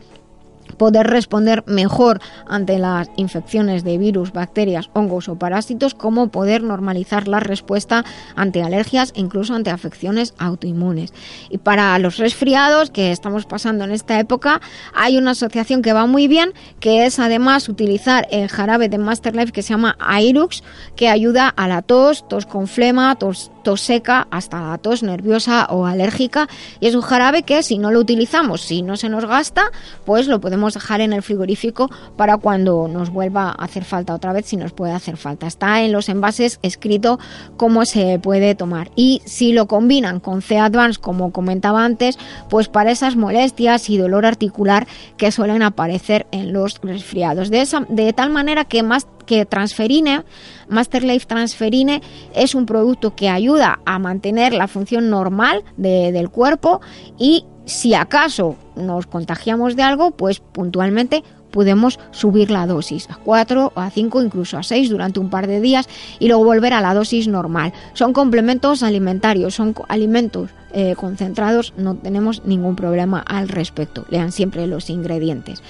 poder 0.78 1.08
responder 1.08 1.64
mejor 1.68 2.22
ante 2.48 2.80
las 2.80 3.10
infecciones 3.16 3.84
de 3.84 3.98
virus, 3.98 4.32
bacterias, 4.32 4.90
hongos 4.94 5.30
o 5.30 5.36
parásitos, 5.36 5.94
como 5.94 6.30
poder 6.30 6.64
normalizar 6.64 7.28
la 7.28 7.40
respuesta 7.40 8.06
ante 8.36 8.64
alergias 8.64 9.14
e 9.16 9.22
incluso 9.22 9.54
ante 9.54 9.70
afecciones 9.70 10.34
autoinmunes. 10.38 11.14
Y 11.50 11.58
para 11.58 11.98
los 12.00 12.18
resfriados 12.18 12.92
que 12.92 13.12
estamos 13.12 13.46
pasando 13.46 13.84
en 13.84 13.92
esta 13.92 14.20
época, 14.20 14.62
hay 14.94 15.18
una 15.18 15.32
asociación 15.32 15.82
que 15.82 15.94
va 15.94 16.06
muy 16.06 16.28
bien, 16.28 16.54
que 16.80 17.06
es 17.06 17.20
además 17.20 17.70
utilizar 17.70 18.28
el 18.32 18.50
jarabe 18.50 18.90
de 18.90 18.98
Master 18.98 19.36
Life 19.36 19.52
que 19.52 19.62
se 19.62 19.70
llama 19.70 19.98
Airux, 20.00 20.64
que 20.96 21.10
ayuda 21.10 21.50
a 21.50 21.68
la 21.68 21.82
tos, 21.82 22.28
tos 22.28 22.46
con 22.46 22.68
flema, 22.68 23.16
tos 23.16 23.51
seca 23.78 24.28
hasta 24.32 24.62
la 24.62 24.78
tos 24.78 25.04
nerviosa 25.04 25.68
o 25.70 25.86
alérgica 25.86 26.48
y 26.80 26.88
es 26.88 26.96
un 26.96 27.02
jarabe 27.02 27.44
que 27.44 27.64
si 27.64 27.78
no 27.78 27.92
lo 27.92 28.00
utilizamos, 28.00 28.62
si 28.62 28.82
no 28.82 28.98
se 28.98 29.10
nos 29.10 29.26
gasta, 29.26 29.72
pues 30.06 30.28
lo 30.28 30.42
podemos 30.42 30.74
dejar 30.74 31.02
en 31.02 31.14
el 31.14 31.22
frigorífico 31.22 31.90
para 32.18 32.38
cuando 32.38 32.88
nos 32.88 33.10
vuelva 33.10 33.50
a 33.50 33.64
hacer 33.64 33.84
falta 33.84 34.14
otra 34.14 34.34
vez, 34.34 34.46
si 34.46 34.58
nos 34.58 34.74
puede 34.74 34.94
hacer 34.94 35.18
falta. 35.18 35.48
Está 35.48 35.82
en 35.84 35.92
los 35.92 36.10
envases 36.10 36.60
escrito 36.62 37.20
cómo 37.58 37.86
se 37.86 38.20
puede 38.20 38.56
tomar 38.56 38.92
y 38.96 39.22
si 39.26 39.54
lo 39.54 39.68
combinan 39.68 40.20
con 40.20 40.42
C 40.42 40.58
Advance 40.58 41.00
como 41.00 41.32
comentaba 41.32 41.86
antes, 41.86 42.18
pues 42.50 42.68
para 42.68 42.92
esas 42.92 43.16
molestias 43.16 43.90
y 43.90 43.98
dolor 43.98 44.26
articular 44.26 44.88
que 45.18 45.32
suelen 45.32 45.62
aparecer 45.62 46.28
en 46.32 46.54
los 46.54 46.80
resfriados. 46.82 47.50
De, 47.50 47.62
esa, 47.62 47.86
de 47.90 48.14
tal 48.14 48.30
manera 48.30 48.66
que 48.66 48.84
más 48.84 49.08
que 49.24 49.46
Transferine, 49.46 50.24
Master 50.68 51.04
Life 51.04 51.26
Transferine, 51.26 52.02
es 52.34 52.56
un 52.56 52.66
producto 52.66 53.16
que 53.16 53.30
ayuda 53.30 53.80
a 53.86 54.00
mantener 54.00 54.54
la 54.54 54.68
función 54.68 55.10
normal 55.10 55.64
del 55.78 56.30
cuerpo 56.30 56.82
y 57.18 57.46
si 57.66 57.94
acaso 57.94 58.56
nos 58.76 59.06
contagiamos 59.08 59.76
de 59.76 59.84
algo, 59.84 60.12
pues 60.12 60.40
puntualmente 60.40 61.24
podemos 61.52 62.00
subir 62.12 62.50
la 62.50 62.66
dosis 62.66 63.10
a 63.10 63.16
4, 63.16 63.74
a 63.76 63.90
5, 63.90 64.22
incluso 64.24 64.58
a 64.58 64.64
6 64.64 64.90
durante 64.90 65.20
un 65.20 65.30
par 65.30 65.48
de 65.48 65.62
días 65.62 65.88
y 66.20 66.28
luego 66.28 66.44
volver 66.44 66.74
a 66.74 66.82
la 66.82 66.94
dosis 66.94 67.28
normal. 67.28 67.74
Son 67.94 68.14
complementos 68.14 68.84
alimentarios, 68.84 69.56
son 69.56 69.76
alimentos 69.90 70.50
eh, 70.74 70.96
concentrados, 70.96 71.74
no 71.78 71.96
tenemos 71.96 72.44
ningún 72.46 72.76
problema 72.76 73.20
al 73.20 73.50
respecto. 73.50 74.06
Lean 74.10 74.32
siempre 74.32 74.66
los 74.68 74.90
ingredientes. 74.90 75.62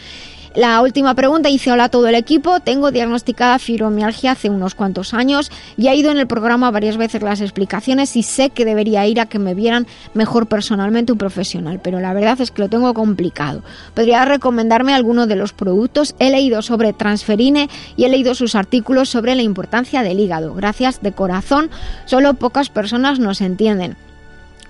La 0.53 0.81
última 0.81 1.15
pregunta 1.15 1.47
dice, 1.47 1.71
hola 1.71 1.85
a 1.85 1.89
todo 1.89 2.09
el 2.09 2.15
equipo, 2.15 2.59
tengo 2.59 2.91
diagnosticada 2.91 3.57
fibromialgia 3.57 4.31
hace 4.31 4.49
unos 4.49 4.75
cuantos 4.75 5.13
años 5.13 5.49
y 5.77 5.87
he 5.87 5.95
ido 5.95 6.11
en 6.11 6.17
el 6.17 6.27
programa 6.27 6.71
varias 6.71 6.97
veces 6.97 7.21
las 7.21 7.39
explicaciones 7.39 8.17
y 8.17 8.23
sé 8.23 8.49
que 8.49 8.65
debería 8.65 9.07
ir 9.07 9.21
a 9.21 9.27
que 9.27 9.39
me 9.39 9.53
vieran 9.53 9.87
mejor 10.13 10.47
personalmente 10.47 11.13
un 11.13 11.17
profesional, 11.17 11.79
pero 11.81 12.01
la 12.01 12.13
verdad 12.13 12.41
es 12.41 12.51
que 12.51 12.63
lo 12.63 12.67
tengo 12.67 12.93
complicado. 12.93 13.63
¿Podría 13.93 14.25
recomendarme 14.25 14.93
alguno 14.93 15.25
de 15.25 15.37
los 15.37 15.53
productos? 15.53 16.15
He 16.19 16.29
leído 16.29 16.61
sobre 16.61 16.91
transferine 16.91 17.69
y 17.95 18.03
he 18.03 18.09
leído 18.09 18.35
sus 18.35 18.53
artículos 18.53 19.07
sobre 19.07 19.35
la 19.35 19.43
importancia 19.43 20.03
del 20.03 20.19
hígado. 20.19 20.53
Gracias 20.53 21.01
de 21.01 21.13
corazón, 21.13 21.69
solo 22.03 22.33
pocas 22.33 22.69
personas 22.69 23.19
nos 23.19 23.39
entienden. 23.39 23.95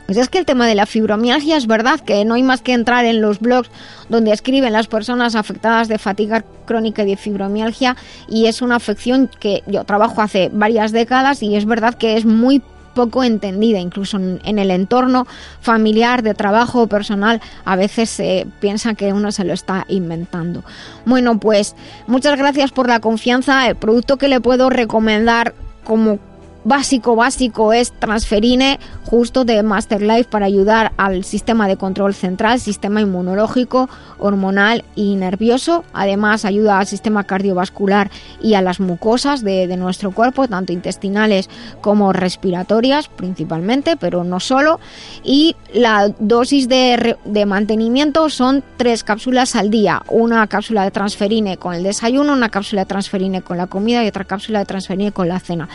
Pues 0.06 0.18
es 0.18 0.30
que 0.30 0.40
el 0.40 0.46
tema 0.46 0.68
de 0.68 0.76
la 0.76 0.86
fibromialgia 0.86 1.58
es 1.58 1.68
verdad 1.68 2.00
que 2.00 2.26
no 2.26 2.34
hay 2.34 2.44
más 2.44 2.62
que 2.62 2.74
entrar 2.74 3.06
en 3.06 3.22
los 3.22 3.40
blogs 3.40 3.70
donde 4.10 4.32
escriben 4.34 4.74
las 4.74 4.88
personas 4.88 5.36
afectadas 5.36 5.88
de 5.88 5.98
fatiga 5.98 6.44
crónica 6.66 7.04
y 7.04 7.08
de 7.08 7.18
fibromialgia 7.18 7.96
y 8.28 8.48
es 8.48 8.62
una 8.62 8.76
afección 8.76 9.30
que 9.40 9.64
yo 9.68 9.84
trabajo 9.86 10.22
hace 10.22 10.50
varias 10.52 10.92
décadas 10.92 11.42
y 11.44 11.56
es 11.56 11.66
verdad 11.66 11.96
que 11.96 12.18
es 12.18 12.26
muy 12.26 12.62
poco 12.94 13.24
entendida, 13.24 13.80
incluso 13.80 14.18
en, 14.18 14.60
el 14.60 14.72
entorno 14.72 15.28
familiar, 15.62 16.24
de 16.24 16.34
trabajo 16.34 16.84
o 16.84 16.88
personal, 16.88 17.42
a 17.66 17.76
veces 17.76 18.10
se 18.10 18.48
piensa 18.60 18.94
que 18.96 19.14
uno 19.14 19.32
se 19.32 19.44
lo 19.44 19.54
está 19.54 19.86
inventando. 19.88 20.64
Bueno, 21.06 21.40
pues 21.40 21.76
muchas 22.08 22.38
gracias 22.38 22.72
por 22.72 22.88
la 22.88 23.00
confianza. 23.00 23.68
El 23.68 23.76
producto 23.76 24.18
que 24.18 24.28
le 24.28 24.42
puedo 24.42 24.70
recomendar 24.70 25.54
como 25.84 26.20
básico 26.64 27.16
básico 27.16 27.74
es 27.74 27.92
Transferine 27.92 28.80
justo 29.06 29.46
de 29.46 29.62
Masterlife 29.64 30.30
para 30.30 30.46
ayudar 30.46 30.94
al 30.98 31.24
sistema 31.24 31.68
de 31.68 31.78
control 31.78 32.14
central, 32.14 32.60
sistema 32.60 33.02
inmunológico, 33.02 33.90
hormonal 34.20 34.84
y 34.96 35.16
nervioso. 35.16 35.84
Además 35.94 36.46
ayuda 36.46 36.80
al 36.80 36.88
sistema 36.88 37.24
cardiovascular 37.24 38.12
y 38.42 38.54
a 38.54 38.62
las 38.62 38.80
mucosas 38.80 39.44
de, 39.44 39.72
nuestro 39.78 40.12
cuerpo, 40.12 40.48
tanto 40.48 40.74
intestinales 40.74 41.50
como 41.82 42.14
respiratorias 42.14 43.08
principalmente, 43.08 43.98
pero 43.98 44.24
no 44.24 44.40
solo. 44.40 44.80
Y 45.24 45.56
la 45.74 46.14
dosis 46.20 46.68
de, 46.68 47.18
de 47.26 47.46
mantenimiento 47.46 48.30
son 48.30 48.64
tres 48.78 49.04
cápsulas 49.04 49.56
al 49.56 49.72
día. 49.72 50.04
Una 50.10 50.46
cápsula 50.48 50.84
de 50.84 50.92
Transferine 50.92 51.58
con 51.58 51.74
el 51.74 51.84
desayuno, 51.84 52.34
una 52.34 52.50
cápsula 52.50 52.84
de 52.84 52.88
Transferine 52.88 53.42
con 53.42 53.58
la 53.58 53.68
comida 53.68 54.04
y 54.04 54.08
otra 54.08 54.26
cápsula 54.26 54.60
de 54.60 54.66
Transferine 54.66 55.12
con 55.12 55.28
la 55.28 55.40
cena. 55.40 55.68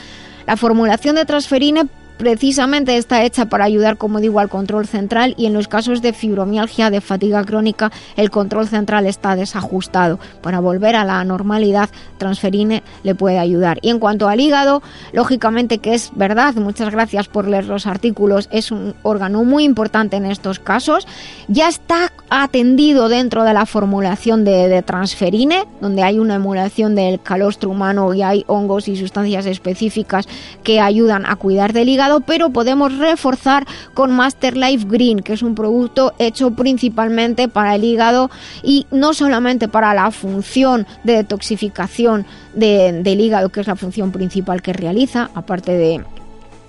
La 0.46 0.56
formulación 0.56 1.16
de 1.16 1.24
transferine 1.24 1.88
precisamente 2.16 2.96
está 2.96 3.24
hecha 3.24 3.46
para 3.46 3.64
ayudar, 3.64 3.96
como 3.96 4.20
digo, 4.20 4.40
al 4.40 4.48
control 4.48 4.86
central 4.86 5.34
y 5.36 5.46
en 5.46 5.52
los 5.52 5.68
casos 5.68 6.02
de 6.02 6.12
fibromialgia, 6.12 6.90
de 6.90 7.00
fatiga 7.00 7.44
crónica, 7.44 7.92
el 8.16 8.30
control 8.30 8.68
central 8.68 9.06
está 9.06 9.36
desajustado. 9.36 10.18
Para 10.42 10.60
volver 10.60 10.96
a 10.96 11.04
la 11.04 11.22
normalidad, 11.24 11.90
transferine 12.18 12.82
le 13.02 13.14
puede 13.14 13.38
ayudar. 13.38 13.78
Y 13.82 13.90
en 13.90 13.98
cuanto 13.98 14.28
al 14.28 14.40
hígado, 14.40 14.82
lógicamente 15.12 15.78
que 15.78 15.94
es 15.94 16.10
verdad, 16.14 16.54
muchas 16.54 16.90
gracias 16.90 17.28
por 17.28 17.48
leer 17.48 17.66
los 17.66 17.86
artículos, 17.86 18.48
es 18.50 18.70
un 18.70 18.94
órgano 19.02 19.44
muy 19.44 19.64
importante 19.64 20.16
en 20.16 20.26
estos 20.26 20.58
casos. 20.58 21.06
Ya 21.48 21.68
está 21.68 22.12
atendido 22.30 23.08
dentro 23.08 23.44
de 23.44 23.52
la 23.52 23.66
formulación 23.66 24.44
de, 24.44 24.82
transferine, 24.82 25.64
donde 25.80 26.02
hay 26.02 26.18
una 26.18 26.36
emulación 26.36 26.94
del 26.94 27.20
calostro 27.20 27.70
humano 27.70 28.12
y 28.14 28.22
hay 28.22 28.44
hongos 28.46 28.88
y 28.88 28.96
sustancias 28.96 29.46
específicas 29.46 30.26
que 30.62 30.80
ayudan 30.80 31.24
a 31.26 31.36
cuidar 31.36 31.72
del 31.72 31.88
hígado 31.88 32.05
pero 32.20 32.50
podemos 32.50 32.96
reforzar 32.96 33.66
con 33.94 34.12
Master 34.12 34.56
Life 34.56 34.86
Green, 34.88 35.20
que 35.20 35.32
es 35.32 35.42
un 35.42 35.54
producto 35.54 36.14
hecho 36.18 36.50
principalmente 36.52 37.48
para 37.48 37.74
el 37.74 37.84
hígado 37.84 38.30
y 38.62 38.86
no 38.90 39.14
solamente 39.14 39.68
para 39.68 39.94
la 39.94 40.10
función 40.10 40.86
de 41.04 41.14
detoxificación 41.14 42.26
del 42.54 43.20
hígado, 43.20 43.50
que 43.50 43.60
es 43.60 43.66
la 43.66 43.76
función 43.76 44.12
principal 44.12 44.62
que 44.62 44.72
realiza, 44.72 45.30
aparte 45.34 45.72
de 45.72 46.04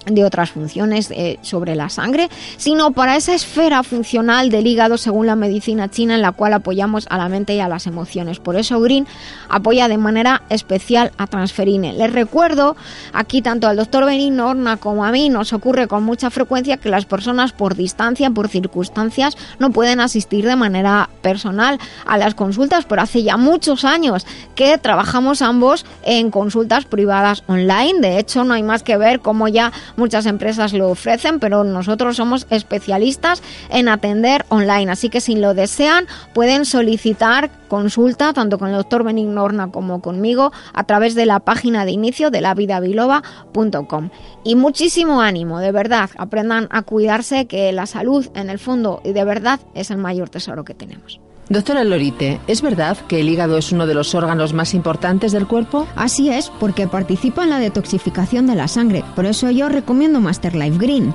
de 0.09 0.23
otras 0.23 0.51
funciones 0.51 1.11
eh, 1.11 1.38
sobre 1.41 1.75
la 1.75 1.89
sangre, 1.89 2.29
sino 2.57 2.91
para 2.91 3.15
esa 3.15 3.34
esfera 3.34 3.84
funcional 3.84 4.49
del 4.49 4.67
hígado 4.67 4.97
según 4.97 5.27
la 5.27 5.35
medicina 5.35 5.89
china 5.89 6.15
en 6.15 6.21
la 6.21 6.31
cual 6.31 6.53
apoyamos 6.53 7.07
a 7.09 7.17
la 7.17 7.29
mente 7.29 7.55
y 7.55 7.59
a 7.59 7.67
las 7.67 7.88
emociones. 7.88 8.39
Por 8.39 8.55
eso 8.55 8.79
Green 8.79 9.07
apoya 9.49 9.88
de 9.88 9.97
manera 9.97 10.43
especial 10.49 11.11
a 11.17 11.27
Transferine. 11.27 11.93
Les 11.93 12.11
recuerdo, 12.11 12.75
aquí 13.13 13.41
tanto 13.41 13.67
al 13.67 13.77
doctor 13.77 14.05
Benin 14.05 14.39
Horna 14.39 14.77
como 14.77 15.05
a 15.05 15.11
mí 15.11 15.29
nos 15.29 15.53
ocurre 15.53 15.88
con 15.88 16.03
mucha 16.03 16.29
frecuencia 16.29 16.77
que 16.77 16.89
las 16.89 17.05
personas 17.05 17.51
por 17.51 17.75
distancia, 17.75 18.29
por 18.29 18.49
circunstancias, 18.49 19.38
no 19.59 19.71
pueden 19.71 19.99
asistir 19.99 20.45
de 20.45 20.55
manera 20.55 21.09
personal 21.21 21.79
a 22.05 22.17
las 22.17 22.35
consultas, 22.35 22.85
pero 22.85 23.01
hace 23.01 23.23
ya 23.23 23.38
muchos 23.38 23.85
años 23.85 24.25
que 24.55 24.77
trabajamos 24.77 25.41
ambos 25.41 25.85
en 26.03 26.31
consultas 26.31 26.85
privadas 26.85 27.43
online. 27.47 27.99
De 27.99 28.19
hecho, 28.19 28.43
no 28.43 28.53
hay 28.53 28.63
más 28.63 28.84
que 28.84 28.97
ver 28.97 29.19
cómo 29.19 29.47
ya 29.47 29.71
muchas 29.97 30.25
empresas 30.25 30.71
lo 30.71 30.89
ofrecen, 30.89 31.39
pero 31.39 31.63
nosotros 31.63 32.15
somos 32.15 32.47
especialistas 32.49 33.43
en 33.69 33.89
atender 33.89 34.45
online. 34.49 34.91
Así 34.91 35.09
que 35.09 35.19
si 35.19 35.35
lo 35.35 35.53
desean, 35.53 36.07
pueden 36.33 36.65
solicitar 36.65 37.49
consulta 37.67 38.31
tanto 38.31 38.57
con 38.57 38.69
el 38.69 38.75
doctor 38.75 39.03
Benigno 39.03 39.43
Horna 39.43 39.71
como 39.71 40.01
conmigo 40.01 40.53
a 40.73 40.85
través 40.85 41.15
de 41.15 41.25
la 41.25 41.41
página 41.41 41.83
de 41.83 41.91
inicio 41.91 42.31
de 42.31 42.41
lavidabiloba.com. 42.41 44.09
Y 44.45 44.55
muchísimo 44.55 45.21
ánimo, 45.21 45.59
de 45.59 45.71
verdad, 45.71 46.09
aprendan 46.17 46.67
a 46.71 46.83
cuidarse 46.83 47.47
que 47.47 47.71
la 47.73 47.85
salud 47.85 48.27
en 48.35 48.49
el 48.49 48.59
fondo 48.59 49.01
y 49.03 49.11
de 49.11 49.23
verdad 49.25 49.59
es 49.73 49.91
el 49.91 49.97
mayor 49.97 50.29
tesoro 50.29 50.63
que 50.63 50.73
tenemos. 50.73 51.19
Doctora 51.49 51.85
Lorite, 51.85 52.41
¿es 52.47 52.61
verdad 52.61 52.97
que 53.07 53.21
el 53.21 53.29
hígado 53.29 53.57
es 53.57 53.71
uno 53.71 53.87
de 53.87 53.93
los 53.93 54.13
órganos 54.13 54.51
más 54.51 54.73
importantes 54.73 55.31
del 55.31 55.47
cuerpo? 55.47 55.87
Así 55.95 56.29
es, 56.29 56.51
porque 56.59 56.89
participa 56.89 57.45
en 57.45 57.51
la 57.51 57.59
detoxificación 57.59 58.47
de 58.47 58.55
la 58.55 58.67
sangre. 58.67 59.05
Por 59.15 59.25
eso 59.25 59.49
yo 59.49 59.69
recomiendo 59.69 60.19
Master 60.19 60.55
Life 60.55 60.77
Green. 60.77 61.13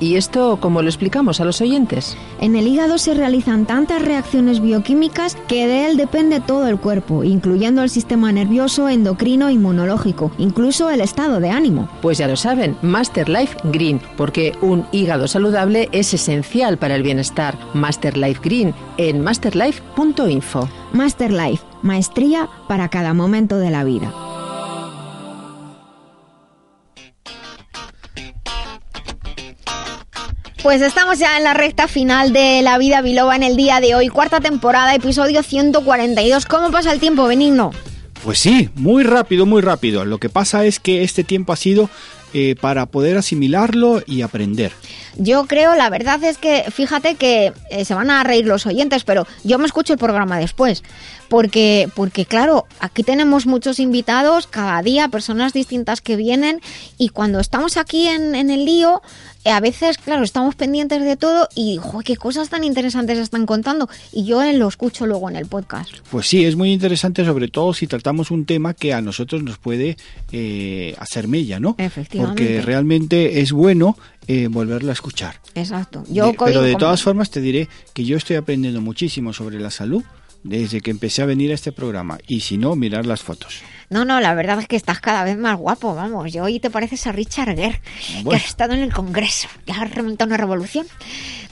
¿Y 0.00 0.16
esto 0.16 0.56
cómo 0.62 0.80
lo 0.80 0.88
explicamos 0.88 1.42
a 1.42 1.44
los 1.44 1.60
oyentes? 1.60 2.16
En 2.40 2.56
el 2.56 2.66
hígado 2.66 2.96
se 2.96 3.12
realizan 3.12 3.66
tantas 3.66 4.00
reacciones 4.00 4.62
bioquímicas 4.62 5.36
que 5.46 5.66
de 5.66 5.84
él 5.84 5.98
depende 5.98 6.40
todo 6.40 6.68
el 6.68 6.78
cuerpo, 6.78 7.22
incluyendo 7.22 7.82
el 7.82 7.90
sistema 7.90 8.32
nervioso, 8.32 8.88
endocrino, 8.88 9.50
inmunológico, 9.50 10.30
incluso 10.38 10.88
el 10.88 11.02
estado 11.02 11.38
de 11.38 11.50
ánimo. 11.50 11.86
Pues 12.00 12.16
ya 12.16 12.28
lo 12.28 12.36
saben, 12.36 12.78
Master 12.80 13.28
Life 13.28 13.58
Green, 13.64 14.00
porque 14.16 14.54
un 14.62 14.86
hígado 14.90 15.28
saludable 15.28 15.90
es 15.92 16.14
esencial 16.14 16.78
para 16.78 16.94
el 16.94 17.02
bienestar. 17.02 17.58
Master 17.74 18.16
Life 18.16 18.40
Green 18.42 18.74
en 18.96 19.20
Master 19.20 19.54
Life 19.54 19.65
masterlife.info. 19.66 20.68
Masterlife, 20.92 21.64
maestría 21.82 22.48
para 22.68 22.88
cada 22.88 23.14
momento 23.14 23.58
de 23.58 23.70
la 23.70 23.84
vida. 23.84 24.12
Pues 30.62 30.82
estamos 30.82 31.18
ya 31.20 31.36
en 31.36 31.44
la 31.44 31.54
recta 31.54 31.86
final 31.86 32.32
de 32.32 32.60
La 32.62 32.76
Vida 32.76 33.00
Biloba 33.00 33.36
en 33.36 33.44
el 33.44 33.56
día 33.56 33.80
de 33.80 33.94
hoy, 33.94 34.08
cuarta 34.08 34.40
temporada, 34.40 34.94
episodio 34.96 35.44
142. 35.44 36.44
¿Cómo 36.46 36.72
pasa 36.72 36.92
el 36.92 36.98
tiempo, 36.98 37.26
Benigno? 37.28 37.70
Pues 38.24 38.40
sí, 38.40 38.70
muy 38.74 39.04
rápido, 39.04 39.46
muy 39.46 39.62
rápido. 39.62 40.04
Lo 40.04 40.18
que 40.18 40.28
pasa 40.28 40.64
es 40.64 40.80
que 40.80 41.04
este 41.04 41.22
tiempo 41.22 41.52
ha 41.52 41.56
sido 41.56 41.88
eh, 42.34 42.54
para 42.60 42.86
poder 42.86 43.16
asimilarlo 43.16 44.02
y 44.06 44.22
aprender. 44.22 44.72
Yo 45.16 45.46
creo, 45.46 45.74
la 45.74 45.88
verdad 45.88 46.22
es 46.24 46.38
que, 46.38 46.64
fíjate 46.70 47.14
que 47.14 47.52
eh, 47.70 47.84
se 47.84 47.94
van 47.94 48.10
a 48.10 48.22
reír 48.24 48.46
los 48.46 48.66
oyentes, 48.66 49.04
pero 49.04 49.26
yo 49.44 49.58
me 49.58 49.66
escucho 49.66 49.92
el 49.92 49.98
programa 49.98 50.38
después. 50.38 50.82
Porque, 51.28 51.88
porque 51.94 52.24
claro, 52.24 52.66
aquí 52.80 53.02
tenemos 53.02 53.46
muchos 53.46 53.80
invitados 53.80 54.46
cada 54.46 54.80
día, 54.82 55.08
personas 55.08 55.52
distintas 55.52 56.00
que 56.00 56.16
vienen, 56.16 56.60
y 56.98 57.08
cuando 57.10 57.40
estamos 57.40 57.76
aquí 57.76 58.08
en, 58.08 58.34
en 58.34 58.50
el 58.50 58.64
lío, 58.64 59.02
eh, 59.46 59.50
a 59.50 59.60
veces, 59.60 59.96
claro, 59.98 60.24
estamos 60.24 60.56
pendientes 60.56 61.04
de 61.04 61.16
todo 61.16 61.48
y, 61.54 61.78
joder, 61.80 62.04
qué 62.04 62.16
cosas 62.16 62.48
tan 62.48 62.64
interesantes 62.64 63.16
están 63.18 63.46
contando. 63.46 63.88
Y 64.12 64.24
yo 64.24 64.42
lo 64.52 64.66
escucho 64.66 65.06
luego 65.06 65.30
en 65.30 65.36
el 65.36 65.46
podcast. 65.46 65.90
Pues 66.10 66.26
sí, 66.26 66.44
es 66.44 66.56
muy 66.56 66.72
interesante, 66.72 67.24
sobre 67.24 67.46
todo 67.46 67.72
si 67.72 67.86
tratamos 67.86 68.32
un 68.32 68.44
tema 68.44 68.74
que 68.74 68.92
a 68.92 69.00
nosotros 69.00 69.44
nos 69.44 69.58
puede 69.58 69.96
eh, 70.32 70.96
hacer 70.98 71.28
mella, 71.28 71.60
¿no? 71.60 71.76
Efectivamente. 71.78 72.42
Porque 72.42 72.60
realmente 72.60 73.40
es 73.40 73.52
bueno 73.52 73.96
eh, 74.26 74.48
volverlo 74.50 74.90
a 74.90 74.94
escuchar. 74.94 75.36
Exacto. 75.54 76.02
Yo 76.08 76.32
pero 76.36 76.60
de 76.60 76.74
todas 76.74 77.00
formas 77.04 77.30
te 77.30 77.40
diré 77.40 77.68
que 77.94 78.04
yo 78.04 78.16
estoy 78.16 78.34
aprendiendo 78.34 78.80
muchísimo 78.80 79.32
sobre 79.32 79.60
la 79.60 79.70
salud 79.70 80.02
desde 80.46 80.80
que 80.80 80.90
empecé 80.90 81.22
a 81.22 81.26
venir 81.26 81.50
a 81.50 81.54
este 81.54 81.72
programa 81.72 82.18
y 82.26 82.40
si 82.40 82.56
no, 82.56 82.76
mirar 82.76 83.06
las 83.06 83.22
fotos. 83.22 83.62
No, 83.88 84.04
no, 84.04 84.20
la 84.20 84.34
verdad 84.34 84.58
es 84.58 84.66
que 84.66 84.76
estás 84.76 85.00
cada 85.00 85.22
vez 85.24 85.36
más 85.36 85.56
guapo, 85.56 85.94
vamos. 85.94 86.32
Yo 86.32 86.44
hoy 86.44 86.58
te 86.58 86.70
pareces 86.70 87.06
a 87.06 87.12
Richard 87.12 87.54
Gere, 87.54 87.80
que 88.28 88.36
has 88.36 88.46
estado 88.46 88.74
en 88.74 88.80
el 88.80 88.92
Congreso, 88.92 89.48
que 89.64 89.72
has 89.72 89.90
remontado 89.94 90.28
una 90.28 90.36
revolución 90.36 90.86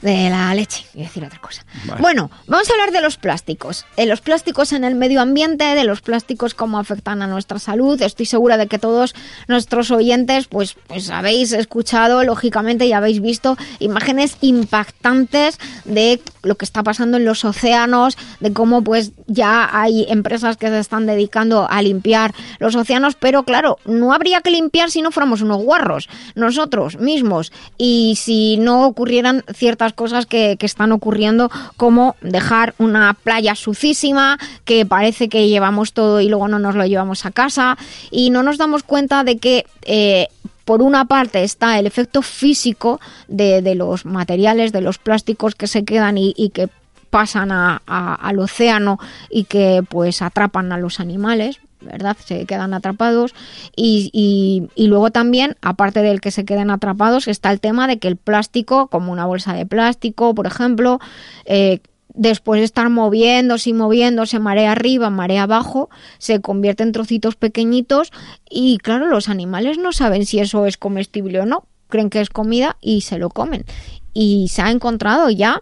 de 0.02 0.28
la 0.28 0.54
leche, 0.54 0.84
y 0.94 1.02
decir 1.02 1.24
otra 1.24 1.40
cosa. 1.40 1.64
Vale. 1.86 2.02
Bueno, 2.02 2.30
vamos 2.46 2.68
a 2.68 2.72
hablar 2.72 2.90
de 2.90 3.00
los 3.00 3.16
plásticos. 3.16 3.86
De 3.96 4.04
los 4.04 4.20
plásticos 4.20 4.72
en 4.72 4.84
el 4.84 4.94
medio 4.96 5.20
ambiente, 5.20 5.64
de 5.64 5.84
los 5.84 6.02
plásticos 6.02 6.54
cómo 6.54 6.78
afectan 6.78 7.22
a 7.22 7.26
nuestra 7.26 7.58
salud. 7.58 8.00
Estoy 8.02 8.26
segura 8.26 8.56
de 8.56 8.66
que 8.66 8.78
todos 8.78 9.14
nuestros 9.48 9.90
oyentes, 9.90 10.46
pues, 10.48 10.76
pues 10.88 11.10
habéis 11.10 11.52
escuchado, 11.52 12.22
lógicamente, 12.24 12.86
y 12.86 12.92
habéis 12.92 13.22
visto 13.22 13.56
imágenes 13.78 14.36
impactantes 14.40 15.58
de 15.84 16.20
lo 16.42 16.56
que 16.56 16.64
está 16.64 16.82
pasando 16.82 17.16
en 17.16 17.24
los 17.24 17.44
océanos, 17.44 18.18
de 18.40 18.52
cómo 18.52 18.82
pues 18.82 19.12
ya 19.26 19.70
hay 19.72 20.06
empresas 20.08 20.56
que 20.56 20.68
se 20.68 20.78
están 20.78 21.06
dedicando 21.06 21.66
a 21.70 21.80
limpiar 21.82 22.23
los 22.58 22.74
océanos, 22.76 23.16
pero 23.16 23.42
claro, 23.42 23.78
no 23.84 24.12
habría 24.14 24.40
que 24.40 24.50
limpiar 24.50 24.90
si 24.90 25.02
no 25.02 25.10
fuéramos 25.10 25.42
unos 25.42 25.58
guarros, 25.62 26.08
nosotros 26.34 26.98
mismos, 26.98 27.52
y 27.76 28.14
si 28.16 28.56
no 28.56 28.86
ocurrieran 28.86 29.44
ciertas 29.52 29.92
cosas 29.92 30.26
que, 30.26 30.56
están 30.60 30.92
ocurriendo, 30.92 31.50
como 31.76 32.16
dejar 32.22 32.74
una 32.78 33.12
playa 33.14 33.54
sucísima, 33.54 34.38
que 34.64 34.86
parece 34.86 35.28
que 35.28 35.48
llevamos 35.48 35.92
todo 35.92 36.20
y 36.20 36.28
luego 36.28 36.48
no 36.48 36.58
nos 36.58 36.74
lo 36.74 36.86
llevamos 36.86 37.26
a 37.26 37.30
casa, 37.32 37.76
y 38.10 38.30
no 38.30 38.42
nos 38.42 38.56
damos 38.58 38.82
cuenta 38.82 39.24
de 39.24 39.36
que... 39.38 39.66
eh, 39.82 40.28
por 40.64 40.80
una 40.80 41.04
parte 41.04 41.44
está 41.44 41.78
el 41.78 41.86
efecto 41.86 42.22
físico 42.22 42.98
de, 43.28 43.74
los 43.74 44.06
materiales, 44.06 44.72
de 44.72 44.80
los 44.80 44.96
plásticos 44.96 45.54
que 45.54 45.66
se 45.66 45.84
quedan 45.84 46.16
y, 46.16 46.32
que 46.54 46.70
pasan 47.10 47.52
a- 47.52 47.82
al 47.86 48.38
océano 48.38 48.98
y 49.28 49.44
que 49.44 49.82
pues 49.86 50.22
atrapan 50.22 50.72
a 50.72 50.78
los 50.78 51.00
animales, 51.00 51.60
¿verdad? 51.84 52.16
Se 52.24 52.46
quedan 52.46 52.74
atrapados 52.74 53.34
y, 53.76 54.10
y- 54.12 54.86
luego 54.86 55.10
también, 55.10 55.56
aparte 55.62 56.02
del 56.02 56.20
que 56.20 56.30
se 56.30 56.44
queden 56.44 56.70
atrapados, 56.70 57.28
está 57.28 57.50
el 57.52 57.60
tema 57.60 57.86
de 57.86 57.98
que 57.98 58.08
el 58.08 58.16
plástico, 58.16 58.88
como 58.88 59.12
una 59.12 59.26
bolsa 59.26 59.52
de 59.54 59.66
plástico, 59.66 60.34
por 60.34 60.46
ejemplo, 60.46 61.00
eh, 61.44 61.80
después 62.16 62.60
de 62.60 62.64
estar 62.64 62.88
moviéndose 62.90 63.70
y 63.70 63.72
moviéndose 63.72 64.38
marea 64.38 64.72
arriba, 64.72 65.10
marea 65.10 65.44
abajo, 65.44 65.90
se 66.18 66.40
convierte 66.40 66.82
en 66.82 66.92
trocitos 66.92 67.34
pequeñitos 67.36 68.12
y 68.48 68.78
claro, 68.78 69.06
los 69.08 69.28
animales 69.28 69.78
no 69.78 69.92
saben 69.92 70.24
si 70.26 70.38
eso 70.38 70.66
es 70.66 70.76
comestible 70.76 71.40
o 71.40 71.46
no, 71.46 71.64
creen 71.88 72.10
que 72.10 72.20
es 72.20 72.30
comida 72.30 72.76
y 72.80 73.00
se 73.00 73.18
lo 73.18 73.30
comen. 73.30 73.64
Y 74.12 74.46
se 74.48 74.62
ha 74.62 74.70
encontrado 74.70 75.28
ya 75.30 75.60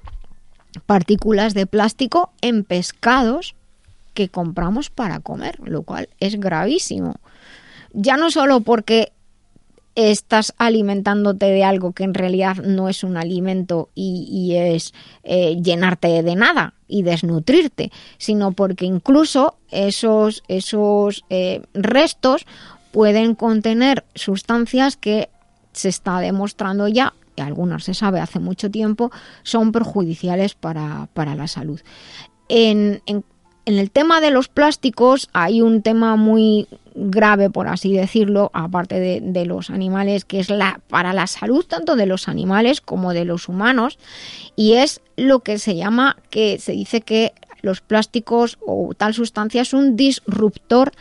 partículas 0.86 1.54
de 1.54 1.66
plástico 1.66 2.32
en 2.40 2.64
pescados 2.64 3.54
que 4.14 4.28
compramos 4.28 4.90
para 4.90 5.20
comer, 5.20 5.58
lo 5.64 5.82
cual 5.82 6.08
es 6.20 6.38
gravísimo. 6.38 7.16
Ya 7.92 8.16
no 8.16 8.30
solo 8.30 8.60
porque 8.60 9.12
estás 9.94 10.54
alimentándote 10.56 11.46
de 11.46 11.64
algo 11.64 11.92
que 11.92 12.04
en 12.04 12.14
realidad 12.14 12.56
no 12.56 12.88
es 12.88 13.04
un 13.04 13.18
alimento 13.18 13.90
y, 13.94 14.26
y 14.30 14.56
es 14.56 14.94
eh, 15.22 15.60
llenarte 15.62 16.22
de 16.22 16.34
nada 16.34 16.74
y 16.88 17.02
desnutrirte, 17.02 17.92
sino 18.16 18.52
porque 18.52 18.86
incluso 18.86 19.58
esos, 19.70 20.42
esos 20.48 21.24
eh, 21.28 21.62
restos 21.74 22.46
pueden 22.90 23.34
contener 23.34 24.04
sustancias 24.14 24.96
que 24.96 25.28
se 25.72 25.90
está 25.90 26.20
demostrando 26.20 26.88
ya, 26.88 27.12
y 27.36 27.40
algunas 27.42 27.84
se 27.84 27.94
sabe 27.94 28.20
hace 28.20 28.38
mucho 28.38 28.70
tiempo, 28.70 29.10
son 29.42 29.72
perjudiciales 29.72 30.54
para, 30.54 31.08
para 31.12 31.34
la 31.34 31.48
salud. 31.48 31.80
En, 32.48 33.02
en- 33.06 33.24
en 33.64 33.78
el 33.78 33.90
tema 33.90 34.20
de 34.20 34.30
los 34.30 34.48
plásticos 34.48 35.28
hay 35.32 35.62
un 35.62 35.82
tema 35.82 36.16
muy 36.16 36.68
grave, 36.94 37.50
por 37.50 37.68
así 37.68 37.92
decirlo, 37.92 38.50
aparte 38.52 39.20
de, 39.20 39.46
los 39.46 39.70
animales, 39.70 40.24
que 40.24 40.40
es 40.40 40.48
para 40.88 41.12
la 41.12 41.26
salud 41.26 41.64
tanto 41.64 41.96
de 41.96 42.06
los 42.06 42.28
animales 42.28 42.80
como 42.80 43.12
de 43.12 43.24
los 43.24 43.48
humanos, 43.48 43.98
y 44.56 44.74
es 44.74 45.00
lo 45.16 45.40
que 45.40 45.58
se 45.58 45.76
llama, 45.76 46.16
que 46.30 46.58
se 46.58 46.72
dice 46.72 47.00
que 47.00 47.32
los 47.62 47.80
plásticos 47.80 48.58
o 48.66 48.92
tal 48.96 49.14
sustancia 49.14 49.62
es 49.62 49.72
un 49.72 49.96
disruptor 49.96 50.92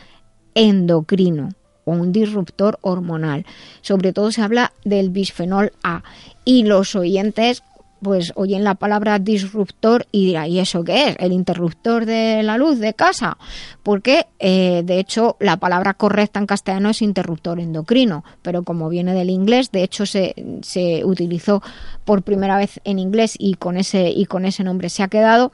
endocrino 0.54 1.50
o 1.84 1.92
un 1.92 2.12
disruptor 2.12 2.78
hormonal. 2.82 3.44
Sobre 3.80 4.12
todo 4.12 4.30
se 4.30 4.42
habla 4.42 4.72
del 4.84 5.10
bisfenol 5.10 5.72
A 5.82 6.04
y 6.44 6.64
los 6.64 6.94
oyentes 6.94 7.64
pues 8.02 8.32
oyen 8.34 8.64
la 8.64 8.74
palabra 8.74 9.18
disruptor 9.18 10.06
y 10.10 10.26
dirán, 10.26 10.48
¿y 10.48 10.58
eso 10.58 10.82
qué 10.82 11.08
es? 11.08 11.16
¿El 11.20 11.32
interruptor 11.32 12.04
de 12.04 12.42
la 12.42 12.58
luz 12.58 12.78
de 12.78 12.94
casa? 12.94 13.38
Porque, 13.82 14.26
eh, 14.40 14.82
de 14.84 14.98
hecho, 14.98 15.36
la 15.38 15.56
palabra 15.58 15.94
correcta 15.94 16.40
en 16.40 16.46
castellano 16.46 16.90
es 16.90 17.00
interruptor 17.00 17.60
endocrino, 17.60 18.24
pero 18.42 18.64
como 18.64 18.88
viene 18.88 19.14
del 19.14 19.30
inglés, 19.30 19.70
de 19.70 19.84
hecho 19.84 20.04
se, 20.04 20.34
se 20.62 21.04
utilizó 21.04 21.62
por 22.04 22.22
primera 22.22 22.56
vez 22.56 22.80
en 22.84 22.98
inglés 22.98 23.36
y 23.38 23.54
con 23.54 23.76
ese, 23.76 24.10
y 24.10 24.26
con 24.26 24.44
ese 24.44 24.64
nombre 24.64 24.88
se 24.88 25.02
ha 25.02 25.08
quedado. 25.08 25.52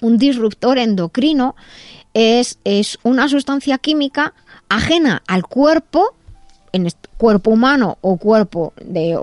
Un 0.00 0.16
disruptor 0.16 0.78
endocrino 0.78 1.54
es, 2.14 2.58
es 2.64 2.98
una 3.02 3.28
sustancia 3.28 3.78
química 3.78 4.32
ajena 4.68 5.22
al 5.26 5.42
cuerpo, 5.42 6.14
en 6.72 6.88
cuerpo 7.16 7.50
humano 7.50 7.98
o 8.00 8.16
cuerpo 8.16 8.72
de, 8.82 9.18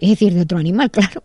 decir, 0.00 0.34
de 0.34 0.42
otro 0.42 0.58
animal, 0.58 0.90
claro, 0.92 1.22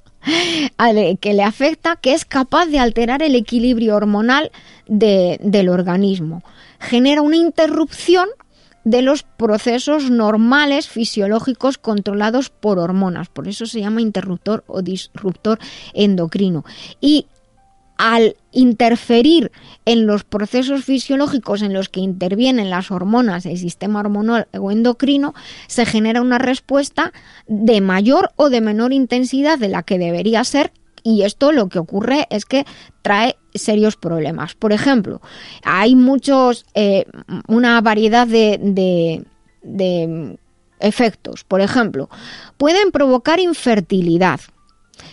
que 1.20 1.34
le 1.34 1.44
afecta, 1.44 1.96
que 1.96 2.14
es 2.14 2.26
capaz 2.26 2.66
de 2.68 2.80
alterar 2.80 3.22
el 3.22 3.36
equilibrio 3.36 3.96
hormonal 3.96 4.52
de- 4.88 5.38
del 5.42 5.70
organismo. 5.70 6.44
Genera 6.80 7.22
una 7.22 7.38
interrupción 7.38 8.28
de 8.84 9.02
los 9.02 9.24
procesos 9.24 10.12
normales 10.12 10.88
fisiológicos 10.88 11.78
controlados 11.80 12.50
por 12.50 12.78
hormonas. 12.78 13.30
Por 13.30 13.48
eso 13.48 13.66
se 13.66 13.80
llama 13.82 14.02
interruptor 14.02 14.64
o 14.68 14.82
disruptor 14.84 15.58
endocrino. 15.94 16.64
Y 17.02 17.26
al 17.98 18.36
interferir 18.56 19.52
en 19.86 20.08
los 20.08 20.24
procesos 20.24 20.84
fisiológicos 20.84 21.62
en 21.62 21.74
los 21.74 21.90
que 21.90 22.00
intervienen 22.00 22.72
las 22.72 22.90
hormonas, 22.90 23.46
el 23.46 23.58
sistema 23.60 24.00
hormonal 24.00 24.48
o 24.60 24.72
endocrino, 24.72 25.36
se 25.68 25.86
genera 25.86 26.22
una 26.22 26.40
respuesta 26.40 27.14
de 27.48 27.82
mayor 27.82 28.32
o 28.38 28.50
de 28.50 28.62
menor 28.62 28.94
intensidad 28.94 29.60
de 29.60 29.68
la 29.70 29.84
que 29.84 30.00
debería 30.00 30.44
ser 30.44 30.72
y 31.04 31.22
esto 31.22 31.52
lo 31.52 31.70
que 31.70 31.78
ocurre 31.78 32.26
es 32.32 32.46
que 32.46 32.66
trae 33.04 33.36
serios 33.54 33.96
problemas. 33.96 34.56
Por 34.56 34.74
ejemplo, 34.74 35.22
hay 35.64 35.96
muchos, 35.96 36.66
eh, 36.74 37.06
una 37.48 37.80
variedad 37.82 38.26
de, 38.26 38.58
de- 38.60 39.24
de 39.62 40.38
efectos. 40.80 41.44
Por 41.44 41.62
ejemplo, 41.62 42.10
pueden 42.58 42.92
provocar 42.92 43.40
infertilidad. 43.40 44.40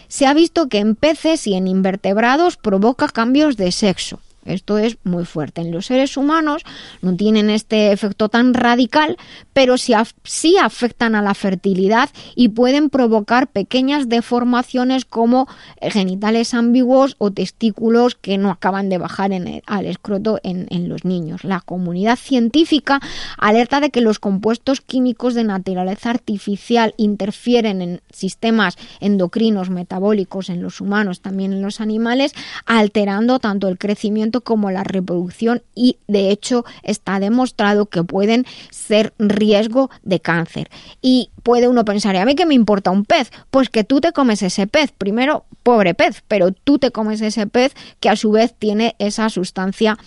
Se 0.09 0.27
ha 0.27 0.35
visto 0.35 0.69
que 0.69 0.79
en 0.79 0.95
peces 0.95 1.47
y 1.47 1.55
en 1.55 1.67
invertebrados 1.67 2.57
provoca 2.57 3.09
cambios 3.09 3.57
de 3.57 3.73
sexo. 3.73 4.21
Esto 4.45 4.79
es 4.79 4.99
muy 5.05 5.25
fuerte. 5.25 5.61
En 5.61 5.71
los 5.71 5.87
seres 5.87 6.17
humanos 6.17 6.63
no 7.01 7.15
tienen 7.17 7.51
este 7.51 7.93
efecto 7.93 8.29
tan 8.29 8.55
radical, 8.55 9.17
pero 9.53 9.79
sí, 9.79 9.93
sí 10.25 10.57
afectan 10.57 11.15
a 11.15 11.23
la 11.23 11.35
fertilidad 11.35 12.11
y 12.35 12.49
pueden 12.49 12.91
provocar 12.91 13.49
pequeñas 13.49 14.09
deformaciones 14.09 15.05
como 15.05 15.49
genitales 15.81 16.55
ambiguos 16.55 17.17
o 17.19 17.31
testículos 17.31 18.15
que 18.15 18.39
no 18.39 18.51
acaban 18.51 18.89
de 18.89 18.99
bajar 18.99 19.33
en 19.33 19.47
el- 19.47 19.63
al 19.67 19.87
escroto 19.87 20.41
en 20.43 20.89
los 20.89 21.05
niños. 21.05 21.45
La 21.45 21.61
comunidad 21.61 22.17
científica 22.17 23.01
alerta 23.39 23.81
de 23.81 23.91
que 23.91 24.01
los 24.01 24.19
compuestos 24.19 24.81
químicos 24.81 25.35
de 25.35 25.45
naturaleza 25.45 26.11
artificial 26.11 26.95
interfieren 26.97 27.83
en 27.83 28.01
sistemas 28.11 28.77
endocrinos 29.01 29.71
metabólicos 29.71 30.49
en 30.49 30.63
los 30.63 30.81
humanos, 30.81 31.21
también 31.21 31.53
en 31.53 31.63
los 31.63 31.81
animales, 31.81 32.35
alterando 32.67 33.39
tanto 33.39 33.69
el 33.69 33.79
crecimiento 33.79 34.32
como 34.41 34.71
la 34.71 34.83
reproducción 34.83 35.63
y 35.75 35.99
de 36.09 36.31
hecho 36.31 36.65
está 36.83 37.21
demostrado 37.21 37.87
que 37.87 38.03
pueden 38.03 38.47
ser 38.71 39.13
riesgo 39.19 39.91
de 40.03 40.19
cáncer. 40.21 40.71
Y 41.03 41.31
puede 41.43 41.69
uno 41.69 41.85
pensar, 41.85 42.15
¿y 42.15 42.19
a 42.19 42.25
mí 42.25 42.35
qué 42.35 42.47
me 42.47 42.55
importa 42.55 42.91
un 42.91 43.05
pez? 43.05 43.31
Pues 43.51 43.69
que 43.69 43.85
tú 43.85 44.01
te 44.01 44.13
comes 44.13 44.43
ese 44.43 44.67
pez. 44.67 44.91
Primero, 44.97 45.45
pobre 45.63 45.95
pez, 45.95 46.25
pero 46.27 46.51
tú 46.53 46.79
te 46.79 46.91
comes 46.91 47.21
ese 47.21 47.47
pez 47.47 47.75
que 48.01 48.09
a 48.09 48.17
su 48.17 48.31
vez 48.33 48.55
tiene 48.59 48.97
esa 48.99 49.29
sustancia 49.29 49.99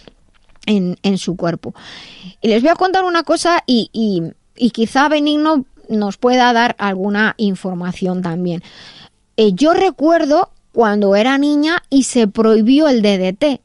en, 0.66 0.98
en 1.04 1.18
su 1.18 1.36
cuerpo. 1.38 1.76
Y 2.42 2.48
les 2.48 2.62
voy 2.62 2.72
a 2.72 2.76
contar 2.76 3.04
una 3.06 3.24
cosa 3.24 3.64
y, 3.68 3.90
y- 3.94 4.24
y 4.58 4.72
quizá 4.72 5.08
Benigno 5.10 5.66
nos 5.90 6.18
pueda 6.18 6.52
dar 6.54 6.76
alguna 6.80 7.36
información 7.38 8.22
también. 8.24 8.64
Eh, 9.38 9.52
yo 9.54 9.74
recuerdo 9.74 10.50
cuando 10.72 11.16
era 11.16 11.38
niña 11.38 11.84
y 11.90 12.04
se 12.04 12.28
prohibió 12.28 12.88
el 12.88 13.02
DDT. 13.02 13.62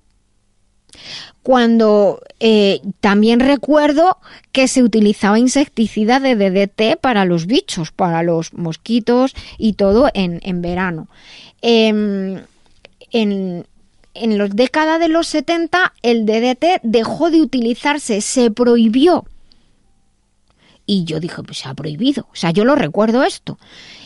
Cuando 1.43 2.21
eh, 2.39 2.81
también 3.01 3.41
recuerdo 3.41 4.19
que 4.53 4.69
se 4.69 4.83
utilizaba 4.83 5.39
insecticida 5.39 6.21
de 6.21 6.37
DDT 6.37 7.01
para 7.01 7.25
los 7.25 7.47
bichos, 7.47 7.93
para 7.93 8.23
los 8.23 8.53
mosquitos 8.53 9.35
y 9.59 9.75
todo 9.75 10.11
en, 10.15 10.41
en 10.43 10.63
verano. 10.63 11.09
Em, 11.63 12.43
en, 13.13 13.67
en 14.15 14.39
la 14.39 14.49
década 14.49 14.99
de 14.99 15.09
los 15.09 15.27
70 15.29 15.95
el 16.03 16.27
DDT 16.27 16.81
dejó 16.83 17.31
de 17.31 17.41
utilizarse, 17.41 18.21
se 18.21 18.51
prohibió. 18.51 19.25
Y 20.87 21.05
yo 21.05 21.21
dije, 21.21 21.43
pues 21.45 21.59
se 21.59 21.69
ha 21.69 21.75
prohibido. 21.75 22.27
O 22.33 22.37
sea, 22.37 22.51
yo 22.51 22.65
lo 22.65 22.75
recuerdo 22.75 23.23
esto. 23.23 23.59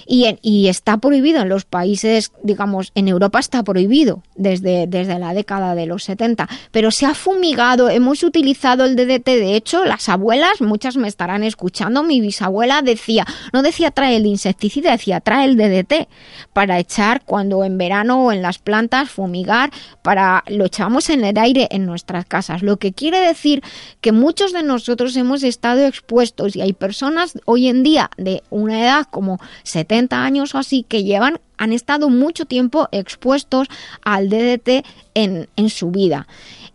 Y, 0.06 0.24
en- 0.26 0.38
y 0.42 0.68
está 0.68 0.98
prohibido 0.98 1.42
en 1.42 1.48
los 1.48 1.64
países, 1.64 2.32
digamos, 2.42 2.92
en 2.94 3.08
Europa 3.08 3.38
está 3.38 3.62
prohibido 3.62 4.22
desde, 4.36 4.86
desde 4.86 5.18
la 5.18 5.34
década 5.34 5.74
de 5.74 5.86
los 5.86 6.04
70. 6.04 6.48
Pero 6.70 6.90
se 6.90 7.06
ha 7.06 7.14
fumigado, 7.14 7.88
hemos 7.88 8.22
utilizado 8.22 8.84
el 8.84 8.96
DDT. 8.96 9.26
De 9.26 9.56
hecho, 9.56 9.84
las 9.84 10.08
abuelas, 10.08 10.60
muchas 10.60 10.96
me 10.96 11.08
estarán 11.08 11.42
escuchando, 11.44 12.02
mi 12.02 12.20
bisabuela 12.20 12.82
decía, 12.82 13.24
no 13.52 13.62
decía 13.62 13.90
trae 13.90 14.16
el 14.16 14.26
insecticida, 14.26 14.92
decía 14.92 15.20
trae 15.20 15.46
el 15.46 15.56
DDT 15.56 16.08
para 16.52 16.78
echar 16.78 17.22
cuando 17.24 17.64
en 17.64 17.78
verano 17.78 18.24
o 18.24 18.32
en 18.32 18.42
las 18.42 18.58
plantas 18.58 19.10
fumigar, 19.10 19.70
para 20.02 20.44
lo 20.48 20.64
echamos 20.66 21.08
en 21.10 21.24
el 21.24 21.38
aire 21.38 21.68
en 21.70 21.86
nuestras 21.86 22.26
casas. 22.26 22.62
Lo 22.62 22.76
que 22.76 22.92
quiere 22.92 23.20
decir 23.20 23.62
que 24.00 24.12
muchos 24.12 24.52
de 24.52 24.62
nosotros 24.62 25.16
hemos 25.16 25.42
estado 25.42 25.86
expuestos 25.86 26.56
y 26.56 26.60
hay 26.60 26.72
personas 26.72 27.38
hoy 27.46 27.68
en 27.68 27.82
día 27.82 28.10
de 28.16 28.42
una 28.50 28.80
edad 28.80 29.06
como 29.10 29.38
70 29.62 29.93
años 30.12 30.54
o 30.54 30.58
así 30.58 30.84
que 30.86 31.04
llevan 31.04 31.40
han 31.56 31.72
estado 31.72 32.10
mucho 32.10 32.46
tiempo 32.46 32.88
expuestos 32.92 33.68
al 34.02 34.28
DDT 34.28 34.84
en, 35.14 35.48
en 35.56 35.70
su 35.70 35.90
vida. 35.90 36.26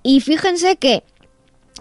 Y 0.04 0.22
fíjense 0.22 0.78
que 0.78 1.04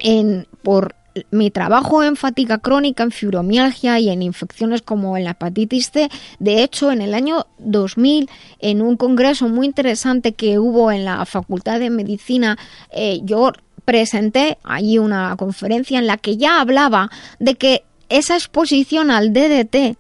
en, 0.01 0.47
por 0.63 0.95
mi 1.31 1.51
trabajo 1.51 2.03
en 2.03 2.17
fatiga 2.17 2.59
crónica, 2.59 3.03
en 3.03 3.11
fibromialgia 3.11 3.99
y 3.99 4.09
en 4.11 4.23
infecciones 4.23 4.83
como 4.83 5.17
en 5.17 5.25
la 5.25 5.31
hepatitis 5.33 5.91
C, 5.91 6.09
de 6.39 6.63
hecho 6.63 6.93
en 6.93 7.01
el 7.01 7.15
año 7.15 7.47
2000, 7.59 8.29
en 8.61 8.83
un 8.83 8.97
congreso 8.97 9.49
muy 9.49 9.67
interesante 9.67 10.33
que 10.33 10.59
hubo 10.59 10.91
en 10.91 11.05
la 11.05 11.25
Facultad 11.27 11.81
de 11.81 11.91
Medicina, 11.91 12.59
eh, 12.93 13.21
yo 13.23 13.53
presenté 13.85 14.59
allí 14.65 14.99
una 14.99 15.35
conferencia 15.37 15.99
en 15.99 16.07
la 16.07 16.19
que 16.19 16.37
ya 16.37 16.61
hablaba 16.61 17.11
de 17.39 17.55
que 17.55 17.85
esa 18.09 18.35
exposición 18.35 19.11
al 19.11 19.33
DDT 19.33 19.97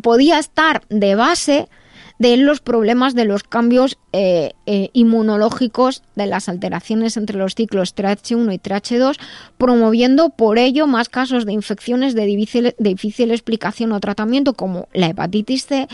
podía 0.00 0.38
estar 0.38 0.82
de 0.88 1.14
base 1.14 1.68
de 2.18 2.36
los 2.36 2.60
problemas 2.60 3.14
de 3.14 3.24
los 3.24 3.42
cambios 3.42 3.98
eh, 4.12 4.52
eh, 4.66 4.90
inmunológicos 4.92 6.02
de 6.14 6.26
las 6.26 6.48
alteraciones 6.48 7.16
entre 7.16 7.38
los 7.38 7.54
ciclos 7.54 7.94
TRH1 7.96 8.54
y 8.54 8.58
TRH2, 8.58 9.18
promoviendo 9.58 10.30
por 10.30 10.58
ello 10.58 10.86
más 10.86 11.08
casos 11.08 11.44
de 11.44 11.52
infecciones 11.52 12.14
de 12.14 12.24
difícil, 12.26 12.74
de 12.78 12.90
difícil 12.90 13.30
explicación 13.32 13.92
o 13.92 14.00
tratamiento 14.00 14.54
como 14.54 14.88
la 14.92 15.08
hepatitis 15.08 15.66
C, 15.66 15.88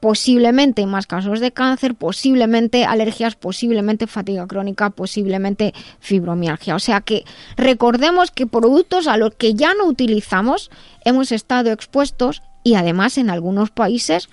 posiblemente 0.00 0.86
más 0.86 1.06
casos 1.06 1.40
de 1.40 1.52
cáncer, 1.52 1.94
posiblemente 1.94 2.84
alergias, 2.84 3.34
posiblemente 3.34 4.06
fatiga 4.06 4.46
crónica, 4.46 4.90
posiblemente 4.90 5.72
fibromialgia. 6.00 6.74
O 6.74 6.78
sea 6.78 7.00
que 7.00 7.24
recordemos 7.56 8.30
que 8.30 8.46
productos 8.46 9.06
a 9.06 9.16
los 9.16 9.34
que 9.34 9.54
ya 9.54 9.74
no 9.74 9.86
utilizamos 9.86 10.70
hemos 11.04 11.32
estado 11.32 11.72
expuestos 11.72 12.42
y 12.62 12.74
además 12.74 13.18
en 13.18 13.30
algunos 13.30 13.70
países 13.70 14.28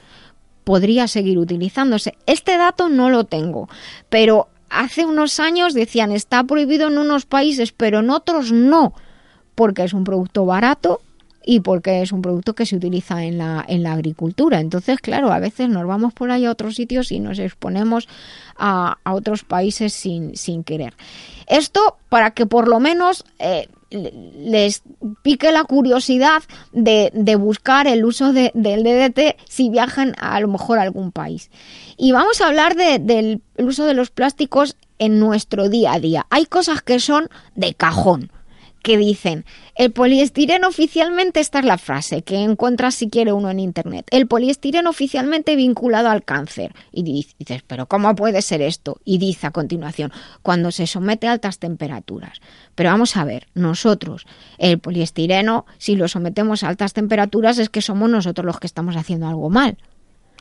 podría 0.64 1.08
seguir 1.08 1.38
utilizándose. 1.38 2.18
Este 2.26 2.58
dato 2.58 2.90
no 2.90 3.10
lo 3.10 3.24
tengo, 3.24 3.70
pero 4.10 4.50
hace 4.70 5.06
unos 5.06 5.40
años 5.40 5.74
decían 5.74 6.12
está 6.12 6.44
prohibido 6.44 6.88
en 6.88 6.98
unos 6.98 7.26
países, 7.26 7.72
pero 7.72 8.00
en 8.00 8.10
otros 8.10 8.52
no, 8.52 8.94
porque 9.54 9.84
es 9.84 9.94
un 9.94 10.04
producto 10.04 10.46
barato 10.46 11.02
y 11.46 11.60
porque 11.60 12.02
es 12.02 12.12
un 12.12 12.24
producto 12.24 12.56
que 12.56 12.66
se 12.66 12.76
utiliza 12.76 13.24
en 13.24 13.38
la, 13.38 13.64
en 13.68 13.84
la 13.84 13.94
agricultura. 13.94 14.60
Entonces, 14.60 15.00
claro, 15.00 15.32
a 15.32 15.40
veces 15.40 15.70
nos 15.70 15.86
vamos 15.86 16.14
por 16.14 16.32
ahí 16.32 16.46
a 16.46 16.52
otros 16.52 16.76
sitios 16.76 17.12
y 17.12 17.20
nos 17.20 17.38
exponemos 17.38 18.08
a, 18.58 18.98
a 19.04 19.14
otros 19.14 19.44
países 19.44 19.94
sin, 19.94 20.36
sin 20.36 20.64
querer. 20.64 20.96
Esto 21.48 21.98
para 22.10 22.32
que 22.32 22.48
por 22.48 22.68
lo 22.68 22.80
menos 22.80 23.24
eh, 23.38 23.70
les 23.90 24.84
pique 25.22 25.52
la 25.52 25.64
curiosidad 25.64 26.44
de, 26.72 27.12
de 27.14 27.36
buscar 27.36 27.88
el 27.88 28.06
uso 28.06 28.34
de, 28.34 28.52
del 28.53 28.84
DDT 28.84 29.38
si 29.48 29.70
viajan 29.70 30.14
a, 30.18 30.36
a 30.36 30.40
lo 30.40 30.48
mejor 30.48 30.80
a 30.80 30.84
algún 30.84 31.12
país. 31.12 31.49
Y 31.98 32.12
vamos 32.12 32.41
a 32.41 32.48
hablar 32.48 32.76
de, 32.76 32.99
del 32.99 33.41
uso 33.57 33.86
de 33.86 33.94
los 33.94 34.10
plásticos 34.10 34.76
en 34.99 35.20
nuestro 35.20 35.70
día 35.70 35.94
a 35.94 35.99
día. 35.99 36.26
Hay 36.30 36.45
cosas 36.45 36.82
que 36.82 36.99
son 36.99 37.30
de 37.56 37.74
cajón 37.74 38.32
que 38.86 38.99
dicen, 38.99 39.45
el 39.74 39.91
poliestireno 39.91 40.68
oficialmente, 40.68 41.40
esta 41.40 41.57
es 41.57 41.66
la 41.66 41.80
frase 41.80 42.22
que 42.22 42.36
encuentras 42.36 42.94
si 42.94 43.10
quiere 43.10 43.34
uno 43.34 43.49
en 43.49 43.60
internet, 43.60 44.06
el 44.12 44.28
poliestireno 44.28 44.91
oficialmente 44.91 45.56
vinculado 45.56 46.07
al 46.10 46.24
cáncer. 46.24 46.72
Y 46.91 47.02
dices, 47.02 47.64
pero 47.66 47.88
¿cómo 47.88 48.16
puede 48.16 48.44
ser 48.44 48.62
esto? 48.62 49.02
Y 49.03 49.18
dice 49.18 49.48
a 49.48 49.52
continuación, 49.52 50.12
cuando 50.44 50.70
se 50.70 50.86
somete 50.86 51.28
a 51.28 51.32
altas 51.32 51.57
temperaturas. 51.57 52.41
Pero 52.76 52.91
vamos 52.91 53.18
a 53.18 53.26
ver, 53.26 53.48
nosotros, 53.56 54.28
el 54.60 54.78
poliestireno, 54.78 55.66
si 55.80 55.95
lo 55.95 56.07
sometemos 56.07 56.62
a 56.62 56.68
altas 56.68 56.94
temperaturas 56.94 57.57
es 57.57 57.70
que 57.70 57.82
somos 57.82 58.07
nosotros 58.07 58.45
los 58.45 58.60
que 58.60 58.68
estamos 58.68 58.95
haciendo 58.95 59.28
algo 59.28 59.49
mal. 59.49 59.80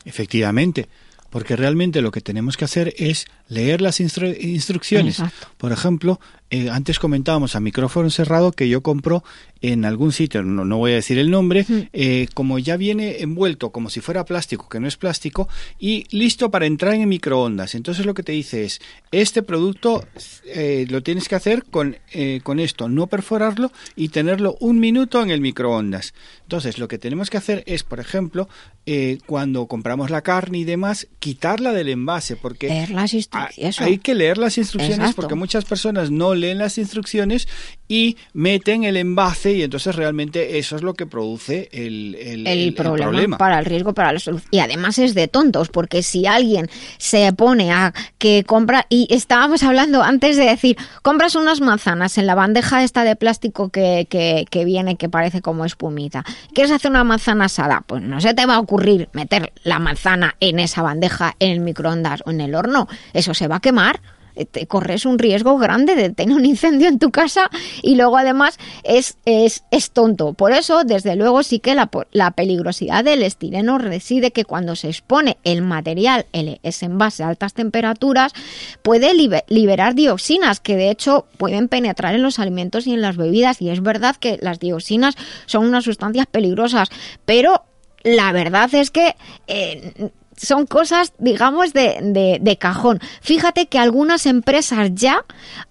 Efectivamente, 0.05 0.87
porque 1.35 1.57
realmente 1.57 2.01
lo 2.01 2.11
que 2.11 2.21
tenemos 2.21 2.55
que 2.55 2.63
hacer 2.63 2.93
es 2.97 3.25
leer 3.49 3.81
las 3.81 3.99
instru 3.99 4.27
instrucciones. 4.27 5.19
Exacto. 5.19 5.49
Por 5.57 5.73
ejemplo, 5.73 6.17
eh, 6.49 6.69
antes 6.69 6.97
comentábamos 6.97 7.57
a 7.57 7.59
micrófono 7.59 8.09
cerrado 8.09 8.53
que 8.53 8.69
yo 8.69 8.79
compro 8.79 9.21
en 9.71 9.85
algún 9.85 10.11
sitio, 10.11 10.43
no, 10.43 10.65
no 10.65 10.77
voy 10.77 10.91
a 10.91 10.95
decir 10.95 11.17
el 11.17 11.29
nombre, 11.31 11.65
eh, 11.93 12.27
como 12.33 12.59
ya 12.59 12.77
viene 12.77 13.21
envuelto 13.21 13.71
como 13.71 13.89
si 13.89 14.01
fuera 14.01 14.25
plástico, 14.25 14.69
que 14.69 14.79
no 14.79 14.87
es 14.87 14.97
plástico, 14.97 15.47
y 15.79 16.05
listo 16.11 16.51
para 16.51 16.65
entrar 16.65 16.93
en 16.93 17.07
microondas. 17.07 17.75
Entonces 17.75 18.05
lo 18.05 18.13
que 18.13 18.23
te 18.23 18.31
dice 18.31 18.65
es, 18.65 18.81
este 19.11 19.43
producto 19.43 20.05
eh, 20.45 20.85
lo 20.89 21.01
tienes 21.03 21.27
que 21.27 21.35
hacer 21.35 21.63
con, 21.63 21.97
eh, 22.11 22.41
con 22.43 22.59
esto, 22.59 22.89
no 22.89 23.07
perforarlo 23.07 23.71
y 23.95 24.09
tenerlo 24.09 24.57
un 24.59 24.79
minuto 24.79 25.21
en 25.21 25.29
el 25.29 25.41
microondas. 25.41 26.13
Entonces 26.43 26.77
lo 26.77 26.87
que 26.87 26.97
tenemos 26.97 27.29
que 27.29 27.37
hacer 27.37 27.63
es, 27.65 27.83
por 27.83 27.99
ejemplo, 27.99 28.47
eh, 28.85 29.17
cuando 29.25 29.65
compramos 29.65 30.11
la 30.11 30.21
carne 30.21 30.59
y 30.59 30.63
demás, 30.63 31.07
quitarla 31.19 31.73
del 31.73 31.89
envase, 31.89 32.35
porque 32.35 32.67
Leer 32.67 32.91
las 32.91 33.13
hay, 33.13 33.17
instrucciones. 33.19 33.81
hay 33.81 33.97
que 33.97 34.13
leer 34.13 34.37
las 34.37 34.57
instrucciones 34.57 34.99
Exacto. 34.99 35.21
porque 35.23 35.35
muchas 35.35 35.65
personas 35.65 36.11
no 36.11 36.35
leen 36.35 36.59
las 36.59 36.77
instrucciones 36.77 37.47
y 37.87 38.17
meten 38.33 38.83
el 38.83 38.97
envase 38.97 39.54
y 39.55 39.63
entonces 39.63 39.95
realmente 39.95 40.57
eso 40.57 40.75
es 40.75 40.81
lo 40.83 40.93
que 40.93 41.05
produce 41.05 41.69
el, 41.71 42.15
el- 42.15 42.47
el, 42.47 42.73
problema, 42.73 43.09
problema. 43.11 43.37
para 43.37 43.59
el 43.59 43.65
riesgo 43.65 43.93
para 43.93 44.13
la 44.13 44.19
salud. 44.19 44.41
Y 44.51 44.59
además 44.59 44.97
es 44.99 45.13
de 45.15 45.27
tontos, 45.27 45.69
porque 45.69 46.03
si 46.03 46.25
alguien 46.27 46.69
se 46.97 47.31
pone 47.33 47.71
a 47.71 47.93
que 48.17 48.43
compra, 48.45 48.85
y 48.89 49.07
estábamos 49.09 49.63
hablando 49.63 50.03
antes 50.03 50.37
de 50.37 50.45
decir, 50.45 50.77
compras 51.01 51.35
unas 51.35 51.61
manzanas 51.61 52.17
en 52.17 52.27
la 52.27 52.35
bandeja 52.35 52.83
esta 52.83 53.03
de 53.03 53.15
plástico 53.15 53.69
que, 53.69 54.07
que, 54.09 54.45
que 54.49 54.65
viene, 54.65 54.95
que 54.97 55.09
parece 55.09 55.41
como 55.41 55.65
espumita. 55.65 56.23
¿Quieres 56.53 56.71
hacer 56.71 56.91
una 56.91 57.03
manzana 57.03 57.45
asada? 57.45 57.83
Pues 57.87 58.01
no 58.01 58.19
se 58.21 58.33
te 58.33 58.45
va 58.45 58.55
a 58.55 58.59
ocurrir 58.59 59.09
meter 59.13 59.53
la 59.63 59.79
manzana 59.79 60.35
en 60.39 60.59
esa 60.59 60.81
bandeja, 60.81 61.35
en 61.39 61.51
el 61.51 61.59
microondas 61.61 62.21
o 62.25 62.31
en 62.31 62.41
el 62.41 62.55
horno. 62.55 62.87
Eso 63.13 63.33
se 63.33 63.47
va 63.47 63.57
a 63.57 63.59
quemar 63.61 64.01
te 64.43 64.67
corres 64.67 65.05
un 65.05 65.17
riesgo 65.17 65.57
grande 65.57 65.95
de 65.95 66.09
tener 66.09 66.35
un 66.35 66.45
incendio 66.45 66.89
en 66.89 66.99
tu 66.99 67.11
casa 67.11 67.49
y 67.81 67.95
luego 67.95 68.17
además 68.17 68.59
es, 68.83 69.17
es, 69.23 69.63
es 69.71 69.91
tonto. 69.91 70.33
Por 70.33 70.51
eso, 70.51 70.83
desde 70.83 71.15
luego, 71.15 71.43
sí 71.43 71.59
que 71.59 71.75
la, 71.75 71.89
la 72.11 72.31
peligrosidad 72.31 73.05
del 73.05 73.23
estireno 73.23 73.77
reside 73.77 74.31
que 74.31 74.43
cuando 74.43 74.75
se 74.75 74.89
expone 74.89 75.37
el 75.45 75.61
material, 75.61 76.25
el, 76.33 76.59
ese 76.63 76.87
envase 76.87 77.23
a 77.23 77.29
altas 77.29 77.53
temperaturas, 77.53 78.33
puede 78.81 79.13
libe- 79.13 79.45
liberar 79.47 79.95
dioxinas 79.95 80.59
que 80.59 80.75
de 80.75 80.89
hecho 80.89 81.27
pueden 81.37 81.69
penetrar 81.69 82.15
en 82.15 82.23
los 82.23 82.39
alimentos 82.39 82.87
y 82.87 82.93
en 82.93 83.01
las 83.01 83.15
bebidas. 83.15 83.61
Y 83.61 83.69
es 83.69 83.81
verdad 83.81 84.15
que 84.17 84.37
las 84.41 84.59
dioxinas 84.59 85.15
son 85.45 85.65
unas 85.65 85.85
sustancias 85.85 86.25
peligrosas, 86.25 86.89
pero 87.25 87.63
la 88.03 88.31
verdad 88.31 88.73
es 88.73 88.91
que 88.91 89.15
eh, 89.47 90.09
son 90.37 90.65
cosas, 90.65 91.13
digamos, 91.17 91.73
de, 91.73 91.97
de- 92.01 92.39
de 92.41 92.57
cajón. 92.57 92.99
Fíjate 93.21 93.67
que 93.67 93.79
algunas 93.79 94.25
empresas 94.25 94.89
ya 94.93 95.23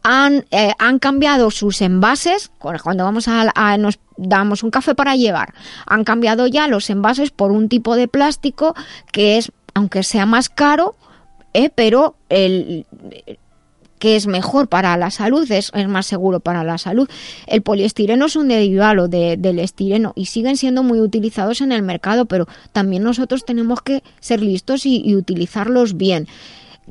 han, 0.02 0.46
eh, 0.50 0.72
han 0.78 0.98
cambiado 0.98 1.50
sus 1.50 1.80
envases. 1.82 2.50
cu- 2.58 2.72
Cuando 2.82 3.04
vamos 3.04 3.28
a, 3.28 3.50
a- 3.54 3.76
nos 3.78 3.98
damos 4.16 4.62
un 4.62 4.70
café 4.70 4.94
para 4.94 5.16
llevar, 5.16 5.54
han 5.86 6.04
cambiado 6.04 6.46
ya 6.46 6.68
los 6.68 6.88
envases 6.90 7.30
por 7.30 7.50
un 7.50 7.68
tipo 7.68 7.96
de 7.96 8.08
plástico 8.08 8.74
que 9.12 9.36
es, 9.38 9.52
aunque 9.74 10.02
sea 10.02 10.24
más 10.26 10.48
caro, 10.48 10.94
eh, 11.52 11.70
pero 11.74 12.16
el, 12.28 12.86
que 14.04 14.16
es 14.16 14.26
mejor 14.26 14.68
para 14.68 14.94
la 14.98 15.10
salud, 15.10 15.50
es, 15.50 15.70
es 15.74 15.88
más 15.88 16.04
seguro 16.04 16.38
para 16.40 16.62
la 16.62 16.76
salud. 16.76 17.08
El 17.46 17.62
poliestireno 17.62 18.26
es 18.26 18.36
un 18.36 18.48
derivado 18.48 19.08
de- 19.08 19.38
del 19.38 19.58
estireno 19.58 20.12
y 20.14 20.26
siguen 20.26 20.58
siendo 20.58 20.82
muy 20.82 21.00
utilizados 21.00 21.62
en 21.62 21.72
el 21.72 21.80
mercado, 21.80 22.26
pero 22.26 22.46
también 22.72 23.02
nosotros 23.02 23.46
tenemos 23.46 23.80
que 23.80 24.02
ser 24.20 24.42
listos 24.42 24.84
y, 24.84 25.14
utilizarlos 25.16 25.96
bien. 25.96 26.28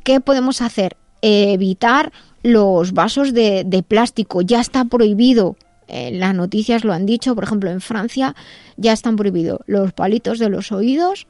¿Qué 0.02 0.18
podemos 0.18 0.60
hacer? 0.60 0.96
Evitar 1.22 2.10
los 2.42 2.92
vasos 2.94 3.32
de, 3.32 3.62
de 3.64 3.84
plástico. 3.84 4.42
Ya 4.42 4.60
está 4.60 4.84
prohibido. 4.84 5.54
eh, 5.86 6.10
las 6.12 6.34
noticias 6.34 6.82
lo 6.82 6.92
han 6.92 7.06
dicho, 7.06 7.36
por 7.36 7.44
ejemplo, 7.44 7.70
en 7.70 7.80
Francia 7.80 8.34
ya 8.76 8.92
están 8.92 9.14
prohibidos 9.14 9.60
los 9.66 9.92
palitos 9.92 10.40
de 10.40 10.48
los 10.48 10.72
oídos, 10.72 11.28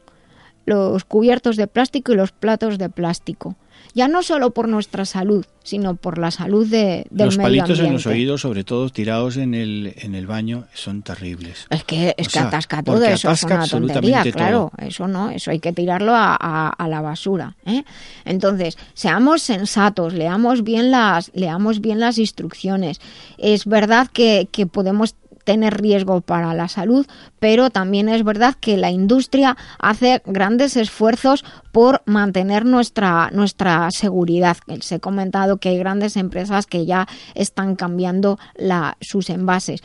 los 0.65 1.05
cubiertos 1.05 1.57
de 1.57 1.67
plástico 1.67 2.13
y 2.13 2.17
los 2.17 2.33
platos 2.33 2.79
de 2.79 2.89
plástico. 2.89 3.57
Ya 3.95 4.09
no 4.09 4.23
solo 4.23 4.51
por 4.51 4.69
nuestra 4.69 5.05
salud, 5.05 5.47
sino 5.63 5.95
por 5.95 6.19
la 6.19 6.31
salud 6.31 6.67
de, 6.67 7.07
del 7.11 7.27
los 7.27 7.39
medio 7.39 7.63
palitos 7.63 7.79
en 7.81 7.93
los 7.95 8.07
oídos, 8.07 8.41
sobre 8.43 8.65
todo 8.65 8.91
tirados 8.91 9.37
en 9.39 9.55
el, 9.55 9.95
en 9.99 10.15
el 10.15 10.27
baño, 10.27 10.65
son 10.75 11.03
terribles. 11.03 11.67
Es 11.71 11.85
que, 11.85 12.15
es 12.19 12.27
O 12.27 12.31
que 12.31 12.31
sea, 12.31 12.49
atasca 12.49 12.83
todo 12.83 13.03
eso, 13.05 13.31
es 13.31 13.43
atasca 13.45 13.55
una 13.55 13.67
tontería, 13.69 14.23
claro. 14.33 14.73
Eso 14.79 15.09
no, 15.09 15.31
eso 15.31 15.51
hay 15.51 15.61
que 15.61 15.73
tirarlo 15.73 16.13
a, 16.15 16.37
a- 16.39 16.69
a 16.69 16.89
la 16.89 17.01
basura. 17.01 17.57
¿eh? 17.65 17.85
Entonces, 18.25 18.77
seamos 18.95 19.43
sensatos, 19.43 20.13
leamos 20.13 20.65
bien 20.65 20.91
las, 20.91 21.31
leamos 21.35 21.81
bien 21.81 22.01
las 22.01 22.19
instrucciones. 22.19 23.01
Es 23.39 23.65
verdad 23.65 24.09
que, 24.13 24.49
que 24.51 24.67
podemos 24.67 25.15
tener 25.45 25.81
riesgo 25.81 26.21
para 26.21 26.55
la 26.55 26.69
salud, 26.69 27.07
pero 27.39 27.71
también 27.71 28.09
es 28.09 28.25
verdad 28.25 28.55
que 28.59 28.77
la 28.77 28.91
industria 28.91 29.57
hace 29.79 30.23
grandes 30.27 30.77
esfuerzos 30.77 31.45
por 31.73 32.03
mantener 32.07 32.65
nuestra, 32.65 33.31
nuestra 33.33 33.91
seguridad. 33.91 34.57
Les 34.67 34.91
he 34.91 35.01
comentado 35.01 35.59
que 35.59 35.69
hay 35.69 35.79
grandes 35.79 36.17
empresas 36.17 36.67
que 36.67 36.87
ya 36.87 37.07
están 37.35 37.77
cambiando 37.77 38.39
la, 38.55 38.97
sus 39.01 39.31
envases. 39.31 39.83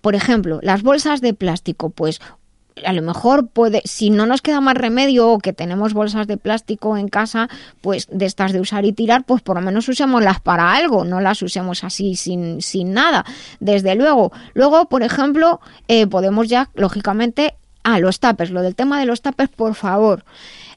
Por 0.00 0.16
ejemplo, 0.16 0.58
las 0.62 0.82
bolsas 0.82 1.20
de 1.20 1.32
plástico, 1.32 1.90
pues 1.90 2.20
a 2.84 2.92
lo 2.92 3.02
mejor 3.02 3.48
puede, 3.48 3.82
si 3.84 4.10
no 4.10 4.26
nos 4.26 4.42
queda 4.42 4.60
más 4.60 4.76
remedio 4.76 5.28
o 5.28 5.38
que 5.38 5.52
tenemos 5.52 5.94
bolsas 5.94 6.26
de 6.26 6.36
plástico 6.36 6.96
en 6.96 7.08
casa, 7.08 7.48
pues 7.80 8.08
de 8.10 8.26
estas 8.26 8.52
de 8.52 8.60
usar 8.60 8.84
y 8.84 8.92
tirar, 8.92 9.24
pues 9.24 9.42
por 9.42 9.56
lo 9.56 9.62
menos 9.62 9.88
usémoslas 9.88 10.40
para 10.40 10.72
algo, 10.72 11.04
no 11.04 11.20
las 11.20 11.42
usemos 11.42 11.84
así 11.84 12.16
sin, 12.16 12.62
sin 12.62 12.92
nada, 12.92 13.24
desde 13.60 13.94
luego. 13.94 14.32
Luego, 14.54 14.86
por 14.88 15.02
ejemplo, 15.02 15.60
eh, 15.88 16.06
podemos 16.06 16.48
ya, 16.48 16.70
lógicamente, 16.74 17.54
a 17.82 17.98
los 17.98 18.20
tapes, 18.20 18.50
lo 18.50 18.62
del 18.62 18.74
tema 18.74 19.00
de 19.00 19.06
los 19.06 19.22
tapes, 19.22 19.48
por 19.48 19.74
favor, 19.74 20.24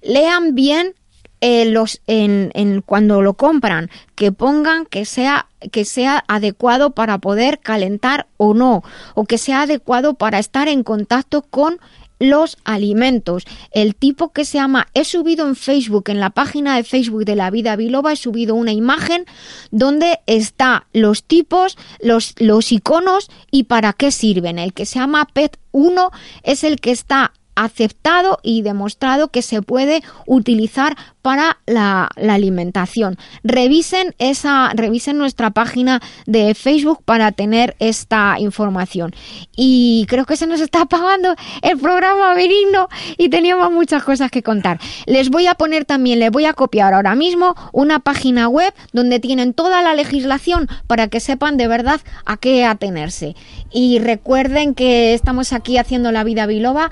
lean 0.02 0.56
bien 0.56 0.96
eh, 1.42 1.66
los 1.66 2.02
en, 2.08 2.52
en 2.54 2.82
cuando 2.82 3.22
lo 3.22 3.34
compran 3.34 3.90
que 4.16 4.32
pongan 4.32 4.86
que 4.86 5.06
sea 5.06 5.48
que 5.72 5.86
sea 5.86 6.24
adecuado 6.28 6.92
para 6.92 7.18
poder 7.18 7.60
calentar 7.60 8.28
o 8.38 8.54
no 8.54 8.84
o 9.14 9.26
que 9.26 9.38
sea 9.38 9.64
adecuado 9.64 10.14
para 10.14 10.40
estar 10.40 10.68
en 10.68 10.84
contacto 10.84 11.42
con 11.42 11.80
los 12.20 12.58
alimentos. 12.64 13.46
El 13.72 13.96
tipo 13.96 14.32
que 14.32 14.46
se 14.46 14.58
llama, 14.58 14.88
he 14.94 15.04
subido 15.04 15.48
en 15.48 15.56
Facebook, 15.56 16.06
en 16.08 16.20
la 16.20 16.30
página 16.30 16.76
de 16.76 16.84
Facebook 16.84 17.26
de 17.26 17.36
la 17.36 17.50
vida 17.50 17.76
biloba, 17.76 18.14
he 18.14 18.16
subido 18.16 18.56
una 18.56 18.72
imagen 18.72 19.26
donde 19.72 20.20
está 20.26 20.88
los 20.94 21.24
tipos, 21.24 21.78
los, 22.00 22.34
los 22.38 22.72
iconos 22.72 23.30
y 23.52 23.64
para 23.64 23.94
qué 23.94 24.12
sirven. 24.12 24.60
El 24.60 24.74
que 24.74 24.86
se 24.86 25.00
llama 25.00 25.28
PET 25.34 25.58
1 25.72 26.12
es 26.44 26.64
el 26.64 26.80
que 26.80 26.92
está 26.92 27.34
aceptado 27.56 28.40
y 28.44 28.62
demostrado 28.62 29.30
que 29.30 29.42
se 29.42 29.62
puede 29.62 30.04
utilizar 30.26 30.96
para 31.22 31.58
la, 31.66 32.08
alimentación. 32.18 33.18
Revisen 33.44 34.14
esa, 34.20 34.70
revisen 34.76 35.18
nuestra 35.18 35.50
página 35.50 36.00
de 36.28 36.54
Facebook 36.54 37.00
para 37.04 37.32
tener 37.32 37.76
esta 37.80 38.36
información. 38.38 39.16
Y 39.56 40.06
creo 40.08 40.26
que 40.26 40.38
se 40.38 40.46
nos 40.46 40.62
está 40.62 40.82
apagando 40.82 41.34
el 41.64 41.80
programa 41.80 42.36
benigno 42.36 42.90
y 43.18 43.30
teníamos 43.30 43.72
muchas 43.72 44.04
cosas 44.04 44.30
que 44.30 44.44
contar. 44.44 44.80
Les 45.08 45.30
voy 45.30 45.48
a 45.48 45.56
poner 45.56 45.86
también, 45.86 46.20
les 46.20 46.30
voy 46.30 46.46
a 46.46 46.54
copiar 46.54 46.94
ahora 46.94 47.16
mismo 47.16 47.56
una 47.74 48.00
página 48.00 48.48
web 48.48 48.72
donde 48.94 49.20
tienen 49.20 49.54
toda 49.56 49.82
la 49.82 49.96
legislación 49.96 50.68
para 50.86 51.08
que 51.08 51.20
sepan 51.20 51.58
de 51.58 51.68
verdad 51.68 52.02
a 52.26 52.38
qué 52.38 52.66
atenerse. 52.66 53.36
Y 53.72 54.00
recuerden 54.00 54.76
que 54.76 55.14
estamos 55.14 55.54
aquí 55.54 55.78
haciendo 55.78 56.12
la 56.12 56.24
vida 56.24 56.46
biloba 56.46 56.92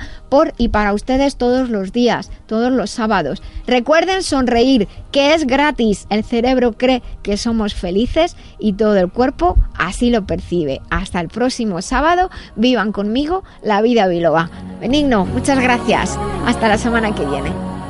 y 0.58 0.70
para 0.70 0.94
ustedes 0.94 1.36
todos 1.36 1.70
los 1.70 1.92
días, 1.92 2.32
todos 2.46 2.72
los 2.72 2.90
sábados. 2.90 3.42
Recuerden 3.68 4.24
sonreír, 4.24 4.88
que 5.12 5.34
es 5.34 5.46
gratis. 5.46 6.08
El 6.10 6.24
cerebro 6.24 6.74
cree 6.74 7.02
que 7.22 7.38
somos 7.38 7.74
felices 7.74 8.36
y 8.60 8.74
todo 8.74 8.98
el 8.98 9.12
cuerpo 9.12 9.58
así 9.78 10.10
lo 10.10 10.26
percibe. 10.26 10.82
Hasta 10.90 11.20
el 11.20 11.30
próximo 11.30 11.82
sábado, 11.82 12.30
vivan 12.56 12.92
conmigo 12.92 13.44
la 13.64 13.82
vida 13.82 14.08
biloba. 14.08 14.50
Benigno, 14.80 15.26
muchas 15.26 15.60
gracias. 15.60 16.18
Hasta 16.46 16.68
la 16.68 16.78
semana 16.78 17.14
que 17.14 17.26
viene. 17.26 17.83